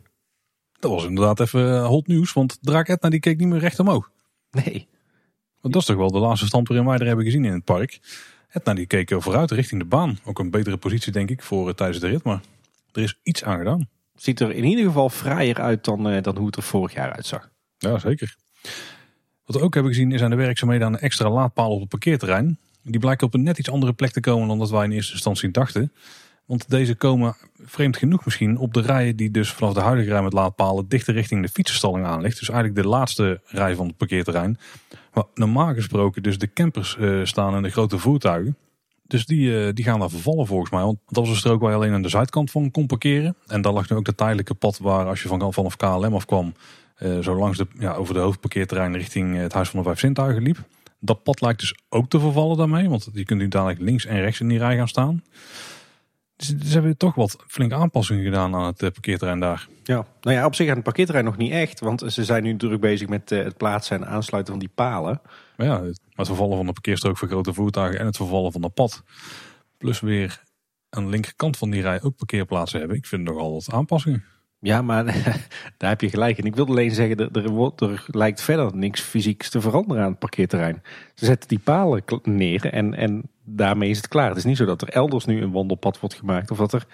Dat 0.80 0.92
was 0.92 1.06
inderdaad 1.06 1.40
even 1.40 1.74
eh, 1.74 1.86
hot 1.86 2.08
nieuws. 2.08 2.34
Want 2.34 2.58
Draak 2.62 2.88
Etna 2.88 3.10
die 3.10 3.20
keek 3.20 3.38
niet 3.38 3.48
meer 3.48 3.60
recht 3.60 3.80
omhoog. 3.80 4.12
Nee. 4.52 4.88
Want 5.62 5.74
dat 5.74 5.82
is 5.82 5.88
toch 5.88 5.98
wel 5.98 6.12
de 6.12 6.20
laatste 6.20 6.46
stand 6.46 6.68
waarin 6.68 6.88
wij 6.88 6.98
er 6.98 7.06
hebben 7.06 7.26
gezien 7.26 7.46
in 7.46 7.54
het 7.54 7.64
park. 7.64 8.00
Etna 8.50 8.74
die 8.74 8.86
keek 8.86 9.16
vooruit 9.18 9.52
richting 9.52 9.82
de 9.82 9.88
baan. 9.88 10.18
Ook 10.24 10.40
een 10.40 10.52
betere 10.52 10.78
positie 10.78 11.12
denk 11.12 11.30
ik 11.30 11.42
voor 11.42 11.76
tijdens 11.76 12.00
de 12.00 12.08
rit. 12.08 12.24
Maar 12.24 12.42
er 12.92 13.02
is 13.02 13.20
iets 13.24 13.44
aan 13.44 13.58
gedaan. 13.58 13.90
Ziet 14.16 14.40
er 14.40 14.52
in 14.52 14.64
ieder 14.64 14.86
geval 14.86 15.10
fraaier 15.10 15.62
uit 15.62 15.84
dan, 15.84 16.22
dan 16.22 16.38
hoe 16.38 16.46
het 16.46 16.56
er 16.56 16.64
vorig 16.64 16.94
jaar 16.94 17.12
uitzag. 17.12 17.50
Ja, 17.78 18.00
zeker. 18.00 18.36
Wat 19.46 19.56
we 19.56 19.62
ook 19.62 19.74
hebben 19.74 19.92
gezien 19.92 20.12
is 20.12 20.22
aan 20.22 20.30
de 20.30 20.36
werkzaamheden 20.36 20.88
aan 20.88 20.94
een 20.94 21.00
extra 21.00 21.30
laadpaal 21.30 21.72
op 21.72 21.80
het 21.80 21.90
parkeerterrein. 21.90 22.58
Die 22.82 23.00
blijken 23.00 23.28
op 23.28 23.34
een 23.34 23.44
net 23.44 23.58
iets 23.58 23.70
andere 23.70 23.94
plek 23.94 24.12
te 24.12 24.20
komen 24.20 24.48
dan 24.48 24.60
dat 24.60 24.70
wij 24.70 24.84
in 24.84 24.92
eerste 24.92 25.14
instantie 25.14 25.52
dachten. 25.52 25.92
Want 26.46 26.70
deze 26.70 26.96
komen, 26.96 27.36
vreemd 27.64 27.98
genoeg 27.98 28.26
misschien, 28.26 28.58
op 28.58 28.74
de 28.74 28.82
rijen 28.82 29.16
die 29.16 29.32
dus 29.32 29.52
vanaf 29.52 29.74
de 29.74 29.80
huidige 29.80 30.10
rij 30.10 30.22
met 30.22 30.34
laadpalen 30.34 30.88
dichter 30.88 31.14
richting 31.14 31.42
de 31.42 31.50
fietsenstalling 31.50 32.06
aan 32.06 32.22
ligt. 32.22 32.40
Dus 32.40 32.50
eigenlijk 32.50 32.82
de 32.82 32.88
laatste 32.88 33.42
rij 33.46 33.76
van 33.76 33.88
het 33.88 33.98
parkeerterrein. 33.98 34.58
Waar 35.14 35.24
normaal 35.34 35.74
gesproken 35.74 36.24
dus 36.24 36.38
de 36.38 36.54
campers 36.54 36.98
eh, 36.98 37.20
staan 37.24 37.56
en 37.56 37.64
de 37.64 37.70
grote 37.70 37.98
voertuigen. 37.98 38.58
Dus 39.04 39.26
die, 39.26 39.66
eh, 39.66 39.74
die 39.74 39.86
gaan 39.86 40.00
daar 40.00 40.10
vervallen 40.10 40.48
volgens 40.48 40.72
mij. 40.72 40.82
Want 40.82 40.98
dat 41.06 41.24
was 41.24 41.30
een 41.30 41.36
strook 41.36 41.62
waar 41.62 41.70
je 41.70 41.76
alleen 41.76 41.94
aan 41.94 42.02
de 42.02 42.10
zuidkant 42.10 42.52
van 42.52 42.72
kon 42.72 42.86
parkeren. 42.86 43.36
En 43.48 43.62
daar 43.62 43.74
lag 43.74 43.90
nu 43.90 43.96
ook 43.96 44.06
de 44.06 44.16
tijdelijke 44.16 44.54
pad 44.54 44.78
waar 44.78 45.06
als 45.06 45.22
je 45.22 45.28
van, 45.28 45.54
vanaf 45.54 45.76
KLM 45.76 46.14
afkwam... 46.14 46.54
eh, 46.96 47.20
zo 47.20 47.36
langs 47.36 47.58
de, 47.58 47.68
ja, 47.80 47.94
over 47.94 48.14
de 48.14 48.20
hoofdparkeerterrein 48.20 48.98
richting 48.98 49.38
het 49.38 49.54
Huis 49.54 49.70
van 49.70 49.80
de 49.80 49.86
Vijf 49.86 50.00
Zintuigen 50.00 50.44
liep. 50.44 50.58
Dat 51.00 51.24
pad 51.24 51.42
lijkt 51.42 51.60
dus 51.60 51.76
ook 51.90 52.10
te 52.10 52.20
vervallen 52.20 52.58
daarmee. 52.58 52.90
Want 52.90 53.10
je 53.14 53.26
kunt 53.26 53.40
nu 53.40 53.48
dadelijk 53.48 53.80
links 53.80 54.06
en 54.06 54.22
rechts 54.22 54.40
in 54.40 54.48
die 54.48 54.58
rij 54.58 54.78
gaan 54.78 54.88
staan. 54.88 55.24
Dus 56.36 56.48
ze 56.48 56.74
hebben 56.74 56.98
toch 56.98 57.16
wat 57.16 57.44
flinke 57.48 57.76
aanpassingen 57.76 58.24
gedaan 58.24 58.56
aan 58.56 58.66
het 58.66 58.84
eh, 58.84 58.92
parkeerterrein 58.92 59.40
daar. 59.40 59.68
Ja, 59.84 60.06
nou 60.22 60.36
ja, 60.36 60.46
op 60.46 60.56
zich 60.56 60.70
aan 60.70 60.76
het 60.76 60.84
parkeerterrein 60.84 61.26
nog 61.26 61.38
niet 61.38 61.52
echt. 61.52 61.80
Want 61.80 62.04
ze 62.08 62.24
zijn 62.24 62.44
nu 62.44 62.58
druk 62.58 62.80
bezig 62.80 63.08
met 63.08 63.32
eh, 63.32 63.44
het 63.44 63.58
plaatsen 63.58 63.98
en 63.98 64.08
aansluiten 64.08 64.54
van 64.54 64.62
die 64.62 64.72
palen. 64.76 65.22
Maar 65.58 65.68
ja, 65.68 65.84
het, 65.84 66.00
het 66.10 66.28
vervallen 66.28 66.58
van 66.58 66.66
de 66.66 66.74
parkeerstrook 66.74 67.18
voor 67.18 67.28
grote 67.28 67.54
voertuigen 67.54 68.00
en 68.00 68.06
het 68.06 68.16
vervallen 68.16 68.52
van 68.52 68.62
dat 68.62 68.74
pad. 68.74 69.04
Plus 69.78 70.00
weer 70.00 70.44
aan 70.90 71.04
de 71.04 71.10
linkerkant 71.10 71.58
van 71.58 71.70
die 71.70 71.82
rij 71.82 72.02
ook 72.02 72.16
parkeerplaatsen 72.16 72.80
hebben. 72.80 72.98
Ik 72.98 73.06
vind 73.06 73.24
nogal 73.24 73.54
wat 73.54 73.72
aanpassingen. 73.72 74.24
Ja, 74.66 74.82
maar 74.82 75.06
daar 75.78 75.90
heb 75.90 76.02
je 76.02 76.10
gelijk 76.10 76.38
in. 76.38 76.46
Ik 76.46 76.56
wilde 76.56 76.72
alleen 76.72 76.92
zeggen, 76.92 77.18
er, 77.18 77.44
er, 77.44 77.90
er 77.90 78.06
lijkt 78.08 78.42
verder 78.42 78.76
niks 78.76 79.02
fysieks 79.02 79.50
te 79.50 79.62
veranderen 79.62 80.04
aan 80.04 80.10
het 80.10 80.20
parkeerterrein. 80.20 80.82
Ze 81.14 81.26
zetten 81.26 81.50
die 81.50 81.60
palen 81.60 82.04
neer 82.24 82.66
en, 82.66 82.94
en 82.94 83.30
daarmee 83.44 83.90
is 83.90 83.98
het 83.98 84.08
klaar. 84.08 84.28
Het 84.28 84.38
is 84.38 84.44
niet 84.44 84.58
zo 84.58 84.66
dat 84.66 84.82
er 84.82 84.90
elders 84.90 85.26
nu 85.26 85.42
een 85.42 85.52
wandelpad 85.52 86.00
wordt 86.00 86.16
gemaakt 86.16 86.52
of 86.52 86.58
dat 86.58 86.74
er 86.74 86.86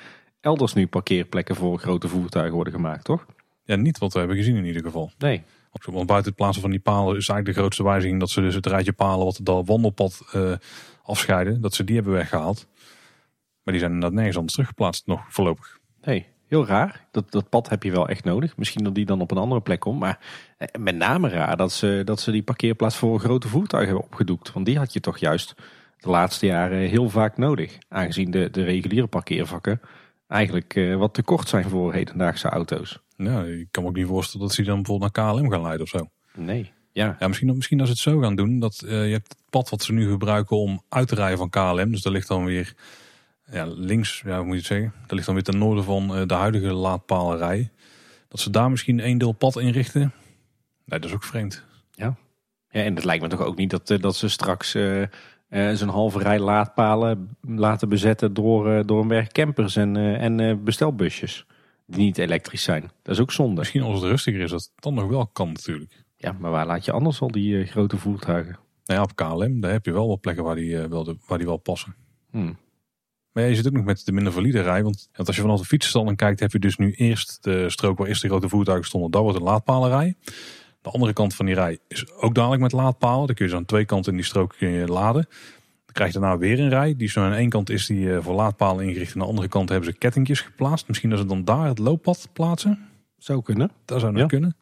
elders 0.41 0.74
nu 0.74 0.88
parkeerplekken 0.88 1.55
voor 1.55 1.80
grote 1.80 2.07
voertuigen 2.07 2.55
worden 2.55 2.74
gemaakt, 2.74 3.03
toch? 3.03 3.26
Ja, 3.63 3.76
niet 3.76 3.97
wat 3.97 4.13
we 4.13 4.19
hebben 4.19 4.38
gezien 4.38 4.55
in 4.55 4.65
ieder 4.65 4.82
geval. 4.82 5.11
Nee. 5.17 5.43
Want 5.72 6.07
buiten 6.07 6.30
het 6.32 6.36
plaatsen 6.36 6.61
van 6.61 6.72
die 6.72 6.80
palen 6.80 7.17
is 7.17 7.28
eigenlijk 7.28 7.45
de 7.45 7.61
grootste 7.61 7.84
wijziging 7.84 8.19
dat 8.19 8.30
ze 8.30 8.41
dus 8.41 8.55
het 8.55 8.65
rijtje 8.65 8.93
palen 8.93 9.26
wat 9.26 9.39
dat 9.43 9.67
wandelpad 9.67 10.22
uh, 10.36 10.53
afscheiden, 11.03 11.61
dat 11.61 11.74
ze 11.74 11.84
die 11.84 11.95
hebben 11.95 12.13
weggehaald. 12.13 12.67
Maar 13.63 13.74
die 13.74 13.80
zijn 13.80 13.91
inderdaad 13.91 14.15
nergens 14.15 14.36
anders 14.36 14.53
teruggeplaatst 14.53 15.07
nog 15.07 15.22
voorlopig. 15.30 15.80
Nee, 16.01 16.28
heel 16.52 16.66
raar. 16.66 17.06
Dat, 17.12 17.32
dat 17.32 17.49
pad 17.49 17.70
heb 17.70 17.84
je 17.84 17.91
wel 17.91 18.08
echt 18.08 18.24
nodig. 18.24 18.58
Misschien 18.58 18.84
dat 18.84 18.95
die 18.95 19.06
dan 19.06 19.22
op 19.22 19.32
een 19.32 19.38
andere 19.38 19.62
plek 19.62 19.80
komt. 19.80 19.99
Maar 19.99 20.20
eh, 20.58 20.68
met 20.80 20.95
name 20.95 21.30
raar 21.30 21.58
dat 21.58 21.72
ze, 21.72 22.02
dat 22.06 22.20
ze 22.20 22.32
die 22.32 22.43
parkeerplaats 22.43 22.95
voor 22.95 23.20
grote 23.20 23.47
voertuigen 23.47 23.91
hebben 23.91 24.12
opgedoekt. 24.12 24.54
Want 24.54 24.66
die 24.66 24.78
had 24.78 24.93
je 24.93 24.99
toch 24.99 25.18
juist 25.18 25.56
de 25.97 26.10
laatste 26.10 26.45
jaren 26.45 26.78
heel 26.78 27.10
vaak 27.10 27.38
nodig. 27.38 27.78
Aangezien 27.89 28.32
de, 28.32 28.49
de 28.49 28.64
reguliere 28.64 29.08
parkeervakken 29.08 29.82
eigenlijk 30.28 30.76
uh, 30.76 30.95
wat 30.95 31.14
te 31.14 31.24
kort 31.24 31.49
zijn 31.49 31.70
voor 31.70 31.93
hedendaagse 31.93 32.47
auto's. 32.47 32.99
Ja, 33.16 33.43
ik 33.43 33.68
kan 33.72 33.84
me 33.84 33.89
ook 33.89 33.95
niet 33.95 34.08
voorstellen 34.08 34.47
dat 34.47 34.56
ze 34.56 34.64
dan 34.64 34.76
bijvoorbeeld 34.76 35.16
naar 35.16 35.34
KLM 35.34 35.52
gaan 35.52 35.62
leiden 35.62 35.82
of 35.82 35.89
zo. 35.89 36.10
Nee. 36.36 36.72
Ja. 36.91 37.16
ja 37.20 37.28
misschien, 37.28 37.56
misschien 37.56 37.80
als 37.80 37.88
ze 37.89 37.93
het 37.93 38.04
zo 38.04 38.20
gaan 38.20 38.36
doen. 38.36 38.60
Dat 38.60 38.82
uh, 38.86 39.06
je 39.06 39.12
hebt 39.12 39.28
het 39.28 39.43
pad 39.49 39.70
wat 39.70 39.84
ze 39.84 39.93
nu 39.93 40.10
gebruiken 40.10 40.58
om 40.58 40.82
uit 40.89 41.08
te 41.08 41.16
rijden 41.16 41.38
van 41.38 41.49
KLM. 41.49 41.91
Dus 41.91 42.02
daar 42.02 42.14
ligt 42.14 42.28
dan 42.28 42.45
weer 42.45 42.76
ja, 43.52 43.66
links, 43.66 44.22
ja, 44.26 44.36
hoe 44.36 44.45
moet 44.45 44.54
je 44.54 44.60
het 44.60 44.68
zeggen? 44.68 44.93
Dat 45.02 45.12
ligt 45.12 45.26
dan 45.26 45.36
weer 45.36 45.43
ten 45.43 45.58
noorden 45.58 45.84
van 45.84 46.18
uh, 46.18 46.26
de 46.28 46.34
huidige 46.34 46.74
laadpalerij. 46.74 47.72
Dat 48.28 48.39
ze 48.39 48.49
daar 48.49 48.70
misschien 48.70 48.99
één 48.99 49.18
deel 49.18 49.32
pad 49.32 49.60
inrichten. 49.60 50.02
Nee, 50.86 50.99
dat 50.99 51.10
is 51.10 51.16
ook 51.16 51.24
vreemd. 51.24 51.66
Ja. 51.91 52.16
ja 52.70 52.84
en 52.84 52.95
het 52.95 53.04
lijkt 53.04 53.24
me 53.24 53.30
toch 53.30 53.41
ook 53.41 53.58
niet 53.58 53.70
dat, 53.70 53.88
dat 53.88 54.16
ze 54.16 54.30
straks 54.30 54.76
uh, 54.76 55.06
zo'n 55.74 55.89
halve 55.89 56.20
rij 56.20 56.39
laadpalen 56.39 57.38
laten 57.41 57.89
bezetten 57.89 58.34
door, 58.34 58.72
uh, 58.72 58.80
door 58.86 59.02
een 59.02 59.08
berg 59.08 59.28
campers 59.28 59.76
en, 59.76 59.95
en 59.97 60.64
bestelbusjes. 60.64 61.45
Die 61.86 62.04
niet 62.04 62.18
elektrisch 62.18 62.64
zijn. 62.64 62.82
Dat 63.02 63.16
is 63.16 63.22
ook 63.22 63.32
zonde. 63.32 63.60
Misschien 63.60 63.82
als 63.82 64.02
het 64.02 64.10
rustiger 64.10 64.41
is, 64.41 64.49
dat 64.49 64.62
het 64.62 64.84
dan 64.84 64.93
nog 64.93 65.08
wel 65.08 65.28
kan 65.28 65.47
natuurlijk. 65.47 66.04
Ja, 66.18 66.32
maar 66.39 66.52
waar 66.52 66.66
laat 66.66 66.86
je 66.86 66.91
anders 66.91 67.22
al 67.22 67.32
die 67.32 67.66
grote 67.66 67.97
voertuigen? 67.97 68.60
Nou 68.86 68.99
ja, 68.99 69.02
op 69.02 69.16
KLM, 69.16 69.60
daar 69.60 69.72
heb 69.72 69.86
je 69.86 69.91
wel 69.91 70.08
wat 70.08 70.22
plekken 70.22 70.43
waar 70.43 70.56
die, 70.56 70.78
wel, 70.78 71.04
de, 71.04 71.18
waar 71.28 71.38
die 71.38 71.47
wel 71.47 71.58
passen. 71.58 71.95
Hmm. 72.30 72.58
Maar 73.32 73.43
ja, 73.43 73.49
je 73.49 73.55
zit 73.55 73.67
ook 73.67 73.73
nog 73.73 73.86
met 73.86 74.05
de 74.05 74.11
minder 74.11 74.34
valide 74.34 74.61
rij. 74.61 74.84
Want, 74.84 75.09
als 75.13 75.36
je 75.36 75.41
vanaf 75.41 75.59
de 75.59 75.65
fietsenstal 75.65 76.15
kijkt, 76.15 76.39
heb 76.39 76.51
je 76.51 76.59
dus 76.59 76.77
nu 76.77 76.91
eerst 76.91 77.43
de 77.43 77.69
strook 77.69 77.97
waar 77.97 78.07
eerst 78.07 78.21
de 78.21 78.27
grote 78.27 78.49
voertuigen 78.49 78.88
stonden. 78.88 79.11
Dat 79.11 79.21
wordt 79.21 79.38
een 79.38 79.43
laadpalenrij. 79.43 80.15
De 80.82 80.89
andere 80.89 81.13
kant 81.13 81.36
van 81.36 81.45
die 81.45 81.55
rij 81.55 81.77
is 81.88 82.11
ook 82.13 82.36
dadelijk 82.36 82.61
met 82.61 82.71
laadpalen. 82.71 83.27
Dan 83.27 83.36
kun 83.36 83.45
je 83.45 83.51
zo 83.51 83.57
aan 83.57 83.65
twee 83.65 83.86
kanten 83.86 84.11
in 84.11 84.17
die 84.17 84.25
strook 84.25 84.55
kun 84.57 84.69
je 84.69 84.88
laden. 84.88 85.27
Dan 85.86 85.93
krijg 85.93 86.13
je 86.13 86.19
daarna 86.19 86.38
weer 86.38 86.59
een 86.59 86.69
rij. 86.69 86.95
Die 86.95 87.09
zo 87.09 87.21
aan 87.21 87.34
één 87.34 87.49
kant 87.49 87.69
is 87.69 87.86
die 87.86 88.13
eh, 88.13 88.23
voor 88.23 88.34
laadpalen 88.34 88.86
ingericht. 88.86 89.13
En 89.13 89.19
aan 89.19 89.21
de 89.21 89.29
andere 89.29 89.47
kant 89.47 89.69
hebben 89.69 89.91
ze 89.91 89.97
kettingjes 89.97 90.41
geplaatst. 90.41 90.88
Misschien 90.88 91.09
dat 91.09 91.19
ze 91.19 91.25
dan 91.25 91.43
daar 91.43 91.67
het 91.67 91.79
looppad 91.79 92.29
plaatsen. 92.34 92.79
Zou 93.17 93.41
kunnen. 93.41 93.71
Dat 93.86 93.99
zou 93.99 94.11
nog 94.13 94.27
kunnen. 94.27 94.55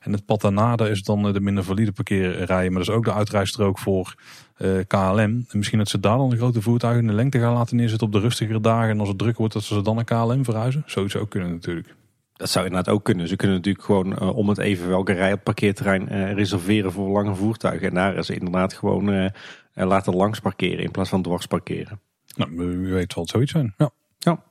En 0.00 0.12
het 0.12 0.26
pad 0.26 0.40
daarna 0.40 0.78
is 0.78 1.02
dan 1.02 1.26
eh, 1.26 1.32
de 1.32 1.40
minder 1.40 1.64
valide 1.64 1.92
parkeerrijen. 1.92 2.72
Maar 2.72 2.80
dat 2.84 2.90
is 2.90 2.94
ook 2.94 3.04
de 3.04 3.12
uitrijstrook 3.12 3.78
voor 3.78 4.14
uh, 4.58 4.78
eh, 4.78 4.86
KLM. 4.86 5.18
En 5.18 5.46
misschien 5.52 5.78
dat 5.78 5.88
ze 5.88 6.00
daar 6.00 6.16
dan 6.16 6.30
de 6.30 6.36
grote 6.36 6.62
voertuigen 6.62 7.02
in 7.02 7.08
de 7.08 7.14
lengte 7.14 7.38
gaan 7.38 7.52
laten 7.52 7.76
neerzetten 7.76 8.06
op 8.06 8.12
de 8.12 8.20
rustigere 8.20 8.60
dagen. 8.60 8.90
En 8.90 9.00
als 9.00 9.08
het 9.08 9.18
druk 9.18 9.36
wordt, 9.36 9.52
dat 9.52 9.62
ze 9.62 9.82
dan 9.82 9.94
naar 9.94 10.04
KLM 10.04 10.44
verhuizen. 10.44 10.82
Zoiets 10.86 11.16
ook 11.16 11.30
kunnen 11.30 11.50
natuurlijk. 11.50 11.94
Dat 12.32 12.50
zou 12.50 12.66
inderdaad 12.66 12.94
ook 12.94 13.04
kunnen. 13.04 13.28
Ze 13.28 13.36
kunnen 13.36 13.56
natuurlijk 13.56 13.84
gewoon 13.84 14.12
uh, 14.12 14.36
om 14.36 14.48
het 14.48 14.58
even 14.58 14.88
welke 14.88 15.12
rij 15.12 15.32
op 15.32 15.44
parkeerterrein 15.44 16.12
uh, 16.12 16.32
reserveren 16.32 16.92
voor 16.92 17.10
lange 17.10 17.34
voertuigen. 17.34 17.88
En 17.88 17.94
daar 17.94 18.16
is 18.16 18.30
inderdaad 18.30 18.74
gewoon 18.74 19.32
laten 19.74 20.14
langs 20.14 20.40
parkeren 20.40 20.84
in 20.84 20.90
plaats 20.90 21.10
van 21.10 21.22
dwars 21.22 21.46
parkeren. 21.46 22.00
Nou, 22.36 22.50
wie 22.56 22.92
weet 22.92 23.12
zal 23.12 23.22
het 23.22 23.30
zoiets 23.30 23.52
zijn. 23.52 23.74
Ja. 23.76 23.90
ja. 24.18 24.42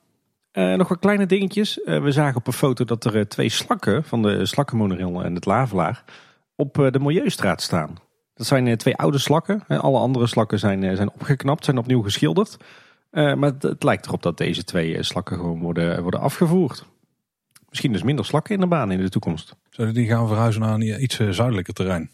Nog 0.54 0.88
wat 0.88 1.00
kleine 1.00 1.26
dingetjes. 1.26 1.80
we 1.86 2.12
zagen 2.12 2.36
op 2.36 2.48
een 2.48 2.54
foto 2.54 2.86
dat 2.86 3.06
er 3.06 3.28
twee 3.28 3.50
slakken 3.50 4.04
van 4.04 4.22
de 4.22 4.46
slakkenmonorail 4.46 5.24
en 5.24 5.36
het 5.36 5.46
Lavelaar 5.46 6.04
op 6.56 6.74
de 6.74 7.00
Milieustraat 7.00 7.62
staan. 7.62 7.98
Dat 8.34 8.48
zijn 8.48 8.78
twee 8.78 8.96
oude 8.96 9.18
slakken. 9.18 9.64
Alle 9.68 10.00
andere 10.00 10.28
slakken 10.28 10.60
zijn, 10.60 10.96
zijn 10.96 11.12
opgeknapt, 11.12 11.66
zijn 11.66 11.78
opnieuw 11.78 12.02
geschilderd. 12.02 12.58
maar 13.12 13.38
het, 13.38 13.64
het, 13.64 13.84
lijkt 13.84 14.06
erop 14.06 14.24
dat 14.24 14.38
deze 14.38 14.64
twee 14.64 15.04
slakken 15.04 15.38
gewoon 15.38 15.60
worden, 15.60 16.02
worden 16.02 16.20
afgevoerd. 16.20 16.86
Misschien 17.74 17.94
dus 17.94 18.04
minder 18.04 18.26
slakken 18.26 18.56
in 18.56 18.62
de 18.62 18.68
baan 18.68 18.92
in 18.92 18.98
de 18.98 19.10
toekomst. 19.10 19.56
Zouden 19.70 19.96
die 19.96 20.08
gaan 20.08 20.28
verhuizen 20.28 20.62
naar 20.62 20.74
een 20.74 21.04
iets 21.04 21.20
eh, 21.20 21.30
zuidelijker 21.30 21.74
terrein? 21.74 22.10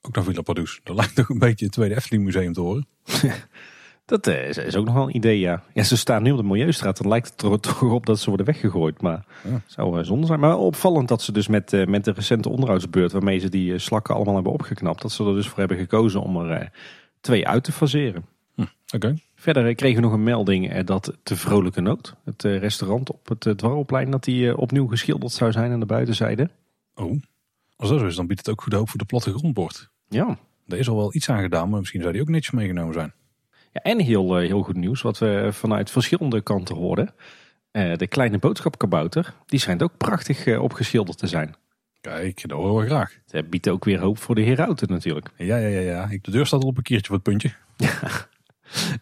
Ook 0.00 0.14
naar 0.14 0.24
Villa 0.24 0.42
Padus. 0.42 0.80
Dat 0.82 0.96
lijkt 0.96 1.14
toch 1.14 1.28
een 1.28 1.38
beetje 1.38 1.64
het 1.64 1.74
Tweede 1.74 1.94
Efteling 1.94 2.24
Museum 2.24 2.52
te 2.52 2.60
horen. 2.60 2.86
dat 4.08 4.26
eh, 4.26 4.48
is 4.48 4.76
ook 4.76 4.84
nog 4.84 4.94
wel 4.94 5.02
een 5.08 5.16
idee, 5.16 5.38
ja. 5.38 5.62
Ja, 5.72 5.82
ze 5.82 5.96
staan 5.96 6.22
nu 6.22 6.30
op 6.30 6.36
de 6.36 6.42
Milieustraat. 6.42 6.96
Dan 6.96 7.08
lijkt 7.08 7.30
het 7.30 7.42
er 7.42 7.60
toch 7.60 7.82
op 7.82 8.06
dat 8.06 8.18
ze 8.18 8.28
worden 8.28 8.46
weggegooid. 8.46 9.02
Maar 9.02 9.24
ja. 9.44 9.60
zou 9.66 9.98
uh, 9.98 10.04
zonde 10.04 10.26
zijn. 10.26 10.40
Maar 10.40 10.58
opvallend 10.58 11.08
dat 11.08 11.22
ze 11.22 11.32
dus 11.32 11.48
met, 11.48 11.72
uh, 11.72 11.86
met 11.86 12.04
de 12.04 12.12
recente 12.12 12.48
onderhoudsbeurt... 12.48 13.12
waarmee 13.12 13.38
ze 13.38 13.48
die 13.48 13.78
slakken 13.78 14.14
allemaal 14.14 14.34
hebben 14.34 14.52
opgeknapt... 14.52 15.02
dat 15.02 15.12
ze 15.12 15.24
er 15.24 15.34
dus 15.34 15.48
voor 15.48 15.58
hebben 15.58 15.76
gekozen 15.76 16.22
om 16.22 16.36
er 16.36 16.70
twee 17.20 17.48
uit 17.48 17.64
te 17.64 17.72
faseren. 17.72 18.24
Hm, 18.54 18.64
Oké. 18.94 19.14
Verder 19.34 19.66
eh, 19.66 19.74
kregen 19.74 19.96
we 19.96 20.02
nog 20.02 20.12
een 20.12 20.22
melding 20.22 20.70
eh, 20.70 20.84
dat 20.84 21.16
de 21.22 21.36
Vrolijke 21.36 21.80
Noot, 21.80 22.14
het 22.24 22.44
eh, 22.44 22.58
restaurant 22.58 23.10
op 23.12 23.28
het 23.28 23.58
Dwarrelplein, 23.58 24.10
dat 24.10 24.24
die 24.24 24.56
opnieuw 24.56 24.86
geschilderd 24.86 25.32
zou 25.32 25.52
zijn 25.52 25.72
aan 25.72 25.80
de 25.80 25.86
buitenzijde. 25.86 26.50
Oh, 26.94 27.20
als 27.76 27.88
dat 27.88 28.00
zo 28.00 28.06
is, 28.06 28.16
dan 28.16 28.26
biedt 28.26 28.40
het 28.40 28.48
ook 28.48 28.62
goed 28.62 28.72
hoop 28.72 28.88
voor 28.88 28.98
de 28.98 29.04
plattegrondbord. 29.04 29.90
Ja. 30.08 30.38
Er 30.66 30.78
is 30.78 30.88
al 30.88 30.96
wel 30.96 31.14
iets 31.14 31.28
aan 31.28 31.42
gedaan, 31.42 31.68
maar 31.68 31.78
misschien 31.78 32.00
zou 32.00 32.12
die 32.12 32.22
ook 32.22 32.28
netjes 32.28 32.54
meegenomen 32.54 32.94
zijn. 32.94 33.12
Ja, 33.82 33.90
en 33.90 34.00
heel, 34.00 34.36
heel 34.36 34.62
goed 34.62 34.76
nieuws, 34.76 35.02
wat 35.02 35.18
we 35.18 35.48
vanuit 35.52 35.90
verschillende 35.90 36.40
kanten 36.40 36.76
hoorden. 36.76 37.14
de 37.70 38.06
kleine 38.08 38.38
boodschapkabouter, 38.38 39.34
die 39.46 39.60
schijnt 39.60 39.82
ook 39.82 39.96
prachtig 39.96 40.58
opgeschilderd 40.58 41.18
te 41.18 41.26
zijn. 41.26 41.54
Kijk, 42.00 42.48
dat 42.48 42.58
horen 42.58 42.82
we 42.82 42.90
graag. 42.90 43.18
Het 43.30 43.50
biedt 43.50 43.68
ook 43.68 43.84
weer 43.84 44.00
hoop 44.00 44.18
voor 44.18 44.34
de 44.34 44.42
herauten 44.42 44.88
natuurlijk. 44.88 45.30
Ja, 45.36 45.56
ja, 45.56 45.68
ja, 45.68 45.80
ja. 45.80 46.06
De 46.22 46.30
deur 46.30 46.46
staat 46.46 46.62
al 46.62 46.68
op 46.68 46.76
een 46.76 46.82
keertje 46.82 47.06
voor 47.06 47.14
het 47.14 47.24
puntje. 47.24 47.52
Ja. 47.76 47.90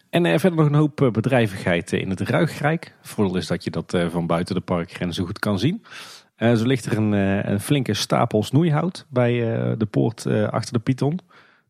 En 0.09 0.39
verder 0.39 0.59
nog 0.59 0.67
een 0.67 0.73
hoop 0.73 1.01
eh, 1.01 1.11
bedrijvigheid 1.11 1.93
in 1.93 2.09
het 2.09 2.19
Ruigrijk. 2.19 2.93
Voordeel 3.01 3.37
is 3.37 3.47
dat 3.47 3.63
je 3.63 3.69
dat 3.69 3.97
van 4.09 4.27
buiten 4.27 4.55
de 4.55 4.61
parkgrenzen 4.61 5.25
goed 5.25 5.39
kan 5.39 5.59
zien. 5.59 5.85
zo 6.37 6.65
ligt 6.65 6.85
er 6.85 6.97
een, 6.97 7.11
een, 7.51 7.59
flinke 7.59 7.93
stapel 7.93 8.43
snoeihout 8.43 9.05
bij 9.09 9.31
de 9.77 9.85
poort 9.85 10.25
achter 10.27 10.73
de 10.73 10.79
Python. 10.79 11.19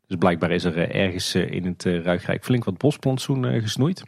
Dus 0.07 0.17
blijkbaar 0.17 0.51
is 0.51 0.63
er 0.63 0.91
ergens 0.91 1.35
in 1.35 1.65
het 1.65 1.83
Ruigrijk 1.83 2.43
flink 2.43 2.63
wat 2.63 2.77
bosplantsoen 2.77 3.61
gesnoeid. 3.61 4.03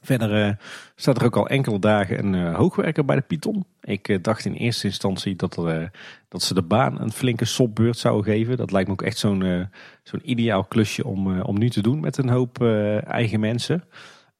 Verder 0.00 0.58
staat 0.94 1.18
er 1.18 1.24
ook 1.24 1.36
al 1.36 1.48
enkele 1.48 1.78
dagen 1.78 2.24
een 2.24 2.54
hoogwerker 2.54 3.04
bij 3.04 3.16
de 3.16 3.22
Python. 3.22 3.64
Ik 3.80 4.24
dacht 4.24 4.44
in 4.44 4.52
eerste 4.52 4.86
instantie 4.86 5.36
dat, 5.36 5.56
er, 5.56 5.90
dat 6.28 6.42
ze 6.42 6.54
de 6.54 6.62
baan 6.62 7.00
een 7.00 7.12
flinke 7.12 7.44
sopbeurt 7.44 7.98
zouden 7.98 8.24
geven. 8.24 8.56
Dat 8.56 8.72
lijkt 8.72 8.88
me 8.88 8.92
ook 8.92 9.02
echt 9.02 9.18
zo'n 9.18 9.68
zo'n 10.02 10.30
ideaal 10.30 10.64
klusje 10.64 11.06
om, 11.06 11.40
om 11.40 11.58
nu 11.58 11.70
te 11.70 11.82
doen 11.82 12.00
met 12.00 12.16
een 12.16 12.28
hoop 12.28 12.62
eigen 13.06 13.40
mensen. 13.40 13.84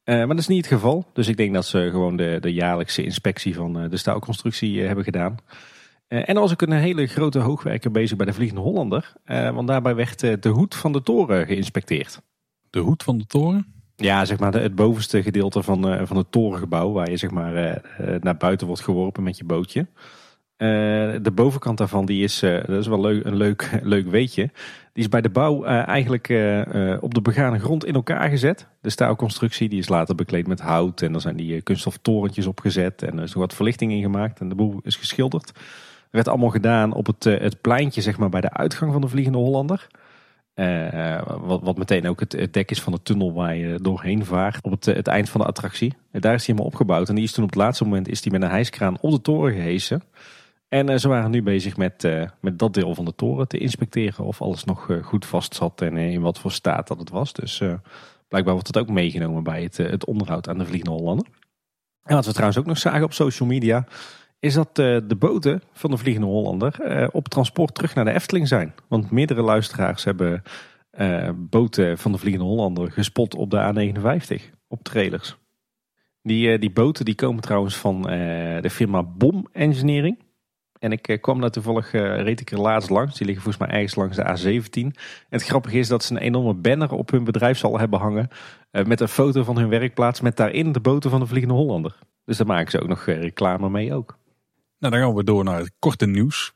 maar 0.03 0.27
dat 0.27 0.39
is 0.39 0.47
niet 0.47 0.65
het 0.65 0.73
geval. 0.73 1.05
Dus 1.13 1.27
ik 1.27 1.37
denk 1.37 1.53
dat 1.53 1.65
ze 1.65 1.87
gewoon 1.91 2.15
de, 2.15 2.37
de 2.41 2.53
jaarlijkse 2.53 3.03
inspectie 3.03 3.55
van 3.55 3.89
de 3.89 3.97
staalconstructie 3.97 4.81
hebben 4.81 5.03
gedaan. 5.03 5.37
En 6.07 6.25
er 6.25 6.39
was 6.39 6.51
ook 6.51 6.61
een 6.61 6.71
hele 6.71 7.07
grote 7.07 7.39
hoogwerker 7.39 7.91
bezig 7.91 8.17
bij 8.17 8.25
de 8.25 8.33
Vliegende 8.33 8.61
Hollander. 8.61 9.13
want 9.25 9.67
daarbij 9.67 9.95
werd 9.95 10.19
de 10.19 10.49
hoed 10.49 10.75
van 10.75 10.91
de 10.91 11.01
toren 11.01 11.45
geïnspecteerd. 11.45 12.21
De 12.69 12.79
hoed 12.79 13.03
van 13.03 13.17
de 13.17 13.25
toren? 13.25 13.73
Ja, 13.95 14.25
zeg 14.25 14.39
maar 14.39 14.53
het 14.53 14.75
bovenste 14.75 15.23
gedeelte 15.23 15.63
van, 15.63 16.07
van 16.07 16.17
het 16.17 16.31
torengebouw, 16.31 16.91
waar 16.91 17.09
je 17.09 17.17
zeg 17.17 17.31
maar 17.31 17.81
naar 18.19 18.37
buiten 18.37 18.67
wordt 18.67 18.81
geworpen 18.81 19.23
met 19.23 19.37
je 19.37 19.43
bootje. 19.43 19.87
de 20.57 21.31
bovenkant 21.33 21.77
daarvan, 21.77 22.05
die 22.05 22.23
is, 22.23 22.39
dat 22.39 22.69
is 22.69 22.87
wel 22.87 23.01
leuk, 23.01 23.25
een 23.25 23.35
leuk, 23.35 23.69
leuk 23.81 24.07
weetje. 24.07 24.49
Die 24.93 25.03
is 25.03 25.09
bij 25.09 25.21
de 25.21 25.29
bouw 25.29 25.63
eigenlijk 25.63 26.27
op 27.01 27.13
de 27.13 27.21
begane 27.21 27.59
grond 27.59 27.85
in 27.85 27.95
elkaar 27.95 28.29
gezet. 28.29 28.67
De 28.81 28.89
staalconstructie 28.89 29.69
die 29.69 29.79
is 29.79 29.89
later 29.89 30.15
bekleed 30.15 30.47
met 30.47 30.59
hout 30.59 31.01
en 31.01 31.13
er 31.13 31.21
zijn 31.21 31.35
die 31.35 31.61
kunststof 31.61 31.97
torentjes 31.97 32.47
opgezet 32.47 33.03
en 33.03 33.17
er 33.17 33.23
is 33.23 33.33
nog 33.33 33.43
wat 33.43 33.53
verlichting 33.53 33.91
in 33.91 34.01
gemaakt 34.01 34.39
en 34.39 34.49
de 34.49 34.55
boel 34.55 34.79
is 34.83 34.95
geschilderd. 34.95 35.51
Dat 36.15 36.25
werd 36.25 36.35
allemaal 36.35 36.55
gedaan 36.55 36.93
op 36.93 37.05
het, 37.05 37.23
het 37.23 37.61
pleintje 37.61 38.01
zeg 38.01 38.17
maar 38.17 38.29
bij 38.29 38.41
de 38.41 38.53
uitgang 38.53 38.91
van 38.91 39.01
de 39.01 39.07
Vliegende 39.07 39.37
Hollander. 39.37 39.87
Uh, 40.55 41.21
wat, 41.39 41.61
wat, 41.61 41.77
meteen 41.77 42.07
ook 42.07 42.19
het, 42.19 42.53
dek 42.53 42.71
is 42.71 42.81
van 42.81 42.93
de 42.93 43.01
tunnel 43.03 43.33
waar 43.33 43.55
je 43.55 43.79
doorheen 43.81 44.25
vaart 44.25 44.63
op 44.63 44.71
het, 44.71 44.85
het 44.85 45.07
eind 45.07 45.29
van 45.29 45.41
de 45.41 45.47
attractie. 45.47 45.93
Daar 46.11 46.33
is 46.33 46.45
hij 46.45 46.55
helemaal 46.55 46.65
opgebouwd. 46.65 47.09
En 47.09 47.15
die 47.15 47.23
is 47.23 47.31
toen 47.31 47.43
op 47.43 47.49
het 47.49 47.59
laatste 47.59 47.83
moment 47.83 48.07
is 48.07 48.21
die 48.21 48.31
met 48.31 48.41
een 48.41 48.49
hijskraan 48.49 48.97
op 49.01 49.11
de 49.11 49.21
toren 49.21 49.53
gehesen. 49.53 50.03
En 50.67 50.89
uh, 50.89 50.97
ze 50.97 51.07
waren 51.07 51.31
nu 51.31 51.43
bezig 51.43 51.77
met, 51.77 52.07
met 52.41 52.59
dat 52.59 52.73
deel 52.73 52.95
van 52.95 53.05
de 53.05 53.15
toren 53.15 53.47
te 53.47 53.57
inspecteren 53.57 54.25
of 54.25 54.41
alles 54.41 54.63
nog 54.63 54.89
goed 55.01 55.25
vast 55.25 55.55
zat 55.55 55.81
en 55.81 55.97
in 55.97 56.21
wat 56.21 56.39
voor 56.39 56.51
staat 56.51 56.87
dat 56.87 56.99
het 56.99 57.09
was. 57.09 57.33
Dus 57.33 57.57
blijkbaar 58.27 58.53
wordt 58.53 58.67
het 58.67 58.77
ook 58.77 58.89
meegenomen 58.89 59.43
bij 59.43 59.63
het, 59.63 59.77
het 59.77 60.05
onderhoud 60.05 60.49
aan 60.49 60.57
de 60.57 60.65
Vliegende 60.65 60.95
Hollander. 60.95 61.25
En 62.03 62.15
wat 62.15 62.25
we 62.25 62.31
trouwens 62.31 62.59
ook 62.59 62.65
nog 62.65 62.77
zagen 62.77 63.03
op 63.03 63.13
social 63.13 63.49
media, 63.49 63.85
is 64.45 64.53
dat 64.53 64.79
uh, 64.79 64.97
de 65.07 65.15
boten 65.15 65.61
van 65.73 65.91
de 65.91 65.97
Vliegende 65.97 66.27
Hollander 66.27 67.01
uh, 67.01 67.07
op 67.11 67.27
transport 67.27 67.75
terug 67.75 67.95
naar 67.95 68.05
de 68.05 68.11
Efteling 68.11 68.47
zijn. 68.47 68.73
Want 68.87 69.11
meerdere 69.11 69.41
luisteraars 69.41 70.03
hebben 70.03 70.43
uh, 70.99 71.29
boten 71.35 71.97
van 71.97 72.11
de 72.11 72.17
Vliegende 72.17 72.47
Hollander 72.47 72.91
gespot 72.91 73.35
op 73.35 73.51
de 73.51 73.93
A59, 74.37 74.43
op 74.67 74.83
trailers. 74.83 75.37
Die, 76.21 76.51
eh, 76.51 76.59
die 76.59 76.71
boten 76.71 77.05
die 77.05 77.15
komen 77.15 77.41
trouwens 77.41 77.75
van 77.77 78.09
eh, 78.09 78.61
de 78.61 78.69
firma 78.69 79.03
Bom 79.03 79.47
Engineering. 79.51 80.23
En 80.79 80.91
ik 80.91 81.07
eh, 81.07 81.21
kwam 81.21 81.41
daar 81.41 81.49
toevallig, 81.49 81.93
eh, 81.93 82.21
reed 82.21 82.39
ik 82.41 82.51
er 82.51 82.59
laatst 82.59 82.89
langs. 82.89 83.17
Die 83.17 83.27
liggen 83.27 83.43
volgens 83.43 83.65
mij 83.67 83.75
ergens 83.75 83.95
langs 83.95 84.15
de 84.15 84.23
A17. 84.23 84.71
En 84.73 84.93
het 85.29 85.43
grappige 85.43 85.77
is 85.77 85.87
dat 85.87 86.03
ze 86.03 86.13
een 86.13 86.19
enorme 86.21 86.53
banner 86.53 86.91
op 86.91 87.11
hun 87.11 87.23
bedrijfshal 87.23 87.79
hebben 87.79 87.99
hangen. 87.99 88.27
eh, 88.71 88.85
met 88.85 88.99
een 89.01 89.07
foto 89.07 89.43
van 89.43 89.57
hun 89.57 89.69
werkplaats 89.69 90.21
met 90.21 90.37
daarin 90.37 90.71
de 90.71 90.79
boten 90.79 91.09
van 91.09 91.19
de 91.19 91.25
Vliegende 91.25 91.55
Hollander. 91.55 91.99
Dus 92.25 92.37
daar 92.37 92.47
maken 92.47 92.71
ze 92.71 92.81
ook 92.81 92.87
nog 92.87 93.07
eh, 93.07 93.21
reclame 93.21 93.69
mee 93.69 93.93
ook. 93.93 94.17
Nou, 94.85 94.97
dan 94.97 95.07
gaan 95.07 95.17
we 95.17 95.23
door 95.23 95.43
naar 95.43 95.59
het 95.59 95.71
korte 95.79 96.05
nieuws. 96.05 96.53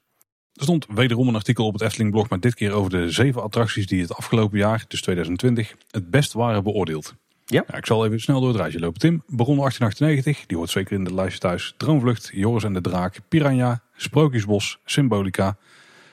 Er 0.53 0.63
stond 0.63 0.85
wederom 0.89 1.27
een 1.27 1.35
artikel 1.35 1.65
op 1.65 1.73
het 1.73 1.81
Efteling 1.81 2.11
blog, 2.11 2.29
maar 2.29 2.39
dit 2.39 2.53
keer 2.53 2.71
over 2.71 2.89
de 2.89 3.11
zeven 3.11 3.43
attracties 3.43 3.87
die 3.87 4.01
het 4.01 4.15
afgelopen 4.15 4.57
jaar, 4.57 4.85
dus 4.87 5.01
2020, 5.01 5.75
het 5.91 6.09
best 6.09 6.33
waren 6.33 6.63
beoordeeld. 6.63 7.15
Ja. 7.45 7.75
ik 7.75 7.85
zal 7.85 8.05
even 8.05 8.19
snel 8.19 8.39
door 8.39 8.49
het 8.49 8.57
rijtje 8.57 8.79
lopen. 8.79 8.99
Tim, 8.99 9.23
Baron 9.27 9.57
1898, 9.57 10.45
die 10.45 10.57
hoort 10.57 10.69
zeker 10.69 10.97
in 10.97 11.03
de 11.03 11.13
lijstje 11.13 11.39
thuis. 11.39 11.73
Droomvlucht, 11.77 12.29
Joris 12.33 12.63
en 12.63 12.73
de 12.73 12.81
Draak, 12.81 13.19
Piranha, 13.27 13.83
Sprookjesbos, 13.95 14.79
Symbolica, 14.85 15.57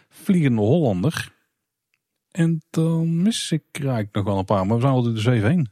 Vliegende 0.09 0.61
Hollander. 0.61 1.33
En 2.31 2.63
dan 2.71 3.23
mis 3.23 3.53
ik 3.53 3.63
eigenlijk 3.73 4.15
nog 4.15 4.25
wel 4.25 4.39
een 4.39 4.45
paar, 4.45 4.67
maar 4.67 4.77
we 4.77 4.83
zijn 4.83 4.95
al 4.95 5.03
door 5.03 5.15
de 5.15 5.21
zeven 5.21 5.49
heen. 5.49 5.69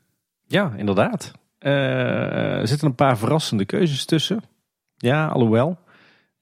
Ja, 0.47 0.75
inderdaad. 0.77 1.33
Eh, 1.59 2.59
er 2.61 2.69
zitten 2.69 2.89
een 2.89 2.95
paar 2.95 3.19
verrassende 3.19 3.65
keuzes 3.65 4.05
tussen. 4.05 4.43
Ja, 4.97 5.27
alhoewel. 5.27 5.83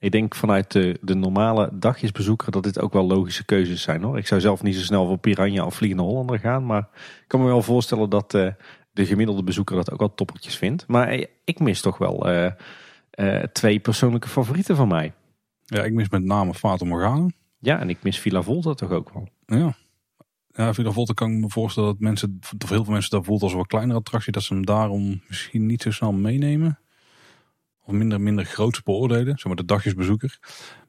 Ik 0.03 0.11
denk 0.11 0.35
vanuit 0.35 0.73
de, 0.73 0.99
de 1.01 1.15
normale 1.15 1.69
dagjesbezoeker 1.73 2.53
dat 2.53 2.63
dit 2.63 2.81
ook 2.81 2.93
wel 2.93 3.07
logische 3.07 3.45
keuzes 3.45 3.83
zijn 3.83 4.03
hoor. 4.03 4.19
Ik 4.19 4.27
zou 4.27 4.41
zelf 4.41 4.63
niet 4.63 4.75
zo 4.75 4.81
snel 4.81 5.07
voor 5.07 5.19
Piranha 5.19 5.65
of 5.65 5.75
Vliegende 5.75 6.05
Hollander 6.05 6.39
gaan. 6.39 6.67
Maar 6.67 6.89
ik 6.99 7.25
kan 7.27 7.41
me 7.41 7.47
wel 7.47 7.63
voorstellen 7.63 8.11
dat 8.11 8.35
eh, 8.35 8.49
de 8.93 9.07
gemiddelde 9.07 9.43
bezoeker 9.43 9.77
dat 9.77 9.91
ook 9.91 9.99
wel 9.99 10.15
toppertjes 10.15 10.57
vindt. 10.57 10.87
Maar 10.87 11.09
eh, 11.09 11.27
ik 11.45 11.59
mis 11.59 11.81
toch 11.81 11.99
wel 11.99 12.29
eh, 12.29 13.43
twee 13.53 13.81
persoonlijke 13.81 14.29
favorieten 14.29 14.77
van 14.77 14.89
mij. 14.89 15.13
Ja, 15.65 15.83
ik 15.83 15.93
mis 15.93 16.09
met 16.09 16.25
name 16.25 16.55
Fata 16.55 16.85
Morgana. 16.85 17.27
Ja, 17.59 17.81
en 17.81 17.89
ik 17.89 18.03
mis 18.03 18.19
Villa 18.19 18.43
Volta 18.43 18.75
toch 18.75 18.91
ook 18.91 19.13
wel. 19.13 19.29
Ja. 19.47 19.75
Ja, 20.47 20.75
Villa 20.75 20.91
Volta 20.91 21.13
kan 21.13 21.31
ik 21.31 21.39
me 21.39 21.51
voorstellen 21.51 21.89
dat 21.89 21.99
mensen, 21.99 22.39
of 22.63 22.69
heel 22.69 22.85
veel 22.85 22.93
mensen 22.93 23.11
dat 23.11 23.25
voelt 23.25 23.43
als 23.43 23.53
een 23.53 23.59
wat 23.59 23.67
kleinere 23.67 23.99
attractie, 23.99 24.33
dat 24.33 24.43
ze 24.43 24.55
hem 24.55 24.67
daarom 24.67 25.23
misschien 25.29 25.67
niet 25.67 25.83
zo 25.83 25.91
snel 25.91 26.13
meenemen. 26.13 26.79
Of 27.85 27.95
minder, 27.95 28.21
minder 28.21 28.45
groots 28.45 28.83
beoordelen, 28.83 29.35
zeg 29.39 29.45
maar 29.45 29.57
de 29.57 29.65
dagjesbezoeker. 29.65 30.39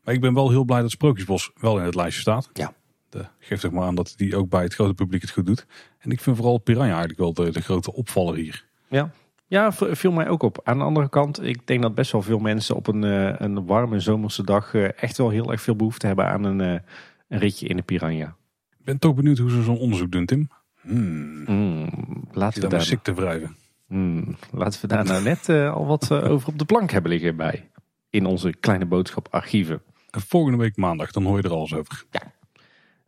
Maar 0.04 0.14
ik 0.14 0.22
ben 0.22 0.34
wel 0.34 0.50
heel 0.50 0.64
blij 0.64 0.82
dat 0.82 0.92
Sprookjesbos 0.92 1.52
wel 1.56 1.78
in 1.78 1.86
het 1.86 1.96
lijstje 1.96 2.22
staat. 2.22 2.50
Ja. 2.54 2.74
De, 3.10 3.26
geeft 3.40 3.62
toch 3.62 3.72
maar 3.72 3.86
aan 3.86 3.96
dat 3.96 4.14
die 4.16 4.36
ook 4.36 4.50
bij 4.50 4.64
het 4.64 4.74
grote 4.74 4.94
publiek 4.94 5.22
het 5.22 5.32
goed 5.32 5.46
doet. 5.46 5.66
En 6.00 6.12
ik 6.12 6.20
vind 6.20 6.36
vooral 6.36 6.58
Piranha 6.58 6.90
eigenlijk 6.90 7.20
wel 7.20 7.34
de, 7.34 7.52
de 7.52 7.62
grote 7.62 7.94
opvaller 7.94 8.36
hier. 8.36 8.66
Ja. 8.88 9.12
Ja, 9.48 9.72
viel 9.72 10.12
mij 10.12 10.28
ook 10.28 10.44
op. 10.44 10.60
Aan 10.64 10.78
de 10.78 10.84
andere 10.84 11.10
kant, 11.10 11.44
ik 11.44 11.68
denk 11.68 11.82
dat 11.82 11.96
best 11.96 12.12
wel 12.12 12.22
veel 12.22 12.40
mensen 12.40 12.76
op 12.76 12.88
een, 12.88 13.04
eh, 13.04 13.34
een 13.38 13.66
warme 13.66 14.00
zomerse 14.00 14.44
dag 14.44 14.74
eh, 14.74 15.04
echt 15.04 15.18
wel 15.18 15.30
heel 15.30 15.52
erg 15.52 15.62
veel 15.62 15.76
behoefte 15.76 16.08
hebben 16.08 16.28
aan 16.28 16.44
een, 16.44 16.62
eh, 16.62 16.80
een 17.28 17.40
ritje 17.40 17.68
in 17.68 17.76
de 17.76 17.82
Piranha. 17.82 18.36
Ik 18.80 18.86
ben 18.86 19.00
toch 19.00 19.16
benieuwd 19.16 19.38
hoe 19.38 19.50
ze 19.50 19.64
zo'n 19.64 19.78
onderzoek 19.78 20.12
doen, 20.12 20.26
Tim. 20.26 20.50
Hmm. 20.82 21.44
Mm, 21.46 21.90
laten, 22.32 22.54
Zit 22.54 22.64
we 22.64 22.70
daar 22.70 22.82
sick 22.82 23.04
te 23.04 23.14
wrijven. 23.14 23.56
Mm, 23.94 24.36
laten 24.52 24.82
we 24.82 24.88
daar 24.88 25.06
nou 25.06 25.24
net 25.24 25.50
eh, 25.50 25.74
al 25.74 25.86
wat 25.86 26.12
eh, 26.12 26.32
over 26.32 26.48
op 26.48 26.60
de 26.60 26.66
plank 26.66 26.92
hebben 26.92 27.12
liggen 27.12 27.36
bij. 27.36 27.70
In 28.10 28.26
onze 28.26 28.54
kleine 28.60 28.86
boodschap 28.86 29.28
archieven. 29.32 29.82
En 30.10 30.22
volgende 30.22 30.58
week 30.58 30.78
maandag, 30.78 31.12
dan 31.12 31.24
hoor 31.24 31.38
je 31.38 31.44
er 31.44 31.54
alles 31.54 31.74
over. 31.74 32.04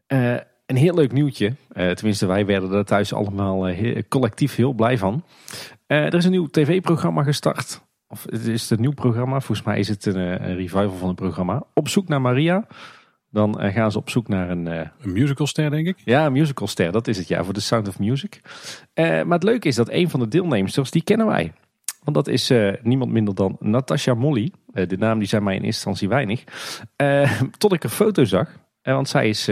Eh, 0.07 0.35
een 0.65 0.75
heel 0.75 0.95
leuk 0.95 1.11
nieuwtje. 1.11 1.55
Tenminste, 1.73 2.25
wij 2.25 2.45
werden 2.45 2.71
er 2.71 2.85
thuis 2.85 3.13
allemaal 3.13 3.67
collectief 4.07 4.55
heel 4.55 4.73
blij 4.73 4.97
van. 4.97 5.23
Er 5.87 6.13
is 6.13 6.25
een 6.25 6.31
nieuw 6.31 6.47
tv-programma 6.47 7.23
gestart. 7.23 7.81
Of 8.07 8.23
het 8.29 8.47
is 8.47 8.69
een 8.69 8.81
nieuw 8.81 8.93
programma. 8.93 9.39
Volgens 9.39 9.67
mij 9.67 9.79
is 9.79 9.87
het 9.87 10.05
een, 10.05 10.17
een 10.17 10.55
revival 10.55 10.97
van 10.97 11.09
een 11.09 11.15
programma. 11.15 11.63
Op 11.73 11.89
zoek 11.89 12.07
naar 12.07 12.21
Maria. 12.21 12.67
Dan 13.35 13.59
eh, 13.59 13.73
gaan 13.73 13.91
ze 13.91 13.97
op 13.97 14.09
zoek 14.09 14.27
naar 14.27 14.49
een, 14.49 14.67
eh, 14.67 14.87
Een 15.01 15.13
musicalster, 15.13 15.69
denk 15.69 15.87
ik. 15.87 15.97
ja, 16.05 16.25
een 16.25 16.31
musicalster. 16.31 16.91
Dat 16.91 17.07
is 17.07 17.17
het 17.17 17.27
ja, 17.27 17.43
voor 17.43 17.53
The 17.53 17.61
Sound 17.61 17.87
of 17.87 17.99
Music. 17.99 18.41
Eh, 18.93 19.05
maar 19.05 19.37
het 19.37 19.43
leuke 19.43 19.67
is 19.67 19.75
dat 19.75 19.89
een 19.89 20.09
van 20.09 20.19
de 20.19 20.27
deelnemers, 20.27 20.91
die 20.91 21.03
kennen 21.03 21.27
wij. 21.27 21.53
Want 22.03 22.15
dat 22.15 22.27
is 22.27 22.51
niemand 22.81 23.11
minder 23.11 23.35
dan 23.35 23.57
Natasha 23.59 24.13
Molly. 24.13 24.51
De 24.65 24.97
naam 24.97 25.19
die 25.19 25.27
zei 25.27 25.41
mij 25.41 25.55
in 25.55 25.63
eerste 25.63 25.89
instantie 25.89 26.09
weinig. 26.09 26.43
Tot 27.57 27.73
ik 27.73 27.83
een 27.83 27.89
foto 27.89 28.23
zag. 28.23 28.59
Want 28.81 29.09
zij 29.09 29.29
is 29.29 29.47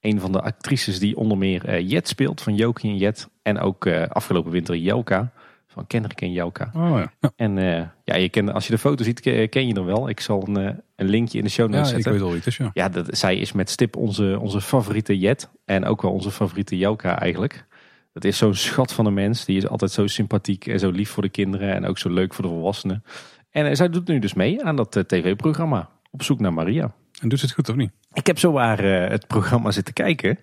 een 0.00 0.20
van 0.20 0.32
de 0.32 0.40
actrices 0.40 0.98
die 0.98 1.16
onder 1.16 1.38
meer 1.38 1.80
Jet 1.80 2.08
speelt. 2.08 2.42
Van 2.42 2.54
Jokie 2.54 2.90
en 2.90 2.96
Jet. 2.96 3.28
En 3.42 3.58
ook 3.58 3.86
afgelopen 4.08 4.50
winter 4.50 4.76
Jelka. 4.76 5.32
Van 5.66 5.86
Kendrick 5.86 6.20
en 6.20 6.32
Jelka. 6.32 6.70
Oh 6.74 6.98
ja. 6.98 7.12
Ja, 7.20 7.32
En 7.36 7.92
ja, 8.14 8.20
je 8.20 8.28
kent, 8.28 8.52
als 8.52 8.66
je 8.66 8.72
de 8.72 8.78
foto 8.78 9.04
ziet, 9.04 9.20
ke- 9.20 9.46
ken 9.50 9.66
je 9.66 9.74
er 9.74 9.84
wel. 9.84 10.08
Ik 10.08 10.20
zal 10.20 10.48
een, 10.48 10.56
eh, 10.56 10.74
een 10.96 11.08
linkje 11.08 11.38
in 11.38 11.44
de 11.44 11.50
show 11.50 11.70
ja 11.70 11.74
notes 11.76 11.88
ik 11.88 11.94
zetten. 11.94 12.12
weet 12.12 12.22
al 12.22 12.28
wie 12.28 12.36
het 12.38 12.46
is, 12.46 12.56
ja. 12.56 12.70
Ja, 12.72 12.88
dat, 12.88 13.06
zij 13.18 13.36
is 13.36 13.52
met 13.52 13.70
stip 13.70 13.96
onze, 13.96 14.38
onze 14.40 14.60
favoriete 14.60 15.18
Jet. 15.18 15.48
En 15.64 15.84
ook 15.84 16.02
wel 16.02 16.12
onze 16.12 16.30
favoriete 16.30 16.76
Jelka 16.78 17.18
eigenlijk. 17.20 17.66
Dat 18.12 18.24
is 18.24 18.38
zo'n 18.38 18.54
schat 18.54 18.92
van 18.92 19.06
een 19.06 19.14
mens. 19.14 19.44
Die 19.44 19.56
is 19.56 19.68
altijd 19.68 19.90
zo 19.90 20.06
sympathiek 20.06 20.66
en 20.66 20.78
zo 20.78 20.90
lief 20.90 21.10
voor 21.10 21.22
de 21.22 21.28
kinderen. 21.28 21.74
En 21.74 21.86
ook 21.86 21.98
zo 21.98 22.08
leuk 22.10 22.34
voor 22.34 22.44
de 22.44 22.50
volwassenen. 22.50 23.04
En 23.50 23.66
eh, 23.66 23.74
zij 23.74 23.88
doet 23.90 24.08
nu 24.08 24.18
dus 24.18 24.34
mee 24.34 24.64
aan 24.64 24.76
dat 24.76 24.96
eh, 24.96 25.02
tv-programma. 25.02 25.88
Op 26.10 26.22
zoek 26.22 26.40
naar 26.40 26.52
Maria. 26.52 26.92
En 27.20 27.28
doet 27.28 27.38
ze 27.38 27.44
het 27.44 27.54
goed 27.54 27.68
of 27.68 27.76
niet? 27.76 27.90
Ik 28.12 28.26
heb 28.26 28.38
zo 28.38 28.52
waar 28.52 28.82
het 29.10 29.26
programma 29.26 29.70
zitten 29.70 29.94
kijken. 29.94 30.38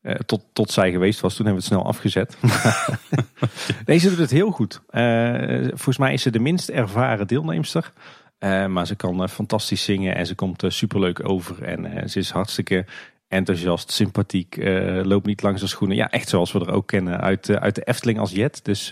Eh, 0.00 0.14
tot, 0.14 0.42
tot 0.52 0.70
zij 0.70 0.90
geweest 0.90 1.20
was. 1.20 1.34
Toen 1.34 1.46
hebben 1.46 1.62
we 1.62 1.68
het 1.68 1.78
snel 1.78 1.90
afgezet. 1.90 2.36
nee, 3.86 3.98
ze 3.98 4.08
doet 4.08 4.18
het 4.18 4.30
heel 4.30 4.50
goed. 4.50 4.80
Eh, 4.88 5.64
volgens 5.68 5.98
mij 5.98 6.12
is 6.12 6.22
ze 6.22 6.30
de 6.30 6.38
minst 6.38 6.68
ervaren 6.68 7.26
deelnemster. 7.26 7.92
Eh, 8.38 8.66
maar 8.66 8.86
ze 8.86 8.94
kan 8.94 9.28
fantastisch 9.28 9.84
zingen 9.84 10.14
en 10.14 10.26
ze 10.26 10.34
komt 10.34 10.64
superleuk 10.66 11.28
over. 11.28 11.62
En 11.62 12.10
ze 12.10 12.18
is 12.18 12.30
hartstikke 12.30 12.86
enthousiast, 13.28 13.92
sympathiek, 13.92 14.56
loopt 15.02 15.26
niet 15.26 15.42
langs 15.42 15.60
de 15.60 15.66
schoenen. 15.66 15.96
Ja, 15.96 16.10
echt 16.10 16.28
zoals 16.28 16.52
we 16.52 16.60
er 16.60 16.72
ook 16.72 16.86
kennen 16.86 17.20
uit, 17.20 17.50
uit 17.50 17.74
de 17.74 17.84
Efteling 17.84 18.18
als 18.18 18.30
Jet. 18.30 18.64
Dus 18.64 18.88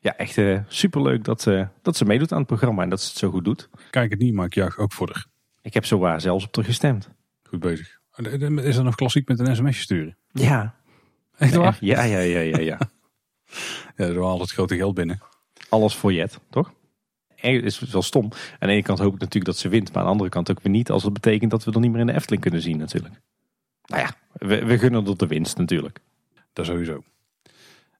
ja, 0.00 0.16
echt 0.16 0.38
superleuk 0.68 1.24
dat, 1.24 1.48
dat 1.82 1.96
ze 1.96 2.04
meedoet 2.04 2.32
aan 2.32 2.38
het 2.38 2.46
programma 2.46 2.82
en 2.82 2.88
dat 2.88 3.00
ze 3.00 3.08
het 3.08 3.18
zo 3.18 3.30
goed 3.30 3.44
doet. 3.44 3.68
Kijk 3.90 4.10
het 4.10 4.18
niet, 4.18 4.34
maar 4.34 4.46
ik 4.46 4.54
juich 4.54 4.78
ook 4.78 4.92
voor 4.92 5.10
haar. 5.12 5.26
Ik 5.62 5.74
heb 5.74 5.84
zo 5.84 5.98
waar 5.98 6.20
zelfs 6.20 6.46
op 6.46 6.56
haar 6.56 6.64
gestemd. 6.64 7.10
Goed 7.42 7.60
bezig. 7.60 7.98
Is 8.62 8.76
er 8.76 8.84
nog 8.84 8.94
klassiek 8.94 9.28
met 9.28 9.38
een 9.38 9.56
sms'je 9.56 9.82
sturen? 9.82 10.16
Ja. 10.32 10.74
Echt 11.38 11.54
waar? 11.54 11.76
Ja, 11.80 12.02
ja, 12.02 12.18
ja, 12.18 12.40
ja, 12.40 12.58
ja. 12.58 12.78
Ja, 13.96 14.04
er 14.04 14.22
haalt 14.22 14.40
het 14.40 14.50
grote 14.50 14.76
geld 14.76 14.94
binnen. 14.94 15.20
Alles 15.68 15.94
voor 15.94 16.12
Jet, 16.12 16.38
toch? 16.50 16.72
Is 17.40 17.78
wel 17.78 18.02
stom. 18.02 18.24
Aan 18.58 18.68
de 18.68 18.74
ene 18.74 18.82
kant 18.82 18.98
hoop 18.98 19.14
ik 19.14 19.20
natuurlijk 19.20 19.44
dat 19.44 19.56
ze 19.56 19.68
wint. 19.68 19.88
Maar 19.88 19.98
aan 19.98 20.04
de 20.04 20.10
andere 20.10 20.30
kant 20.30 20.50
ook 20.50 20.60
weer 20.62 20.72
niet. 20.72 20.90
Als 20.90 21.02
het 21.02 21.12
betekent 21.12 21.50
dat 21.50 21.64
we 21.64 21.72
er 21.72 21.80
niet 21.80 21.90
meer 21.90 22.00
in 22.00 22.06
de 22.06 22.12
Efteling 22.12 22.42
kunnen 22.42 22.60
zien 22.60 22.78
natuurlijk. 22.78 23.14
Nou 23.86 24.02
ja, 24.02 24.14
we, 24.32 24.64
we 24.64 24.78
gunnen 24.78 25.04
tot 25.04 25.18
de 25.18 25.26
winst 25.26 25.56
natuurlijk. 25.56 25.98
Dat 26.52 26.66
sowieso. 26.66 27.02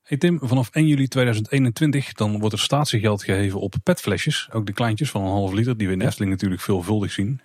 Hey 0.03 0.19
Tim, 0.19 0.39
vanaf 0.43 0.71
1 0.73 0.87
juli 0.87 1.09
2021 1.09 2.13
dan 2.13 2.39
wordt 2.39 2.55
er 2.55 2.61
statiegeld 2.61 3.25
geheven 3.25 3.61
op 3.61 3.75
petflesjes. 3.83 4.49
Ook 4.53 4.67
de 4.67 4.73
kleintjes 4.73 5.11
van 5.11 5.23
een 5.23 5.31
half 5.31 5.53
liter 5.53 5.77
die 5.77 5.87
we 5.87 5.93
in 5.93 5.99
de 5.99 6.05
Efteling 6.05 6.31
natuurlijk 6.31 6.61
veelvuldig 6.61 7.13
zien. 7.13 7.41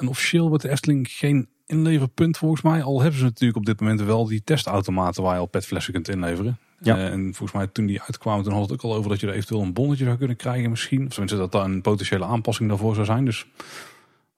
En 0.00 0.08
officieel 0.08 0.48
wordt 0.48 0.62
de 0.62 0.70
Efteling 0.70 1.08
geen 1.10 1.48
inleverpunt 1.66 2.38
volgens 2.38 2.62
mij. 2.62 2.82
Al 2.82 3.00
hebben 3.00 3.18
ze 3.18 3.24
natuurlijk 3.24 3.58
op 3.58 3.66
dit 3.66 3.80
moment 3.80 4.00
wel 4.00 4.26
die 4.26 4.42
testautomaten 4.44 5.22
waar 5.22 5.34
je 5.34 5.40
al 5.40 5.46
petflessen 5.46 5.92
kunt 5.92 6.08
inleveren. 6.08 6.58
Ja. 6.80 6.96
Eh, 6.96 7.12
en 7.12 7.22
volgens 7.22 7.52
mij 7.52 7.66
toen 7.66 7.86
die 7.86 8.02
uitkwamen 8.02 8.44
toen 8.44 8.52
had 8.52 8.62
het 8.62 8.72
ook 8.72 8.82
al 8.82 8.94
over 8.94 9.10
dat 9.10 9.20
je 9.20 9.26
er 9.26 9.32
eventueel 9.32 9.62
een 9.62 9.72
bonnetje 9.72 10.04
zou 10.04 10.16
kunnen 10.16 10.36
krijgen 10.36 10.70
misschien. 10.70 11.06
Of 11.06 11.08
tenminste 11.08 11.38
dat 11.38 11.52
daar 11.52 11.64
een 11.64 11.80
potentiële 11.80 12.24
aanpassing 12.24 12.68
daarvoor 12.68 12.94
zou 12.94 13.06
zijn. 13.06 13.24
Dus 13.24 13.46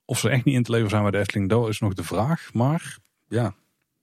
of 0.04 0.18
ze 0.18 0.28
echt 0.28 0.44
niet 0.44 0.54
in 0.54 0.62
te 0.62 0.70
leveren 0.70 0.90
zijn 0.90 1.02
bij 1.02 1.10
de 1.10 1.18
Efteling, 1.18 1.48
dat 1.48 1.68
is 1.68 1.80
nog 1.80 1.94
de 1.94 2.04
vraag. 2.04 2.50
Maar 2.52 2.98
ja, 3.28 3.44
er 3.44 3.54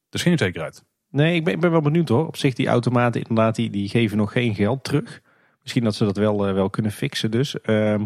is 0.10 0.22
geen 0.22 0.38
zekerheid. 0.38 0.84
Nee, 1.12 1.36
ik 1.36 1.44
ben, 1.44 1.54
ik 1.54 1.60
ben 1.60 1.72
wel 1.72 1.82
benieuwd 1.82 2.10
hoor. 2.10 2.28
Op 2.28 2.38
zich 2.38 2.54
die 2.54 2.68
automaten 2.68 3.22
inderdaad, 3.22 3.56
die, 3.56 3.70
die 3.70 3.90
geven 3.90 4.18
nog 4.18 4.32
geen 4.32 4.56
geld 4.56 4.84
terug. 4.84 5.22
Misschien 5.62 5.84
dat 5.84 5.96
ze 5.96 6.06
dat 6.06 6.18
wel, 6.18 6.48
eh, 6.48 6.54
wel 6.54 6.70
kunnen 6.70 6.92
fixen 6.92 7.32
dus. 7.32 7.62
Ehm, 7.62 8.06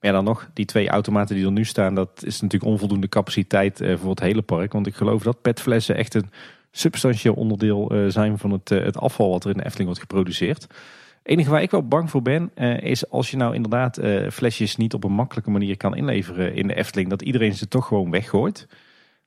ja, 0.00 0.12
dan 0.12 0.24
nog, 0.24 0.48
die 0.52 0.64
twee 0.64 0.88
automaten 0.88 1.36
die 1.36 1.44
er 1.44 1.52
nu 1.52 1.64
staan, 1.64 1.94
dat 1.94 2.22
is 2.24 2.40
natuurlijk 2.40 2.70
onvoldoende 2.70 3.08
capaciteit 3.08 3.80
eh, 3.80 3.96
voor 3.96 4.10
het 4.10 4.20
hele 4.20 4.42
park. 4.42 4.72
Want 4.72 4.86
ik 4.86 4.94
geloof 4.94 5.22
dat 5.22 5.40
petflessen 5.40 5.96
echt 5.96 6.14
een 6.14 6.30
substantieel 6.70 7.34
onderdeel 7.34 7.90
eh, 7.90 8.04
zijn 8.08 8.38
van 8.38 8.50
het, 8.50 8.70
eh, 8.70 8.84
het 8.84 8.96
afval 8.96 9.30
wat 9.30 9.44
er 9.44 9.50
in 9.50 9.56
de 9.56 9.64
Efteling 9.64 9.88
wordt 9.88 10.00
geproduceerd. 10.00 10.62
Het 10.62 11.32
enige 11.32 11.50
waar 11.50 11.62
ik 11.62 11.70
wel 11.70 11.88
bang 11.88 12.10
voor 12.10 12.22
ben, 12.22 12.54
is 12.80 13.10
als 13.10 13.30
je 13.30 13.36
nou 13.36 13.54
inderdaad 13.54 14.00
flesjes 14.32 14.76
niet 14.76 14.94
op 14.94 15.04
een 15.04 15.12
makkelijke 15.12 15.50
manier 15.50 15.76
kan 15.76 15.96
inleveren 15.96 16.54
in 16.54 16.66
de 16.66 16.74
Efteling, 16.74 17.10
dat 17.10 17.22
iedereen 17.22 17.54
ze 17.54 17.68
toch 17.68 17.86
gewoon 17.86 18.10
weggooit. 18.10 18.68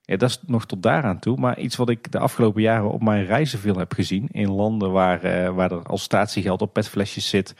Ja, 0.02 0.16
dat 0.16 0.28
is 0.28 0.40
nog 0.46 0.66
tot 0.66 0.82
daaraan 0.82 1.18
toe. 1.18 1.36
Maar 1.36 1.58
iets 1.58 1.76
wat 1.76 1.88
ik 1.88 2.12
de 2.12 2.18
afgelopen 2.18 2.62
jaren 2.62 2.90
op 2.90 3.02
mijn 3.02 3.24
reizen 3.24 3.58
veel 3.58 3.78
heb 3.78 3.92
gezien. 3.92 4.28
In 4.30 4.50
landen 4.50 4.92
waar, 4.92 5.54
waar 5.54 5.72
er 5.72 5.82
als 5.82 6.02
statiegeld 6.02 6.62
op 6.62 6.72
petflesjes 6.72 7.28
zit. 7.28 7.54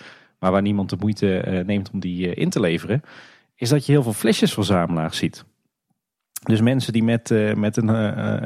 Maar 0.45 0.53
waar 0.53 0.62
niemand 0.62 0.91
de 0.91 0.97
moeite 1.01 1.39
eh, 1.39 1.65
neemt 1.65 1.91
om 1.91 2.01
die 2.01 2.29
eh, 2.29 2.43
in 2.43 2.51
te 2.51 2.61
leveren. 2.61 3.03
Is 3.55 3.69
dat 3.69 3.87
je 3.87 3.93
heel 3.93 4.03
veel 4.03 4.12
flesjesverzamelaars 4.12 5.16
ziet. 5.16 5.45
Dus 6.43 6.61
mensen 6.61 6.93
die 6.93 7.03
met, 7.03 7.31
eh, 7.31 7.55
met 7.55 7.77
een, 7.77 7.89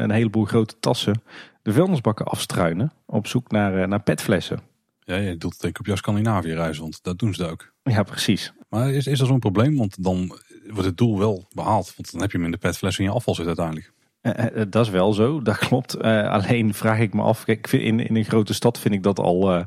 een 0.02 0.10
heleboel 0.10 0.44
grote 0.44 0.74
tassen 0.80 1.22
de 1.62 1.72
vuilnisbakken 1.72 2.26
afstruinen. 2.26 2.92
Op 3.06 3.26
zoek 3.26 3.50
naar, 3.50 3.88
naar 3.88 4.02
petflessen. 4.02 4.60
Ja, 5.00 5.16
je 5.16 5.36
doet 5.36 5.52
het 5.52 5.60
denk 5.60 5.74
ik 5.74 5.80
op 5.80 5.86
jouw 5.86 5.96
Scandinavië 5.96 6.54
reizen, 6.54 6.82
want 6.82 7.02
dat 7.02 7.18
doen 7.18 7.34
ze 7.34 7.46
ook. 7.46 7.72
Ja, 7.82 8.02
precies. 8.02 8.52
Maar 8.68 8.90
is, 8.90 9.06
is 9.06 9.20
er 9.20 9.26
zo'n 9.26 9.38
probleem? 9.38 9.76
Want 9.76 10.02
dan 10.04 10.38
wordt 10.66 10.88
het 10.88 10.96
doel 10.96 11.18
wel 11.18 11.48
behaald. 11.54 11.92
Want 11.96 12.12
dan 12.12 12.20
heb 12.20 12.30
je 12.30 12.36
hem 12.36 12.46
in 12.46 12.52
de 12.52 12.58
petfles 12.58 12.98
in 12.98 13.04
je 13.04 13.10
afval 13.10 13.34
zit 13.34 13.46
uiteindelijk. 13.46 13.92
Uh, 14.22 14.62
dat 14.68 14.84
is 14.84 14.90
wel 14.90 15.12
zo, 15.12 15.42
dat 15.42 15.58
klopt. 15.68 15.96
Uh, 15.96 16.30
alleen 16.30 16.74
vraag 16.74 16.98
ik 16.98 17.14
me 17.14 17.22
af, 17.22 17.44
kijk, 17.44 17.72
in, 17.72 18.00
in 18.00 18.16
een 18.16 18.24
grote 18.24 18.54
stad 18.54 18.78
vind 18.78 18.94
ik 18.94 19.02
dat 19.02 19.18
al, 19.18 19.54
uh, 19.54 19.64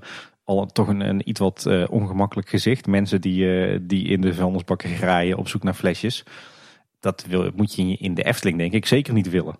al 0.59 0.65
toch 0.65 0.87
een, 0.87 0.99
een 0.99 1.29
iets 1.29 1.39
wat 1.39 1.87
ongemakkelijk 1.89 2.49
gezicht. 2.49 2.87
Mensen 2.87 3.21
die, 3.21 3.85
die 3.85 4.07
in 4.07 4.21
de 4.21 4.33
vuilnisbakken 4.33 4.89
graaien 4.89 5.37
op 5.37 5.47
zoek 5.47 5.63
naar 5.63 5.73
flesjes. 5.73 6.23
Dat 6.99 7.25
wil, 7.27 7.51
moet 7.55 7.73
je 7.73 7.97
in 7.97 8.13
de 8.13 8.23
Efteling 8.23 8.57
denk 8.57 8.73
ik 8.73 8.85
zeker 8.85 9.13
niet 9.13 9.29
willen. 9.29 9.57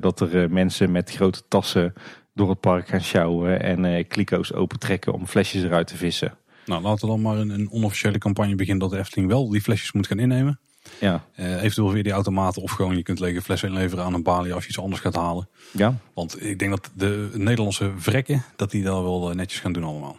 dat 0.00 0.20
er 0.20 0.50
mensen 0.50 0.92
met 0.92 1.10
grote 1.10 1.42
tassen 1.48 1.92
door 2.34 2.48
het 2.48 2.60
park 2.60 2.88
gaan 2.88 3.00
sjouwen 3.00 3.62
en 3.62 4.06
kliko's 4.06 4.52
opentrekken 4.52 5.12
om 5.12 5.26
flesjes 5.26 5.62
eruit 5.62 5.86
te 5.86 5.96
vissen. 5.96 6.36
Nou, 6.66 6.82
laten 6.82 7.00
we 7.00 7.12
dan 7.12 7.22
maar 7.22 7.36
een, 7.36 7.50
een 7.50 7.70
onofficiële 7.70 8.18
campagne 8.18 8.54
beginnen 8.54 8.88
dat 8.88 8.90
de 8.90 8.98
Efteling 8.98 9.28
wel 9.28 9.48
die 9.48 9.60
flesjes 9.60 9.92
moet 9.92 10.06
gaan 10.06 10.18
innemen. 10.18 10.60
Ja. 11.00 11.24
Uh, 11.36 11.62
eventueel 11.62 11.92
weer 11.92 12.02
die 12.02 12.12
automaten 12.12 12.62
of 12.62 12.70
gewoon 12.70 12.96
je 12.96 13.02
kunt 13.02 13.20
lege 13.20 13.42
flessen 13.42 13.68
inleveren 13.68 14.04
aan 14.04 14.14
een 14.14 14.22
balie 14.22 14.54
als 14.54 14.62
je 14.62 14.68
iets 14.68 14.78
anders 14.78 15.00
gaat 15.00 15.14
halen. 15.14 15.48
Ja. 15.70 15.98
Want 16.14 16.42
ik 16.42 16.58
denk 16.58 16.70
dat 16.70 16.90
de 16.94 17.30
Nederlandse 17.32 17.92
vrekken, 17.96 18.44
dat 18.56 18.70
die 18.70 18.82
dat 18.82 19.02
wel 19.02 19.30
eh, 19.30 19.36
netjes 19.36 19.60
gaan 19.60 19.72
doen 19.72 19.84
allemaal. 19.84 20.16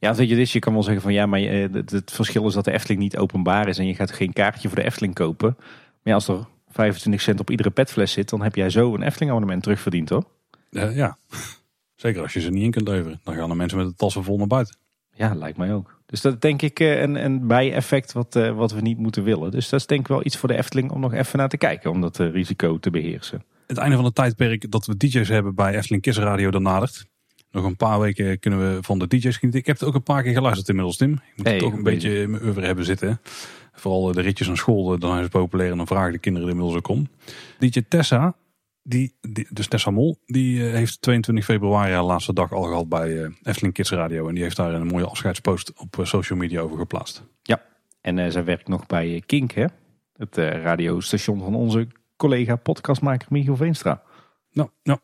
Ja, 0.00 0.14
weet 0.14 0.28
je, 0.28 0.34
dus 0.34 0.52
je 0.52 0.58
kan 0.58 0.72
wel 0.72 0.82
zeggen 0.82 1.02
van 1.02 1.12
ja, 1.12 1.26
maar 1.26 1.40
uh, 1.40 1.72
het, 1.72 2.10
verschil 2.12 2.46
is 2.46 2.54
dat 2.54 2.64
de 2.64 2.72
Efteling 2.72 3.00
niet 3.00 3.16
openbaar 3.16 3.68
is 3.68 3.78
en 3.78 3.86
je 3.86 3.94
gaat 3.94 4.12
geen 4.12 4.32
kaartje 4.32 4.68
voor 4.68 4.76
de 4.76 4.84
Efteling 4.84 5.14
kopen. 5.14 5.54
Maar 5.58 5.98
ja, 6.02 6.14
als 6.14 6.28
er 6.28 6.46
25 6.68 7.20
cent 7.20 7.40
op 7.40 7.50
iedere 7.50 7.70
petfles 7.70 8.12
zit, 8.12 8.28
dan 8.28 8.42
heb 8.42 8.54
jij 8.54 8.70
zo 8.70 8.94
een 8.94 9.02
Efteling 9.02 9.30
abonnement 9.30 9.62
terugverdiend 9.62 10.08
hoor. 10.08 10.24
ja, 10.70 11.18
zeker 11.94 12.22
als 12.22 12.32
je 12.32 12.40
ze 12.40 12.50
niet 12.50 12.62
in 12.62 12.70
kunt 12.70 12.88
leveren. 12.88 13.20
Dan 13.24 13.34
gaan 13.34 13.48
de 13.48 13.54
mensen 13.54 13.78
met 13.78 13.86
de 13.86 13.94
tassen 13.94 14.24
vol 14.24 14.38
naar 14.38 14.46
buiten. 14.46 14.76
Ja, 15.14 15.34
lijkt 15.34 15.58
mij 15.58 15.74
ook. 15.74 16.00
Dus 16.06 16.20
dat 16.20 16.40
denk 16.40 16.62
ik 16.62 16.78
een, 16.78 17.24
een 17.24 17.46
bijeffect 17.46 18.12
wat, 18.12 18.36
uh, 18.36 18.56
wat 18.56 18.72
we 18.72 18.80
niet 18.80 18.98
moeten 18.98 19.22
willen. 19.22 19.50
Dus 19.50 19.68
dat 19.68 19.80
is 19.80 19.86
denk 19.86 20.00
ik 20.00 20.08
wel 20.08 20.24
iets 20.24 20.36
voor 20.36 20.48
de 20.48 20.56
Efteling 20.56 20.90
om 20.90 21.00
nog 21.00 21.12
even 21.12 21.38
naar 21.38 21.48
te 21.48 21.56
kijken. 21.56 21.90
Om 21.90 22.00
dat 22.00 22.18
uh, 22.18 22.32
risico 22.32 22.78
te 22.78 22.90
beheersen. 22.90 23.44
Het 23.66 23.78
einde 23.78 23.96
van 23.96 24.04
het 24.04 24.14
tijdperk 24.14 24.70
dat 24.70 24.86
we 24.86 24.96
DJ's 24.96 25.28
hebben 25.28 25.54
bij 25.54 25.76
Efteling 25.76 26.02
Kiss 26.02 26.18
Radio 26.18 26.50
dan 26.50 26.62
nadert. 26.62 27.06
Nog 27.54 27.64
een 27.64 27.76
paar 27.76 28.00
weken 28.00 28.38
kunnen 28.38 28.74
we 28.74 28.82
van 28.82 28.98
de 28.98 29.06
DJ's 29.06 29.36
genieten. 29.36 29.60
Ik 29.60 29.66
heb 29.66 29.78
het 29.78 29.88
ook 29.88 29.94
een 29.94 30.02
paar 30.02 30.22
keer 30.22 30.32
geluisterd 30.32 30.68
inmiddels 30.68 30.96
Tim. 30.96 31.12
Ik 31.12 31.36
moet 31.36 31.46
hey, 31.46 31.58
toch 31.58 31.72
een 31.72 31.82
beetje 31.82 32.20
in 32.20 32.30
mijn 32.30 32.42
oeuvre 32.42 32.66
hebben 32.66 32.84
zitten. 32.84 33.20
Vooral 33.72 34.12
de 34.12 34.20
ritjes 34.20 34.46
naar 34.46 34.56
school, 34.56 34.98
dan 34.98 35.10
zijn 35.10 35.22
ze 35.22 35.28
populair 35.28 35.70
en 35.70 35.76
dan 35.76 35.86
vragen 35.86 36.12
de 36.12 36.18
kinderen 36.18 36.48
inmiddels 36.48 36.76
ook 36.76 36.88
om. 36.88 37.08
DJ 37.58 37.82
Tessa, 37.88 38.34
die, 38.82 39.14
die, 39.20 39.46
dus 39.50 39.68
Tessa 39.68 39.90
Mol, 39.90 40.18
die 40.26 40.58
uh, 40.58 40.72
heeft 40.72 41.02
22 41.02 41.44
februari 41.44 41.92
haar 41.92 42.02
laatste 42.02 42.32
dag 42.32 42.52
al 42.52 42.62
gehad 42.62 42.88
bij 42.88 43.10
uh, 43.10 43.28
Efteling 43.42 43.74
Kids 43.74 43.90
Radio. 43.90 44.28
En 44.28 44.34
die 44.34 44.42
heeft 44.42 44.56
daar 44.56 44.74
een 44.74 44.86
mooie 44.86 45.06
afscheidspost 45.06 45.72
op 45.76 45.96
uh, 45.96 46.04
social 46.04 46.38
media 46.38 46.60
over 46.60 46.78
geplaatst. 46.78 47.22
Ja, 47.42 47.62
en 48.00 48.32
zij 48.32 48.44
werkt 48.44 48.68
nog 48.68 48.86
bij 48.86 49.22
Kink, 49.26 49.52
hè? 49.52 49.66
het 50.16 50.36
radiostation 50.36 51.40
van 51.40 51.54
onze 51.54 51.88
collega 52.16 52.56
podcastmaker 52.56 53.28
Michiel 53.30 53.56
Veenstra. 53.56 54.02
Nou, 54.52 54.68
nou. 54.82 54.98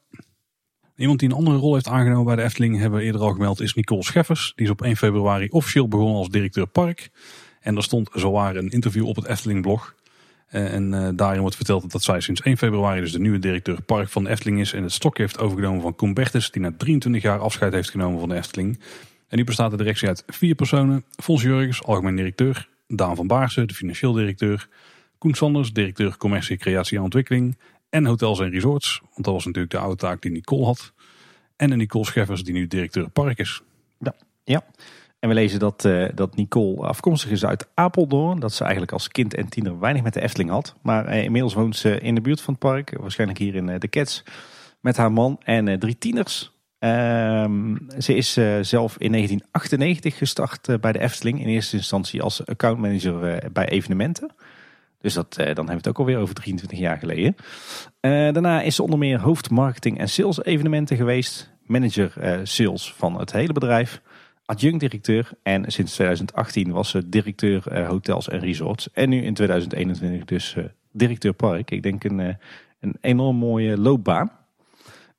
Iemand 1.01 1.19
die 1.19 1.29
een 1.29 1.35
andere 1.35 1.57
rol 1.57 1.73
heeft 1.75 1.89
aangenomen 1.89 2.25
bij 2.25 2.37
de 2.37 2.43
Efteling, 2.43 2.79
hebben 2.79 2.99
we 2.99 3.05
eerder 3.05 3.21
al 3.21 3.33
gemeld, 3.33 3.61
is 3.61 3.75
Nicole 3.75 4.03
Scheffers. 4.03 4.53
Die 4.57 4.65
is 4.65 4.71
op 4.71 4.83
1 4.83 4.97
februari 4.97 5.49
officieel 5.51 5.89
begonnen 5.89 6.17
als 6.17 6.29
directeur 6.29 6.67
park. 6.67 7.11
En 7.61 7.77
er 7.77 7.83
stond 7.83 8.11
zowaar 8.15 8.57
een 8.57 8.69
interview 8.69 9.07
op 9.07 9.17
het 9.17 9.25
Efteling 9.27 9.63
blog. 9.63 9.95
Eh, 10.47 10.75
en 10.75 10.93
uh, 10.93 11.09
daarin 11.15 11.41
wordt 11.41 11.57
verteld 11.57 11.91
dat 11.93 12.03
zij 12.03 12.21
sinds 12.21 12.41
1 12.41 12.57
februari 12.57 13.01
dus 13.01 13.13
de 13.13 13.19
nieuwe 13.19 13.39
directeur 13.39 13.83
park 13.83 14.09
van 14.09 14.25
de 14.25 14.31
Efteling 14.31 14.61
is. 14.61 14.73
En 14.73 14.83
het 14.83 14.93
stokje 14.93 15.23
heeft 15.23 15.39
overgenomen 15.39 15.83
van 15.83 15.95
Koen 15.95 16.15
Bertes, 16.15 16.51
die 16.51 16.63
na 16.63 16.73
23 16.77 17.23
jaar 17.23 17.39
afscheid 17.39 17.73
heeft 17.73 17.91
genomen 17.91 18.21
van 18.21 18.29
de 18.29 18.35
Efteling. 18.35 18.81
En 19.29 19.37
nu 19.37 19.45
bestaat 19.45 19.71
de 19.71 19.77
directie 19.77 20.09
uit 20.09 20.25
vier 20.27 20.55
personen. 20.55 21.05
Fons 21.17 21.43
Jurgens, 21.43 21.83
algemeen 21.83 22.17
directeur. 22.17 22.69
Daan 22.89 23.17
van 23.17 23.27
Baarsen, 23.27 23.69
de 23.69 23.75
financieel 23.75 24.13
directeur. 24.13 24.69
Koen 25.19 25.35
Sanders, 25.35 25.73
directeur 25.73 26.17
commercie, 26.17 26.57
creatie 26.57 26.97
en 26.97 27.03
ontwikkeling. 27.03 27.57
En 27.91 28.05
hotels 28.07 28.41
en 28.41 28.51
resorts, 28.51 29.01
want 29.01 29.25
dat 29.25 29.35
was 29.35 29.45
natuurlijk 29.45 29.73
de 29.73 29.79
oude 29.79 29.97
taak 29.97 30.23
die 30.23 30.31
Nicole 30.31 30.65
had. 30.65 30.93
En 31.57 31.77
Nicole 31.77 32.05
Scheffers, 32.05 32.45
die 32.45 32.55
nu 32.55 32.67
directeur 32.67 33.11
park 33.11 33.39
is. 33.39 33.63
Ja, 33.99 34.15
ja. 34.45 34.65
En 35.19 35.29
we 35.29 35.35
lezen 35.35 35.59
dat, 35.59 35.85
uh, 35.85 36.09
dat 36.15 36.37
Nicole 36.37 36.87
afkomstig 36.87 37.31
is 37.31 37.45
uit 37.45 37.69
Apeldoorn. 37.75 38.41
Dat 38.41 38.53
ze 38.53 38.63
eigenlijk 38.63 38.93
als 38.93 39.09
kind 39.09 39.35
en 39.35 39.49
tiener 39.49 39.79
weinig 39.79 40.03
met 40.03 40.15
de 40.15 40.21
Efteling 40.21 40.51
had. 40.51 40.75
Maar 40.83 41.09
uh, 41.09 41.25
inmiddels 41.25 41.55
woont 41.55 41.77
ze 41.77 42.01
in 42.01 42.15
de 42.15 42.21
buurt 42.21 42.41
van 42.41 42.55
het 42.55 42.63
park. 42.63 42.97
Waarschijnlijk 43.01 43.39
hier 43.39 43.55
in 43.55 43.69
uh, 43.69 43.79
de 43.79 43.89
Kets. 43.89 44.23
Met 44.81 44.97
haar 44.97 45.13
man 45.13 45.41
en 45.43 45.79
drie 45.79 45.99
tieners. 45.99 46.53
Ehm, 46.79 47.77
ze 47.99 48.15
is 48.15 48.33
zelf 48.61 48.99
in 48.99 49.13
1998 49.13 50.19
gestart 50.19 50.81
bij 50.81 50.93
de 50.93 50.99
Efteling. 50.99 51.41
In 51.41 51.49
eerste 51.49 51.77
instantie 51.77 52.23
als 52.23 52.47
accountmanager 52.47 53.43
bij 53.53 53.69
evenementen. 53.69 54.31
Dus 55.01 55.15
dat, 55.15 55.35
dan 55.35 55.45
hebben 55.47 55.67
we 55.67 55.73
het 55.73 55.89
ook 55.89 55.99
alweer 55.99 56.19
over 56.19 56.35
23 56.35 56.79
jaar 56.79 56.99
geleden. 56.99 57.37
daarna 58.01 58.63
is 58.63 58.75
ze 58.75 58.83
onder 58.83 58.99
meer 58.99 59.21
hoofd 59.21 59.51
marketing 59.51 59.99
en 59.99 60.09
sales 60.09 60.45
evenementen 60.45 60.97
geweest. 60.97 61.51
Manager 61.67 62.41
sales 62.43 62.93
van 62.93 63.19
het 63.19 63.33
hele 63.33 63.53
bedrijf 63.53 64.01
adjunct-directeur. 64.45 65.31
En 65.43 65.73
sinds 65.73 65.93
2018 65.93 66.73
was 66.73 66.91
ze 66.91 67.09
directeur 67.09 67.87
hotels 67.87 68.29
en 68.29 68.39
resorts. 68.39 68.93
En 68.93 69.09
nu 69.09 69.23
in 69.23 69.35
2021 69.35 70.25
dus 70.25 70.57
directeur 70.93 71.33
park. 71.33 71.71
Ik 71.71 71.83
denk 71.83 72.05
een, 72.05 72.37
een 72.81 72.97
enorm 73.01 73.37
mooie 73.37 73.79
loopbaan. 73.79 74.31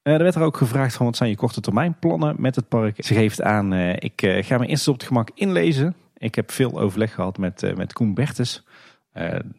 er 0.01 0.23
werd 0.23 0.35
er 0.35 0.41
ook 0.41 0.57
gevraagd 0.57 0.95
van 0.95 1.05
wat 1.05 1.15
zijn 1.15 1.29
je 1.29 1.35
korte 1.35 1.61
termijn 1.61 1.95
plannen 1.99 2.35
met 2.39 2.55
het 2.55 2.67
park. 2.67 3.05
Ze 3.05 3.13
geeft 3.13 3.41
aan, 3.41 3.73
ik 3.73 4.21
ga 4.41 4.57
me 4.57 4.65
eerst 4.65 4.87
op 4.87 4.93
het 4.93 5.03
gemak 5.03 5.29
inlezen. 5.33 5.95
Ik 6.17 6.35
heb 6.35 6.51
veel 6.51 6.79
overleg 6.79 7.13
gehad 7.13 7.37
met, 7.37 7.75
met 7.75 7.93
Koen 7.93 8.13
Bertes. 8.13 8.63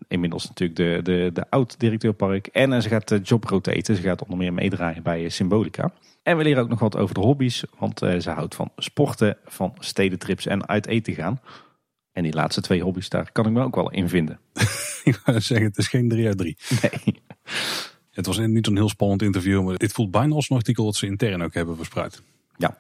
Inmiddels 0.09 0.49
natuurlijk 0.49 0.79
de, 0.79 1.01
de, 1.13 1.31
de 1.33 1.51
oud-directeur 1.51 2.13
park. 2.13 2.47
En 2.47 2.83
ze 2.83 2.89
gaat 2.89 3.21
job 3.23 3.45
rotaten. 3.45 3.97
Ze 3.97 4.03
gaat 4.03 4.23
onder 4.23 4.39
meer 4.39 4.53
meedraaien 4.53 5.03
bij 5.03 5.29
Symbolica. 5.29 5.93
En 6.23 6.37
we 6.37 6.43
leren 6.43 6.63
ook 6.63 6.69
nog 6.69 6.79
wat 6.79 6.97
over 6.97 7.15
de 7.15 7.21
hobby's, 7.21 7.65
want 7.79 8.03
uh, 8.03 8.19
ze 8.19 8.31
houdt 8.31 8.55
van 8.55 8.71
sporten, 8.77 9.37
van 9.45 9.75
stedentrips 9.79 10.47
en 10.47 10.69
uit 10.69 10.87
eten 10.87 11.15
gaan. 11.15 11.41
En 12.13 12.23
die 12.23 12.33
laatste 12.33 12.61
twee 12.61 12.83
hobby's, 12.83 13.09
daar 13.09 13.33
kan 13.33 13.47
ik 13.47 13.53
me 13.53 13.63
ook 13.63 13.75
wel 13.75 13.91
in 13.91 14.09
vinden. 14.09 14.39
ik 15.05 15.21
wou 15.25 15.41
zeggen, 15.41 15.67
het 15.67 15.79
is 15.79 15.89
geen 15.89 16.09
3 16.09 16.27
uit 16.27 16.39
3. 16.39 16.57
Nee. 16.83 17.21
Het 18.11 18.27
was 18.27 18.39
niet 18.39 18.67
een 18.67 18.77
heel 18.77 18.89
spannend 18.89 19.23
interview, 19.23 19.65
maar 19.65 19.77
dit 19.77 19.93
voelt 19.93 20.11
bijna 20.11 20.35
als 20.35 20.51
een 20.51 20.57
artikel 20.57 20.85
dat 20.85 20.97
ze 20.97 21.07
intern 21.07 21.43
ook 21.43 21.55
hebben 21.55 21.77
verspreid. 21.77 22.23
Ja. 22.57 22.79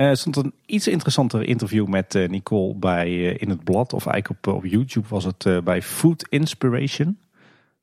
Eh, 0.00 0.06
er 0.06 0.16
stond 0.16 0.36
een 0.36 0.54
iets 0.66 0.88
interessanter 0.88 1.42
interview 1.42 1.86
met 1.86 2.14
uh, 2.14 2.28
Nicole 2.28 2.74
bij, 2.74 3.22
in 3.22 3.48
het 3.48 3.64
blad, 3.64 3.92
of 3.92 4.06
eigenlijk 4.06 4.46
op, 4.46 4.54
op 4.54 4.64
YouTube 4.64 5.08
was 5.08 5.24
het 5.24 5.64
bij 5.64 5.82
Food 5.82 6.26
Inspiration. 6.28 7.18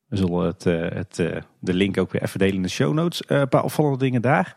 We 0.07 0.17
zullen 0.17 0.45
het, 0.45 0.63
het, 0.93 1.15
de 1.59 1.73
link 1.73 1.97
ook 1.97 2.11
weer 2.11 2.23
even 2.23 2.39
delen 2.39 2.55
in 2.55 2.61
de 2.61 2.67
show 2.67 2.93
notes. 2.93 3.23
een 3.27 3.49
paar 3.49 3.63
opvallende 3.63 3.97
dingen 3.97 4.21
daar 4.21 4.55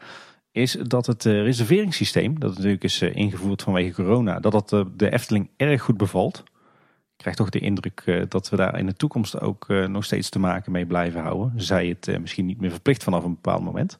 is 0.52 0.72
dat 0.72 1.06
het 1.06 1.26
eh, 1.26 1.42
reserveringssysteem, 1.42 2.38
dat 2.38 2.54
natuurlijk 2.54 2.84
is 2.84 3.00
eh, 3.00 3.14
ingevoerd 3.14 3.62
vanwege 3.62 4.02
corona, 4.02 4.40
dat 4.40 4.52
dat 4.52 4.72
eh, 4.72 4.84
de 4.96 5.12
Efteling 5.12 5.50
erg 5.56 5.82
goed 5.82 5.96
bevalt. 5.96 6.38
Ik 6.38 7.26
krijg 7.26 7.36
toch 7.36 7.50
de 7.50 7.58
indruk 7.58 8.26
dat 8.28 8.48
we 8.48 8.56
daar 8.56 8.78
in 8.78 8.86
de 8.86 8.94
toekomst 8.94 9.40
ook 9.40 9.68
nog 9.68 10.04
steeds 10.04 10.28
te 10.28 10.38
maken 10.38 10.72
mee 10.72 10.86
blijven 10.86 11.20
houden. 11.20 11.52
Zij 11.56 11.86
het 11.86 12.20
misschien 12.20 12.46
niet 12.46 12.60
meer 12.60 12.70
verplicht 12.70 13.02
vanaf 13.02 13.24
een 13.24 13.34
bepaald 13.34 13.62
moment. 13.62 13.98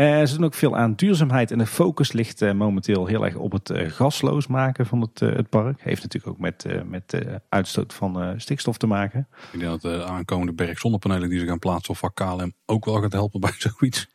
Ze 0.00 0.34
doen 0.34 0.44
ook 0.44 0.54
veel 0.54 0.76
aan 0.76 0.94
duurzaamheid 0.94 1.50
en 1.50 1.58
de 1.58 1.66
focus 1.66 2.12
ligt 2.12 2.52
momenteel 2.54 3.06
heel 3.06 3.24
erg 3.24 3.34
op 3.34 3.52
het 3.52 3.72
gasloos 3.74 4.46
maken 4.46 4.86
van 4.86 5.00
het, 5.00 5.20
het 5.20 5.48
park. 5.48 5.80
Heeft 5.82 6.02
natuurlijk 6.02 6.32
ook 6.32 6.40
met, 6.40 6.66
met 6.84 7.24
uitstoot 7.48 7.94
van 7.94 8.34
stikstof 8.36 8.76
te 8.76 8.86
maken. 8.86 9.28
Ik 9.52 9.60
denk 9.60 9.70
dat 9.70 9.82
de 9.82 10.04
aankomende 10.04 10.52
berg 10.52 10.78
zonnepanelen 10.78 11.28
die 11.28 11.38
ze 11.38 11.46
gaan 11.46 11.58
plaatsen 11.58 11.90
op 11.90 11.96
vak 11.96 12.14
KLM 12.14 12.52
ook 12.66 12.84
wel 12.84 13.02
gaat 13.02 13.12
helpen 13.12 13.40
bij 13.40 13.54
zoiets. 13.78 14.08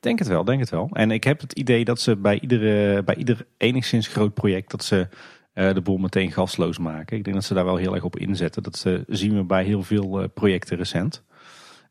Denk 0.00 0.18
het 0.18 0.28
wel, 0.28 0.44
denk 0.44 0.60
het 0.60 0.70
wel. 0.70 0.88
En 0.92 1.10
ik 1.10 1.24
heb 1.24 1.40
het 1.40 1.52
idee 1.52 1.84
dat 1.84 2.00
ze 2.00 2.16
bij, 2.16 2.40
iedere, 2.40 3.02
bij 3.02 3.16
ieder 3.16 3.46
enigszins 3.56 4.08
groot 4.08 4.34
project 4.34 4.70
dat 4.70 4.84
ze 4.84 5.08
de 5.52 5.80
boel 5.82 5.96
meteen 5.96 6.32
gasloos 6.32 6.78
maken. 6.78 7.16
Ik 7.16 7.24
denk 7.24 7.36
dat 7.36 7.44
ze 7.44 7.54
daar 7.54 7.64
wel 7.64 7.76
heel 7.76 7.94
erg 7.94 8.04
op 8.04 8.18
inzetten. 8.18 8.62
Dat 8.62 8.78
ze, 8.78 9.04
zien 9.06 9.36
we 9.36 9.44
bij 9.44 9.64
heel 9.64 9.82
veel 9.82 10.28
projecten 10.28 10.76
recent. 10.76 11.22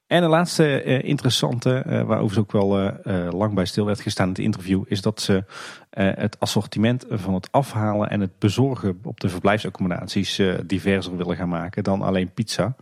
En 0.09 0.21
de 0.21 0.27
laatste 0.27 0.83
uh, 0.85 1.03
interessante, 1.03 1.83
waarover 2.05 2.33
ze 2.33 2.39
ook 2.39 2.51
wel 2.51 2.93
lang 3.31 3.53
bij 3.53 3.65
stil 3.65 3.85
werd 3.85 4.01
gestaan 4.01 4.25
in 4.25 4.31
het 4.33 4.41
interview, 4.41 4.83
is 4.87 5.01
dat 5.01 5.21
ze 5.21 5.43
het 5.89 6.39
assortiment 6.39 7.05
van 7.09 7.33
het 7.33 7.51
afhalen 7.51 8.09
en 8.09 8.19
het 8.19 8.39
bezorgen 8.39 8.99
op 9.03 9.19
de 9.19 9.29
verblijfsaccommodaties 9.29 10.41
diverser 10.65 11.17
willen 11.17 11.35
gaan 11.35 11.49
maken 11.49 11.83
dan 11.83 12.01
alleen 12.01 12.33
pizza. 12.33 12.75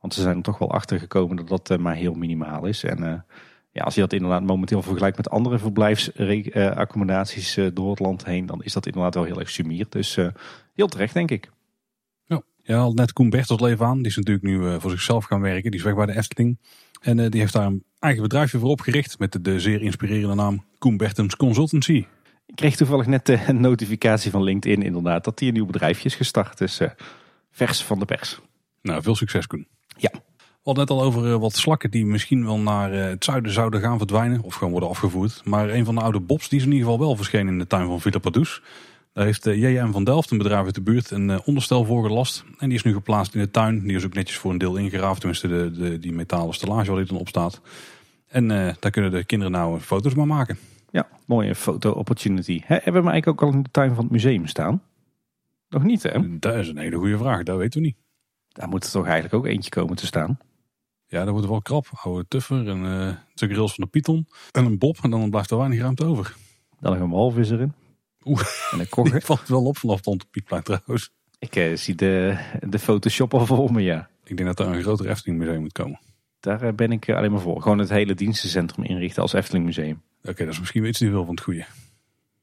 Want 0.00 0.14
ze 0.14 0.20
zijn 0.20 0.36
er 0.36 0.42
toch 0.42 0.58
wel 0.58 0.72
achter 0.72 0.98
gekomen 0.98 1.46
dat 1.46 1.66
dat 1.66 1.78
maar 1.78 1.94
heel 1.94 2.14
minimaal 2.14 2.64
is. 2.66 2.84
En 2.84 3.24
ja, 3.72 3.82
als 3.82 3.94
je 3.94 4.00
dat 4.00 4.12
inderdaad 4.12 4.42
momenteel 4.42 4.82
vergelijkt 4.82 5.16
met 5.16 5.30
andere 5.30 5.58
verblijfsaccommodaties 5.58 7.56
uh, 7.56 7.68
door 7.74 7.90
het 7.90 7.98
land 7.98 8.24
heen, 8.24 8.46
dan 8.46 8.62
is 8.62 8.72
dat 8.72 8.86
inderdaad 8.86 9.14
wel 9.14 9.24
heel 9.24 9.38
erg 9.38 9.50
sumier. 9.50 9.86
Dus 9.88 10.16
uh, 10.16 10.28
heel 10.74 10.86
terecht, 10.86 11.14
denk 11.14 11.30
ik. 11.30 11.50
Ja, 12.70 12.78
al 12.78 12.92
net 12.92 13.12
Koen 13.12 13.30
Bertels 13.30 13.60
leven 13.60 13.86
aan. 13.86 13.96
Die 13.96 14.06
is 14.06 14.16
natuurlijk 14.16 14.46
nu 14.46 14.58
uh, 14.58 14.74
voor 14.78 14.90
zichzelf 14.90 15.24
gaan 15.24 15.40
werken. 15.40 15.70
Die 15.70 15.80
is 15.80 15.86
weg 15.86 15.94
bij 15.94 16.06
de 16.06 16.16
Efteling. 16.16 16.58
En 17.00 17.30
die 17.30 17.40
heeft 17.40 17.52
daar 17.52 17.66
een 17.66 17.84
eigen 17.98 18.22
bedrijfje 18.22 18.58
voor 18.58 18.68
opgericht 18.68 19.18
met 19.18 19.38
de, 19.44 19.60
zeer 19.60 19.82
inspirerende 19.82 20.34
naam 20.34 20.64
Koen 20.78 20.96
Bertens 20.96 21.36
Consultancy. 21.36 22.06
Ik 22.46 22.56
kreeg 22.56 22.76
toevallig 22.76 23.06
net 23.06 23.26
de 23.26 23.38
een 23.46 23.60
notificatie 23.70 24.30
van 24.30 24.42
LinkedIn 24.42 24.82
inderdaad 24.82 25.24
dat 25.24 25.38
hij 25.38 25.48
een 25.48 25.54
nieuw 25.54 25.66
bedrijfje 25.66 26.04
is 26.04 26.14
gestart. 26.14 26.58
Dus 26.58 26.80
eh, 26.80 26.90
vers 27.50 27.82
van 27.82 27.98
de 27.98 28.04
pers. 28.04 28.40
Nou, 28.82 29.02
veel 29.02 29.16
succes 29.16 29.46
Koen. 29.46 29.66
Ja. 29.96 30.10
We 30.36 30.56
hadden 30.62 30.86
net 30.86 30.96
al 30.98 31.02
over 31.02 31.32
eh, 31.32 31.40
wat 31.40 31.56
slakken 31.56 31.90
die 31.90 32.06
misschien 32.06 32.44
wel 32.44 32.58
naar 32.58 32.92
eh, 32.92 33.04
het 33.04 33.24
zuiden 33.24 33.52
zouden 33.52 33.80
gaan 33.80 33.98
verdwijnen. 33.98 34.42
Of 34.42 34.54
gewoon 34.54 34.70
worden 34.70 34.88
afgevoerd. 34.88 35.42
Maar 35.44 35.70
een 35.70 35.84
van 35.84 35.94
de 35.94 36.00
oude 36.00 36.20
bobs 36.20 36.48
die 36.48 36.58
is 36.58 36.64
in 36.64 36.72
ieder 36.72 36.86
geval 36.86 37.06
wel 37.06 37.16
verschenen 37.16 37.52
in 37.52 37.58
de 37.58 37.66
tuin 37.66 37.86
van 37.86 38.00
Villa 38.00 38.18
Padus. 38.18 38.62
Daar 39.20 39.28
heeft 39.28 39.46
eh, 39.46 39.62
JM 39.62 39.92
van 39.92 40.04
Delft, 40.04 40.30
een 40.30 40.38
bedrijf 40.38 40.64
uit 40.64 40.74
de 40.74 40.80
buurt, 40.80 41.10
een 41.10 41.30
eh, 41.30 41.38
onderstel 41.44 41.84
voor 41.84 42.04
gelast. 42.04 42.44
En 42.58 42.68
die 42.68 42.78
is 42.78 42.84
nu 42.84 42.92
geplaatst 42.92 43.34
in 43.34 43.40
de 43.40 43.50
tuin. 43.50 43.80
Die 43.80 43.96
is 43.96 44.04
ook 44.04 44.14
netjes 44.14 44.38
voor 44.38 44.50
een 44.50 44.58
deel 44.58 44.76
ingeraafd. 44.76 45.20
Tenminste, 45.20 45.48
de, 45.48 45.70
de, 45.70 45.98
die 45.98 46.12
metalen 46.12 46.54
stellage 46.54 46.90
waar 46.90 46.98
dit 46.98 47.08
dan 47.08 47.18
op 47.18 47.28
staat. 47.28 47.60
En 48.28 48.50
eh, 48.50 48.74
daar 48.78 48.90
kunnen 48.90 49.10
de 49.10 49.24
kinderen 49.24 49.52
nou 49.52 49.80
foto's 49.80 50.14
maar 50.14 50.26
maken. 50.26 50.58
Ja, 50.90 51.08
mooie 51.24 51.54
foto 51.54 51.90
opportunity. 51.90 52.60
Hè, 52.64 52.74
hebben 52.74 52.92
we 52.92 52.98
hem 52.98 53.08
eigenlijk 53.08 53.42
ook 53.42 53.48
al 53.48 53.54
in 53.54 53.62
de 53.62 53.70
tuin 53.70 53.94
van 53.94 54.04
het 54.04 54.12
museum 54.12 54.46
staan? 54.46 54.82
Nog 55.68 55.82
niet 55.82 56.02
hè? 56.02 56.38
Dat 56.38 56.54
is 56.54 56.68
een 56.68 56.78
hele 56.78 56.96
goede 56.96 57.18
vraag, 57.18 57.42
dat 57.42 57.58
weten 57.58 57.80
we 57.80 57.86
niet. 57.86 57.96
Daar 58.48 58.68
moet 58.68 58.84
er 58.84 58.90
toch 58.90 59.04
eigenlijk 59.04 59.34
ook 59.34 59.46
eentje 59.46 59.70
komen 59.70 59.96
te 59.96 60.06
staan. 60.06 60.38
Ja, 61.06 61.24
daar 61.24 61.32
wordt 61.32 61.48
wel 61.48 61.62
krap. 61.62 61.86
Oude 62.02 62.28
tuffer 62.28 62.68
en 62.68 63.18
twee 63.34 63.50
grills 63.50 63.74
van 63.74 63.84
de 63.84 63.90
Python. 63.90 64.26
En 64.50 64.64
een 64.64 64.78
bob 64.78 64.98
en 65.02 65.10
dan 65.10 65.30
blijft 65.30 65.50
er 65.50 65.56
weinig 65.56 65.80
ruimte 65.80 66.04
over. 66.04 66.36
Dan 66.80 66.92
nog 66.92 67.02
een 67.02 67.10
walvis 67.10 67.50
erin. 67.50 67.72
Oeh. 68.24 68.42
En 68.70 68.78
Die 68.78 68.88
kogge. 68.88 69.20
valt 69.20 69.48
wel 69.48 69.64
op 69.64 69.76
vanaf 69.78 70.00
de 70.00 70.24
Piekplein 70.30 70.62
trouwens. 70.62 71.10
Ik 71.38 71.56
eh, 71.56 71.76
zie 71.76 71.94
de, 71.94 72.38
de 72.60 72.78
Photoshop 72.78 73.34
al 73.34 73.46
voor 73.46 73.72
me, 73.72 73.82
ja. 73.82 74.08
Ik 74.24 74.36
denk 74.36 74.56
dat 74.56 74.66
er 74.66 74.74
een 74.74 74.82
groter 74.82 75.08
Efteling 75.08 75.38
museum 75.38 75.60
moet 75.60 75.72
komen. 75.72 76.00
Daar 76.40 76.62
eh, 76.62 76.72
ben 76.72 76.92
ik 76.92 77.08
eh, 77.08 77.16
alleen 77.16 77.30
maar 77.32 77.40
voor. 77.40 77.62
Gewoon 77.62 77.78
het 77.78 77.88
hele 77.88 78.14
dienstencentrum 78.14 78.84
inrichten 78.84 79.22
als 79.22 79.32
Efteling 79.32 79.64
Museum. 79.64 80.02
Oké, 80.22 80.44
dat 80.44 80.52
is 80.52 80.58
misschien 80.58 80.84
iets 80.84 80.98
te 80.98 81.10
veel 81.10 81.24
van 81.24 81.34
het 81.34 81.44
goede. 81.44 81.66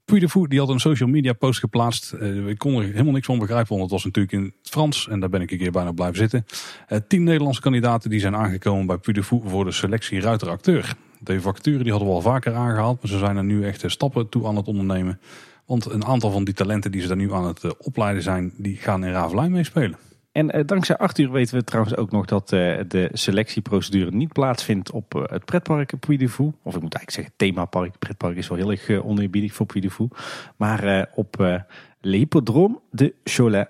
Puy 0.05 0.19
de 0.19 0.29
Fou, 0.29 0.47
die 0.47 0.59
had 0.59 0.69
een 0.69 0.79
social 0.79 1.09
media 1.09 1.33
post 1.33 1.59
geplaatst. 1.59 2.13
Eh, 2.13 2.47
ik 2.47 2.57
kon 2.57 2.75
er 2.75 2.83
helemaal 2.83 3.13
niks 3.13 3.25
van 3.25 3.39
begrijpen, 3.39 3.69
want 3.69 3.81
het 3.81 3.91
was 3.91 4.03
natuurlijk 4.03 4.33
in 4.33 4.43
het 4.43 4.69
Frans. 4.69 5.07
En 5.07 5.19
daar 5.19 5.29
ben 5.29 5.41
ik 5.41 5.51
een 5.51 5.57
keer 5.57 5.71
bijna 5.71 5.91
blijven 5.91 6.17
zitten. 6.17 6.45
Eh, 6.87 6.99
tien 7.07 7.23
Nederlandse 7.23 7.61
kandidaten 7.61 8.09
die 8.09 8.19
zijn 8.19 8.35
aangekomen 8.35 8.85
bij 8.85 8.97
Puy 8.97 9.13
de 9.13 9.23
Fou 9.23 9.41
voor 9.45 9.65
de 9.65 9.71
selectie 9.71 10.19
ruiter-acteur. 10.19 10.95
De 11.19 11.41
vacature 11.41 11.83
die 11.83 11.91
hadden 11.91 12.09
we 12.09 12.15
al 12.15 12.21
vaker 12.21 12.53
aangehaald, 12.53 13.01
maar 13.01 13.11
ze 13.11 13.17
zijn 13.17 13.37
er 13.37 13.43
nu 13.43 13.65
echt 13.65 13.83
stappen 13.85 14.29
toe 14.29 14.47
aan 14.47 14.55
het 14.55 14.67
ondernemen. 14.67 15.19
Want 15.67 15.85
een 15.85 16.05
aantal 16.05 16.31
van 16.31 16.43
die 16.43 16.53
talenten 16.53 16.91
die 16.91 17.01
ze 17.01 17.07
daar 17.07 17.17
nu 17.17 17.33
aan 17.33 17.45
het 17.45 17.63
eh, 17.63 17.71
opleiden 17.77 18.23
zijn, 18.23 18.53
die 18.57 18.75
gaan 18.75 19.05
in 19.05 19.11
Ravelijn 19.11 19.51
meespelen. 19.51 19.97
En 20.31 20.51
eh, 20.51 20.65
dankzij 20.65 20.97
Arthur 20.97 21.31
weten 21.31 21.57
we 21.57 21.63
trouwens 21.63 21.95
ook 21.95 22.11
nog 22.11 22.25
dat 22.25 22.51
eh, 22.51 22.79
de 22.87 23.09
selectieprocedure 23.13 24.11
niet 24.11 24.33
plaatsvindt 24.33 24.91
op 24.91 25.27
het 25.29 25.45
pretpark 25.45 25.99
Puy 25.99 26.17
de 26.17 26.29
Fou. 26.29 26.51
Of 26.63 26.75
ik 26.75 26.81
moet 26.81 26.93
eigenlijk 26.93 27.11
zeggen 27.11 27.33
themapark. 27.35 27.99
Pretpark 27.99 28.37
is 28.37 28.47
wel 28.47 28.57
heel 28.57 28.71
erg 28.71 28.89
uh, 28.89 29.05
oneerbiedig 29.05 29.53
voor 29.53 29.65
Puy 29.65 29.81
de 29.81 29.91
Fou. 29.91 30.09
Maar 30.55 31.09
op 31.15 31.39
eh 31.39 31.61
l'Hippodrome 32.01 32.79
de 32.91 33.13
Cholet. 33.23 33.69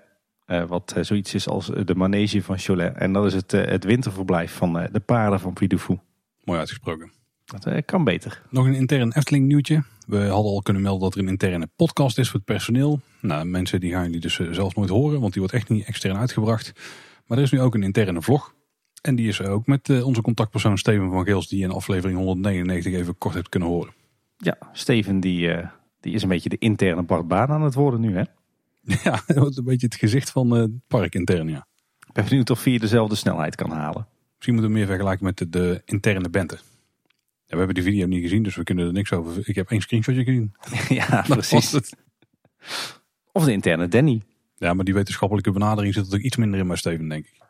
Wat 0.68 0.94
zoiets 1.00 1.34
is 1.34 1.48
als 1.48 1.66
de 1.84 1.94
manege 1.94 2.42
van 2.42 2.58
Cholet. 2.58 2.96
En 2.96 3.12
dat 3.12 3.26
is 3.26 3.34
het, 3.34 3.50
het 3.50 3.84
winterverblijf 3.84 4.52
van 4.52 4.72
de 4.92 5.00
paarden 5.00 5.40
van 5.40 5.52
Puy 5.52 5.66
de 5.66 5.78
Fou. 5.78 5.98
Mooi 6.44 6.58
uitgesproken. 6.58 7.12
Dat 7.44 7.84
kan 7.84 8.04
beter. 8.04 8.42
Nog 8.50 8.66
een 8.66 8.74
intern 8.74 9.12
Efteling 9.12 9.46
nieuwtje. 9.46 9.82
We 10.08 10.18
hadden 10.18 10.52
al 10.52 10.62
kunnen 10.62 10.82
melden 10.82 11.02
dat 11.02 11.14
er 11.14 11.20
een 11.20 11.28
interne 11.28 11.68
podcast 11.76 12.18
is 12.18 12.26
voor 12.28 12.36
het 12.36 12.48
personeel. 12.48 13.00
Nou, 13.20 13.44
mensen 13.44 13.80
die 13.80 13.92
gaan 13.92 14.04
jullie 14.04 14.20
dus 14.20 14.38
eh, 14.38 14.46
zelfs 14.50 14.74
nooit 14.74 14.88
horen, 14.88 15.20
want 15.20 15.32
die 15.32 15.40
wordt 15.42 15.56
echt 15.56 15.68
niet 15.68 15.86
extern 15.86 16.16
uitgebracht. 16.16 16.72
Maar 17.26 17.38
er 17.38 17.44
is 17.44 17.50
nu 17.50 17.60
ook 17.60 17.74
een 17.74 17.82
interne 17.82 18.22
vlog. 18.22 18.54
En 19.02 19.14
die 19.14 19.28
is 19.28 19.42
ook 19.42 19.66
met 19.66 19.88
eh, 19.88 20.06
onze 20.06 20.20
contactpersoon 20.20 20.78
Steven 20.78 21.10
van 21.10 21.24
Geels, 21.24 21.48
die 21.48 21.62
in 21.62 21.70
aflevering 21.70 22.18
199 22.18 22.92
even 22.92 23.18
kort 23.18 23.34
hebt 23.34 23.48
kunnen 23.48 23.68
horen. 23.68 23.92
Ja, 24.36 24.58
Steven 24.72 25.20
die, 25.20 25.52
eh, 25.52 25.68
die 26.00 26.14
is 26.14 26.22
een 26.22 26.28
beetje 26.28 26.48
de 26.48 26.58
interne 26.58 27.02
Bart 27.02 27.28
Baan 27.28 27.48
aan 27.48 27.62
het 27.62 27.74
worden 27.74 28.00
nu 28.00 28.16
hè. 28.16 28.22
Ja, 29.04 29.22
dat 29.26 29.36
wordt 29.36 29.56
een 29.56 29.64
beetje 29.64 29.86
het 29.86 29.96
gezicht 29.96 30.30
van 30.30 30.50
het 30.50 30.70
park 30.86 31.14
intern, 31.14 31.48
ja. 31.48 31.66
Ik 32.06 32.12
ben 32.12 32.24
benieuwd 32.24 32.50
of 32.50 32.64
hij 32.64 32.78
dezelfde 32.78 33.14
snelheid 33.14 33.54
kan 33.54 33.70
halen. 33.70 34.06
Misschien 34.34 34.54
moeten 34.54 34.72
we 34.72 34.78
meer 34.78 34.86
vergelijken 34.86 35.24
met 35.24 35.38
de, 35.38 35.48
de 35.48 35.82
interne 35.84 36.30
bente. 36.30 36.58
Ja, 37.48 37.54
we 37.54 37.64
hebben 37.64 37.74
die 37.74 37.92
video 37.92 38.06
niet 38.06 38.22
gezien, 38.22 38.42
dus 38.42 38.56
we 38.56 38.62
kunnen 38.62 38.86
er 38.86 38.92
niks 38.92 39.12
over. 39.12 39.48
Ik 39.48 39.54
heb 39.54 39.70
één 39.70 39.80
screenshotje 39.80 40.24
gezien. 40.24 40.54
ja, 41.00 41.24
precies. 41.28 41.74
Of 43.32 43.44
de 43.44 43.52
interne 43.52 43.88
Danny. 43.88 44.22
Ja, 44.56 44.74
maar 44.74 44.84
die 44.84 44.94
wetenschappelijke 44.94 45.50
benadering 45.50 45.94
zit 45.94 46.06
er 46.06 46.14
ook 46.14 46.20
iets 46.20 46.36
minder 46.36 46.60
in 46.60 46.66
bij 46.66 46.76
Steven, 46.76 47.08
denk 47.08 47.26
ik. 47.26 47.34
Zullen 47.34 47.48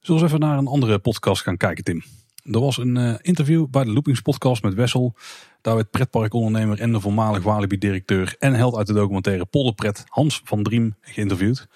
we 0.00 0.12
eens 0.12 0.22
even 0.22 0.40
naar 0.40 0.58
een 0.58 0.66
andere 0.66 0.98
podcast 0.98 1.42
gaan 1.42 1.56
kijken, 1.56 1.84
Tim? 1.84 2.02
Er 2.44 2.60
was 2.60 2.76
een 2.76 2.96
eh, 2.96 3.14
interview 3.20 3.66
bij 3.70 3.84
de 3.84 3.92
Loopings 3.92 4.20
podcast 4.20 4.62
met 4.62 4.74
Wessel. 4.74 5.14
Daar 5.60 5.74
werd 5.74 5.90
pretparkondernemer 5.90 6.80
en 6.80 6.92
de 6.92 7.00
voormalig 7.00 7.42
Walibi-directeur 7.42 8.34
en 8.38 8.54
held 8.54 8.76
uit 8.76 8.86
de 8.86 8.92
documentaire 8.92 9.44
Polderpret, 9.44 10.04
Hans 10.06 10.40
van 10.44 10.62
Driem, 10.62 10.94
geïnterviewd. 11.00 11.68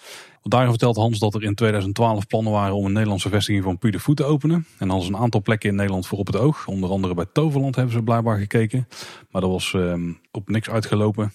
Want 0.45 0.57
Daarin 0.57 0.71
vertelt 0.71 0.97
Hans 0.97 1.19
dat 1.19 1.35
er 1.35 1.43
in 1.43 1.55
2012 1.55 2.27
plannen 2.27 2.53
waren 2.53 2.75
om 2.75 2.85
een 2.85 2.93
Nederlandse 2.93 3.29
vestiging 3.29 3.65
van 3.65 3.79
Puy 3.79 3.91
te 4.15 4.25
openen. 4.25 4.67
En 4.79 4.89
hadden 4.89 5.07
ze 5.07 5.13
een 5.13 5.21
aantal 5.21 5.43
plekken 5.43 5.69
in 5.69 5.75
Nederland 5.75 6.07
voor 6.07 6.19
op 6.19 6.27
het 6.27 6.37
oog. 6.37 6.67
Onder 6.67 6.91
andere 6.91 7.15
bij 7.15 7.27
Toverland 7.33 7.75
hebben 7.75 7.95
ze 7.95 8.03
blijkbaar 8.03 8.39
gekeken. 8.39 8.89
Maar 9.31 9.41
dat 9.41 9.51
was 9.51 9.75
ehm, 9.75 10.13
op 10.31 10.49
niks 10.49 10.71
uitgelopen. 10.71 11.33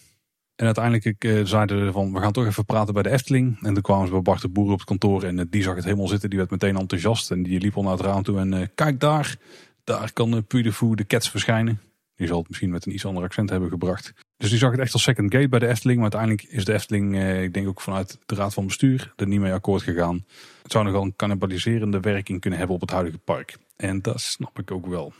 En 0.55 0.65
uiteindelijk 0.65 1.23
eh, 1.23 1.39
zeiden 1.43 1.85
ze 1.85 1.91
van, 1.91 2.13
we 2.13 2.19
gaan 2.19 2.31
toch 2.31 2.45
even 2.45 2.65
praten 2.65 2.93
bij 2.93 3.03
de 3.03 3.09
Efteling. 3.09 3.57
En 3.61 3.73
toen 3.73 3.83
kwamen 3.83 4.05
ze 4.05 4.11
bij 4.11 4.21
Bart 4.21 4.41
de 4.41 4.49
Boer 4.49 4.71
op 4.71 4.79
het 4.79 4.87
kantoor 4.87 5.23
en 5.23 5.39
eh, 5.39 5.45
die 5.49 5.63
zag 5.63 5.75
het 5.75 5.83
helemaal 5.83 6.07
zitten. 6.07 6.29
Die 6.29 6.39
werd 6.39 6.51
meteen 6.51 6.77
enthousiast 6.77 7.31
en 7.31 7.43
die 7.43 7.59
liep 7.59 7.77
al 7.77 7.83
naar 7.83 7.91
het 7.91 8.01
raam 8.01 8.23
toe 8.23 8.39
en 8.39 8.53
eh, 8.53 8.67
kijk 8.75 8.99
daar, 8.99 9.35
daar 9.83 10.13
kan 10.13 10.45
Puy 10.47 10.61
de 10.61 10.95
de 10.95 11.05
Cats 11.05 11.29
verschijnen. 11.29 11.81
Die 12.19 12.27
zal 12.27 12.37
het 12.37 12.47
misschien 12.47 12.69
met 12.69 12.85
een 12.85 12.93
iets 12.93 13.05
ander 13.05 13.23
accent 13.23 13.49
hebben 13.49 13.69
gebracht. 13.69 14.13
Dus 14.37 14.49
die 14.49 14.57
zag 14.57 14.71
het 14.71 14.79
echt 14.79 14.93
als 14.93 15.03
second 15.03 15.33
gate 15.33 15.49
bij 15.49 15.59
de 15.59 15.67
Efteling. 15.67 15.99
Maar 15.99 16.11
uiteindelijk 16.11 16.53
is 16.53 16.65
de 16.65 16.73
Efteling, 16.73 17.15
eh, 17.15 17.43
ik 17.43 17.53
denk 17.53 17.67
ook 17.67 17.81
vanuit 17.81 18.19
de 18.25 18.35
Raad 18.35 18.53
van 18.53 18.65
Bestuur, 18.65 19.13
er 19.15 19.27
niet 19.27 19.39
mee 19.39 19.53
akkoord 19.53 19.81
gegaan. 19.81 20.25
Het 20.63 20.71
zou 20.71 20.85
nogal 20.85 21.01
een 21.01 21.15
cannibaliserende 21.15 21.99
werking 21.99 22.39
kunnen 22.39 22.59
hebben 22.59 22.75
op 22.75 22.81
het 22.81 22.91
huidige 22.91 23.17
park. 23.17 23.57
En 23.75 24.01
dat 24.01 24.21
snap 24.21 24.59
ik 24.59 24.71
ook 24.71 24.85
wel. 24.85 25.13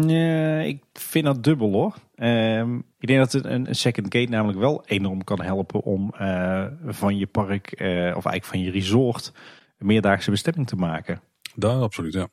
Ja, 0.00 0.60
ik 0.60 0.82
vind 0.92 1.24
dat 1.24 1.44
dubbel 1.44 1.72
hoor. 1.72 1.94
Ehm, 2.14 2.76
ik 2.76 3.06
denk 3.06 3.18
dat 3.18 3.44
een, 3.44 3.68
een 3.68 3.74
second 3.74 4.14
gate 4.14 4.30
namelijk 4.30 4.58
wel 4.58 4.82
enorm 4.86 5.24
kan 5.24 5.42
helpen 5.42 5.82
om 5.82 6.14
eh, 6.14 6.66
van 6.86 7.16
je 7.16 7.26
park, 7.26 7.72
eh, 7.72 7.88
of 7.88 8.24
eigenlijk 8.24 8.44
van 8.44 8.60
je 8.60 8.70
resort, 8.70 9.32
een 9.78 9.86
meerdaagse 9.86 10.30
bestemming 10.30 10.66
te 10.66 10.76
maken. 10.76 11.20
Dat 11.54 11.82
absoluut, 11.82 12.12
ja. 12.12 12.28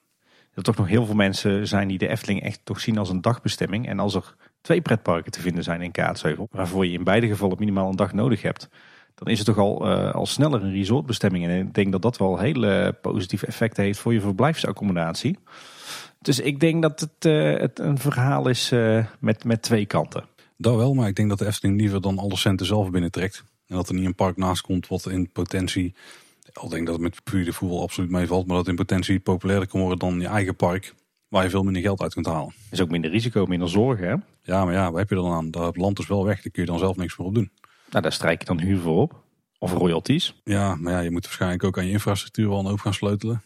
Er 0.60 0.66
toch 0.66 0.78
nog 0.78 0.88
heel 0.88 1.06
veel 1.06 1.16
mensen 1.16 1.68
zijn 1.68 1.88
die 1.88 1.98
de 1.98 2.08
Efteling 2.08 2.44
echt 2.44 2.60
toch 2.64 2.80
zien 2.80 2.98
als 2.98 3.10
een 3.10 3.22
dagbestemming. 3.22 3.88
En 3.88 4.00
als 4.00 4.16
er 4.16 4.36
twee 4.62 4.82
pretparken 4.82 5.32
te 5.32 5.42
vinden 5.42 5.64
zijn 5.64 5.82
in 5.82 5.92
Kaatsheuvel, 5.92 6.48
waarvoor 6.52 6.86
je 6.86 6.92
in 6.92 7.04
beide 7.04 7.28
gevallen 7.28 7.56
minimaal 7.60 7.90
een 7.90 7.96
dag 7.96 8.14
nodig 8.14 8.42
hebt, 8.42 8.70
dan 9.16 9.28
is 9.28 9.38
het 9.38 9.48
toch 9.48 9.58
al, 9.58 9.90
eh, 9.90 10.14
al 10.14 10.26
sneller 10.26 10.64
een 10.64 10.72
resortbestemming. 10.72 11.46
En 11.46 11.60
ik 11.60 11.74
denk 11.74 11.92
dat 11.92 12.02
dat 12.02 12.18
wel 12.18 12.38
hele 12.38 12.98
positieve 13.02 13.46
effecten 13.46 13.84
heeft 13.84 14.00
voor 14.00 14.14
je 14.14 14.22
verblijfsaccommodatie. 14.22 15.38
Dus 16.22 16.40
ik 16.40 16.60
denk 16.60 16.82
dat 16.82 17.00
het, 17.00 17.26
eh, 17.26 17.60
het 17.60 17.80
een 17.80 17.98
verhaal 17.98 18.48
is 18.48 18.72
eh, 18.72 19.06
met, 19.20 19.44
met 19.44 19.62
twee 19.62 19.86
kanten. 19.86 20.26
Dat 20.58 20.76
wel, 20.76 20.94
maar 20.94 21.08
ik 21.08 21.16
denk 21.16 21.30
dat 21.30 21.40
de 21.40 21.46
Efteling 21.46 21.80
liever 21.80 22.02
dan 22.02 22.18
alle 22.18 22.38
centen 22.38 22.66
zelf 22.66 22.90
binnentrekt. 22.90 23.44
En 23.68 23.76
dat 23.76 23.90
er 23.90 23.96
niet 23.96 24.06
een 24.06 24.16
park 24.16 24.38
naast 24.38 24.62
komt 24.62 24.88
wat 24.88 25.06
in 25.06 25.32
potentie... 25.32 25.94
Ik 26.64 26.70
denk 26.70 26.86
dat 26.86 27.00
het 27.00 27.04
met 27.04 27.46
de 27.46 27.54
Fou 27.54 27.72
wel 27.72 27.82
absoluut 27.82 28.10
meevalt. 28.10 28.48
Maar 28.48 28.58
dat 28.58 28.68
in 28.68 28.76
potentie 28.76 29.20
populairder 29.20 29.68
kan 29.70 29.80
worden 29.80 30.00
dan 30.00 30.20
je 30.20 30.28
eigen 30.28 30.56
park. 30.56 30.94
Waar 31.28 31.44
je 31.44 31.50
veel 31.50 31.64
minder 31.64 31.82
geld 31.82 32.02
uit 32.02 32.14
kunt 32.14 32.26
halen. 32.26 32.54
Is 32.72 32.82
ook 32.82 32.90
minder 32.90 33.12
risico, 33.12 33.46
minder 33.46 33.70
zorgen. 33.70 34.08
Hè? 34.08 34.16
Ja, 34.54 34.66
maar 34.66 34.74
ja, 34.74 34.92
waar 34.92 35.00
heb 35.00 35.10
je 35.10 35.16
dan 35.16 35.32
aan? 35.32 35.52
Dat 35.52 35.78
land 35.78 36.00
is 36.00 36.08
wel 36.08 36.26
weg. 36.26 36.42
Daar 36.42 36.52
kun 36.52 36.62
je 36.64 36.70
dan 36.70 36.80
zelf 36.80 36.98
niks 36.98 37.18
meer 37.18 37.28
op 37.28 37.36
doen. 37.36 37.52
Nou, 37.90 38.02
daar 38.04 38.12
strijk 38.12 38.40
je 38.40 38.46
dan 38.46 38.60
huur 38.60 38.80
voor 38.80 39.02
op. 39.02 39.24
Of 39.60 39.74
royalties. 39.74 40.36
Ja, 40.44 40.76
maar 40.76 40.94
ja, 40.94 41.00
je 41.00 41.12
moet 41.12 41.24
waarschijnlijk 41.24 41.64
ook 41.64 41.78
aan 41.78 41.86
je 41.86 41.92
infrastructuur 41.92 42.50
wel 42.50 42.60
een 42.60 42.66
hoop 42.66 42.80
gaan 42.80 42.94
sleutelen. 42.94 43.42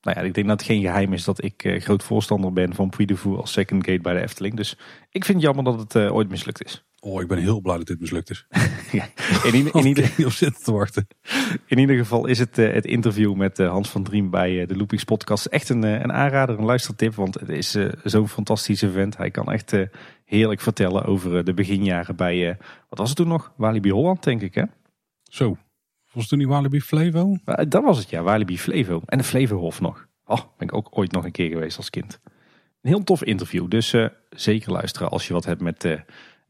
Nou 0.00 0.18
ja, 0.18 0.24
ik 0.24 0.34
denk 0.34 0.48
dat 0.48 0.58
het 0.58 0.68
geen 0.68 0.80
geheim 0.80 1.12
is 1.12 1.24
dat 1.24 1.44
ik 1.44 1.64
eh, 1.64 1.80
groot 1.80 2.02
voorstander 2.02 2.52
ben 2.52 2.74
van 2.74 2.90
Puy 2.90 3.04
de 3.04 3.16
Fou 3.16 3.36
als 3.36 3.52
second 3.52 3.86
gate 3.86 4.00
bij 4.00 4.14
de 4.14 4.20
Efteling. 4.20 4.54
Dus 4.54 4.76
ik 5.10 5.24
vind 5.24 5.42
het 5.42 5.46
jammer 5.46 5.64
dat 5.64 5.78
het 5.78 5.94
eh, 5.94 6.14
ooit 6.14 6.28
mislukt 6.28 6.64
is. 6.64 6.84
Oh, 7.02 7.20
ik 7.22 7.28
ben 7.28 7.38
heel 7.38 7.60
blij 7.60 7.76
dat 7.76 7.86
dit 7.86 8.00
mislukt 8.00 8.30
is. 8.30 8.46
In, 9.44 9.54
ieder- 9.54 9.76
in, 9.76 9.86
ieder, 9.86 10.12
niet 10.16 10.26
op 10.26 10.32
zitten 10.32 10.62
te 10.62 10.72
wachten. 10.72 11.06
in 11.66 11.78
ieder 11.78 11.96
geval 11.96 12.26
is 12.26 12.38
het, 12.38 12.58
eh, 12.58 12.72
het 12.72 12.84
interview 12.84 13.34
met 13.34 13.58
eh, 13.58 13.68
Hans 13.68 13.88
van 13.88 14.02
Driem 14.02 14.30
bij 14.30 14.60
eh, 14.60 14.68
de 14.68 14.76
Loopings 14.76 15.04
podcast 15.04 15.46
echt 15.46 15.68
een, 15.68 15.82
een 15.82 16.12
aanrader, 16.12 16.58
een 16.58 16.64
luistertip. 16.64 17.14
Want 17.14 17.34
het 17.34 17.48
is 17.48 17.76
zo'n 18.04 18.28
fantastische 18.28 18.90
vent. 18.90 19.16
Hij 19.16 19.30
kan 19.30 19.52
echt 19.52 19.74
heerlijk 20.24 20.60
vertellen 20.60 21.04
over 21.04 21.44
de 21.44 21.54
beginjaren 21.54 22.16
bij, 22.16 22.56
wat 22.88 22.98
was 22.98 23.08
het 23.08 23.16
toen 23.16 23.28
nog? 23.28 23.52
Walibi 23.56 23.90
Holland 23.90 24.22
denk 24.22 24.42
ik 24.42 24.54
hè? 24.54 24.64
Zo, 25.22 25.48
was 26.12 26.20
het 26.22 26.28
toen 26.28 26.38
die 26.38 26.48
Walibi 26.48 26.80
Flevo? 26.80 27.36
Dat 27.68 27.82
was 27.82 27.98
het 27.98 28.10
ja, 28.10 28.22
Walibi 28.22 28.58
Flevo. 28.58 29.02
En 29.06 29.18
de 29.18 29.24
Flevohof 29.24 29.80
nog. 29.80 30.06
Oh, 30.24 30.40
ben 30.58 30.68
ik 30.68 30.74
ook 30.74 30.88
ooit 30.90 31.12
nog 31.12 31.24
een 31.24 31.32
keer 31.32 31.48
geweest 31.50 31.76
als 31.76 31.90
kind. 31.90 32.20
Een 32.82 32.90
heel 32.90 33.04
tof 33.04 33.24
interview, 33.24 33.68
dus 33.68 33.94
zeker 34.30 34.72
luisteren 34.72 35.10
als 35.10 35.26
je 35.26 35.32
wat 35.32 35.44
hebt 35.44 35.60
met 35.60 35.86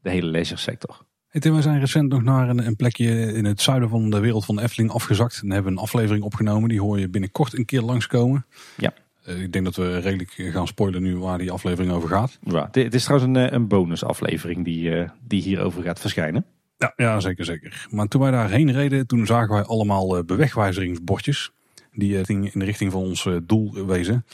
de 0.01 0.09
hele 0.09 0.27
leisure 0.27 0.59
sector. 0.59 1.01
Hey 1.27 1.41
Tim, 1.41 1.53
wij 1.53 1.61
zijn 1.61 1.79
recent 1.79 2.09
nog 2.09 2.23
naar 2.23 2.49
een, 2.49 2.65
een 2.67 2.75
plekje 2.75 3.33
in 3.33 3.45
het 3.45 3.61
zuiden 3.61 3.89
van 3.89 4.09
de 4.09 4.19
wereld 4.19 4.45
van 4.45 4.55
de 4.55 4.61
Efteling 4.61 4.91
afgezakt. 4.91 5.39
En 5.43 5.51
hebben 5.51 5.71
een 5.71 5.77
aflevering 5.77 6.23
opgenomen. 6.23 6.69
Die 6.69 6.81
hoor 6.81 6.99
je 6.99 7.09
binnenkort 7.09 7.57
een 7.57 7.65
keer 7.65 7.81
langskomen. 7.81 8.45
Ja. 8.77 8.93
Eh, 9.23 9.41
ik 9.41 9.51
denk 9.51 9.65
dat 9.65 9.75
we 9.75 9.97
redelijk 9.97 10.31
gaan 10.31 10.67
spoilen 10.67 11.01
nu 11.01 11.17
waar 11.17 11.37
die 11.37 11.51
aflevering 11.51 11.93
over 11.93 12.09
gaat. 12.09 12.39
Ja, 12.43 12.67
dit, 12.71 12.83
dit 12.83 12.93
is 12.93 13.03
trouwens 13.03 13.37
een, 13.37 13.45
eh, 13.45 13.51
een 13.51 13.67
bonusaflevering 13.67 14.65
die, 14.65 14.95
eh, 14.95 15.09
die 15.27 15.41
hierover 15.41 15.83
gaat 15.83 15.99
verschijnen. 15.99 16.45
Ja, 16.77 16.93
ja, 16.95 17.19
zeker, 17.19 17.45
zeker. 17.45 17.87
Maar 17.89 18.07
toen 18.07 18.21
wij 18.21 18.31
daarheen 18.31 18.71
reden, 18.71 19.07
toen 19.07 19.25
zagen 19.25 19.53
wij 19.53 19.63
allemaal 19.63 20.17
uh, 20.17 20.23
bewegwijzeringsbordjes. 20.23 21.51
Die 21.93 22.21
in 22.27 22.51
de 22.53 22.65
richting 22.65 22.91
van 22.91 23.01
ons 23.01 23.27
doel 23.43 23.85
wezen. 23.85 24.25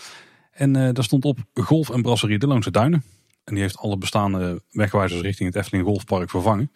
En 0.52 0.74
daar 0.74 1.04
stond 1.04 1.26
op 1.26 1.40
Golf 1.54 1.90
en 1.90 2.02
Brasserie 2.02 2.40
de 2.40 2.48
Loonse 2.48 2.72
Duinen. 2.72 3.04
En 3.48 3.54
die 3.54 3.64
heeft 3.64 3.78
alle 3.78 3.98
bestaande 3.98 4.62
wegwijzers 4.72 5.22
richting 5.22 5.54
het 5.54 5.58
Efteling 5.58 5.86
Golfpark 5.86 6.30
vervangen. 6.30 6.72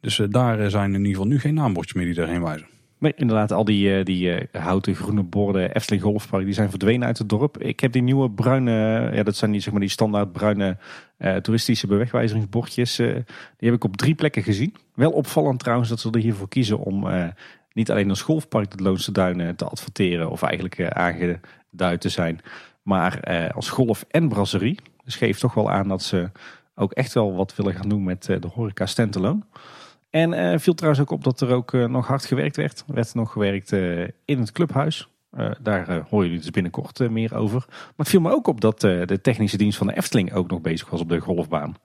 Dus 0.00 0.20
daar 0.28 0.70
zijn 0.70 0.94
in 0.94 0.98
ieder 0.98 1.12
geval 1.12 1.26
nu 1.26 1.38
geen 1.38 1.54
naambordjes 1.54 1.94
meer 1.94 2.04
die 2.04 2.14
daarheen 2.14 2.42
wijzen. 2.42 2.66
Nee, 2.98 3.12
inderdaad, 3.16 3.52
al 3.52 3.64
die, 3.64 4.04
die 4.04 4.48
houten 4.52 4.94
groene 4.94 5.22
borden 5.22 5.74
Efteling 5.74 6.02
Golfpark, 6.02 6.44
die 6.44 6.54
zijn 6.54 6.70
verdwenen 6.70 7.06
uit 7.06 7.18
het 7.18 7.28
dorp. 7.28 7.62
Ik 7.62 7.80
heb 7.80 7.92
die 7.92 8.02
nieuwe 8.02 8.30
bruine, 8.30 9.10
ja 9.12 9.22
dat 9.22 9.36
zijn 9.36 9.50
niet 9.50 9.62
zeg 9.62 9.72
maar 9.72 9.80
die 9.80 9.90
standaard 9.90 10.32
bruine 10.32 10.76
toeristische 11.42 11.86
bewegwijzeringsbordjes. 11.86 12.96
die 12.96 13.24
heb 13.58 13.74
ik 13.74 13.84
op 13.84 13.96
drie 13.96 14.14
plekken 14.14 14.42
gezien. 14.42 14.74
Wel 14.94 15.10
opvallend 15.10 15.58
trouwens 15.58 15.88
dat 15.88 16.00
ze 16.00 16.10
er 16.10 16.20
hiervoor 16.20 16.48
kiezen 16.48 16.78
om 16.78 17.06
niet 17.72 17.90
alleen 17.90 18.08
als 18.08 18.22
golfpark 18.22 18.72
het 18.72 18.80
Loonse 18.80 19.12
Duinen 19.12 19.56
te 19.56 19.64
adverteren 19.64 20.30
of 20.30 20.42
eigenlijk 20.42 20.92
aangeduid 20.92 22.00
te 22.00 22.08
zijn, 22.08 22.40
maar 22.82 23.20
als 23.54 23.68
golf- 23.68 24.04
en 24.10 24.28
brasserie. 24.28 24.78
Dus 25.04 25.16
geeft 25.16 25.40
toch 25.40 25.54
wel 25.54 25.70
aan 25.70 25.88
dat 25.88 26.02
ze 26.02 26.30
ook 26.74 26.92
echt 26.92 27.12
wel 27.12 27.34
wat 27.34 27.56
willen 27.56 27.74
gaan 27.74 27.88
doen 27.88 28.04
met 28.04 28.24
de 28.24 28.48
horeca 28.54 28.86
standalone. 28.86 29.42
En 30.10 30.32
uh, 30.32 30.58
viel 30.58 30.74
trouwens 30.74 31.02
ook 31.02 31.10
op 31.10 31.24
dat 31.24 31.40
er 31.40 31.50
ook 31.50 31.72
uh, 31.72 31.86
nog 31.86 32.06
hard 32.06 32.24
gewerkt 32.24 32.56
werd. 32.56 32.84
Er 32.88 32.94
werd 32.94 33.14
nog 33.14 33.32
gewerkt 33.32 33.72
in 34.24 34.38
het 34.38 34.52
clubhuis. 34.52 35.08
daar 35.60 35.86
horen 36.08 36.26
jullie 36.26 36.40
dus 36.40 36.50
binnenkort 36.50 37.10
meer 37.10 37.34
over. 37.34 37.64
Maar 37.68 37.92
het 37.96 38.08
viel 38.08 38.20
me 38.20 38.30
ook 38.30 38.46
op 38.46 38.60
dat 38.60 38.80
de 38.80 39.18
technische 39.22 39.56
dienst 39.56 39.78
van 39.78 39.86
de 39.86 39.96
Efteling 39.96 40.32
ook 40.32 40.50
nog 40.50 40.60
bezig 40.60 40.90
was 40.90 41.00
op 41.00 41.08
de 41.08 41.20
golfbaan. 41.20 41.76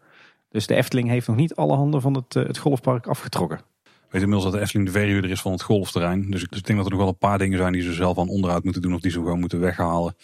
Dus 0.49 0.67
de 0.67 0.75
Efteling 0.75 1.09
heeft 1.09 1.27
nog 1.27 1.35
niet 1.35 1.55
alle 1.55 1.75
handen 1.75 2.01
van 2.01 2.13
het, 2.13 2.33
het 2.33 2.57
golfpark 2.57 3.07
afgetrokken. 3.07 3.61
weet 4.09 4.21
inmiddels 4.21 4.43
dat 4.43 4.53
de 4.53 4.59
Efteling 4.59 4.87
de 4.87 4.93
verhuurder 4.93 5.31
is 5.31 5.41
van 5.41 5.51
het 5.51 5.61
golfterrein. 5.61 6.31
Dus, 6.31 6.47
dus 6.47 6.59
ik 6.59 6.65
denk 6.65 6.77
dat 6.77 6.85
er 6.85 6.91
nog 6.91 7.01
wel 7.01 7.09
een 7.09 7.17
paar 7.17 7.37
dingen 7.37 7.57
zijn 7.57 7.73
die 7.73 7.81
ze 7.81 7.93
zelf 7.93 8.17
aan 8.17 8.29
onderhoud 8.29 8.63
moeten 8.63 8.81
doen. 8.81 8.93
Of 8.93 9.01
die 9.01 9.11
ze 9.11 9.17
gewoon 9.17 9.39
moeten 9.39 9.59
weghalen. 9.59 10.15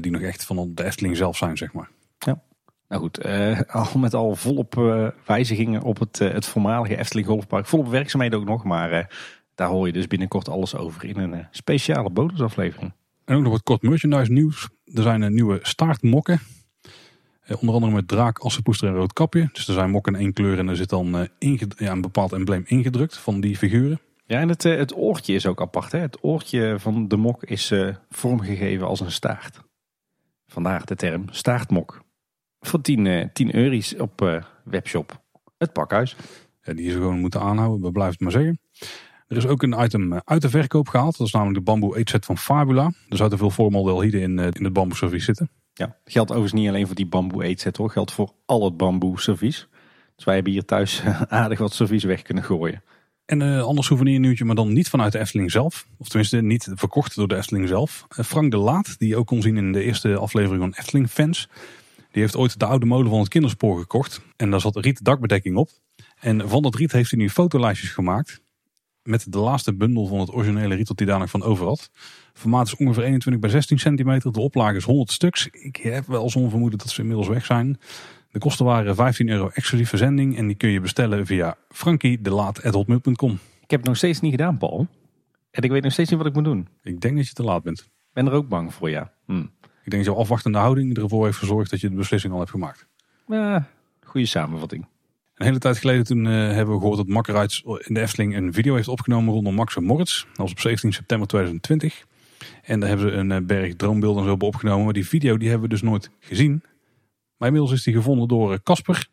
die 0.00 0.10
nog 0.10 0.22
echt 0.22 0.44
van 0.44 0.70
de 0.74 0.84
Efteling 0.84 1.16
zelf 1.16 1.36
zijn, 1.36 1.56
zeg 1.56 1.72
maar. 1.72 1.90
Ja. 2.26 2.42
Nou 2.88 3.02
goed, 3.02 3.26
uh, 3.26 3.60
al 3.60 3.98
met 3.98 4.14
al 4.14 4.34
volop 4.34 4.76
uh, 4.76 5.08
wijzigingen 5.26 5.82
op 5.82 5.98
het, 5.98 6.20
uh, 6.20 6.32
het 6.32 6.46
voormalige 6.46 6.96
Efteling 6.96 7.26
Golfpark. 7.26 7.66
Volop 7.66 7.88
werkzaamheden 7.88 8.38
ook 8.38 8.44
nog, 8.44 8.64
maar 8.64 9.14
daar 9.54 9.68
hoor 9.68 9.86
je 9.86 9.92
dus 9.92 10.06
binnenkort 10.06 10.48
alles 10.48 10.74
over 10.76 11.04
in 11.04 11.18
een 11.18 11.46
speciale 11.50 12.10
bonusaflevering. 12.10 12.92
En 13.24 13.36
ook 13.36 13.42
nog 13.42 13.52
wat 13.52 13.62
kort 13.62 13.82
merchandise 13.82 14.32
nieuws. 14.32 14.68
Er 14.94 15.02
zijn 15.02 15.34
nieuwe 15.34 15.58
staartmokken. 15.62 16.40
onder 17.60 17.74
andere 17.74 17.92
met 17.92 18.08
draak, 18.08 18.38
assenpoester 18.38 18.88
en 18.88 18.94
rood 18.94 19.12
kapje. 19.12 19.48
Dus 19.52 19.68
er 19.68 19.74
zijn 19.74 19.90
mokken 19.90 20.14
in 20.14 20.20
één 20.20 20.32
kleur 20.32 20.58
en 20.58 20.68
er 20.68 20.76
zit 20.76 20.88
dan 20.88 21.28
ja, 21.38 21.92
een 21.92 22.00
bepaald 22.00 22.32
embleem 22.32 22.62
ingedrukt 22.66 23.18
van 23.18 23.40
die 23.40 23.56
figuren. 23.56 24.00
Ja, 24.26 24.40
en 24.40 24.48
het, 24.48 24.62
het 24.62 24.96
oortje 24.96 25.34
is 25.34 25.46
ook 25.46 25.60
apart. 25.60 25.92
Hè? 25.92 25.98
Het 25.98 26.18
oortje 26.20 26.74
van 26.78 27.08
de 27.08 27.16
mok 27.16 27.44
is 27.44 27.72
vormgegeven 28.08 28.86
als 28.86 29.00
een 29.00 29.12
staart. 29.12 29.60
Vandaar 30.46 30.84
de 30.84 30.94
term 30.94 31.24
staartmok. 31.30 32.08
Voor 32.60 32.80
10, 32.80 33.30
10 33.32 33.54
euro's 33.54 33.94
op 33.98 34.22
uh, 34.22 34.42
webshop. 34.64 35.22
Het 35.58 35.72
pakhuis. 35.72 36.16
Ja, 36.62 36.72
die 36.72 36.86
is 36.86 36.92
gewoon 36.92 37.20
moeten 37.20 37.40
aanhouden, 37.40 37.82
we 37.82 37.92
blijven 37.92 38.12
het 38.12 38.22
maar 38.22 38.42
zeggen. 38.42 38.60
Er 39.30 39.36
is 39.36 39.46
ook 39.46 39.62
een 39.62 39.82
item 39.82 40.12
eh, 40.12 40.18
uit 40.24 40.42
de 40.42 40.50
verkoop 40.50 40.88
gehaald. 40.88 41.18
Dat 41.18 41.26
is 41.26 41.32
namelijk 41.32 41.58
de 41.58 41.64
bamboe 41.64 41.96
eetset 41.96 42.24
van 42.24 42.38
Fabula. 42.38 42.92
Er 43.08 43.16
zouden 43.16 43.38
veel 43.38 43.50
voormaldehyden 43.50 44.20
in, 44.20 44.38
eh, 44.38 44.46
in 44.52 44.64
het 44.64 44.72
bamboe 44.72 44.96
servies 44.96 45.24
zitten. 45.24 45.50
Ja, 45.72 45.96
geldt 46.04 46.30
overigens 46.30 46.60
niet 46.60 46.68
alleen 46.68 46.86
voor 46.86 46.94
die 46.94 47.06
bamboe 47.06 47.44
eetset 47.44 47.76
hoor. 47.76 47.90
Geldt 47.90 48.12
voor 48.12 48.32
al 48.46 48.64
het 48.64 48.76
bamboe 48.76 49.20
servies. 49.20 49.68
Dus 50.16 50.24
wij 50.24 50.34
hebben 50.34 50.52
hier 50.52 50.64
thuis 50.64 51.02
aardig 51.28 51.58
wat 51.58 51.72
servies 51.72 52.04
weg 52.04 52.22
kunnen 52.22 52.44
gooien. 52.44 52.82
En 53.24 53.40
een 53.40 53.62
ander 53.62 53.84
souvenirnieuwtje, 53.84 54.44
maar 54.44 54.54
dan 54.54 54.72
niet 54.72 54.88
vanuit 54.88 55.12
de 55.12 55.18
Efteling 55.18 55.50
zelf. 55.50 55.86
Of 55.98 56.08
tenminste 56.08 56.40
niet 56.40 56.70
verkocht 56.74 57.14
door 57.14 57.28
de 57.28 57.36
Efteling 57.36 57.68
zelf. 57.68 58.06
Frank 58.08 58.50
de 58.50 58.56
Laat, 58.56 58.98
die 58.98 59.08
je 59.08 59.16
ook 59.16 59.26
kon 59.26 59.42
zien 59.42 59.56
in 59.56 59.72
de 59.72 59.82
eerste 59.82 60.16
aflevering 60.16 60.62
van 60.62 60.74
Efteling 60.78 61.10
Fans. 61.10 61.48
Die 62.10 62.22
heeft 62.22 62.36
ooit 62.36 62.58
de 62.58 62.66
oude 62.66 62.86
molen 62.86 63.10
van 63.10 63.18
het 63.18 63.28
kinderspoor 63.28 63.78
gekocht. 63.78 64.20
En 64.36 64.50
daar 64.50 64.60
zat 64.60 64.76
riet 64.76 65.04
dakbedekking 65.04 65.56
op. 65.56 65.70
En 66.20 66.48
van 66.48 66.62
dat 66.62 66.74
riet 66.74 66.92
heeft 66.92 67.10
hij 67.10 67.20
nu 67.20 67.30
fotolijstjes 67.30 67.90
gemaakt. 67.90 68.42
Met 69.02 69.32
de 69.32 69.38
laatste 69.38 69.74
bundel 69.74 70.06
van 70.06 70.18
het 70.18 70.32
originele 70.32 70.74
riet 70.74 70.86
dat 70.86 70.98
hij 70.98 71.08
daar 71.08 71.18
nog 71.18 71.30
van 71.30 71.42
over 71.42 71.66
had. 71.66 71.90
Formaat 72.32 72.66
is 72.66 72.76
ongeveer 72.76 73.02
21 73.02 73.42
bij 73.42 73.50
16 73.50 73.78
centimeter. 73.78 74.32
De 74.32 74.40
oplage 74.40 74.76
is 74.76 74.84
100 74.84 75.12
stuks. 75.12 75.48
Ik 75.50 75.76
heb 75.76 76.06
wel 76.06 76.30
zo'n 76.30 76.50
vermoeden 76.50 76.78
dat 76.78 76.90
ze 76.90 77.00
inmiddels 77.00 77.28
weg 77.28 77.44
zijn. 77.44 77.78
De 78.30 78.38
kosten 78.38 78.64
waren 78.64 78.94
15 78.94 79.28
euro 79.28 79.48
exclusief 79.48 79.88
verzending. 79.88 80.36
En 80.36 80.46
die 80.46 80.56
kun 80.56 80.70
je 80.70 80.80
bestellen 80.80 81.26
via 81.26 81.56
frankiedelaat.hotmail.com. 81.68 83.38
Ik 83.62 83.70
heb 83.70 83.80
het 83.80 83.88
nog 83.88 83.96
steeds 83.96 84.20
niet 84.20 84.30
gedaan, 84.30 84.58
Paul. 84.58 84.86
En 85.50 85.62
ik 85.62 85.70
weet 85.70 85.82
nog 85.82 85.92
steeds 85.92 86.10
niet 86.10 86.18
wat 86.18 86.28
ik 86.28 86.34
moet 86.34 86.44
doen. 86.44 86.68
Ik 86.82 87.00
denk 87.00 87.16
dat 87.16 87.26
je 87.26 87.32
te 87.32 87.42
laat 87.42 87.62
bent. 87.62 87.80
Ik 87.80 88.12
ben 88.12 88.26
er 88.26 88.32
ook 88.32 88.48
bang 88.48 88.74
voor, 88.74 88.90
ja. 88.90 89.12
Hm. 89.26 89.44
Ik 89.84 89.90
denk 89.90 90.04
dat 90.04 90.14
jouw 90.14 90.22
afwachtende 90.22 90.58
houding 90.58 90.96
ervoor 90.96 91.24
heeft 91.24 91.38
gezorgd 91.38 91.70
dat 91.70 91.80
je 91.80 91.88
de 91.88 91.96
beslissing 91.96 92.32
al 92.32 92.38
hebt 92.38 92.50
gemaakt. 92.50 92.86
Ja, 93.26 93.68
goede 94.04 94.26
samenvatting. 94.26 94.86
Een 95.34 95.46
hele 95.46 95.58
tijd 95.58 95.78
geleden 95.78 96.04
toen 96.04 96.24
uh, 96.24 96.32
hebben 96.32 96.74
we 96.74 96.80
gehoord 96.80 96.96
dat 96.96 97.06
Makkerites 97.06 97.62
in 97.64 97.94
de 97.94 98.00
Efteling 98.00 98.36
een 98.36 98.52
video 98.52 98.74
heeft 98.74 98.88
opgenomen 98.88 99.34
rondom 99.34 99.54
Max 99.54 99.76
en 99.76 99.84
Moritz. 99.84 100.24
Dat 100.24 100.36
was 100.36 100.50
op 100.50 100.60
17 100.60 100.92
september 100.92 101.28
2020. 101.28 102.04
En 102.62 102.80
daar 102.80 102.88
hebben 102.88 103.10
ze 103.10 103.16
een 103.16 103.30
uh, 103.30 103.38
berg 103.46 103.74
droombeelden 103.74 104.24
zo 104.24 104.30
op 104.30 104.42
opgenomen. 104.42 104.84
Maar 104.84 104.92
die 104.92 105.08
video 105.08 105.36
die 105.36 105.48
hebben 105.48 105.68
we 105.68 105.74
dus 105.74 105.82
nooit 105.82 106.10
gezien. 106.18 106.62
Maar 107.36 107.48
inmiddels 107.48 107.72
is 107.72 107.82
die 107.82 107.94
gevonden 107.94 108.28
door 108.28 108.52
eh, 108.52 108.58
Casper. 108.62 109.06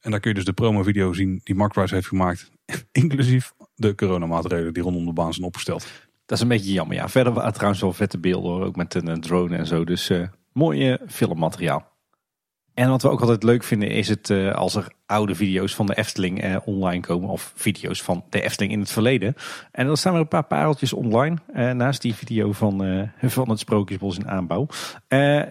en 0.00 0.10
daar 0.10 0.20
kun 0.20 0.30
je 0.30 0.36
dus 0.36 0.44
de 0.44 0.52
promo 0.52 0.82
video 0.82 1.12
zien 1.12 1.40
die 1.44 1.54
Makkerites 1.54 1.90
heeft 1.90 2.06
gemaakt. 2.06 2.50
Inclusief 2.92 3.52
de 3.74 3.94
coronamaatregelen 3.94 4.74
die 4.74 4.82
rondom 4.82 5.04
de 5.04 5.12
baan 5.12 5.34
zijn 5.34 5.46
opgesteld. 5.46 5.86
Dat 6.26 6.38
is 6.38 6.40
een 6.40 6.48
beetje 6.48 6.72
jammer. 6.72 6.96
Ja, 6.96 7.08
verder 7.08 7.32
waren 7.32 7.52
trouwens 7.52 7.80
wel 7.80 7.92
vette 7.92 8.18
beelden 8.18 8.50
hoor. 8.50 8.64
Ook 8.64 8.76
met 8.76 8.94
een 8.94 9.20
drone 9.20 9.56
en 9.56 9.66
zo. 9.66 9.84
Dus 9.84 10.10
uh, 10.10 10.28
mooie 10.52 11.00
filmmateriaal. 11.06 11.95
En 12.76 12.88
wat 12.90 13.02
we 13.02 13.10
ook 13.10 13.20
altijd 13.20 13.42
leuk 13.42 13.62
vinden 13.62 13.90
is 13.90 14.08
het 14.08 14.28
uh, 14.28 14.54
als 14.54 14.74
er 14.74 14.92
oude 15.06 15.34
video's 15.34 15.74
van 15.74 15.86
de 15.86 15.94
Efteling 15.94 16.44
uh, 16.44 16.56
online 16.64 17.00
komen. 17.00 17.28
Of 17.28 17.52
video's 17.54 18.02
van 18.02 18.24
de 18.30 18.42
Efteling 18.42 18.72
in 18.72 18.80
het 18.80 18.92
verleden. 18.92 19.34
En 19.72 19.86
dan 19.86 19.96
staan 19.96 20.14
er 20.14 20.20
een 20.20 20.28
paar 20.28 20.44
pareltjes 20.44 20.92
online. 20.92 21.36
Uh, 21.54 21.70
naast 21.70 22.02
die 22.02 22.14
video 22.14 22.52
van, 22.52 23.08
van 23.22 23.50
het 23.50 23.58
Sprookjesbos 23.58 24.18
in 24.18 24.28
aanbouw. 24.28 24.66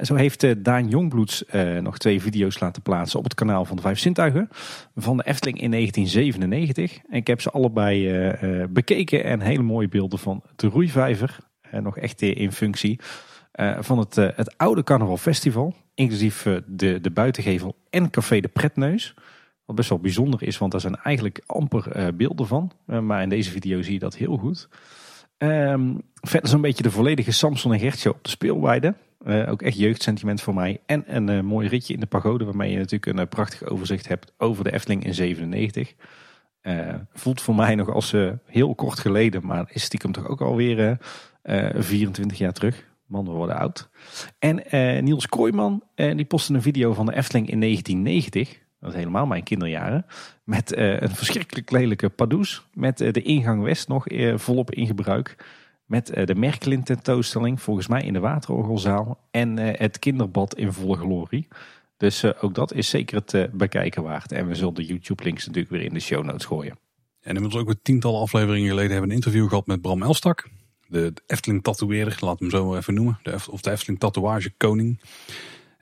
zo 0.01 0.15
heeft 0.15 0.63
Daan 0.63 0.87
Jongbloeds 0.87 1.43
nog 1.81 1.97
twee 1.97 2.21
video's 2.21 2.59
laten 2.59 2.81
plaatsen 2.81 3.19
op 3.19 3.25
het 3.25 3.33
kanaal 3.33 3.65
van 3.65 3.75
de 3.75 3.81
Vijf 3.81 3.99
Zintuigen. 3.99 4.49
Van 4.95 5.17
de 5.17 5.25
Efteling 5.25 5.61
in 5.61 5.71
1997. 5.71 6.99
En 7.09 7.17
ik 7.17 7.27
heb 7.27 7.41
ze 7.41 7.51
allebei 7.51 8.29
bekeken. 8.69 9.23
En 9.23 9.41
hele 9.41 9.63
mooie 9.63 9.87
beelden 9.87 10.19
van 10.19 10.43
de 10.55 10.67
roeivijver. 10.67 11.37
nog 11.71 11.97
echt 11.97 12.21
in 12.21 12.51
functie. 12.51 12.99
Van 13.79 13.97
het, 13.97 14.15
het 14.15 14.57
oude 14.57 14.83
Carnaval 14.83 15.17
Festival. 15.17 15.73
Inclusief 15.95 16.45
eh, 16.45 16.55
de, 16.65 17.01
de 17.01 17.11
buitengevel 17.11 17.75
en 17.89 18.09
café 18.09 18.39
de 18.39 18.47
Pretneus. 18.47 19.13
Wat 19.65 19.75
best 19.75 19.89
wel 19.89 19.99
bijzonder 19.99 20.43
is, 20.43 20.57
want 20.57 20.71
daar 20.71 20.81
zijn 20.81 20.95
eigenlijk 20.95 21.41
amper 21.45 21.91
eh, 21.91 22.07
beelden 22.13 22.47
van. 22.47 22.71
Eh, 22.87 22.99
maar 22.99 23.21
in 23.21 23.29
deze 23.29 23.51
video 23.51 23.81
zie 23.81 23.93
je 23.93 23.99
dat 23.99 24.15
heel 24.15 24.37
goed. 24.37 24.69
Um, 25.37 26.01
verder 26.21 26.49
zo'n 26.49 26.61
beetje 26.61 26.83
de 26.83 26.91
volledige 26.91 27.31
Samson 27.31 27.73
en 27.73 27.79
Gertje 27.79 28.09
op 28.09 28.23
de 28.23 28.29
speelweide. 28.29 28.95
ook 29.25 29.61
echt 29.61 29.77
jeugdsentiment 29.77 30.41
voor 30.41 30.53
mij. 30.53 30.81
En 30.85 31.15
een 31.15 31.45
mooi 31.45 31.67
ritje 31.67 31.93
in 31.93 31.99
de 31.99 32.05
pagode 32.05 32.45
waarmee 32.45 32.71
je 32.71 32.77
natuurlijk 32.77 33.17
een 33.17 33.27
prachtig 33.27 33.63
overzicht 33.63 34.07
hebt 34.07 34.33
over 34.37 34.63
de 34.63 34.73
Efteling 34.73 35.05
in 35.05 35.13
97. 35.13 35.93
voelt 37.13 37.41
voor 37.41 37.55
mij 37.55 37.75
nog 37.75 37.93
als 37.93 38.15
heel 38.45 38.75
kort 38.75 38.99
geleden, 38.99 39.45
maar 39.45 39.69
is 39.73 39.83
stiekem 39.83 40.11
toch 40.11 40.27
ook 40.27 40.41
alweer 40.41 40.97
24 41.43 42.37
jaar 42.37 42.53
terug. 42.53 42.85
Man, 43.07 43.25
worden 43.25 43.57
oud. 43.57 43.89
En 44.39 44.75
uh, 44.75 45.01
Niels 45.01 45.27
Kooijman, 45.27 45.83
uh, 45.95 46.15
die 46.15 46.25
postte 46.25 46.53
een 46.53 46.61
video 46.61 46.93
van 46.93 47.05
de 47.05 47.15
Efteling 47.15 47.49
in 47.49 47.59
1990. 47.59 48.59
Dat 48.79 48.89
is 48.89 48.95
helemaal 48.95 49.25
mijn 49.25 49.43
kinderjaren. 49.43 50.05
Met 50.43 50.77
uh, 50.77 51.01
een 51.01 51.15
verschrikkelijk 51.15 51.71
lelijke 51.71 52.09
padoes. 52.09 52.67
Met 52.73 52.97
de 52.97 53.21
ingang 53.21 53.63
West 53.63 53.87
nog 53.87 54.05
volop 54.35 54.71
in 54.71 54.85
gebruik. 54.85 55.45
Met 55.85 56.05
de 56.25 56.35
Merkelin 56.35 56.83
tentoonstelling, 56.83 57.61
volgens 57.61 57.87
mij 57.87 58.01
in 58.01 58.13
de 58.13 58.19
Waterorgelzaal. 58.19 59.19
En 59.31 59.57
het 59.57 59.99
kinderbad 59.99 60.55
in 60.55 60.73
volle 60.73 60.97
glorie. 60.97 61.47
Dus 61.97 62.41
ook 62.41 62.53
dat 62.53 62.73
is 62.73 62.89
zeker 62.89 63.23
het 63.25 63.51
bekijken 63.51 64.03
waard. 64.03 64.31
En 64.31 64.47
we 64.47 64.55
zullen 64.55 64.73
de 64.73 64.85
YouTube 64.85 65.23
links 65.23 65.45
natuurlijk 65.45 65.73
weer 65.73 65.83
in 65.83 65.93
de 65.93 65.99
show 65.99 66.23
notes 66.23 66.45
gooien. 66.45 66.77
En 67.21 67.35
inmiddels 67.35 67.61
ook 67.61 67.69
een 67.69 67.79
tientallen 67.81 68.21
afleveringen 68.21 68.69
geleden 68.69 68.91
hebben 68.91 69.09
we 69.09 69.15
een 69.15 69.21
interview 69.23 69.47
gehad 69.47 69.67
met 69.67 69.81
Bram 69.81 70.03
Elstak 70.03 70.49
de 70.87 71.13
Efteling 71.27 71.63
tatoeëerder, 71.63 72.17
laat 72.19 72.39
hem 72.39 72.49
zo 72.49 72.75
even 72.75 72.93
noemen. 72.93 73.19
De, 73.23 73.37
of 73.49 73.61
de 73.61 73.71
Efteling 73.71 73.99
tatoeage 73.99 74.53
koning. 74.57 74.99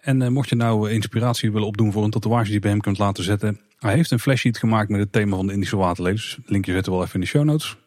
En 0.01 0.21
uh, 0.21 0.27
mocht 0.27 0.49
je 0.49 0.55
nou 0.55 0.91
inspiratie 0.91 1.51
willen 1.51 1.67
opdoen 1.67 1.91
voor 1.91 2.03
een 2.03 2.09
tatoeage 2.09 2.45
die 2.45 2.53
je 2.53 2.59
bij 2.59 2.71
hem 2.71 2.81
kunt 2.81 2.97
laten 2.97 3.23
zetten. 3.23 3.59
Hij 3.77 3.93
heeft 3.93 4.11
een 4.11 4.19
flashsheet 4.19 4.57
gemaakt 4.57 4.89
met 4.89 4.99
het 4.99 5.11
thema 5.11 5.35
van 5.35 5.47
de 5.47 5.53
Indische 5.53 5.77
waterlelies. 5.77 6.37
linkje 6.45 6.71
zetten 6.71 6.91
we 6.91 6.97
wel 6.97 7.07
even 7.07 7.19
in 7.19 7.25
de 7.25 7.31
show 7.31 7.43
notes. 7.43 7.77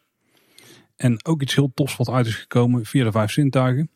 En 0.95 1.25
ook 1.25 1.41
iets 1.41 1.55
heel 1.55 1.71
tofs 1.73 1.95
wat 1.95 2.09
uit 2.09 2.25
is 2.25 2.35
gekomen 2.35 2.85
via 2.85 3.03
de 3.03 3.11
vijf 3.11 3.31
zintuigen. 3.31 3.89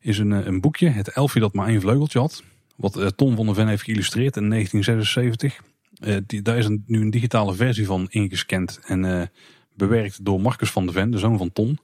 Is 0.00 0.18
een, 0.18 0.30
een 0.30 0.60
boekje, 0.60 0.88
het 0.88 1.08
elfje 1.08 1.40
dat 1.40 1.54
maar 1.54 1.68
één 1.68 1.80
vleugeltje 1.80 2.18
had. 2.18 2.42
Wat 2.76 2.98
uh, 2.98 3.06
Tom 3.06 3.36
van 3.36 3.46
der 3.46 3.54
Ven 3.54 3.68
heeft 3.68 3.82
geïllustreerd 3.82 4.36
in 4.36 4.48
1976. 4.50 5.60
die, 6.26 6.42
daar 6.42 6.58
is 6.58 6.66
een, 6.66 6.84
nu 6.86 7.00
een 7.00 7.10
digitale 7.10 7.54
versie 7.54 7.86
van 7.86 8.06
ingescand 8.10 8.80
en 8.84 9.30
bewerkt 9.74 10.24
door 10.24 10.40
Marcus 10.40 10.70
van 10.70 10.86
de 10.86 10.92
Ven, 10.92 11.10
de 11.10 11.18
zoon 11.18 11.38
van 11.38 11.52
Ton. 11.52 11.78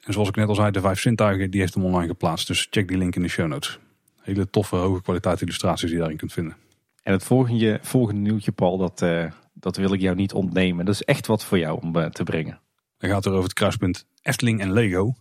En 0.00 0.12
zoals 0.12 0.28
ik 0.28 0.36
net 0.36 0.48
al 0.48 0.54
zei, 0.54 0.70
de 0.70 0.80
vijf 0.80 1.00
zintuigen, 1.00 1.50
die 1.50 1.60
heeft 1.60 1.74
hem 1.74 1.84
online 1.84 2.06
geplaatst. 2.06 2.46
Dus 2.46 2.66
check 2.70 2.88
die 2.88 2.98
link 2.98 3.16
in 3.16 3.22
de 3.22 3.28
show 3.28 3.46
notes. 3.46 3.78
Hele 4.20 4.50
toffe, 4.50 4.76
hoge 4.76 5.02
kwaliteit 5.02 5.40
illustraties 5.40 5.82
die 5.82 5.92
je 5.92 5.98
daarin 5.98 6.16
kunt 6.16 6.32
vinden. 6.32 6.56
En 7.02 7.12
het 7.12 7.24
volgende, 7.24 7.78
volgende 7.82 8.20
nieuwtje, 8.20 8.52
Paul, 8.52 8.78
dat, 8.78 9.04
dat 9.52 9.76
wil 9.76 9.92
ik 9.92 10.00
jou 10.00 10.16
niet 10.16 10.32
ontnemen. 10.32 10.84
Dat 10.84 10.94
is 10.94 11.02
echt 11.02 11.26
wat 11.26 11.44
voor 11.44 11.58
jou 11.58 11.80
om 11.82 12.10
te 12.10 12.22
brengen. 12.22 12.60
Dan 12.98 13.10
gaat 13.10 13.24
het 13.24 13.32
over 13.32 13.44
het 13.44 13.52
kruispunt 13.52 14.06
Efteling 14.22 14.60
en 14.60 14.72
Lego. 14.72 15.14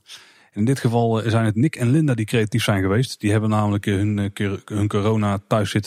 In 0.53 0.65
dit 0.65 0.79
geval 0.79 1.21
eh, 1.21 1.29
zijn 1.29 1.45
het 1.45 1.55
Nick 1.55 1.75
en 1.75 1.91
Linda 1.91 2.13
die 2.13 2.25
creatief 2.25 2.63
zijn 2.63 2.81
geweest. 2.81 3.19
Die 3.19 3.31
hebben 3.31 3.49
namelijk 3.49 3.85
eh, 3.85 3.93
hun, 3.93 4.31
eh, 4.33 4.51
hun 4.65 4.87
corona 4.87 5.39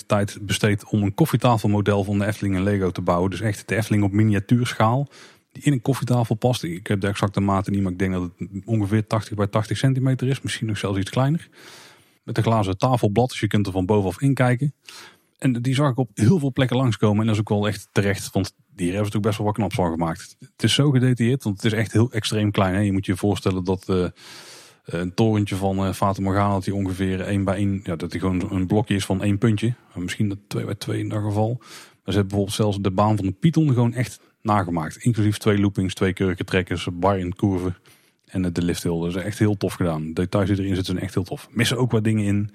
tijd 0.07 0.39
besteed 0.41 0.85
om 0.85 1.03
een 1.03 1.15
koffietafelmodel 1.15 2.05
van 2.05 2.19
de 2.19 2.27
Efteling 2.27 2.57
en 2.57 2.63
Lego 2.63 2.91
te 2.91 3.01
bouwen. 3.01 3.31
Dus 3.31 3.41
echt 3.41 3.69
de 3.69 3.77
Efteling 3.77 4.05
op 4.05 4.13
miniatuurschaal. 4.13 5.09
Die 5.53 5.63
in 5.63 5.73
een 5.73 5.83
koffietafel 5.83 6.35
past. 6.35 6.63
Ik 6.63 6.87
heb 6.87 7.01
de 7.01 7.07
exacte 7.07 7.41
maten 7.41 7.73
niet, 7.73 7.83
maar 7.83 7.93
ik 7.93 7.99
denk 7.99 8.13
dat 8.13 8.31
het 8.37 8.49
ongeveer 8.65 9.07
80 9.07 9.37
bij 9.37 9.47
80 9.47 9.79
centimeter 9.79 10.29
is. 10.29 10.41
Misschien 10.41 10.67
nog 10.67 10.79
zelfs 10.79 10.99
iets 10.99 11.11
kleiner. 11.11 11.49
Met 12.23 12.37
een 12.37 12.43
glazen 12.43 12.79
tafelblad, 12.79 13.29
dus 13.29 13.41
je 13.41 13.47
kunt 13.47 13.67
er 13.67 13.73
van 13.73 13.87
bovenaf 13.87 14.21
inkijken. 14.21 14.75
En 15.39 15.53
die 15.53 15.75
zag 15.75 15.91
ik 15.91 15.97
op 15.97 16.11
heel 16.15 16.39
veel 16.39 16.53
plekken 16.53 16.77
langskomen. 16.77 17.21
En 17.21 17.27
dat 17.27 17.35
is 17.35 17.41
ook 17.41 17.49
wel 17.49 17.69
echt 17.69 17.89
terecht, 17.93 18.31
want 18.33 18.55
die 18.75 18.87
hebben 18.87 18.97
natuurlijk 18.97 19.25
best 19.25 19.37
wel 19.37 19.47
wat 19.47 19.57
knaps 19.57 19.75
van 19.75 19.91
gemaakt. 19.91 20.37
Het 20.39 20.63
is 20.63 20.75
zo 20.75 20.91
gedetailleerd, 20.91 21.43
want 21.43 21.63
het 21.63 21.73
is 21.73 21.79
echt 21.79 21.93
heel 21.93 22.11
extreem 22.11 22.51
klein. 22.51 22.75
Hè? 22.75 22.81
Je 22.81 22.93
moet 22.93 23.07
je 23.07 23.17
voorstellen 23.17 23.65
dat 23.65 23.89
uh, 23.89 24.07
een 24.85 25.15
torentje 25.15 25.57
van 25.57 25.87
uh, 25.87 25.93
Fata 25.93 26.23
Morgana, 26.23 26.53
dat 26.53 26.65
die 26.65 26.75
ongeveer 26.75 27.21
één 27.21 27.45
bij 27.45 27.57
één, 27.57 27.81
ja, 27.85 27.97
dat 27.97 28.11
die 28.11 28.21
gewoon 28.21 28.53
een 28.53 28.67
blokje 28.67 28.95
is 28.95 29.05
van 29.05 29.23
één 29.23 29.39
puntje. 29.39 29.75
Misschien 29.95 30.29
dat 30.29 30.39
twee 30.47 30.65
bij 30.65 30.75
twee 30.75 31.01
in 31.01 31.09
dat 31.09 31.23
geval. 31.23 31.57
Maar 31.59 32.15
ze 32.15 32.19
hebben 32.19 32.27
bijvoorbeeld 32.27 32.57
zelfs 32.57 32.79
de 32.81 32.91
baan 32.91 33.17
van 33.17 33.27
de 33.27 33.33
Python 33.33 33.69
gewoon 33.69 33.95
echt 33.95 34.21
nagemaakt. 34.43 34.97
Inclusief 34.97 35.39
twee 35.39 35.59
loopings, 35.59 35.95
twee 35.95 36.13
kurkentrekkers, 36.13 36.89
bar 36.93 37.19
in 37.19 37.35
curve 37.35 37.75
en 38.27 38.53
de 38.53 38.63
lifthill. 38.63 38.99
Dat 38.99 39.09
is 39.09 39.15
echt 39.15 39.39
heel 39.39 39.57
tof 39.57 39.75
gedaan. 39.75 40.07
De 40.07 40.13
details 40.13 40.49
die 40.49 40.59
erin 40.59 40.75
zitten 40.75 40.93
zijn 40.93 41.05
echt 41.05 41.15
heel 41.15 41.23
tof. 41.23 41.49
Missen 41.51 41.79
ook 41.79 41.91
wat 41.91 42.05
dingen 42.05 42.25
in. 42.25 42.51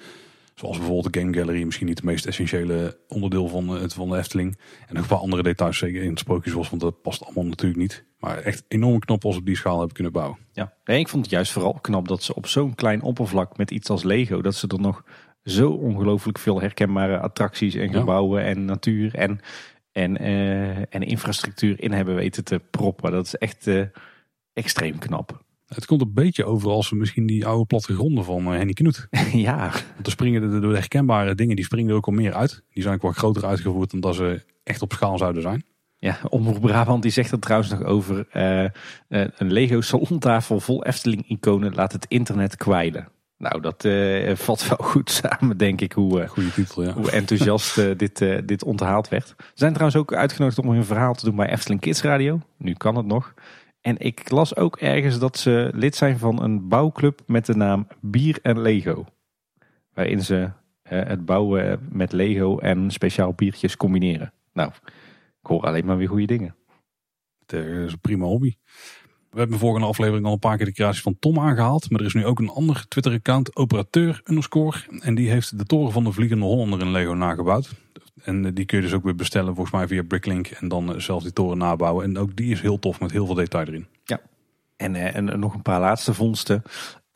Zoals 0.56 0.78
bijvoorbeeld 0.78 1.14
de 1.14 1.20
Game 1.20 1.34
Gallery, 1.34 1.64
misschien 1.64 1.88
niet 1.88 1.98
het 1.98 2.06
meest 2.06 2.26
essentiële 2.26 2.98
onderdeel 3.08 3.48
van, 3.48 3.70
het, 3.70 3.94
van 3.94 4.10
de 4.10 4.18
Efteling. 4.18 4.58
En 4.88 4.94
nog 4.94 5.04
een 5.04 5.10
paar 5.10 5.18
andere 5.18 5.44
details 5.44 5.78
zeker 5.78 6.02
in 6.02 6.10
het 6.10 6.20
sprookjesbos, 6.20 6.70
want 6.70 6.82
dat 6.82 7.02
past 7.02 7.24
allemaal 7.24 7.46
natuurlijk 7.46 7.80
niet. 7.80 8.06
Maar 8.20 8.38
echt 8.38 8.64
enorm 8.68 9.00
knap 9.00 9.26
als 9.26 9.34
ze 9.34 9.40
op 9.40 9.46
die 9.46 9.56
schaal 9.56 9.78
hebben 9.78 9.94
kunnen 9.94 10.14
bouwen. 10.14 10.38
Ja, 10.52 10.74
en 10.84 11.00
ik 11.00 11.08
vond 11.08 11.24
het 11.24 11.34
juist 11.34 11.52
vooral 11.52 11.74
knap 11.74 12.08
dat 12.08 12.24
ze 12.24 12.36
op 12.36 12.48
zo'n 12.48 12.76
klein 12.76 13.02
oppervlak 13.02 13.58
met 13.58 13.72
iets 13.72 13.90
als 13.90 14.04
Lego, 14.04 14.42
dat 14.42 14.56
ze 14.56 14.68
er 14.68 14.80
nog 14.80 15.04
zo 15.44 15.70
ongelooflijk 15.70 16.38
veel 16.38 16.62
herkenbare 16.62 17.20
attracties 17.20 17.76
en 17.76 17.94
gebouwen 17.94 18.44
en 18.44 18.66
natuur 18.66 19.16
en, 19.16 19.40
en, 19.98 20.24
uh, 20.24 20.78
en 20.78 21.02
infrastructuur 21.02 21.82
in 21.82 21.92
hebben 21.92 22.16
weten 22.16 22.44
te 22.44 22.62
proppen. 22.72 23.12
Dat 23.12 23.26
is 23.26 23.36
echt 23.36 23.68
uh, 23.68 23.84
extreem 24.54 24.98
knap. 24.98 25.46
Het 25.68 25.86
komt 25.86 26.02
een 26.02 26.14
beetje 26.14 26.46
over 26.46 26.70
als 26.70 26.92
misschien 26.92 27.26
die 27.26 27.46
oude 27.46 27.66
plattegronden 27.66 28.24
van 28.24 28.48
uh, 28.48 28.58
Henny 28.58 28.74
Knoet. 28.74 29.08
ja. 29.34 29.72
Want 29.94 30.06
er 30.06 30.12
springen 30.12 30.52
de, 30.52 30.60
de, 30.60 30.68
herkenbare 30.68 31.36
dingen, 31.36 31.56
die 31.56 31.66
springen 31.66 31.90
er 31.90 31.96
ook 31.96 32.08
al 32.08 32.14
meer 32.14 32.34
uit. 32.34 32.64
Die 32.74 32.84
zijn 32.84 32.96
ook 32.96 33.02
wat 33.02 33.16
groter 33.16 33.46
uitgevoerd 33.46 33.92
dan 33.92 34.00
dat 34.00 34.16
ze 34.16 34.44
echt 34.64 34.82
op 34.82 34.94
schaal 34.94 35.18
zouden 35.18 35.42
zijn. 35.42 35.64
Ja, 35.98 36.20
Omroep 36.30 36.62
Brabant 36.62 37.02
die 37.02 37.12
zegt 37.12 37.32
er 37.32 37.40
trouwens 37.40 37.72
nog 37.72 37.84
over. 37.84 38.28
Uh, 38.34 38.70
een 39.08 39.52
Lego 39.52 39.82
salontafel 39.82 40.60
vol 40.60 40.86
Efteling-iconen 40.86 41.76
laat 41.76 41.92
het 41.92 42.06
internet 42.08 42.56
kwijlen. 42.56 43.08
Nou, 43.38 43.62
dat 43.62 43.84
uh, 43.84 44.36
valt 44.36 44.68
wel 44.68 44.88
goed 44.88 45.10
samen, 45.10 45.58
denk 45.58 45.82
ik, 45.82 45.92
hoe, 45.92 46.28
Goeie 46.28 46.52
titel, 46.52 46.84
ja. 46.84 46.94
hoe 46.94 47.12
enthousiast 47.12 47.98
dit, 47.98 48.18
dit 48.48 48.64
onthaald 48.64 49.10
werd. 49.10 49.28
Ze 49.28 49.44
zijn 49.54 49.74
trouwens 49.74 50.00
ook 50.00 50.14
uitgenodigd 50.14 50.60
om 50.60 50.70
hun 50.70 50.86
verhaal 50.86 51.14
te 51.14 51.26
doen 51.26 51.36
bij 51.36 51.50
Efteling 51.50 51.82
Kids 51.82 52.02
Radio. 52.02 52.42
Nu 52.58 52.74
kan 52.74 52.96
het 52.96 53.06
nog. 53.06 53.34
En 53.82 53.98
ik 53.98 54.30
las 54.30 54.56
ook 54.56 54.78
ergens 54.78 55.20
dat 55.20 55.38
ze 55.38 55.72
lid 55.74 55.96
zijn 55.96 56.18
van 56.18 56.44
een 56.44 56.68
bouwclub 56.68 57.22
met 57.26 57.46
de 57.46 57.56
naam 57.56 57.88
Bier 58.02 58.40
en 58.42 58.62
Lego. 58.62 59.06
Waarin 59.94 60.24
ze 60.24 60.50
het 60.82 61.26
bouwen 61.26 61.88
met 61.92 62.12
Lego 62.12 62.58
en 62.58 62.92
speciaal 62.92 63.34
biertjes 63.34 63.78
combineren. 63.78 64.34
Nou, 64.54 64.72
ik 65.42 65.48
hoor 65.48 65.62
alleen 65.62 65.86
maar 65.86 65.98
weer 65.98 66.08
goede 66.08 66.26
dingen. 66.26 66.56
Het 67.40 67.54
is 67.54 67.92
een 67.92 68.00
prima 68.00 68.26
hobby. 68.26 68.56
We 69.38 69.44
hebben 69.44 69.62
vorige 69.62 69.86
aflevering 69.86 70.26
al 70.26 70.34
een 70.34 70.40
paar 70.40 70.58
keer 70.58 70.66
de 70.66 70.72
creatie 70.72 71.02
van 71.02 71.20
Tom 71.20 71.40
aangehaald. 71.40 71.90
Maar 71.90 72.00
er 72.00 72.06
is 72.06 72.14
nu 72.14 72.26
ook 72.26 72.40
een 72.40 72.50
ander 72.50 72.86
Twitter-account, 72.88 73.56
operateur 73.56 74.22
underscore. 74.26 74.78
En 75.00 75.16
die 75.16 75.30
heeft 75.30 75.58
de 75.58 75.66
toren 75.66 75.92
van 75.92 76.04
de 76.04 76.12
Vliegende 76.12 76.46
Hollander 76.46 76.80
in 76.80 76.92
Lego 76.92 77.14
nagebouwd. 77.14 77.70
En 78.24 78.46
eh, 78.46 78.52
die 78.54 78.66
kun 78.66 78.78
je 78.78 78.84
dus 78.84 78.94
ook 78.94 79.04
weer 79.04 79.16
bestellen 79.16 79.56
volgens 79.56 79.76
mij 79.76 79.88
via 79.88 80.04
Bricklink. 80.04 80.48
En 80.48 80.68
dan 80.68 80.94
eh, 80.94 81.00
zelf 81.00 81.24
die 81.24 81.34
toren 81.34 81.58
nabouwen. 81.58 82.06
En 82.06 82.18
ook 82.18 82.36
die 82.36 82.52
is 82.52 82.62
heel 82.62 82.80
tof 82.80 83.00
met 83.00 83.12
heel 83.12 83.26
veel 83.26 83.36
detail 83.36 83.68
erin. 83.68 83.88
Ja. 84.04 84.22
En, 84.76 84.96
eh, 84.96 85.16
en 85.16 85.40
nog 85.40 85.54
een 85.54 85.62
paar 85.62 85.80
laatste 85.80 86.14
vondsten. 86.14 86.64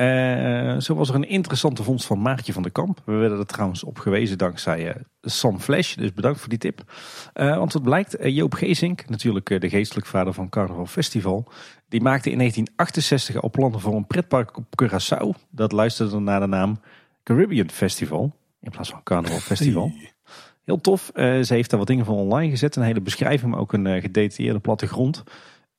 Uh, 0.01 0.79
zo 0.79 0.95
was 0.95 1.09
er 1.09 1.15
een 1.15 1.29
interessante 1.29 1.83
vondst 1.83 2.07
van 2.07 2.21
Maartje 2.21 2.53
van 2.53 2.61
der 2.61 2.71
Kamp. 2.71 3.01
We 3.05 3.11
werden 3.11 3.39
er 3.39 3.45
trouwens 3.45 3.83
op 3.83 3.99
gewezen 3.99 4.37
dankzij 4.37 4.87
uh, 4.87 4.95
Sam 5.21 5.59
Flash. 5.59 5.95
Dus 5.95 6.13
bedankt 6.13 6.39
voor 6.39 6.49
die 6.49 6.57
tip. 6.57 6.83
Uh, 7.33 7.57
want 7.57 7.73
het 7.73 7.83
blijkt, 7.83 8.17
Joop 8.19 8.53
Geesink, 8.53 9.09
natuurlijk 9.09 9.61
de 9.61 9.69
geestelijk 9.69 10.07
vader 10.07 10.33
van 10.33 10.49
Carnaval 10.49 10.85
Festival. 10.85 11.51
Die 11.89 12.01
maakte 12.01 12.29
in 12.29 12.37
1968 12.37 13.41
al 13.41 13.49
plannen 13.49 13.79
voor 13.79 13.95
een 13.95 14.07
pretpark 14.07 14.57
op 14.57 14.83
Curaçao. 14.83 15.47
Dat 15.49 15.71
luisterde 15.71 16.19
naar 16.19 16.39
de 16.39 16.47
naam 16.47 16.79
Caribbean 17.23 17.69
Festival. 17.69 18.35
In 18.61 18.71
plaats 18.71 18.89
van 18.89 19.03
Carnaval 19.03 19.39
Festival. 19.39 19.91
Heel 20.65 20.81
tof. 20.81 21.11
Ze 21.15 21.47
heeft 21.47 21.69
daar 21.69 21.79
wat 21.79 21.87
dingen 21.87 22.05
van 22.05 22.15
online 22.15 22.49
gezet. 22.49 22.75
Een 22.75 22.83
hele 22.83 23.01
beschrijving, 23.01 23.51
maar 23.51 23.59
ook 23.59 23.73
een 23.73 24.01
gedetailleerde 24.01 24.59
plattegrond. 24.59 25.23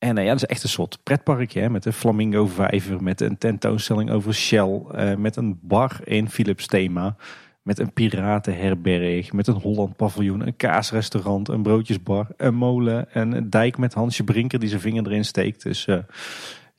En 0.03 0.16
uh, 0.16 0.24
ja, 0.24 0.29
dat 0.29 0.43
is 0.43 0.49
echt 0.49 0.62
een 0.62 0.69
soort 0.69 0.99
pretparkje. 1.03 1.61
Hè, 1.61 1.70
met 1.70 1.85
een 1.85 1.93
flamingo 1.93 2.47
vijver, 2.47 3.03
met 3.03 3.20
een 3.20 3.39
tentoonstelling 3.39 4.11
over 4.11 4.35
Shell. 4.35 4.83
met 5.19 5.37
een 5.37 5.59
bar 5.62 6.01
in 6.05 6.31
Philips 6.31 6.66
thema. 6.66 7.16
Met 7.62 7.79
een 7.79 7.93
piratenherberg, 7.93 9.33
met 9.33 9.47
een 9.47 9.55
Holland 9.55 9.97
paviljoen, 9.97 10.47
een 10.47 10.57
kaasrestaurant, 10.57 11.49
een 11.49 11.62
broodjesbar, 11.62 12.27
een 12.37 12.55
molen. 12.55 13.12
En 13.12 13.33
een 13.33 13.51
dijk 13.51 13.79
met 13.79 13.95
Hansje 13.95 14.24
Brinker 14.24 14.59
die 14.59 14.69
zijn 14.69 14.81
vinger 14.81 15.07
erin 15.07 15.24
steekt. 15.24 15.62
Dus 15.62 15.85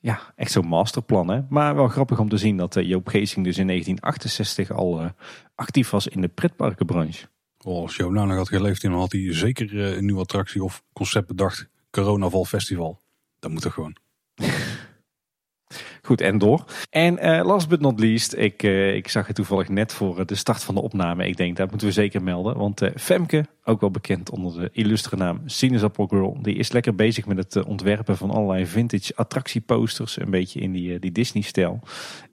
ja, 0.00 0.20
echt 0.36 0.50
zo'n 0.50 0.66
masterplan. 0.66 1.28
Hè? 1.28 1.40
Maar 1.48 1.74
wel 1.74 1.88
grappig 1.88 2.18
om 2.18 2.28
te 2.28 2.36
zien 2.36 2.56
dat 2.56 2.78
Joop 2.80 3.08
Geesing 3.08 3.44
dus 3.44 3.58
in 3.58 3.66
1968 3.66 4.70
al 4.70 5.10
actief 5.54 5.90
was 5.90 6.08
in 6.08 6.20
de 6.20 6.28
pretparkenbranche. 6.28 7.26
Oh, 7.64 7.82
als 7.82 7.96
Joop 7.96 8.12
nou 8.12 8.26
nog 8.26 8.36
had 8.36 8.48
geleefd, 8.48 8.82
dan 8.82 8.92
had 8.92 9.12
hij 9.12 9.34
zeker 9.34 9.80
eh, 9.80 9.96
een 9.96 10.04
nieuwe 10.04 10.20
attractie 10.20 10.64
of 10.64 10.82
concept 10.92 11.26
bedacht. 11.26 11.68
Coronaval 11.90 12.44
Festival. 12.44 13.00
Dat 13.44 13.52
moet 13.52 13.64
er 13.64 13.70
gewoon. 13.70 13.96
Goed, 16.02 16.20
en 16.20 16.38
door. 16.38 16.64
En 16.90 17.26
uh, 17.26 17.44
last 17.44 17.68
but 17.68 17.80
not 17.80 18.00
least, 18.00 18.34
ik, 18.34 18.62
uh, 18.62 18.94
ik 18.94 19.08
zag 19.08 19.26
het 19.26 19.36
toevallig 19.36 19.68
net 19.68 19.92
voor 19.92 20.26
de 20.26 20.34
start 20.34 20.64
van 20.64 20.74
de 20.74 20.80
opname. 20.80 21.26
Ik 21.26 21.36
denk, 21.36 21.56
dat 21.56 21.70
moeten 21.70 21.86
we 21.86 21.92
zeker 21.92 22.22
melden. 22.22 22.56
Want 22.56 22.82
Femke, 22.96 23.46
ook 23.64 23.80
wel 23.80 23.90
bekend 23.90 24.30
onder 24.30 24.60
de 24.60 24.70
illustre 24.72 25.16
naam 25.16 25.40
Sinaasappel 25.46 26.06
Girl, 26.06 26.38
die 26.42 26.54
is 26.54 26.72
lekker 26.72 26.94
bezig 26.94 27.26
met 27.26 27.36
het 27.36 27.64
ontwerpen 27.64 28.16
van 28.16 28.30
allerlei 28.30 28.66
vintage 28.66 29.16
attractieposters. 29.16 30.20
Een 30.20 30.30
beetje 30.30 30.60
in 30.60 30.72
die, 30.72 30.98
die 30.98 31.12
Disney-stijl. 31.12 31.80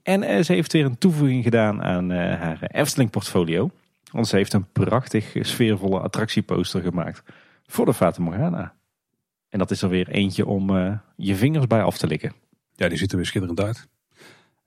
En 0.04 0.46
ze 0.46 0.54
heeft 0.54 0.74
weer 0.74 0.86
een 0.86 0.98
toevoeging 0.98 1.44
gedaan 1.44 1.84
aan 1.84 2.10
haar 2.12 2.62
Efteling-portfolio. 2.62 3.72
Want 4.12 4.28
ze 4.28 4.36
heeft 4.36 4.54
een 4.54 4.72
prachtig 4.72 5.36
sfeervolle 5.40 6.00
attractieposter 6.00 6.82
gemaakt 6.82 7.24
voor 7.66 7.86
de 7.86 7.94
Fata 7.94 8.22
Morgana. 8.22 8.74
En 9.52 9.60
dat 9.60 9.72
is 9.72 9.82
er 9.82 9.90
weer 9.90 10.10
eentje 10.10 10.46
om 10.46 10.70
uh, 10.70 10.98
je 11.16 11.36
vingers 11.36 11.68
bij 11.68 11.84
af 11.84 11.98
te 11.98 12.08
likken. 12.08 12.34
Ja, 12.76 12.88
die 12.88 12.98
ziet 12.98 13.12
er 13.12 13.18
weer 13.18 13.26
schitterend 13.26 13.60
uit. 13.60 13.88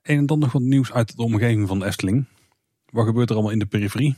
En 0.01 0.25
dan 0.25 0.39
nog 0.39 0.51
wat 0.51 0.61
nieuws 0.61 0.93
uit 0.93 1.17
de 1.17 1.23
omgeving 1.23 1.67
van 1.67 1.79
de 1.79 1.85
Efteling. 1.85 2.25
Wat 2.89 3.05
gebeurt 3.05 3.29
er 3.29 3.35
allemaal 3.35 3.53
in 3.53 3.59
de 3.59 3.65
periferie? 3.65 4.15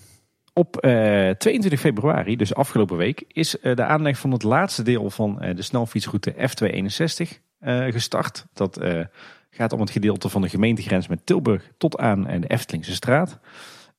Op 0.53 0.85
uh, 0.85 1.29
eh, 1.29 1.35
22 1.37 1.79
februari, 1.79 2.35
dus 2.35 2.53
afgelopen 2.53 2.97
week, 2.97 3.23
is 3.27 3.55
uh, 3.55 3.75
de 3.75 3.83
aanleg 3.83 4.17
van 4.19 4.31
het 4.31 4.43
laatste 4.43 4.83
deel 4.83 5.09
van 5.09 5.35
de 5.55 5.61
snelfietsroute 5.61 6.33
F261 6.33 7.45
gestart. 7.89 8.45
Dat 8.53 8.79
gaat 9.49 9.73
om 9.73 9.79
het 9.79 9.89
gedeelte 9.89 10.29
van 10.29 10.41
de 10.41 10.49
gemeentegrens 10.49 11.07
met 11.07 11.25
Tilburg 11.25 11.71
tot 11.77 11.97
aan 11.97 12.23
de 12.23 12.47
Eftelingse 12.47 12.93
straat. 12.93 13.39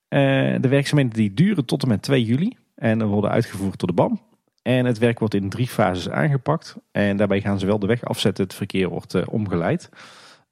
Eh, 0.09 0.20
de 0.61 0.69
werkzaamheden 0.69 1.12
die 1.12 1.35
duren 1.35 1.65
tot 1.65 1.82
en 1.82 1.89
met 1.89 2.03
2 2.03 2.24
juli 2.24 2.57
en 2.74 3.07
worden 3.07 3.31
uitgevoerd 3.31 3.78
door 3.78 3.89
de 3.89 3.95
BAM. 3.95 4.20
En 4.69 4.85
het 4.85 4.99
werk 4.99 5.19
wordt 5.19 5.35
in 5.35 5.49
drie 5.49 5.69
fases 5.69 6.11
aangepakt. 6.11 6.77
En 6.90 7.16
daarbij 7.16 7.40
gaan 7.40 7.59
ze 7.59 7.66
wel 7.66 7.78
de 7.78 7.86
weg 7.86 8.05
afzetten. 8.05 8.45
Het 8.45 8.55
verkeer 8.55 8.89
wordt 8.89 9.15
uh, 9.15 9.23
omgeleid. 9.31 9.89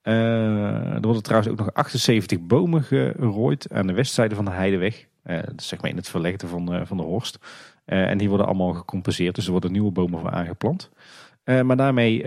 Uh, 0.02 0.94
er 0.94 1.01
worden 1.01 1.22
trouwens 1.22 1.52
ook 1.52 1.59
nog 1.59 1.74
78 1.74 2.40
bomen 2.40 2.82
gerooid 2.82 3.72
aan 3.72 3.86
de 3.86 3.93
westzijde 3.93 4.34
van 4.34 4.44
de 4.44 4.51
Heideweg. 4.51 5.06
Uh, 5.24 5.38
zeg 5.56 5.80
maar 5.80 5.90
in 5.90 5.97
het 5.97 6.09
verlegde 6.09 6.47
van, 6.47 6.86
van 6.86 6.97
de 6.97 7.02
Horst. 7.02 7.38
en 7.84 8.18
die 8.18 8.28
worden 8.28 8.47
allemaal 8.47 8.72
gecompenseerd. 8.72 9.34
Dus 9.34 9.44
er 9.44 9.51
worden 9.51 9.72
nieuwe 9.72 9.90
bomen 9.90 10.20
voor 10.20 10.30
aangeplant. 10.30 10.90
Maar 11.44 11.76
daarmee 11.76 12.18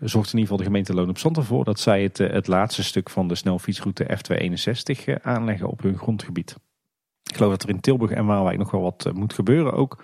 zorgt 0.00 0.32
in 0.32 0.38
ieder 0.38 0.40
geval 0.40 0.56
de 0.56 0.64
gemeente 0.64 0.94
Loon 0.94 1.08
op 1.08 1.18
Zand 1.18 1.36
ervoor 1.36 1.64
dat 1.64 1.80
zij 1.80 2.02
het, 2.02 2.18
het 2.18 2.46
laatste 2.46 2.84
stuk 2.84 3.10
van 3.10 3.28
de 3.28 3.34
snelfietsroute 3.34 4.06
F261 4.06 5.22
aanleggen 5.22 5.68
op 5.68 5.82
hun 5.82 5.98
grondgebied. 5.98 6.56
Ik 7.30 7.36
geloof 7.36 7.50
dat 7.50 7.62
er 7.62 7.68
in 7.68 7.80
Tilburg 7.80 8.10
en 8.10 8.26
Waalwijk 8.26 8.58
nog 8.58 8.70
wel 8.70 8.82
wat 8.82 9.10
moet 9.14 9.32
gebeuren 9.32 9.72
ook. 9.72 10.02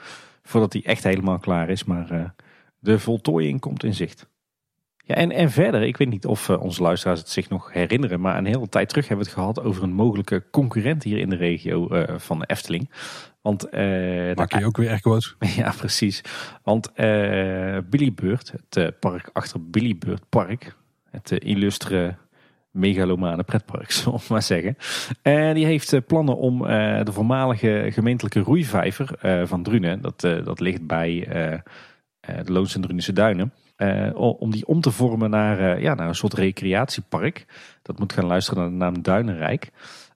Voordat 0.48 0.72
hij 0.72 0.82
echt 0.84 1.04
helemaal 1.04 1.38
klaar 1.38 1.68
is. 1.68 1.84
Maar 1.84 2.34
de 2.78 2.98
voltooiing 2.98 3.60
komt 3.60 3.84
in 3.84 3.94
zicht. 3.94 4.28
Ja, 4.96 5.14
en, 5.14 5.30
en 5.30 5.50
verder, 5.50 5.82
ik 5.82 5.96
weet 5.96 6.08
niet 6.08 6.26
of 6.26 6.50
onze 6.50 6.82
luisteraars 6.82 7.20
het 7.20 7.28
zich 7.28 7.48
nog 7.48 7.72
herinneren, 7.72 8.20
maar 8.20 8.36
een 8.38 8.46
hele 8.46 8.68
tijd 8.68 8.88
terug 8.88 9.08
hebben 9.08 9.26
we 9.26 9.30
het 9.30 9.40
gehad 9.40 9.62
over 9.62 9.82
een 9.82 9.92
mogelijke 9.92 10.44
concurrent 10.50 11.02
hier 11.02 11.18
in 11.18 11.28
de 11.28 11.36
regio 11.36 11.88
van 12.18 12.38
de 12.38 12.46
Efteling. 12.46 12.90
Want, 13.40 13.74
uh, 13.74 14.34
Maak 14.34 14.58
je 14.58 14.66
ook 14.66 14.76
weer 14.76 14.90
echo's? 14.90 15.36
ja, 15.56 15.72
precies. 15.76 16.20
Want 16.62 16.92
Billy 17.90 18.12
Bird, 18.14 18.52
het 18.68 19.00
park 19.00 19.30
achter 19.32 19.70
Billy 19.70 19.98
Bird 19.98 20.28
Park, 20.28 20.76
het 21.10 21.30
illustre 21.30 22.16
megalomane 22.70 23.42
pretpark, 23.42 23.90
zullen 23.92 24.18
we 24.18 24.24
maar 24.28 24.42
zeggen. 24.42 24.76
Uh, 25.22 25.54
die 25.54 25.64
heeft 25.64 26.06
plannen 26.06 26.36
om 26.36 26.58
de 27.04 27.12
voormalige 27.12 27.88
gemeentelijke 27.90 28.40
roeivijver 28.40 29.18
van 29.48 29.62
Drunen, 29.62 30.02
dat, 30.02 30.20
dat 30.20 30.60
ligt 30.60 30.86
bij 30.86 31.26
de 32.20 32.52
Loons 32.52 32.74
en 32.74 32.80
Drunense 32.80 33.12
Duinen, 33.12 33.52
om 34.14 34.50
die 34.50 34.66
om 34.66 34.80
te 34.80 34.90
vormen 34.90 35.30
naar, 35.30 35.80
ja, 35.80 35.94
naar 35.94 36.08
een 36.08 36.14
soort 36.14 36.34
recreatiepark. 36.34 37.46
Dat 37.82 37.98
moet 37.98 38.12
gaan 38.12 38.26
luisteren 38.26 38.60
naar 38.60 38.70
de 38.70 38.76
naam 38.76 39.02
Duinenrijk. 39.02 39.70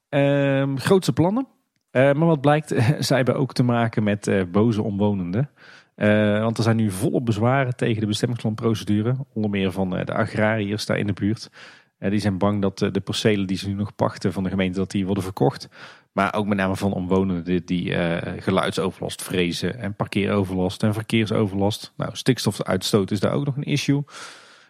Ehm, 0.08 0.76
grootste 0.76 1.12
plannen. 1.12 1.46
Maar 1.92 2.26
wat 2.26 2.40
blijkt, 2.40 2.74
zij 3.06 3.16
hebben 3.16 3.36
ook 3.36 3.52
te 3.52 3.62
maken 3.62 4.02
met 4.02 4.30
boze 4.50 4.82
omwonenden. 4.82 5.50
Want 6.40 6.58
er 6.58 6.62
zijn 6.62 6.76
nu 6.76 6.90
volop 6.90 7.24
bezwaren 7.24 7.76
tegen 7.76 8.00
de 8.00 8.06
bestemmingsplanprocedure. 8.06 9.16
Onder 9.32 9.50
meer 9.50 9.72
van 9.72 9.90
de 9.90 10.14
agrariërs 10.14 10.86
daar 10.86 10.98
in 10.98 11.06
de 11.06 11.12
buurt. 11.12 11.50
Die 12.10 12.18
zijn 12.18 12.38
bang 12.38 12.62
dat 12.62 12.78
de 12.78 13.00
percelen 13.04 13.46
die 13.46 13.56
ze 13.56 13.68
nu 13.68 13.74
nog 13.74 13.94
pachten 13.94 14.32
van 14.32 14.42
de 14.42 14.48
gemeente, 14.48 14.78
dat 14.78 14.90
die 14.90 15.06
worden 15.06 15.24
verkocht. 15.24 15.68
Maar 16.12 16.34
ook 16.34 16.46
met 16.46 16.58
name 16.58 16.76
van 16.76 16.92
omwonenden 16.92 17.44
die, 17.44 17.64
die 17.64 17.92
geluidsoverlast 18.40 19.22
vrezen. 19.22 19.78
En 19.78 19.94
parkeeroverlast 19.94 20.82
en 20.82 20.94
verkeersoverlast. 20.94 21.92
Nou, 21.96 22.10
stikstofuitstoot 22.16 23.10
is 23.10 23.20
daar 23.20 23.32
ook 23.32 23.44
nog 23.44 23.56
een 23.56 23.62
issue. 23.62 24.04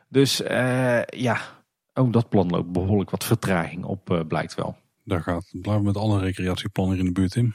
Dus 0.09 0.36
ja, 1.06 1.40
ook 1.94 2.12
dat 2.12 2.28
plan 2.28 2.48
loopt 2.48 2.72
behoorlijk 2.72 3.10
wat 3.10 3.24
vertraging 3.24 3.84
op, 3.84 4.24
blijkt 4.28 4.54
wel. 4.54 4.76
Daar 5.04 5.22
gaat 5.22 5.48
blijven 5.52 5.84
met 5.84 5.96
alle 5.96 6.20
recreatieplannen 6.20 6.98
in 6.98 7.04
de 7.04 7.12
buurt 7.12 7.34
in. 7.34 7.54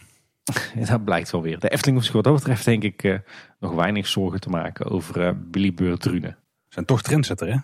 dat 0.89 1.03
blijkt 1.03 1.31
wel 1.31 1.41
weer. 1.41 1.59
De 1.59 1.69
Efteling 1.69 1.97
hoeft 1.97 2.05
zich 2.05 2.15
wat 2.15 2.23
dat 2.23 2.33
betreft 2.33 2.65
denk 2.65 2.83
ik 2.83 3.03
uh, 3.03 3.19
nog 3.59 3.73
weinig 3.73 4.07
zorgen 4.07 4.39
te 4.39 4.49
maken 4.49 4.85
over 4.85 5.21
uh, 5.21 5.31
Billy 5.35 5.97
Drunen. 5.97 6.37
Zijn 6.69 6.85
toch 6.85 7.01
trendsetter 7.01 7.47
hè? 7.47 7.57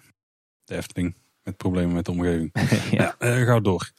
De 0.64 0.76
Efteling. 0.76 1.16
Met 1.44 1.58
problemen 1.58 1.94
met 1.94 2.06
de 2.06 2.12
omgeving. 2.12 2.52
ja, 2.92 3.16
ja 3.20 3.38
uh, 3.40 3.46
ga 3.46 3.60
door. 3.60 3.92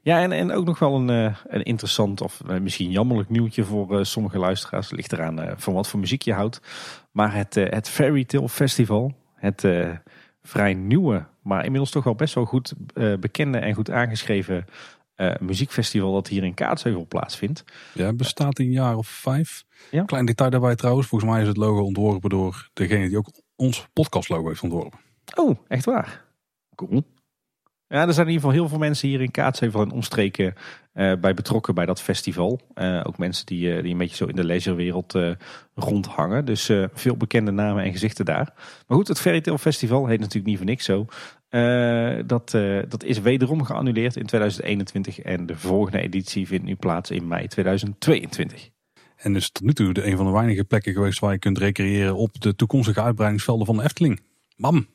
Ja, 0.00 0.20
en, 0.20 0.32
en 0.32 0.52
ook 0.52 0.64
nog 0.64 0.78
wel 0.78 0.94
een, 0.94 1.08
een 1.46 1.62
interessant 1.62 2.20
of 2.20 2.42
misschien 2.60 2.90
jammerlijk 2.90 3.28
nieuwtje 3.28 3.64
voor 3.64 4.06
sommige 4.06 4.38
luisteraars. 4.38 4.90
Ligt 4.90 5.12
eraan 5.12 5.54
van 5.56 5.74
wat 5.74 5.88
voor 5.88 6.00
muziek 6.00 6.22
je 6.22 6.32
houdt. 6.32 6.60
Maar 7.10 7.34
het, 7.34 7.54
het 7.54 7.88
Fairy 7.88 8.24
Tale 8.24 8.48
Festival, 8.48 9.14
het 9.34 9.68
vrij 10.42 10.74
nieuwe, 10.74 11.26
maar 11.42 11.64
inmiddels 11.64 11.90
toch 11.90 12.04
wel 12.04 12.14
best 12.14 12.34
wel 12.34 12.44
goed 12.44 12.72
bekende 13.20 13.58
en 13.58 13.74
goed 13.74 13.90
aangeschreven 13.90 14.66
uh, 15.16 15.32
muziekfestival 15.40 16.12
dat 16.12 16.28
hier 16.28 16.44
in 16.44 16.54
Kaatsheuvel 16.54 17.06
plaatsvindt. 17.06 17.64
Ja, 17.92 18.12
bestaat 18.12 18.58
een 18.58 18.70
jaar 18.70 18.96
of 18.96 19.08
vijf. 19.08 19.64
Ja? 19.90 20.04
Klein 20.04 20.24
detail 20.24 20.50
daarbij 20.50 20.74
trouwens, 20.74 21.06
volgens 21.06 21.30
mij 21.30 21.40
is 21.40 21.48
het 21.48 21.56
logo 21.56 21.82
ontworpen 21.82 22.30
door 22.30 22.68
degene 22.72 23.08
die 23.08 23.18
ook 23.18 23.30
ons 23.56 23.86
podcastlogo 23.92 24.48
heeft 24.48 24.62
ontworpen. 24.62 24.98
Oh, 25.34 25.58
echt 25.68 25.84
waar? 25.84 26.23
Cool. 26.74 27.04
Ja, 27.88 28.06
er 28.06 28.12
zijn 28.12 28.26
in 28.26 28.32
ieder 28.32 28.48
geval 28.48 28.60
heel 28.60 28.68
veel 28.68 28.78
mensen 28.78 29.08
hier 29.08 29.20
in 29.20 29.30
Kaatsheuvel 29.30 29.80
en 29.80 29.90
omstreken 29.90 30.54
uh, 30.94 31.12
bij 31.20 31.34
betrokken 31.34 31.74
bij 31.74 31.86
dat 31.86 32.02
festival. 32.02 32.60
Uh, 32.74 33.00
ook 33.04 33.18
mensen 33.18 33.46
die, 33.46 33.76
uh, 33.76 33.82
die 33.82 33.92
een 33.92 33.98
beetje 33.98 34.16
zo 34.16 34.26
in 34.26 34.36
de 34.36 34.44
leisurewereld 34.44 35.18
rondhangen. 35.74 36.44
Dus 36.44 36.70
veel 36.92 37.16
bekende 37.16 37.50
namen 37.50 37.84
en 37.84 37.92
gezichten 37.92 38.24
daar. 38.24 38.52
Maar 38.86 38.96
goed, 38.96 39.08
het 39.08 39.20
Fairytale 39.20 39.58
Festival 39.58 40.06
heet 40.06 40.18
natuurlijk 40.18 40.46
niet 40.46 40.56
voor 40.56 40.66
niks 40.66 40.84
zo. 40.84 41.06
dat, 42.26 42.50
dat 42.88 43.04
is 43.04 43.20
wederom 43.20 43.64
geannuleerd 43.64 44.16
in 44.16 44.26
2021 44.26 45.18
en 45.18 45.46
de 45.46 45.56
volgende 45.56 46.00
editie 46.00 46.46
vindt 46.46 46.64
nu 46.64 46.74
plaats 46.74 47.10
in 47.10 47.28
mei 47.28 47.46
2022. 47.46 48.70
En 49.16 49.36
is 49.36 49.50
tot 49.50 49.62
nu 49.62 49.72
toe 49.72 49.92
de 49.92 50.06
een 50.06 50.16
van 50.16 50.26
de 50.26 50.32
weinige 50.32 50.64
plekken 50.64 50.92
geweest 50.92 51.18
waar 51.18 51.32
je 51.32 51.38
kunt 51.38 51.58
recreëren 51.58 52.16
op 52.16 52.40
de 52.40 52.54
toekomstige 52.54 53.02
uitbreidingsvelden 53.02 53.66
van 53.66 53.76
de 53.76 53.82
Efteling. 53.82 54.20
Mam! 54.56 54.86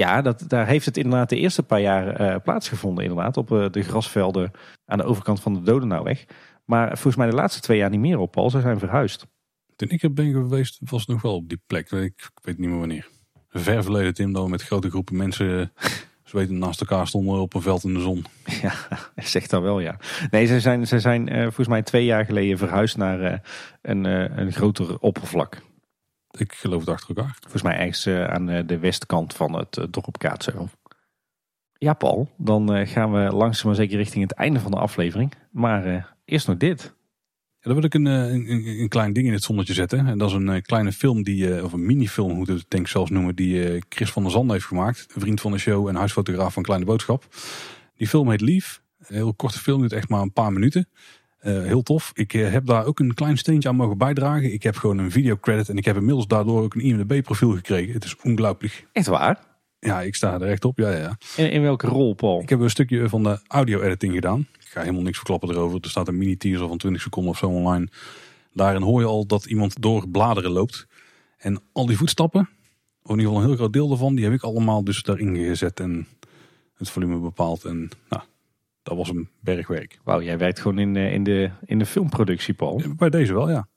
Ja, 0.00 0.22
dat, 0.22 0.44
daar 0.46 0.66
heeft 0.66 0.86
het 0.86 0.96
inderdaad 0.96 1.28
de 1.28 1.36
eerste 1.36 1.62
paar 1.62 1.80
jaar 1.80 2.20
uh, 2.20 2.36
plaatsgevonden. 2.42 3.04
Inderdaad, 3.04 3.36
op 3.36 3.50
uh, 3.50 3.66
de 3.70 3.82
grasvelden 3.82 4.50
aan 4.86 4.98
de 4.98 5.04
overkant 5.04 5.40
van 5.40 5.54
de 5.54 5.62
Dodenauweg. 5.62 6.24
Maar 6.64 6.86
volgens 6.86 7.16
mij 7.16 7.26
de 7.26 7.34
laatste 7.34 7.60
twee 7.60 7.78
jaar 7.78 7.90
niet 7.90 8.00
meer 8.00 8.18
op, 8.18 8.32
Paul. 8.32 8.50
Ze 8.50 8.60
zijn 8.60 8.78
verhuisd. 8.78 9.26
Toen 9.76 9.88
ik 9.88 10.02
er 10.02 10.12
ben 10.12 10.32
geweest, 10.32 10.78
was 10.84 11.00
het 11.00 11.08
nog 11.08 11.22
wel 11.22 11.34
op 11.34 11.48
die 11.48 11.62
plek. 11.66 11.90
Ik, 11.90 12.02
ik 12.02 12.30
weet 12.42 12.58
niet 12.58 12.68
meer 12.68 12.78
wanneer. 12.78 13.08
Ver 13.48 13.82
verleden, 13.82 14.14
Tim, 14.14 14.32
dat 14.32 14.44
we 14.44 14.50
met 14.50 14.62
grote 14.62 14.90
groepen 14.90 15.16
mensen 15.16 15.72
zweten 16.24 16.58
naast 16.58 16.80
elkaar 16.80 17.06
stonden 17.06 17.40
op 17.40 17.54
een 17.54 17.62
veld 17.62 17.84
in 17.84 17.94
de 17.94 18.00
zon. 18.00 18.24
Ja, 18.62 18.74
zegt 19.16 19.50
dat 19.50 19.62
wel, 19.62 19.80
ja. 19.80 19.96
Nee, 20.30 20.46
ze 20.46 20.60
zijn, 20.60 20.86
ze 20.86 20.98
zijn 20.98 21.32
uh, 21.32 21.42
volgens 21.42 21.68
mij 21.68 21.82
twee 21.82 22.04
jaar 22.04 22.24
geleden 22.24 22.58
verhuisd 22.58 22.96
naar 22.96 23.42
een, 23.82 24.04
een 24.40 24.52
groter 24.52 24.98
oppervlak. 24.98 25.62
Ik 26.38 26.52
geloof 26.52 26.80
het 26.80 26.88
achter 26.88 27.16
elkaar. 27.16 27.36
Volgens 27.40 27.62
mij 27.62 27.76
ergens 27.76 28.06
uh, 28.06 28.24
aan 28.24 28.48
eh, 28.48 28.66
de 28.66 28.78
westkant 28.78 29.34
van 29.34 29.56
het 29.56 29.76
uh, 29.76 29.84
dorp 29.90 30.18
Kaatsheuvel. 30.18 30.70
Ja, 31.78 31.92
Paul, 31.92 32.30
dan 32.36 32.86
gaan 32.86 33.12
we 33.12 33.18
langzaam 33.18 33.66
maar 33.66 33.74
zeker 33.74 33.96
richting 33.96 34.22
het 34.22 34.32
einde 34.32 34.60
van 34.60 34.70
de 34.70 34.76
aflevering. 34.76 35.32
Maar 35.50 36.14
eerst 36.24 36.46
nog 36.46 36.56
dit. 36.56 36.94
Ja, 37.60 37.70
dan 37.70 37.74
wil 37.74 37.84
ik 37.84 37.94
een, 37.94 38.04
een, 38.04 38.50
een, 38.80 38.88
klein 38.88 39.12
ding 39.12 39.26
in 39.26 39.32
het 39.32 39.42
zonnetje 39.42 39.74
zetten. 39.74 40.06
En 40.06 40.18
dat 40.18 40.28
is 40.28 40.34
een 40.34 40.62
kleine 40.62 40.92
film, 40.92 41.22
die, 41.22 41.64
of 41.64 41.72
een 41.72 41.86
minifilm, 41.86 42.30
hoe 42.34 42.50
het 42.50 42.64
denk 42.68 42.84
ik 42.84 42.90
zelfs 42.90 43.10
noemen, 43.10 43.34
die 43.34 43.82
Chris 43.88 44.10
van 44.10 44.22
der 44.22 44.32
Zand 44.32 44.50
heeft 44.50 44.64
gemaakt. 44.64 45.06
Een 45.14 45.20
vriend 45.20 45.40
van 45.40 45.52
de 45.52 45.58
show 45.58 45.88
en 45.88 45.94
huisfotograaf 45.94 46.52
van 46.52 46.62
Kleine 46.62 46.86
Boodschap. 46.86 47.26
Die 47.96 48.08
film 48.08 48.30
heet 48.30 48.40
Lief. 48.40 48.82
Een 48.98 49.14
heel 49.14 49.34
korte 49.34 49.58
film, 49.58 49.80
duurt 49.80 49.92
echt 49.92 50.08
maar 50.08 50.22
een 50.22 50.32
paar 50.32 50.52
minuten. 50.52 50.88
Uh, 51.42 51.62
heel 51.62 51.82
tof. 51.82 52.10
Ik 52.14 52.32
uh, 52.32 52.50
heb 52.50 52.66
daar 52.66 52.84
ook 52.84 52.98
een 52.98 53.14
klein 53.14 53.38
steentje 53.38 53.68
aan 53.68 53.76
mogen 53.76 53.98
bijdragen. 53.98 54.52
Ik 54.52 54.62
heb 54.62 54.76
gewoon 54.76 54.98
een 54.98 55.10
videocredit 55.10 55.68
en 55.68 55.76
ik 55.76 55.84
heb 55.84 55.96
inmiddels 55.96 56.26
daardoor 56.26 56.62
ook 56.62 56.74
een 56.74 56.80
IMDb 56.80 57.22
profiel 57.22 57.50
gekregen. 57.50 57.92
Het 57.92 58.04
is 58.04 58.16
ongelooflijk. 58.22 58.86
Echt 58.92 59.06
waar? 59.06 59.48
Ja, 59.78 60.00
ik 60.00 60.14
sta 60.14 60.34
er 60.34 60.48
echt 60.48 60.64
op. 60.64 60.78
Ja, 60.78 60.90
ja. 60.90 61.18
In, 61.36 61.50
in 61.50 61.62
welke 61.62 61.86
rol, 61.86 62.14
Paul? 62.14 62.40
Ik 62.40 62.48
heb 62.48 62.60
een 62.60 62.70
stukje 62.70 63.08
van 63.08 63.22
de 63.22 63.40
audio-editing 63.46 64.14
gedaan. 64.14 64.40
Ik 64.40 64.66
ga 64.66 64.80
helemaal 64.80 65.02
niks 65.02 65.16
verklappen 65.16 65.48
erover. 65.48 65.78
Er 65.80 65.90
staat 65.90 66.08
een 66.08 66.18
mini-teaser 66.18 66.68
van 66.68 66.78
20 66.78 67.02
seconden 67.02 67.30
of 67.30 67.38
zo 67.38 67.46
online. 67.46 67.88
Daarin 68.52 68.82
hoor 68.82 69.00
je 69.00 69.06
al 69.06 69.26
dat 69.26 69.44
iemand 69.44 69.82
door 69.82 70.08
bladeren 70.08 70.50
loopt. 70.50 70.86
En 71.38 71.60
al 71.72 71.86
die 71.86 71.96
voetstappen, 71.96 72.48
of 73.02 73.10
in 73.10 73.18
ieder 73.18 73.24
geval 73.24 73.40
een 73.40 73.46
heel 73.46 73.56
groot 73.56 73.72
deel 73.72 73.88
daarvan, 73.88 74.14
die 74.14 74.24
heb 74.24 74.34
ik 74.34 74.42
allemaal 74.42 74.84
dus 74.84 75.02
daarin 75.02 75.36
gezet 75.36 75.80
en 75.80 76.06
het 76.74 76.90
volume 76.90 77.18
bepaald. 77.18 77.64
En 77.64 77.90
nou, 78.08 78.22
dat 78.82 78.96
was 78.96 79.08
een 79.08 79.28
bergwerk. 79.40 79.98
Wauw, 80.04 80.22
jij 80.22 80.38
werkt 80.38 80.60
gewoon 80.60 80.78
in, 80.78 80.96
in, 80.96 81.24
de, 81.24 81.50
in 81.64 81.78
de 81.78 81.86
filmproductie, 81.86 82.54
Paul. 82.54 82.82
bij 82.96 83.10
deze 83.10 83.32
wel, 83.34 83.50
ja. 83.50 83.68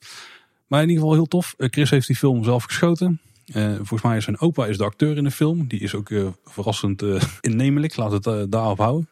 Maar 0.67 0.81
in 0.81 0.89
ieder 0.89 1.03
geval 1.03 1.17
heel 1.17 1.27
tof. 1.27 1.53
Eh, 1.57 1.67
Chris 1.69 1.89
heeft 1.89 2.07
die 2.07 2.15
film 2.15 2.43
zelf 2.43 2.63
geschoten. 2.63 3.19
Uh, 3.55 3.75
volgens 3.75 4.01
mij 4.01 4.17
is 4.17 4.23
zijn 4.23 4.39
opa 4.39 4.65
is 4.65 4.77
de 4.77 4.83
acteur 4.83 5.17
in 5.17 5.23
de 5.23 5.31
film. 5.31 5.67
Die 5.67 5.79
is 5.79 5.95
ook 5.95 6.09
uh, 6.09 6.27
verrassend 6.43 7.01
uh, 7.01 7.21
innemelijk. 7.41 7.95
Laat 7.95 8.25
het 8.25 8.51
daarop 8.51 8.77
houden. 8.77 9.09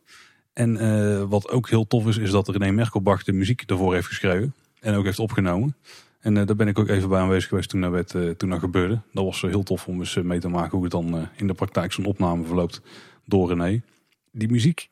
En 0.53 1.30
wat 1.30 1.49
ook 1.49 1.69
heel 1.69 1.88
tof 1.88 2.07
is, 2.07 2.18
is 2.18 2.31
dat 2.31 2.47
René 2.47 2.72
Merkelbach 2.72 3.23
de 3.23 3.31
muziek 3.31 3.63
ervoor 3.65 3.93
heeft 3.93 4.07
geschreven. 4.07 4.53
En 4.80 4.95
ook 4.95 5.05
heeft 5.05 5.19
opgenomen. 5.19 5.76
En 6.19 6.34
daar 6.34 6.55
ben 6.55 6.68
ik 6.68 6.80
ook 6.80 6.88
even 6.88 7.09
bij 7.09 7.19
aanwezig 7.19 7.49
geweest 7.49 7.69
toen 7.69 7.81
dat, 7.81 7.91
werd, 7.91 8.39
toen 8.39 8.49
dat 8.49 8.59
gebeurde. 8.59 9.01
Dat 9.13 9.23
was 9.23 9.41
heel 9.41 9.63
tof 9.63 9.88
om 9.88 9.99
eens 9.99 10.15
mee 10.15 10.39
te 10.39 10.47
maken 10.47 10.72
hoe 10.72 10.84
het 10.84 10.91
dan 10.91 11.27
in 11.35 11.47
de 11.47 11.53
praktijk 11.53 11.91
zo'n 11.91 12.05
opname 12.05 12.45
verloopt 12.45 12.81
door 13.26 13.47
René. 13.47 13.81
Die 14.31 14.49
muziek, 14.49 14.89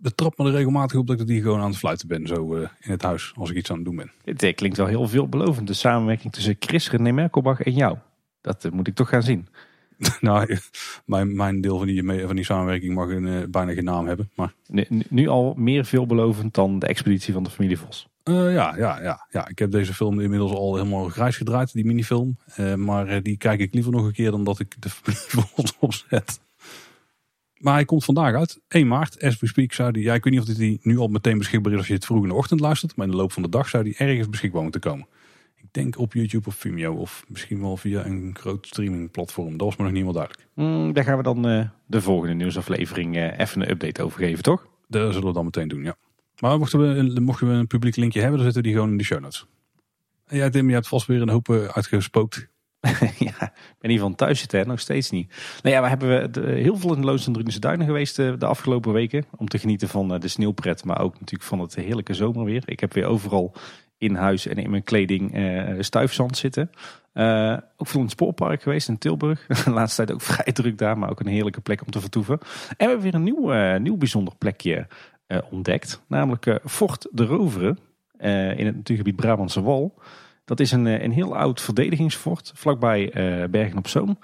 ik 0.00 0.06
betrap 0.06 0.38
me 0.38 0.44
er 0.46 0.52
regelmatig 0.52 0.98
op 0.98 1.06
dat 1.06 1.20
ik 1.20 1.28
hier 1.28 1.42
gewoon 1.42 1.60
aan 1.60 1.68
het 1.68 1.78
fluiten 1.78 2.08
ben. 2.08 2.26
Zo 2.26 2.56
uh, 2.56 2.60
in 2.80 2.90
het 2.90 3.02
huis 3.02 3.32
als 3.36 3.50
ik 3.50 3.56
iets 3.56 3.70
aan 3.70 3.76
het 3.76 3.84
doen 3.84 3.96
ben. 3.96 4.12
Dit 4.24 4.42
eh, 4.42 4.54
klinkt 4.54 4.76
wel 4.76 4.86
heel 4.86 5.08
veelbelovend. 5.08 5.66
De 5.66 5.72
samenwerking 5.72 6.32
tussen 6.32 6.56
Chris, 6.58 6.90
René 6.90 7.12
Merkelbach 7.12 7.60
en 7.60 7.72
jou. 7.72 7.96
Dat 8.40 8.64
uh, 8.64 8.72
moet 8.72 8.86
ik 8.86 8.94
toch 8.94 9.08
gaan 9.08 9.22
zien. 9.22 9.48
nou, 10.20 10.58
mijn, 11.04 11.36
mijn 11.36 11.60
deel 11.60 11.78
van 11.78 11.86
die, 11.86 12.26
van 12.26 12.36
die 12.36 12.44
samenwerking 12.44 12.94
mag 12.94 13.08
een, 13.08 13.50
bijna 13.50 13.72
geen 13.72 13.84
naam 13.84 14.06
hebben. 14.06 14.30
Maar... 14.34 14.54
Nu, 14.66 14.84
nu, 15.08 15.28
al 15.28 15.54
meer 15.56 15.84
veelbelovend 15.84 16.54
dan 16.54 16.78
de 16.78 16.86
expeditie 16.86 17.32
van 17.32 17.42
de 17.42 17.50
familie 17.50 17.78
Vos. 17.78 18.08
Ja, 18.22 18.76
ja, 18.76 18.76
ja, 18.76 19.26
ja, 19.30 19.48
ik 19.48 19.58
heb 19.58 19.70
deze 19.70 19.94
film 19.94 20.20
inmiddels 20.20 20.52
al 20.52 20.76
helemaal 20.76 21.08
grijs 21.08 21.36
gedraaid, 21.36 21.72
die 21.72 21.84
minifilm. 21.84 22.36
Maar 22.76 23.22
die 23.22 23.36
kijk 23.36 23.60
ik 23.60 23.74
liever 23.74 23.92
nog 23.92 24.04
een 24.04 24.12
keer 24.12 24.30
dan 24.30 24.44
dat 24.44 24.58
ik 24.58 24.82
de 24.82 24.90
familie 24.90 25.22
Vos 25.54 25.76
opzet. 25.78 26.40
Maar 27.60 27.74
hij 27.74 27.84
komt 27.84 28.04
vandaag 28.04 28.34
uit. 28.34 28.60
1 28.68 28.88
maart, 28.88 29.22
as 29.22 29.38
we 29.38 29.46
speak, 29.46 29.72
zou 29.72 29.92
die. 29.92 30.02
Ja, 30.02 30.14
ik 30.14 30.24
weet 30.24 30.32
niet 30.32 30.42
of 30.42 30.56
hij 30.56 30.78
nu 30.82 30.98
al 30.98 31.08
meteen 31.08 31.38
beschikbaar 31.38 31.72
is 31.72 31.78
als 31.78 31.86
je 31.86 31.94
het 31.94 32.04
vroeg 32.04 32.22
in 32.22 32.28
de 32.28 32.34
ochtend 32.34 32.60
luistert. 32.60 32.96
Maar 32.96 33.06
in 33.06 33.12
de 33.12 33.18
loop 33.18 33.32
van 33.32 33.42
de 33.42 33.48
dag 33.48 33.68
zou 33.68 33.84
die 33.84 33.96
ergens 33.96 34.28
beschikbaar 34.28 34.62
moeten 34.62 34.80
komen. 34.80 35.06
Ik 35.56 35.66
denk 35.70 35.98
op 35.98 36.12
YouTube 36.12 36.48
of 36.48 36.54
Vimeo. 36.54 36.94
Of 36.94 37.24
misschien 37.28 37.60
wel 37.60 37.76
via 37.76 38.04
een 38.04 38.36
groot 38.40 38.66
streamingplatform. 38.66 39.56
Dat 39.56 39.66
was 39.66 39.76
me 39.76 39.82
nog 39.82 39.92
niet 39.92 40.02
helemaal 40.02 40.26
duidelijk. 40.26 40.48
Mm, 40.54 40.92
daar 40.92 41.04
gaan 41.04 41.16
we 41.16 41.22
dan 41.22 41.48
uh, 41.48 41.68
de 41.86 42.00
volgende 42.00 42.34
nieuwsaflevering 42.34 43.16
uh, 43.16 43.38
even 43.38 43.60
een 43.60 43.70
update 43.70 44.02
over 44.02 44.18
geven, 44.18 44.42
toch? 44.42 44.66
Dat 44.88 45.12
zullen 45.12 45.28
we 45.28 45.34
dan 45.34 45.44
meteen 45.44 45.68
doen, 45.68 45.82
ja. 45.82 45.96
Maar 46.40 46.58
mochten 46.58 46.94
we, 46.94 47.20
mochten 47.20 47.48
we 47.48 47.52
een 47.52 47.66
publiek 47.66 47.96
linkje 47.96 48.20
hebben, 48.20 48.38
dan 48.38 48.44
zetten 48.44 48.62
we 48.62 48.68
die 48.68 48.76
gewoon 48.76 48.92
in 48.92 48.98
de 48.98 49.04
show 49.04 49.20
notes. 49.20 49.46
En 50.26 50.36
jij 50.36 50.50
Tim, 50.50 50.68
je 50.68 50.74
hebt 50.74 50.88
vast 50.88 51.06
weer 51.06 51.22
een 51.22 51.28
hoop 51.28 51.48
uh, 51.48 51.64
uitgespookt. 51.64 52.48
ja, 53.28 53.42
ik 53.42 53.76
ben 53.78 53.90
hier 53.90 54.00
van 54.00 54.14
thuis 54.14 54.38
zitten, 54.38 54.66
nog 54.66 54.80
steeds 54.80 55.10
niet. 55.10 55.34
Nou 55.62 55.74
ja, 55.74 55.82
we 55.82 55.88
hebben 55.88 56.32
de, 56.32 56.40
heel 56.40 56.76
veel 56.76 56.94
in 56.94 57.04
Loos 57.04 57.26
en 57.26 57.32
Drunense 57.32 57.60
Duinen 57.60 57.86
geweest 57.86 58.16
de, 58.16 58.34
de, 58.38 58.46
afgelopen 58.46 58.92
weken. 58.92 59.24
Om 59.36 59.48
te 59.48 59.58
genieten 59.58 59.88
van 59.88 60.18
de 60.18 60.28
sneeuwpret, 60.28 60.84
maar 60.84 61.00
ook 61.00 61.12
natuurlijk 61.12 61.42
van 61.42 61.60
het 61.60 61.74
heerlijke 61.74 62.14
zomerweer. 62.14 62.62
Ik 62.64 62.80
heb 62.80 62.92
weer 62.92 63.06
overal 63.06 63.54
in 63.98 64.14
huis 64.14 64.46
en 64.46 64.56
in 64.56 64.70
mijn 64.70 64.82
kleding 64.82 65.36
uh, 65.36 65.76
stuifzand 65.78 66.36
zitten. 66.36 66.70
Ook 67.76 67.86
veel 67.86 68.00
in 68.00 68.06
het 68.06 68.10
spoorpark 68.10 68.62
geweest 68.62 68.88
in 68.88 68.98
Tilburg. 68.98 69.46
De 69.64 69.70
laatste 69.70 70.04
tijd 70.04 70.12
ook 70.12 70.22
vrij 70.34 70.52
druk 70.52 70.78
daar, 70.78 70.98
maar 70.98 71.10
ook 71.10 71.20
een 71.20 71.26
heerlijke 71.26 71.60
plek 71.60 71.80
om 71.80 71.90
te 71.90 72.00
vertoeven. 72.00 72.38
En 72.38 72.76
we 72.76 72.84
hebben 72.84 73.00
weer 73.00 73.14
een 73.14 73.22
nieuw, 73.22 73.78
nieuw 73.78 73.96
bijzonder 73.96 74.34
plekje 74.38 74.86
ontdekt. 75.50 76.02
Namelijk 76.06 76.60
Fort 76.64 77.08
de 77.10 77.24
Roveren 77.24 77.78
in 78.56 78.66
het 78.66 78.76
natuurgebied 78.76 79.16
Brabantse 79.16 79.62
Wal. 79.62 79.94
Dat 80.50 80.60
is 80.60 80.72
een, 80.72 80.86
een 80.86 81.12
heel 81.12 81.36
oud 81.36 81.60
verdedigingsfort 81.60 82.52
vlakbij 82.54 83.10
Bergen 83.50 83.78
op 83.78 83.88
Zoom. 83.88 84.18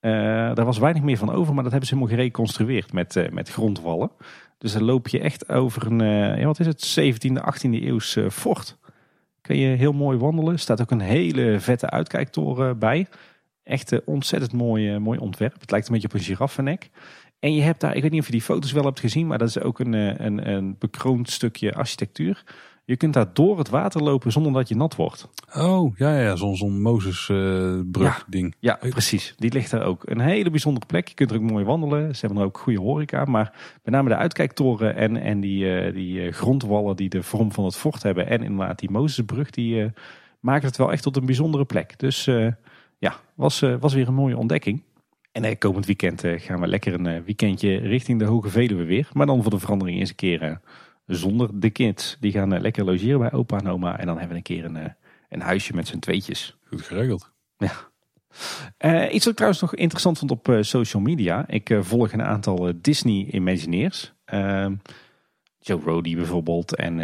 daar 0.00 0.64
was 0.64 0.78
weinig 0.78 1.02
meer 1.02 1.16
van 1.16 1.30
over, 1.30 1.54
maar 1.54 1.62
dat 1.62 1.72
hebben 1.72 1.88
ze 1.88 1.94
helemaal 1.94 2.16
gereconstrueerd 2.16 2.92
met, 2.92 3.28
met 3.32 3.48
grondwallen. 3.48 4.10
Dus 4.58 4.72
dan 4.72 4.82
loop 4.82 5.08
je 5.08 5.20
echt 5.20 5.48
over 5.48 5.86
een, 5.86 5.98
ja, 6.38 6.44
wat 6.44 6.60
is 6.60 6.66
het, 6.66 7.00
17e, 7.00 7.42
18e 7.54 7.70
eeuws 7.70 8.18
fort. 8.30 8.78
Kun 9.40 9.56
je 9.56 9.76
heel 9.76 9.92
mooi 9.92 10.18
wandelen. 10.18 10.52
Er 10.52 10.58
staat 10.58 10.80
ook 10.80 10.90
een 10.90 11.00
hele 11.00 11.60
vette 11.60 11.90
uitkijktoren 11.90 12.78
bij. 12.78 13.06
Echt 13.62 14.04
ontzettend 14.04 14.52
mooi, 14.52 14.98
mooi 14.98 15.18
ontwerp. 15.18 15.60
Het 15.60 15.70
lijkt 15.70 15.86
een 15.86 15.92
beetje 15.92 16.08
op 16.08 16.14
een 16.14 16.20
giraffennek. 16.20 16.90
En 17.38 17.54
je 17.54 17.62
hebt 17.62 17.80
daar, 17.80 17.96
ik 17.96 18.02
weet 18.02 18.10
niet 18.10 18.20
of 18.20 18.26
je 18.26 18.32
die 18.32 18.42
foto's 18.42 18.72
wel 18.72 18.84
hebt 18.84 19.00
gezien, 19.00 19.26
maar 19.26 19.38
dat 19.38 19.48
is 19.48 19.60
ook 19.60 19.78
een, 19.78 19.92
een, 20.24 20.48
een 20.50 20.76
bekroond 20.78 21.30
stukje 21.30 21.74
architectuur. 21.74 22.44
Je 22.84 22.96
kunt 22.96 23.14
daar 23.14 23.32
door 23.32 23.58
het 23.58 23.68
water 23.68 24.02
lopen 24.02 24.32
zonder 24.32 24.52
dat 24.52 24.68
je 24.68 24.76
nat 24.76 24.96
wordt. 24.96 25.28
Oh, 25.56 25.96
ja, 25.96 26.20
ja, 26.20 26.36
zo'n 26.36 26.56
zo 26.56 26.68
Mozesbrug 26.68 28.18
uh, 28.18 28.24
ding. 28.26 28.54
Ja, 28.58 28.78
precies. 28.80 29.34
Die 29.36 29.52
ligt 29.52 29.70
daar 29.70 29.82
ook. 29.82 30.02
Een 30.10 30.20
hele 30.20 30.50
bijzondere 30.50 30.86
plek. 30.86 31.08
Je 31.08 31.14
kunt 31.14 31.30
er 31.30 31.36
ook 31.36 31.50
mooi 31.50 31.64
wandelen. 31.64 32.14
Ze 32.14 32.20
hebben 32.20 32.38
er 32.38 32.48
ook 32.48 32.58
goede 32.58 32.80
horeca. 32.80 33.24
Maar 33.24 33.78
met 33.82 33.94
name 33.94 34.08
de 34.08 34.16
uitkijktoren 34.16 34.96
en, 34.96 35.16
en 35.16 35.40
die, 35.40 35.64
uh, 35.64 35.94
die 35.94 36.26
uh, 36.26 36.32
grondwallen 36.32 36.96
die 36.96 37.08
de 37.08 37.22
vorm 37.22 37.52
van 37.52 37.64
het 37.64 37.76
fort 37.76 38.02
hebben. 38.02 38.26
En 38.26 38.42
inderdaad 38.42 38.78
die 38.78 38.90
Mozesbrug, 38.90 39.50
die 39.50 39.90
maken 40.40 40.66
het 40.66 40.76
wel 40.76 40.92
echt 40.92 41.02
tot 41.02 41.16
een 41.16 41.26
bijzondere 41.26 41.64
plek. 41.64 41.98
Dus 41.98 42.24
ja, 42.98 43.14
was, 43.34 43.60
was 43.80 43.94
weer 43.94 44.08
een 44.08 44.14
mooie 44.14 44.36
ontdekking. 44.36 44.82
En 45.32 45.58
komend 45.58 45.86
weekend 45.86 46.22
gaan 46.24 46.60
we 46.60 46.66
lekker 46.66 46.94
een 46.94 47.24
weekendje 47.24 47.76
richting 47.76 48.18
de 48.18 48.24
Hoge 48.24 48.48
Veluwe 48.48 48.84
weer. 48.84 49.08
Maar 49.12 49.26
dan 49.26 49.42
voor 49.42 49.50
de 49.50 49.58
verandering 49.58 49.98
eens 49.98 50.10
een 50.10 50.14
keer 50.14 50.60
zonder 51.06 51.60
de 51.60 51.70
kids. 51.70 52.16
Die 52.20 52.32
gaan 52.32 52.52
eh, 52.52 52.60
lekker 52.60 52.84
logeren 52.84 53.18
bij 53.18 53.32
opa 53.32 53.58
en 53.58 53.68
oma. 53.68 53.98
En 53.98 54.06
dan 54.06 54.18
hebben 54.18 54.28
we 54.28 54.36
een 54.36 54.42
keer 54.42 54.64
een, 54.64 54.76
eh, 54.76 54.90
een 55.28 55.40
huisje 55.40 55.74
met 55.74 55.88
z'n 55.88 55.98
tweetjes. 55.98 56.56
Goed 56.68 56.82
geregeld. 56.82 57.32
Ja. 57.56 57.72
Uh, 58.78 59.14
iets 59.14 59.24
wat 59.24 59.26
ik 59.26 59.34
trouwens 59.34 59.60
nog 59.60 59.74
interessant 59.74 60.18
vond 60.18 60.30
op 60.30 60.58
social 60.60 61.02
media. 61.02 61.48
Ik 61.48 61.78
volg 61.80 62.12
een 62.12 62.22
aantal 62.22 62.72
Disney 62.80 63.28
Imagineers. 63.30 64.12
Ehm, 64.24 64.74
Joe 65.58 65.80
Rody 65.84 66.16
bijvoorbeeld 66.16 66.76
en, 66.76 67.00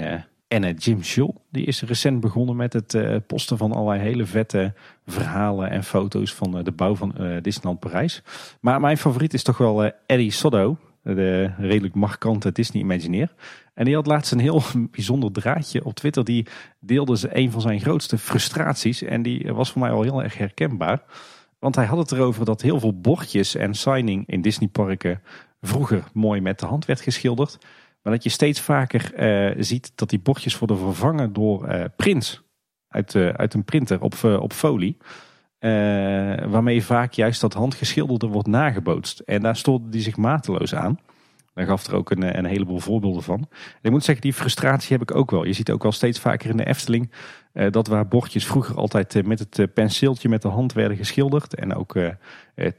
en 0.48 0.74
Jim 0.74 1.02
Schul. 1.02 1.44
Die 1.50 1.66
is 1.66 1.82
recent 1.82 2.20
begonnen 2.20 2.56
met 2.56 2.72
het 2.72 3.26
posten 3.26 3.58
van 3.58 3.72
allerlei 3.72 4.00
hele 4.00 4.26
vette 4.26 4.74
verhalen 5.06 5.70
en 5.70 5.84
foto's 5.84 6.34
van 6.34 6.64
de 6.64 6.72
bouw 6.72 6.94
van 6.94 7.14
Disneyland 7.42 7.80
Parijs. 7.80 8.22
Maar 8.60 8.80
mijn 8.80 8.98
favoriet 8.98 9.34
is 9.34 9.42
toch 9.42 9.58
wel 9.58 9.92
Eddie 10.06 10.30
Soddo 10.30 10.76
de 11.14 11.50
redelijk 11.58 11.94
markante 11.94 12.52
Disney 12.52 12.82
Imagineer. 12.82 13.34
En 13.78 13.84
die 13.84 13.94
had 13.94 14.06
laatst 14.06 14.32
een 14.32 14.38
heel 14.38 14.62
bijzonder 14.90 15.32
draadje 15.32 15.84
op 15.84 15.94
Twitter. 15.94 16.24
Die 16.24 16.46
deelde 16.80 17.16
ze 17.16 17.36
een 17.36 17.50
van 17.50 17.60
zijn 17.60 17.80
grootste 17.80 18.18
frustraties. 18.18 19.02
En 19.02 19.22
die 19.22 19.52
was 19.52 19.70
voor 19.70 19.80
mij 19.80 19.90
al 19.90 20.02
heel 20.02 20.22
erg 20.22 20.38
herkenbaar. 20.38 21.02
Want 21.59 21.74
hij 21.74 21.84
had 21.84 21.98
het 21.98 22.12
erover 22.12 22.44
dat 22.44 22.62
heel 22.62 22.80
veel 22.80 23.00
bordjes 23.00 23.55
en 23.55 23.74
signing 23.74 24.26
in 24.26 24.42
Disneyparken 24.42 25.22
vroeger 25.60 26.05
mooi 26.12 26.40
met 26.40 26.59
de 26.59 26.66
hand 26.66 26.84
werd 26.84 27.00
geschilderd. 27.00 27.59
Maar 28.02 28.12
dat 28.12 28.22
je 28.22 28.28
steeds 28.28 28.60
vaker 28.60 29.12
uh, 29.18 29.62
ziet 29.62 29.92
dat 29.94 30.10
die 30.10 30.20
bordjes 30.20 30.59
worden 30.59 30.78
vervangen 30.78 31.32
door 31.32 31.68
uh, 31.68 31.84
prints 31.96 32.42
uit, 32.88 33.14
uh, 33.14 33.28
uit 33.28 33.55
een 33.55 33.64
printer 33.64 34.00
op, 34.00 34.24
op 34.24 34.52
folie. 34.52 34.96
Waarmee 36.48 36.84
vaak 36.84 37.12
juist 37.12 37.40
dat 37.40 37.52
handgeschilderde 37.52 38.26
wordt 38.26 38.48
nagebootst. 38.48 39.18
En 39.18 39.42
daar 39.42 39.56
stoorde 39.56 39.86
hij 39.90 40.00
zich 40.00 40.16
mateloos 40.16 40.74
aan. 40.74 40.98
Daar 41.59 41.66
gaf 41.66 41.86
er 41.86 41.94
ook 41.94 42.10
een, 42.10 42.39
een 42.39 42.44
heleboel 42.44 42.78
voorbeelden 42.78 43.22
van. 43.22 43.39
En 43.51 43.80
ik 43.82 43.90
moet 43.90 44.05
zeggen, 44.05 44.24
die 44.24 44.32
frustratie 44.32 44.93
heb 44.93 45.10
ik 45.10 45.16
ook 45.16 45.30
wel. 45.30 45.44
Je 45.44 45.52
ziet 45.52 45.70
ook 45.70 45.85
al 45.85 45.93
steeds 45.93 46.20
vaker 46.20 46.51
in 46.51 46.56
de 46.56 46.66
Efteling 46.66 47.10
uh, 47.52 47.70
dat 47.70 47.86
waar 47.86 48.09
bordjes 48.09 48.47
vroeger 48.47 48.76
altijd 48.76 49.14
uh, 49.14 49.24
met 49.24 49.39
het 49.39 49.74
penseeltje 49.74 50.28
met 50.28 50.43
de 50.43 50.48
hand 50.48 50.72
werden 50.72 50.97
geschilderd. 50.97 51.55
En 51.55 51.74
ook 51.74 51.98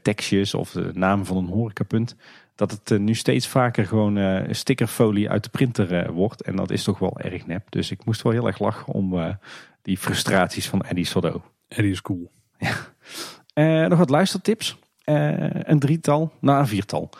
tekstjes 0.02 0.54
of 0.54 0.70
de 0.70 0.90
naam 0.94 1.24
van 1.24 1.36
een 1.36 1.46
horecapunt. 1.46 2.16
Dat 2.54 2.70
het 2.70 2.98
nu 2.98 3.14
steeds 3.14 3.46
vaker 3.46 3.86
gewoon 3.86 4.44
stickerfolie 4.50 5.30
uit 5.30 5.44
de 5.44 5.50
printer 5.50 6.12
wordt. 6.12 6.42
En 6.42 6.56
dat 6.56 6.70
is 6.70 6.82
toch 6.82 6.98
wel 6.98 7.18
erg 7.18 7.46
nep. 7.46 7.66
Dus 7.68 7.90
ik 7.90 8.04
moest 8.04 8.22
wel 8.22 8.32
heel 8.32 8.46
erg 8.46 8.58
lachen 8.58 8.92
om 8.92 9.38
die 9.82 9.98
frustraties 9.98 10.68
van 10.68 10.82
Eddie 10.82 11.04
Soddo. 11.04 11.42
Eddie 11.68 11.92
is 11.92 12.02
cool. 12.02 12.30
Ja. 12.58 13.86
Nog 13.88 13.98
wat 13.98 14.10
luistertips. 14.10 14.78
Uh, 15.04 15.50
een 15.50 15.78
drietal, 15.78 16.32
nou 16.40 16.58
een 16.58 16.66
viertal. 16.66 17.10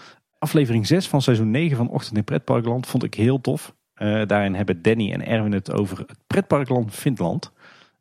Aflevering 0.40 0.86
6 0.86 1.08
van 1.08 1.22
seizoen 1.22 1.50
9 1.50 1.76
van 1.76 1.88
Ochtend 1.88 2.16
in 2.16 2.24
Pretparkland 2.24 2.86
vond 2.86 3.02
ik 3.02 3.14
heel 3.14 3.40
tof. 3.40 3.74
Uh, 3.96 4.26
daarin 4.26 4.54
hebben 4.54 4.82
Danny 4.82 5.12
en 5.12 5.26
Erwin 5.26 5.52
het 5.52 5.72
over 5.72 5.98
het 5.98 6.18
pretparkland 6.26 6.94
Finland. 6.94 7.52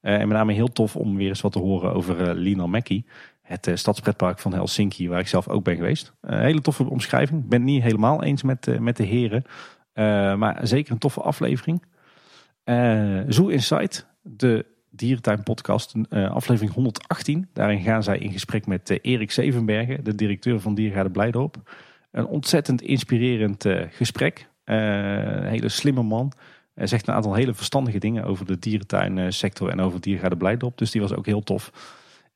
en 0.02 0.28
met 0.28 0.38
name 0.38 0.54
heel 0.54 0.72
tof 0.72 0.96
om 0.96 1.16
weer 1.16 1.28
eens 1.28 1.42
wat 1.42 1.52
te 1.52 1.60
horen 1.60 1.94
over 1.94 2.36
Lina 2.36 2.68
Mäki. 2.68 3.06
Het 3.42 3.72
stadspretpark 3.74 4.40
van 4.40 4.54
Helsinki, 4.54 5.10
waar 5.10 5.20
ik 5.20 5.28
zelf 5.28 5.48
ook 5.48 5.64
ben 5.64 5.76
geweest. 5.76 6.14
Hele 6.22 6.62
toffe 6.62 6.90
omschrijving. 6.90 7.44
Ik 7.44 7.50
ben 7.50 7.62
het 7.62 7.70
niet 7.70 7.84
helemaal 7.84 8.24
eens 8.24 8.44
met, 8.44 8.80
met 8.80 8.98
de 8.98 9.04
heren. 9.04 9.44
maar 10.40 10.60
zeker 10.68 10.92
een 10.92 10.98
toffe 10.98 11.22
aflevering. 11.22 11.84
Zoo 13.28 13.48
Insight, 13.48 14.08
de 14.22 14.66
Dierentuin 14.90 15.44
podcast, 15.44 15.94
aflevering 16.10 16.74
118. 16.74 17.50
Daarin 17.54 17.82
gaan 17.82 18.04
zij 18.04 18.18
in 18.18 18.32
gesprek 18.32 18.66
met 18.66 19.00
Erik 19.02 19.32
Zevenbergen, 19.32 20.04
de 20.04 20.16
directeur 20.16 20.60
van 20.60 20.76
Diergaarde 20.76 21.12
Blijdorp. 21.12 21.58
Een 22.12 22.26
ontzettend 22.26 22.82
inspirerend 22.82 23.66
uh, 23.66 23.82
gesprek. 23.90 24.50
een 24.64 25.46
hele 25.46 25.70
slimme 25.70 26.04
man. 26.04 26.32
Hij 26.74 26.88
zegt 26.88 27.08
een 27.08 27.14
aantal 27.14 27.34
hele 27.34 27.54
verstandige 27.54 27.98
dingen 27.98 28.24
over 28.24 28.46
de 28.46 28.60
dierentuinsector 28.60 29.70
en 29.70 29.80
over 29.80 30.02
Diergaarde 30.02 30.38
Blijdorp. 30.38 30.78
Dus 30.78 30.92
die 30.92 31.02
was 31.02 31.14
ook 31.14 31.26
heel 31.26 31.44
tof. 31.44 31.72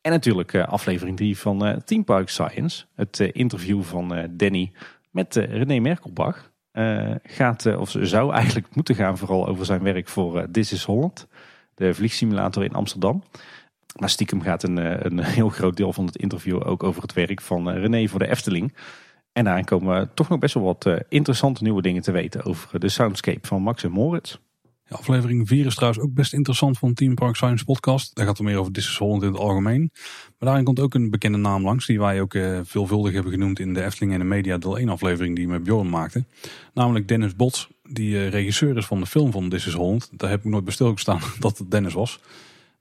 En 0.02 0.12
natuurlijk 0.12 0.56
aflevering 0.56 1.18
3 1.18 1.38
van 1.38 1.82
Team 1.86 2.04
Park 2.04 2.30
Science. 2.30 2.86
Het 2.96 3.20
interview 3.20 3.82
van 3.82 4.28
Danny 4.32 4.72
met 5.12 5.36
René 5.36 5.80
Merkelbach. 5.80 6.52
gaat, 7.24 7.76
of 7.78 7.96
zou 8.02 8.34
eigenlijk 8.34 8.68
moeten 8.76 8.96
gaan 8.96 9.18
vooral 9.18 9.48
over 9.48 9.66
zijn 9.66 9.84
werk 9.84 10.08
voor 10.08 10.52
This 10.52 10.72
is 10.72 10.84
Holland 10.84 11.28
de 11.76 11.94
vliegsimulator 11.94 12.64
in 12.64 12.74
Amsterdam. 12.74 13.24
Maar 14.00 14.10
stiekem 14.10 14.42
gaat 14.42 14.64
een, 14.64 14.78
eh, 14.78 14.98
een 15.00 15.24
heel 15.40 15.50
groot 15.50 15.78
deel 15.78 15.94
van 15.94 16.06
het 16.06 16.16
interview 16.16 16.68
ook 16.68 16.84
over 16.84 17.02
het 17.02 17.14
werk 17.14 17.42
van 17.42 17.72
eh, 17.72 17.82
René 17.82 18.08
voor 18.08 18.20
de 18.20 18.30
Efteling. 18.30 18.74
En 19.34 19.44
daarin 19.44 19.66
komen 19.66 20.00
we 20.00 20.08
toch 20.14 20.30
nog 20.30 20.40
best 20.40 20.54
wel 20.54 20.64
wat 20.64 20.86
eh, 20.86 20.96
interessante 21.10 21.64
nieuwe 21.64 21.82
dingen 21.82 22.02
te 22.02 22.12
weten 22.12 22.46
over 22.46 22.80
de 22.80 22.90
soundscape 22.90 23.48
van 23.48 23.62
Max 23.62 23.84
en 23.84 23.92
Moritz. 23.92 24.38
Ja, 24.86 24.96
aflevering 24.96 25.48
4 25.48 25.66
is 25.66 25.76
trouwens 25.76 26.04
ook 26.04 26.14
best 26.14 26.34
interessant 26.34 26.78
van 26.78 26.94
Team 26.94 27.16
Park 27.16 27.36
Science 27.36 27.66
podcast. 27.66 28.16
Daar 28.16 28.26
gaat 28.26 28.38
het 28.38 28.48
meer 28.48 28.58
over 28.58 28.78
is 28.78 28.98
Holland 28.98 29.22
in 29.22 29.32
het 29.32 29.40
algemeen. 29.40 29.90
Maar 30.40 30.50
daarin 30.50 30.64
komt 30.64 30.80
ook 30.80 30.94
een 30.94 31.10
bekende 31.10 31.38
naam 31.38 31.64
langs 31.64 31.86
die 31.86 32.00
wij 32.00 32.22
ook 32.22 32.38
veelvuldig 32.64 33.14
hebben 33.14 33.32
genoemd 33.32 33.60
in 33.60 33.74
de 33.74 33.84
Efteling 33.84 34.14
en 34.14 34.20
de 34.20 34.26
Media 34.26 34.58
deel 34.58 34.78
1 34.78 34.90
aflevering 34.90 35.36
die 35.36 35.46
we 35.46 35.52
met 35.52 35.64
Bjorn 35.64 35.90
maakte. 35.90 36.26
Namelijk 36.74 37.08
Dennis 37.08 37.36
Bots, 37.36 37.70
die 37.84 38.28
regisseur 38.28 38.78
is 38.78 38.86
van 38.86 39.00
de 39.00 39.06
film 39.06 39.32
van 39.32 39.52
is 39.52 39.74
Holland. 39.74 40.10
Daar 40.12 40.30
heb 40.30 40.40
ik 40.40 40.52
nooit 40.52 40.64
bij 40.64 40.74
stilgestaan 40.74 41.22
dat 41.40 41.58
het 41.58 41.72
Dennis 41.72 41.94
was. 41.94 42.20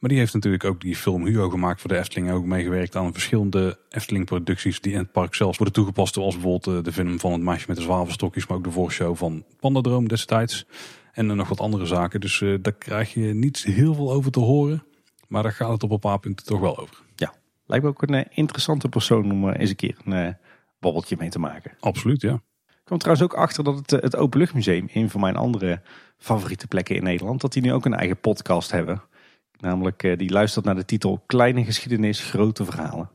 Maar 0.02 0.10
die 0.10 0.20
heeft 0.20 0.34
natuurlijk 0.34 0.64
ook 0.64 0.80
die 0.80 0.96
film 0.96 1.26
Hugo 1.26 1.50
gemaakt 1.50 1.80
voor 1.80 1.90
de 1.90 1.98
Efteling. 1.98 2.28
En 2.28 2.34
ook 2.34 2.44
meegewerkt 2.44 2.96
aan 2.96 3.12
verschillende 3.12 3.78
Efteling 3.88 4.24
producties 4.24 4.80
die 4.80 4.92
in 4.92 4.98
het 4.98 5.12
park 5.12 5.34
zelfs 5.34 5.58
worden 5.58 5.74
toegepast. 5.74 6.14
Zoals 6.14 6.34
bijvoorbeeld 6.34 6.76
eh, 6.76 6.84
de 6.84 6.92
film 6.92 7.20
van 7.20 7.32
het 7.32 7.40
meisje 7.40 7.64
met 7.68 7.76
de 7.76 7.82
zwavelstokjes. 7.82 8.46
Maar 8.46 8.56
ook 8.56 8.64
de 8.64 8.70
voorshow 8.70 9.16
van 9.16 9.44
Pandadroom 9.60 10.08
destijds. 10.08 10.66
En 11.12 11.28
uh, 11.28 11.32
nog 11.32 11.48
wat 11.48 11.60
andere 11.60 11.86
zaken. 11.86 12.20
Dus 12.20 12.40
uh, 12.40 12.58
daar 12.62 12.72
krijg 12.72 13.14
je 13.14 13.34
niet 13.34 13.62
heel 13.62 13.94
veel 13.94 14.12
over 14.12 14.30
te 14.30 14.40
horen. 14.40 14.84
Maar 15.28 15.42
daar 15.42 15.52
gaat 15.52 15.72
het 15.72 15.82
op 15.82 15.90
een 15.90 15.98
paar 15.98 16.18
punten 16.18 16.46
toch 16.46 16.60
wel 16.60 16.78
over. 16.78 16.96
Ja, 17.16 17.32
lijkt 17.66 17.84
me 17.84 17.90
ook 17.90 18.02
een 18.02 18.26
interessante 18.30 18.88
persoon 18.88 19.30
om 19.30 19.50
eens 19.50 19.70
een 19.70 19.76
keer 19.76 19.96
een 20.04 20.36
babbeltje 20.80 21.16
mee 21.18 21.30
te 21.30 21.38
maken. 21.38 21.72
Absoluut, 21.80 22.20
ja. 22.20 22.34
Ik 22.66 22.84
kwam 22.84 22.98
trouwens 22.98 23.24
ook 23.24 23.34
achter 23.38 23.64
dat 23.64 23.76
het, 23.76 23.92
eh, 23.92 24.00
het 24.00 24.16
Openluchtmuseum, 24.16 24.88
een 24.92 25.10
van 25.10 25.20
mijn 25.20 25.36
andere 25.36 25.80
favoriete 26.18 26.66
plekken 26.66 26.96
in 26.96 27.02
Nederland, 27.02 27.40
dat 27.40 27.52
die 27.52 27.62
nu 27.62 27.72
ook 27.72 27.84
een 27.84 27.94
eigen 27.94 28.20
podcast 28.20 28.70
hebben. 28.70 29.02
Namelijk, 29.62 30.02
eh, 30.02 30.16
die 30.18 30.30
luistert 30.30 30.64
naar 30.64 30.74
de 30.74 30.84
titel 30.84 31.22
Kleine 31.26 31.64
geschiedenis, 31.64 32.20
grote 32.20 32.64
verhalen. 32.64 33.10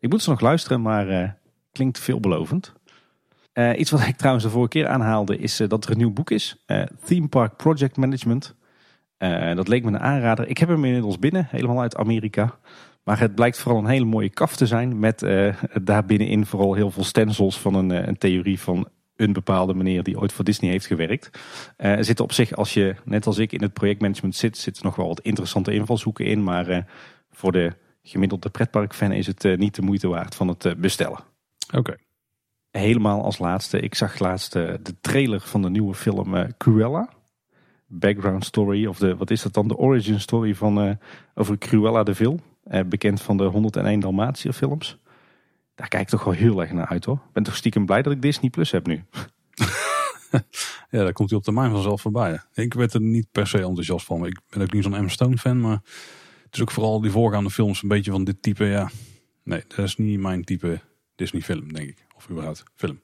Ik 0.00 0.10
moet 0.10 0.22
ze 0.22 0.30
nog 0.30 0.40
luisteren, 0.40 0.82
maar 0.82 1.10
uh, 1.10 1.28
klinkt 1.72 1.98
veelbelovend. 1.98 2.72
Uh, 3.54 3.78
iets 3.78 3.90
wat 3.90 4.06
ik 4.06 4.16
trouwens 4.16 4.44
de 4.44 4.50
vorige 4.50 4.68
keer 4.70 4.88
aanhaalde, 4.88 5.38
is 5.38 5.56
dat 5.56 5.84
er 5.84 5.90
een 5.90 5.96
nieuw 5.96 6.12
boek 6.12 6.30
is. 6.30 6.64
Theme 7.04 7.28
Park 7.28 7.56
Project 7.56 7.96
Management. 7.96 8.54
Dat 9.54 9.68
leek 9.68 9.84
me 9.84 9.88
een 9.88 9.98
aanrader. 9.98 10.48
Ik 10.48 10.58
heb 10.58 10.68
hem 10.68 10.84
inmiddels 10.84 11.18
binnen, 11.18 11.46
helemaal 11.50 11.80
uit 11.80 11.96
Amerika. 11.96 12.58
Maar 13.04 13.20
het 13.20 13.34
blijkt 13.34 13.58
vooral 13.58 13.80
een 13.80 13.88
hele 13.88 14.04
mooie 14.04 14.30
kaf 14.30 14.56
te 14.56 14.66
zijn. 14.66 14.98
Met 14.98 15.22
uh, 15.22 15.54
daar 15.82 16.04
binnenin 16.04 16.46
vooral 16.46 16.74
heel 16.74 16.90
veel 16.90 17.04
stencils 17.04 17.58
van 17.58 17.74
een, 17.74 18.08
een 18.08 18.18
theorie 18.18 18.60
van 18.60 18.88
een 19.16 19.32
bepaalde 19.32 19.74
meneer 19.74 20.02
die 20.02 20.18
ooit 20.18 20.32
voor 20.32 20.44
Disney 20.44 20.70
heeft 20.70 20.86
gewerkt. 20.86 21.30
Uh, 21.78 21.90
er 21.90 22.04
zitten 22.04 22.24
op 22.24 22.32
zich, 22.32 22.52
als 22.52 22.74
je 22.74 22.94
net 23.04 23.26
als 23.26 23.38
ik 23.38 23.52
in 23.52 23.62
het 23.62 23.72
projectmanagement 23.72 24.36
zit, 24.36 24.58
zitten 24.58 24.84
nog 24.84 24.96
wel 24.96 25.06
wat 25.06 25.20
interessante 25.20 25.74
invalshoeken 25.74 26.26
in. 26.26 26.42
Maar 26.42 26.70
uh, 26.70 26.78
voor 27.30 27.52
de 27.52 27.72
gemiddelde 28.02 28.48
pretparkfan 28.48 29.12
is 29.12 29.26
het 29.26 29.44
uh, 29.44 29.58
niet 29.58 29.74
de 29.74 29.82
moeite 29.82 30.08
waard 30.08 30.34
van 30.34 30.48
het 30.48 30.74
bestellen. 30.80 31.18
Oké. 31.66 31.78
Okay. 31.78 31.96
Helemaal 32.70 33.24
als 33.24 33.38
laatste, 33.38 33.80
ik 33.80 33.94
zag 33.94 34.18
laatst 34.18 34.52
de 34.52 34.94
trailer 35.00 35.40
van 35.40 35.62
de 35.62 35.70
nieuwe 35.70 35.94
film 35.94 36.54
Cruella. 36.58 37.08
Background 37.86 38.44
story, 38.44 38.86
of 38.86 38.98
de, 38.98 39.16
wat 39.16 39.30
is 39.30 39.42
dat 39.42 39.52
dan? 39.54 39.68
De 39.68 39.76
origin 39.76 40.20
story 40.20 40.54
van 40.54 40.98
over 41.34 41.58
Cruella 41.58 42.02
de 42.02 42.14
Vil. 42.14 42.40
bekend 42.86 43.22
van 43.22 43.36
de 43.36 43.44
101 43.44 44.00
Dalmatia 44.00 44.52
films. 44.52 44.98
Daar 45.74 45.88
kijk 45.88 46.02
ik 46.02 46.08
toch 46.08 46.24
wel 46.24 46.34
heel 46.34 46.60
erg 46.60 46.72
naar 46.72 46.86
uit 46.86 47.04
hoor. 47.04 47.16
Ik 47.26 47.32
ben 47.32 47.42
toch 47.42 47.56
stiekem 47.56 47.86
blij 47.86 48.02
dat 48.02 48.12
ik 48.12 48.22
Disney 48.22 48.50
Plus 48.50 48.70
heb 48.70 48.86
nu. 48.86 49.04
ja, 50.90 51.02
daar 51.02 51.12
komt 51.12 51.28
hij 51.30 51.38
op 51.38 51.44
termijn 51.44 51.70
vanzelf 51.70 52.00
voorbij. 52.00 52.40
Ik 52.54 52.74
werd 52.74 52.94
er 52.94 53.00
niet 53.00 53.26
per 53.32 53.46
se 53.46 53.58
enthousiast 53.58 54.06
van. 54.06 54.26
Ik 54.26 54.40
ben 54.48 54.62
ook 54.62 54.72
niet 54.72 54.82
zo'n 54.82 55.04
M. 55.04 55.08
Stone 55.08 55.38
fan, 55.38 55.60
maar 55.60 55.80
het 56.44 56.54
is 56.54 56.60
ook 56.60 56.70
vooral 56.70 57.00
die 57.00 57.10
voorgaande 57.10 57.50
films 57.50 57.82
een 57.82 57.88
beetje 57.88 58.10
van 58.10 58.24
dit 58.24 58.42
type. 58.42 58.64
Ja, 58.64 58.90
nee, 59.42 59.64
dat 59.68 59.78
is 59.78 59.96
niet 59.96 60.20
mijn 60.20 60.44
type 60.44 60.80
Disney 61.14 61.42
film, 61.42 61.72
denk 61.72 61.88
ik. 61.88 62.06
Of 62.16 62.30
überhaupt 62.30 62.64
film. 62.74 63.00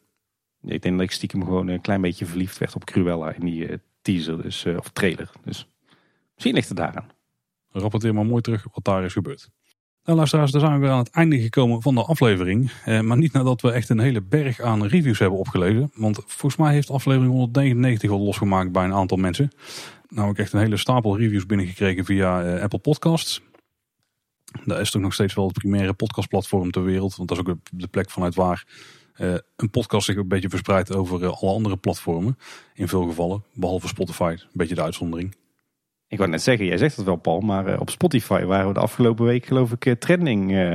Ja, 0.60 0.72
ik 0.72 0.82
denk 0.82 0.96
dat 0.96 1.04
ik 1.04 1.12
stiekem 1.12 1.44
gewoon 1.44 1.68
een 1.68 1.80
klein 1.80 2.00
beetje 2.00 2.26
verliefd 2.26 2.58
werd 2.58 2.74
op 2.74 2.84
Cruella 2.84 3.32
in 3.32 3.44
die 3.44 3.68
uh, 3.68 3.76
teaser, 4.02 4.42
dus, 4.42 4.64
uh, 4.64 4.76
of 4.76 4.88
trailer. 4.88 5.30
Dus 5.44 5.68
misschien 6.34 6.54
ligt 6.54 6.68
het 6.68 6.76
daaraan. 6.76 7.08
Rapporteer 7.68 8.14
maar 8.14 8.26
mooi 8.26 8.42
terug 8.42 8.66
wat 8.72 8.84
daar 8.84 9.04
is 9.04 9.12
gebeurd. 9.12 9.50
Nou 10.04 10.16
luisteraars, 10.16 10.50
daar 10.50 10.60
zijn 10.60 10.72
we 10.72 10.78
weer 10.78 10.90
aan 10.90 10.98
het 10.98 11.10
einde 11.10 11.40
gekomen 11.40 11.82
van 11.82 11.94
de 11.94 12.04
aflevering. 12.04 12.72
Eh, 12.84 13.00
maar 13.00 13.16
niet 13.16 13.32
nadat 13.32 13.60
we 13.60 13.70
echt 13.70 13.88
een 13.88 13.98
hele 13.98 14.20
berg 14.20 14.60
aan 14.60 14.86
reviews 14.86 15.18
hebben 15.18 15.38
opgelezen. 15.38 15.90
Want 15.94 16.20
volgens 16.26 16.56
mij 16.56 16.72
heeft 16.72 16.90
aflevering 16.90 17.32
199 17.32 18.10
al 18.10 18.20
losgemaakt 18.20 18.72
bij 18.72 18.84
een 18.84 18.92
aantal 18.92 19.16
mensen. 19.16 19.50
Nou 20.08 20.30
ik 20.30 20.38
echt 20.38 20.52
een 20.52 20.60
hele 20.60 20.76
stapel 20.76 21.18
reviews 21.18 21.46
binnengekregen 21.46 22.04
via 22.04 22.42
eh, 22.42 22.62
Apple 22.62 22.78
Podcasts. 22.78 23.42
Dat 24.64 24.80
is 24.80 24.90
toch 24.90 25.02
nog 25.02 25.14
steeds 25.14 25.34
wel 25.34 25.46
het 25.46 25.58
primaire 25.58 25.92
podcastplatform 25.92 26.70
ter 26.70 26.84
wereld. 26.84 27.16
Want 27.16 27.28
dat 27.28 27.38
is 27.38 27.46
ook 27.46 27.58
de 27.70 27.88
plek 27.88 28.10
vanuit 28.10 28.34
waar 28.34 28.64
uh, 29.16 29.34
een 29.56 29.70
podcast 29.70 30.06
zich 30.06 30.16
een 30.16 30.28
beetje 30.28 30.48
verspreidt 30.48 30.94
over 30.94 31.22
uh, 31.22 31.42
alle 31.42 31.52
andere 31.52 31.76
platformen. 31.76 32.38
In 32.74 32.88
veel 32.88 33.06
gevallen, 33.06 33.44
behalve 33.54 33.88
Spotify, 33.88 34.36
een 34.38 34.48
beetje 34.52 34.74
de 34.74 34.82
uitzondering. 34.82 35.34
Ik 36.10 36.18
wou 36.18 36.30
net 36.30 36.42
zeggen, 36.42 36.66
jij 36.66 36.76
zegt 36.76 36.96
het 36.96 37.04
wel 37.04 37.16
Paul, 37.16 37.40
maar 37.40 37.68
uh, 37.68 37.80
op 37.80 37.90
Spotify 37.90 38.44
waren 38.44 38.68
we 38.68 38.74
de 38.74 38.80
afgelopen 38.80 39.24
week 39.24 39.46
geloof 39.46 39.72
ik 39.72 39.84
uh, 39.86 39.94
trending 39.94 40.52
uh, 40.52 40.74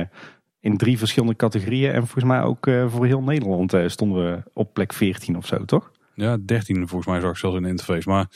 in 0.60 0.76
drie 0.76 0.98
verschillende 0.98 1.36
categorieën. 1.36 1.92
En 1.92 2.00
volgens 2.00 2.24
mij 2.24 2.42
ook 2.42 2.70
voor 2.88 3.06
heel 3.06 3.22
Nederland 3.22 3.76
stonden 3.86 4.30
we 4.30 4.42
op 4.52 4.74
plek 4.74 4.92
14 4.92 5.36
of 5.36 5.46
zo, 5.46 5.64
toch? 5.64 5.90
Ja, 6.14 6.36
13 6.46 6.88
volgens 6.88 7.10
mij 7.10 7.20
zag 7.20 7.30
ik 7.30 7.36
zelfs 7.36 7.56
in 7.56 7.62
de 7.62 7.68
interface. 7.68 8.08
Maar 8.08 8.26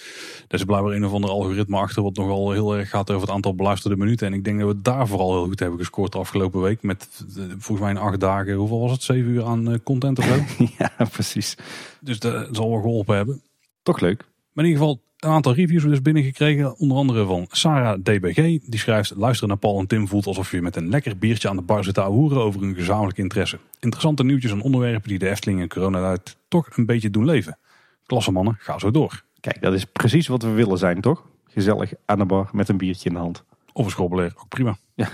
er 0.49 0.55
is 0.55 0.65
blijkbaar 0.65 0.93
een 0.93 1.05
of 1.05 1.13
ander 1.13 1.31
algoritme 1.31 1.77
achter 1.77 2.03
wat 2.03 2.17
nogal 2.17 2.51
heel 2.51 2.77
erg 2.77 2.89
gaat 2.89 3.11
over 3.11 3.27
het 3.27 3.31
aantal 3.37 3.55
beluisterde 3.55 3.97
minuten. 3.97 4.27
En 4.27 4.33
ik 4.33 4.45
denk 4.45 4.61
dat 4.61 4.69
we 4.69 4.83
daar 4.83 5.07
vooral 5.07 5.33
heel 5.33 5.45
goed 5.45 5.61
hebben 5.61 5.79
gescoord 5.79 6.13
de 6.13 6.19
afgelopen 6.19 6.61
week. 6.61 6.83
Met 6.83 7.25
volgens 7.49 7.81
mij 7.81 7.91
in 7.91 7.97
acht 7.97 8.21
dagen, 8.21 8.55
hoeveel 8.55 8.81
was 8.81 8.91
het? 8.91 9.03
Zeven 9.03 9.31
uur 9.31 9.45
aan 9.45 9.83
content 9.83 10.19
of 10.19 10.25
zo? 10.25 10.35
ja, 10.79 11.07
precies. 11.11 11.57
Dus 12.01 12.19
dat 12.19 12.49
zal 12.53 12.71
wel 12.71 12.81
geholpen 12.81 13.17
hebben. 13.17 13.43
Toch 13.83 14.01
leuk. 14.01 14.25
Maar 14.53 14.65
in 14.65 14.71
ieder 14.71 14.87
geval, 14.87 15.03
een 15.21 15.31
aantal 15.31 15.55
reviews 15.55 15.83
dus 15.83 16.03
binnengekregen. 16.03 16.79
Onder 16.79 16.97
andere 16.97 17.27
van 17.27 17.47
Sarah 17.51 17.99
DBG. 18.03 18.37
Die 18.65 18.79
schrijft, 18.79 19.13
luisteren 19.17 19.49
naar 19.49 19.59
Paul 19.59 19.79
en 19.79 19.87
Tim 19.87 20.09
voelt 20.09 20.27
alsof 20.27 20.51
je 20.51 20.63
met 20.63 20.77
een 20.77 20.89
lekker 20.89 21.19
biertje 21.19 21.49
aan 21.49 21.57
de 21.57 21.63
bar 21.63 21.85
zit 21.85 21.95
te 21.95 22.03
ahoeren 22.03 22.43
over 22.43 22.63
een 22.63 22.75
gezamenlijk 22.75 23.19
interesse. 23.19 23.59
Interessante 23.81 24.25
nieuwtjes 24.25 24.51
en 24.51 24.61
onderwerpen 24.61 25.09
die 25.09 25.19
de 25.19 25.29
Efteling 25.29 25.61
en 25.61 25.69
coronatijd 25.69 26.37
toch 26.49 26.77
een 26.77 26.87
beetje 26.87 27.11
doen 27.11 27.25
leven. 27.25 27.59
Klasse 28.07 28.33
mannen, 28.33 28.57
ga 28.59 28.79
zo 28.79 28.91
door. 28.91 29.23
Kijk, 29.41 29.63
dat 29.63 29.75
is 29.75 29.85
precies 29.85 30.27
wat 30.27 30.43
we 30.43 30.51
willen 30.51 30.79
zijn, 30.79 31.01
toch? 31.01 31.27
Gezellig 31.49 31.93
aan 32.05 32.19
de 32.19 32.25
bar 32.25 32.49
met 32.53 32.69
een 32.69 32.77
biertje 32.77 33.09
in 33.09 33.15
de 33.15 33.21
hand. 33.21 33.45
Of 33.73 33.85
een 33.85 33.91
schobbeler, 33.91 34.33
ook 34.37 34.49
prima. 34.49 34.77
Ja. 34.95 35.09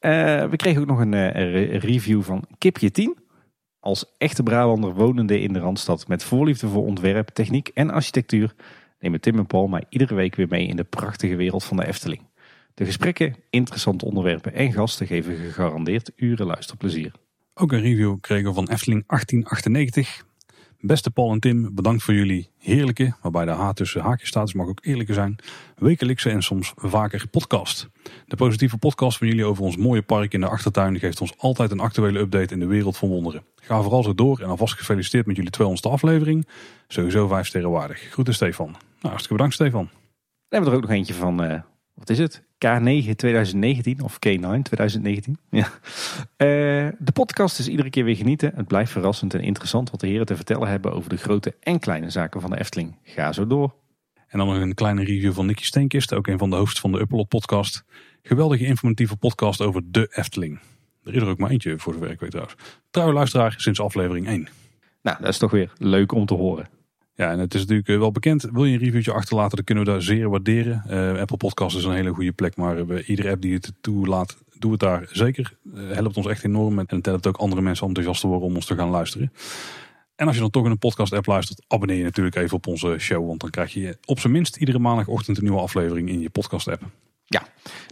Uh, 0.00 0.50
we 0.50 0.56
kregen 0.56 0.80
ook 0.80 0.88
nog 0.88 0.98
een 0.98 1.12
uh, 1.12 1.78
review 1.78 2.22
van 2.22 2.44
Kipje 2.58 2.90
10. 2.90 3.16
Als 3.80 4.14
echte 4.18 4.42
Brabander 4.42 4.94
wonende 4.94 5.40
in 5.40 5.52
de 5.52 5.58
Randstad 5.58 6.08
met 6.08 6.24
voorliefde 6.24 6.68
voor 6.68 6.84
ontwerp, 6.84 7.28
techniek 7.28 7.70
en 7.74 7.90
architectuur 7.90 8.54
nemen 9.00 9.20
Tim 9.20 9.38
en 9.38 9.46
Paul 9.46 9.66
mij 9.66 9.84
iedere 9.88 10.14
week 10.14 10.34
weer 10.34 10.48
mee 10.48 10.66
in 10.66 10.76
de 10.76 10.84
prachtige 10.84 11.36
wereld 11.36 11.64
van 11.64 11.76
de 11.76 11.86
Efteling. 11.86 12.22
De 12.74 12.84
gesprekken, 12.84 13.36
interessante 13.50 14.04
onderwerpen 14.04 14.54
en 14.54 14.72
gasten 14.72 15.06
geven 15.06 15.36
gegarandeerd 15.36 16.12
uren 16.16 16.46
luisterplezier. 16.46 17.12
Ook 17.54 17.72
een 17.72 17.80
review 17.80 18.16
kregen 18.20 18.48
we 18.48 18.54
van 18.54 18.68
Efteling 18.68 19.04
1898. 19.06 20.24
Beste 20.82 21.10
Paul 21.10 21.32
en 21.32 21.40
Tim, 21.40 21.74
bedankt 21.74 22.02
voor 22.02 22.14
jullie 22.14 22.50
heerlijke, 22.58 23.14
waarbij 23.22 23.44
de 23.44 23.50
H 23.50 23.70
tussen 23.70 24.00
haakjes 24.00 24.28
staat, 24.28 24.44
dus 24.44 24.54
mag 24.54 24.66
ook 24.66 24.78
eerlijker 24.82 25.14
zijn, 25.14 25.36
wekelijkse 25.76 26.30
en 26.30 26.42
soms 26.42 26.72
vaker 26.76 27.28
podcast. 27.30 27.88
De 28.26 28.36
positieve 28.36 28.78
podcast 28.78 29.18
van 29.18 29.26
jullie 29.26 29.44
over 29.44 29.64
ons 29.64 29.76
mooie 29.76 30.02
park 30.02 30.32
in 30.32 30.40
de 30.40 30.48
achtertuin 30.48 30.98
geeft 30.98 31.20
ons 31.20 31.34
altijd 31.38 31.70
een 31.70 31.80
actuele 31.80 32.18
update 32.18 32.54
in 32.54 32.60
de 32.60 32.66
wereld 32.66 32.96
van 32.96 33.08
wonderen. 33.08 33.42
Ga 33.56 33.82
vooral 33.82 34.02
zo 34.02 34.14
door 34.14 34.40
en 34.40 34.48
alvast 34.48 34.74
gefeliciteerd 34.74 35.26
met 35.26 35.36
jullie 35.36 35.52
200ste 35.62 35.90
aflevering. 35.90 36.46
Sowieso 36.88 37.28
vijf 37.28 37.46
sterren 37.46 37.70
waardig. 37.70 38.00
Groeten 38.00 38.34
Stefan. 38.34 38.76
Nou, 39.00 39.12
hartstikke 39.12 39.34
bedankt 39.34 39.54
Stefan. 39.54 39.88
We 40.48 40.56
hebben 40.56 40.70
er 40.70 40.76
ook 40.76 40.82
nog 40.82 40.90
eentje 40.90 41.14
van, 41.14 41.44
uh, 41.44 41.60
wat 41.94 42.10
is 42.10 42.18
het? 42.18 42.42
K9 42.42 43.14
2019 43.16 44.00
of 44.00 44.14
K9 44.14 44.62
2019. 44.62 45.38
Ja. 45.50 45.66
Uh, 45.66 46.88
de 46.98 47.12
podcast 47.12 47.58
is 47.58 47.68
iedere 47.68 47.90
keer 47.90 48.04
weer 48.04 48.16
genieten. 48.16 48.52
Het 48.54 48.66
blijft 48.66 48.92
verrassend 48.92 49.34
en 49.34 49.40
interessant 49.40 49.90
wat 49.90 50.00
de 50.00 50.06
heren 50.06 50.26
te 50.26 50.36
vertellen 50.36 50.68
hebben 50.68 50.92
over 50.92 51.10
de 51.10 51.16
grote 51.16 51.54
en 51.60 51.78
kleine 51.78 52.10
zaken 52.10 52.40
van 52.40 52.50
de 52.50 52.58
Efteling. 52.58 52.96
Ga 53.02 53.32
zo 53.32 53.46
door. 53.46 53.74
En 54.26 54.38
dan 54.38 54.46
nog 54.46 54.56
een 54.56 54.74
kleine 54.74 55.04
review 55.04 55.32
van 55.32 55.46
Nicky 55.46 55.64
Steenkist, 55.64 56.14
ook 56.14 56.26
een 56.26 56.38
van 56.38 56.50
de 56.50 56.56
hosts 56.56 56.80
van 56.80 56.92
de 56.92 57.00
Uppelot 57.00 57.28
podcast. 57.28 57.84
Geweldige 58.22 58.64
informatieve 58.64 59.16
podcast 59.16 59.60
over 59.60 59.82
de 59.84 60.12
Efteling. 60.14 60.60
Er 61.04 61.14
is 61.14 61.22
er 61.22 61.28
ook 61.28 61.38
maar 61.38 61.50
eentje 61.50 61.78
voor 61.78 61.92
zover 61.92 62.10
ik 62.10 62.20
weet 62.20 62.30
trouwens. 62.30 62.56
Trouwe 62.90 63.14
luisteraar 63.14 63.54
sinds 63.56 63.80
aflevering 63.80 64.26
1. 64.26 64.48
Nou, 65.02 65.16
dat 65.20 65.28
is 65.28 65.38
toch 65.38 65.50
weer 65.50 65.72
leuk 65.78 66.12
om 66.12 66.26
te 66.26 66.34
horen. 66.34 66.68
Ja, 67.20 67.30
en 67.30 67.38
het 67.38 67.54
is 67.54 67.60
natuurlijk 67.60 67.88
eh, 67.88 67.98
wel 67.98 68.12
bekend. 68.12 68.42
Wil 68.52 68.64
je 68.64 68.72
een 68.72 68.84
reviewtje 68.84 69.12
achterlaten, 69.12 69.56
dan 69.56 69.64
kunnen 69.64 69.84
we 69.84 69.90
daar 69.90 70.02
zeer 70.02 70.30
waarderen. 70.30 70.84
Uh, 70.88 71.20
Apple 71.20 71.36
Podcast 71.36 71.76
is 71.76 71.84
een 71.84 71.92
hele 71.92 72.14
goede 72.14 72.32
plek, 72.32 72.56
maar 72.56 73.00
iedere 73.00 73.30
app 73.30 73.42
die 73.42 73.54
het 73.54 73.72
toelaat, 73.80 74.36
doe 74.58 74.70
het 74.70 74.80
daar 74.80 75.08
zeker. 75.10 75.56
Uh, 75.74 75.90
helpt 75.90 76.16
ons 76.16 76.26
echt 76.26 76.44
enorm 76.44 76.78
en 76.78 76.86
het 76.88 77.06
helpt 77.06 77.26
ook 77.26 77.36
andere 77.36 77.60
mensen 77.60 77.86
enthousiast 77.86 78.20
te 78.20 78.26
worden 78.26 78.48
om 78.48 78.54
ons 78.54 78.66
te 78.66 78.74
gaan 78.74 78.88
luisteren. 78.88 79.32
En 80.16 80.26
als 80.26 80.34
je 80.34 80.40
dan 80.40 80.50
toch 80.50 80.64
in 80.64 80.70
een 80.70 80.78
podcast 80.78 81.12
app 81.12 81.26
luistert, 81.26 81.64
abonneer 81.68 81.96
je 81.96 82.02
natuurlijk 82.02 82.36
even 82.36 82.56
op 82.56 82.66
onze 82.66 82.98
show. 82.98 83.26
Want 83.26 83.40
dan 83.40 83.50
krijg 83.50 83.72
je 83.72 83.98
op 84.04 84.20
zijn 84.20 84.32
minst 84.32 84.56
iedere 84.56 84.78
maandagochtend 84.78 85.36
een 85.36 85.44
nieuwe 85.44 85.60
aflevering 85.60 86.08
in 86.08 86.20
je 86.20 86.30
podcast 86.30 86.68
app. 86.68 86.82
Ja, 87.24 87.42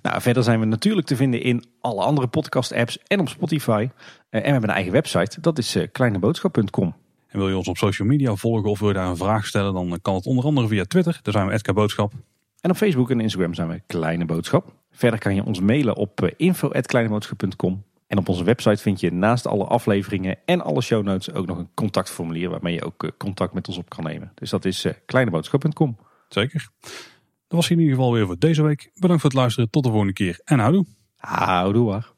nou 0.02 0.20
verder 0.20 0.42
zijn 0.42 0.60
we 0.60 0.66
natuurlijk 0.66 1.06
te 1.06 1.16
vinden 1.16 1.42
in 1.42 1.64
alle 1.80 2.02
andere 2.02 2.26
podcast 2.26 2.72
apps 2.72 2.98
en 3.06 3.20
op 3.20 3.28
Spotify. 3.28 3.88
en 4.30 4.42
we 4.42 4.48
hebben 4.48 4.68
een 4.68 4.74
eigen 4.74 4.92
website, 4.92 5.40
dat 5.40 5.58
is 5.58 5.76
kleineboodschap.com. 5.92 6.94
En 7.28 7.38
wil 7.38 7.48
je 7.48 7.56
ons 7.56 7.68
op 7.68 7.76
social 7.76 8.08
media 8.08 8.34
volgen 8.34 8.70
of 8.70 8.78
wil 8.78 8.88
je 8.88 8.94
daar 8.94 9.08
een 9.08 9.16
vraag 9.16 9.46
stellen, 9.46 9.74
dan 9.74 9.98
kan 10.02 10.14
het 10.14 10.26
onder 10.26 10.44
andere 10.44 10.68
via 10.68 10.84
Twitter. 10.84 11.20
Daar 11.22 11.32
zijn 11.32 11.46
we 11.46 11.52
Edka 11.52 11.72
Boodschap. 11.72 12.12
En 12.60 12.70
op 12.70 12.76
Facebook 12.76 13.10
en 13.10 13.20
Instagram 13.20 13.54
zijn 13.54 13.68
we 13.68 13.82
Kleine 13.86 14.24
Boodschap. 14.24 14.72
Verder 14.90 15.18
kan 15.18 15.34
je 15.34 15.44
ons 15.44 15.60
mailen 15.60 15.96
op 15.96 16.22
eh, 16.22 16.32
info.kleineboodschap.com. 16.36 17.82
En 18.06 18.18
op 18.18 18.28
onze 18.28 18.44
website 18.44 18.82
vind 18.82 19.00
je 19.00 19.12
naast 19.12 19.46
alle 19.46 19.64
afleveringen 19.64 20.36
en 20.44 20.60
alle 20.60 20.80
show 20.80 21.04
notes 21.04 21.32
ook 21.32 21.46
nog 21.46 21.58
een 21.58 21.68
contactformulier 21.74 22.50
waarmee 22.50 22.74
je 22.74 22.84
ook 22.84 23.04
eh, 23.04 23.10
contact 23.16 23.52
met 23.52 23.68
ons 23.68 23.78
op 23.78 23.88
kan 23.88 24.04
nemen. 24.04 24.32
Dus 24.34 24.50
dat 24.50 24.64
is 24.64 24.84
uh, 24.84 24.92
kleineboodschap.com. 25.06 25.96
Zeker. 26.28 26.68
Dat 26.80 27.58
was 27.58 27.70
in 27.70 27.78
ieder 27.78 27.94
geval 27.94 28.12
weer 28.12 28.26
voor 28.26 28.38
deze 28.38 28.62
week. 28.62 28.90
Bedankt 28.94 29.22
voor 29.22 29.30
het 29.30 29.38
luisteren. 29.38 29.70
Tot 29.70 29.82
de 29.82 29.88
volgende 29.88 30.12
keer 30.12 30.40
en 30.44 30.58
houdoe. 30.58 30.86
Houdoe 31.16 31.86
waar. 31.86 32.16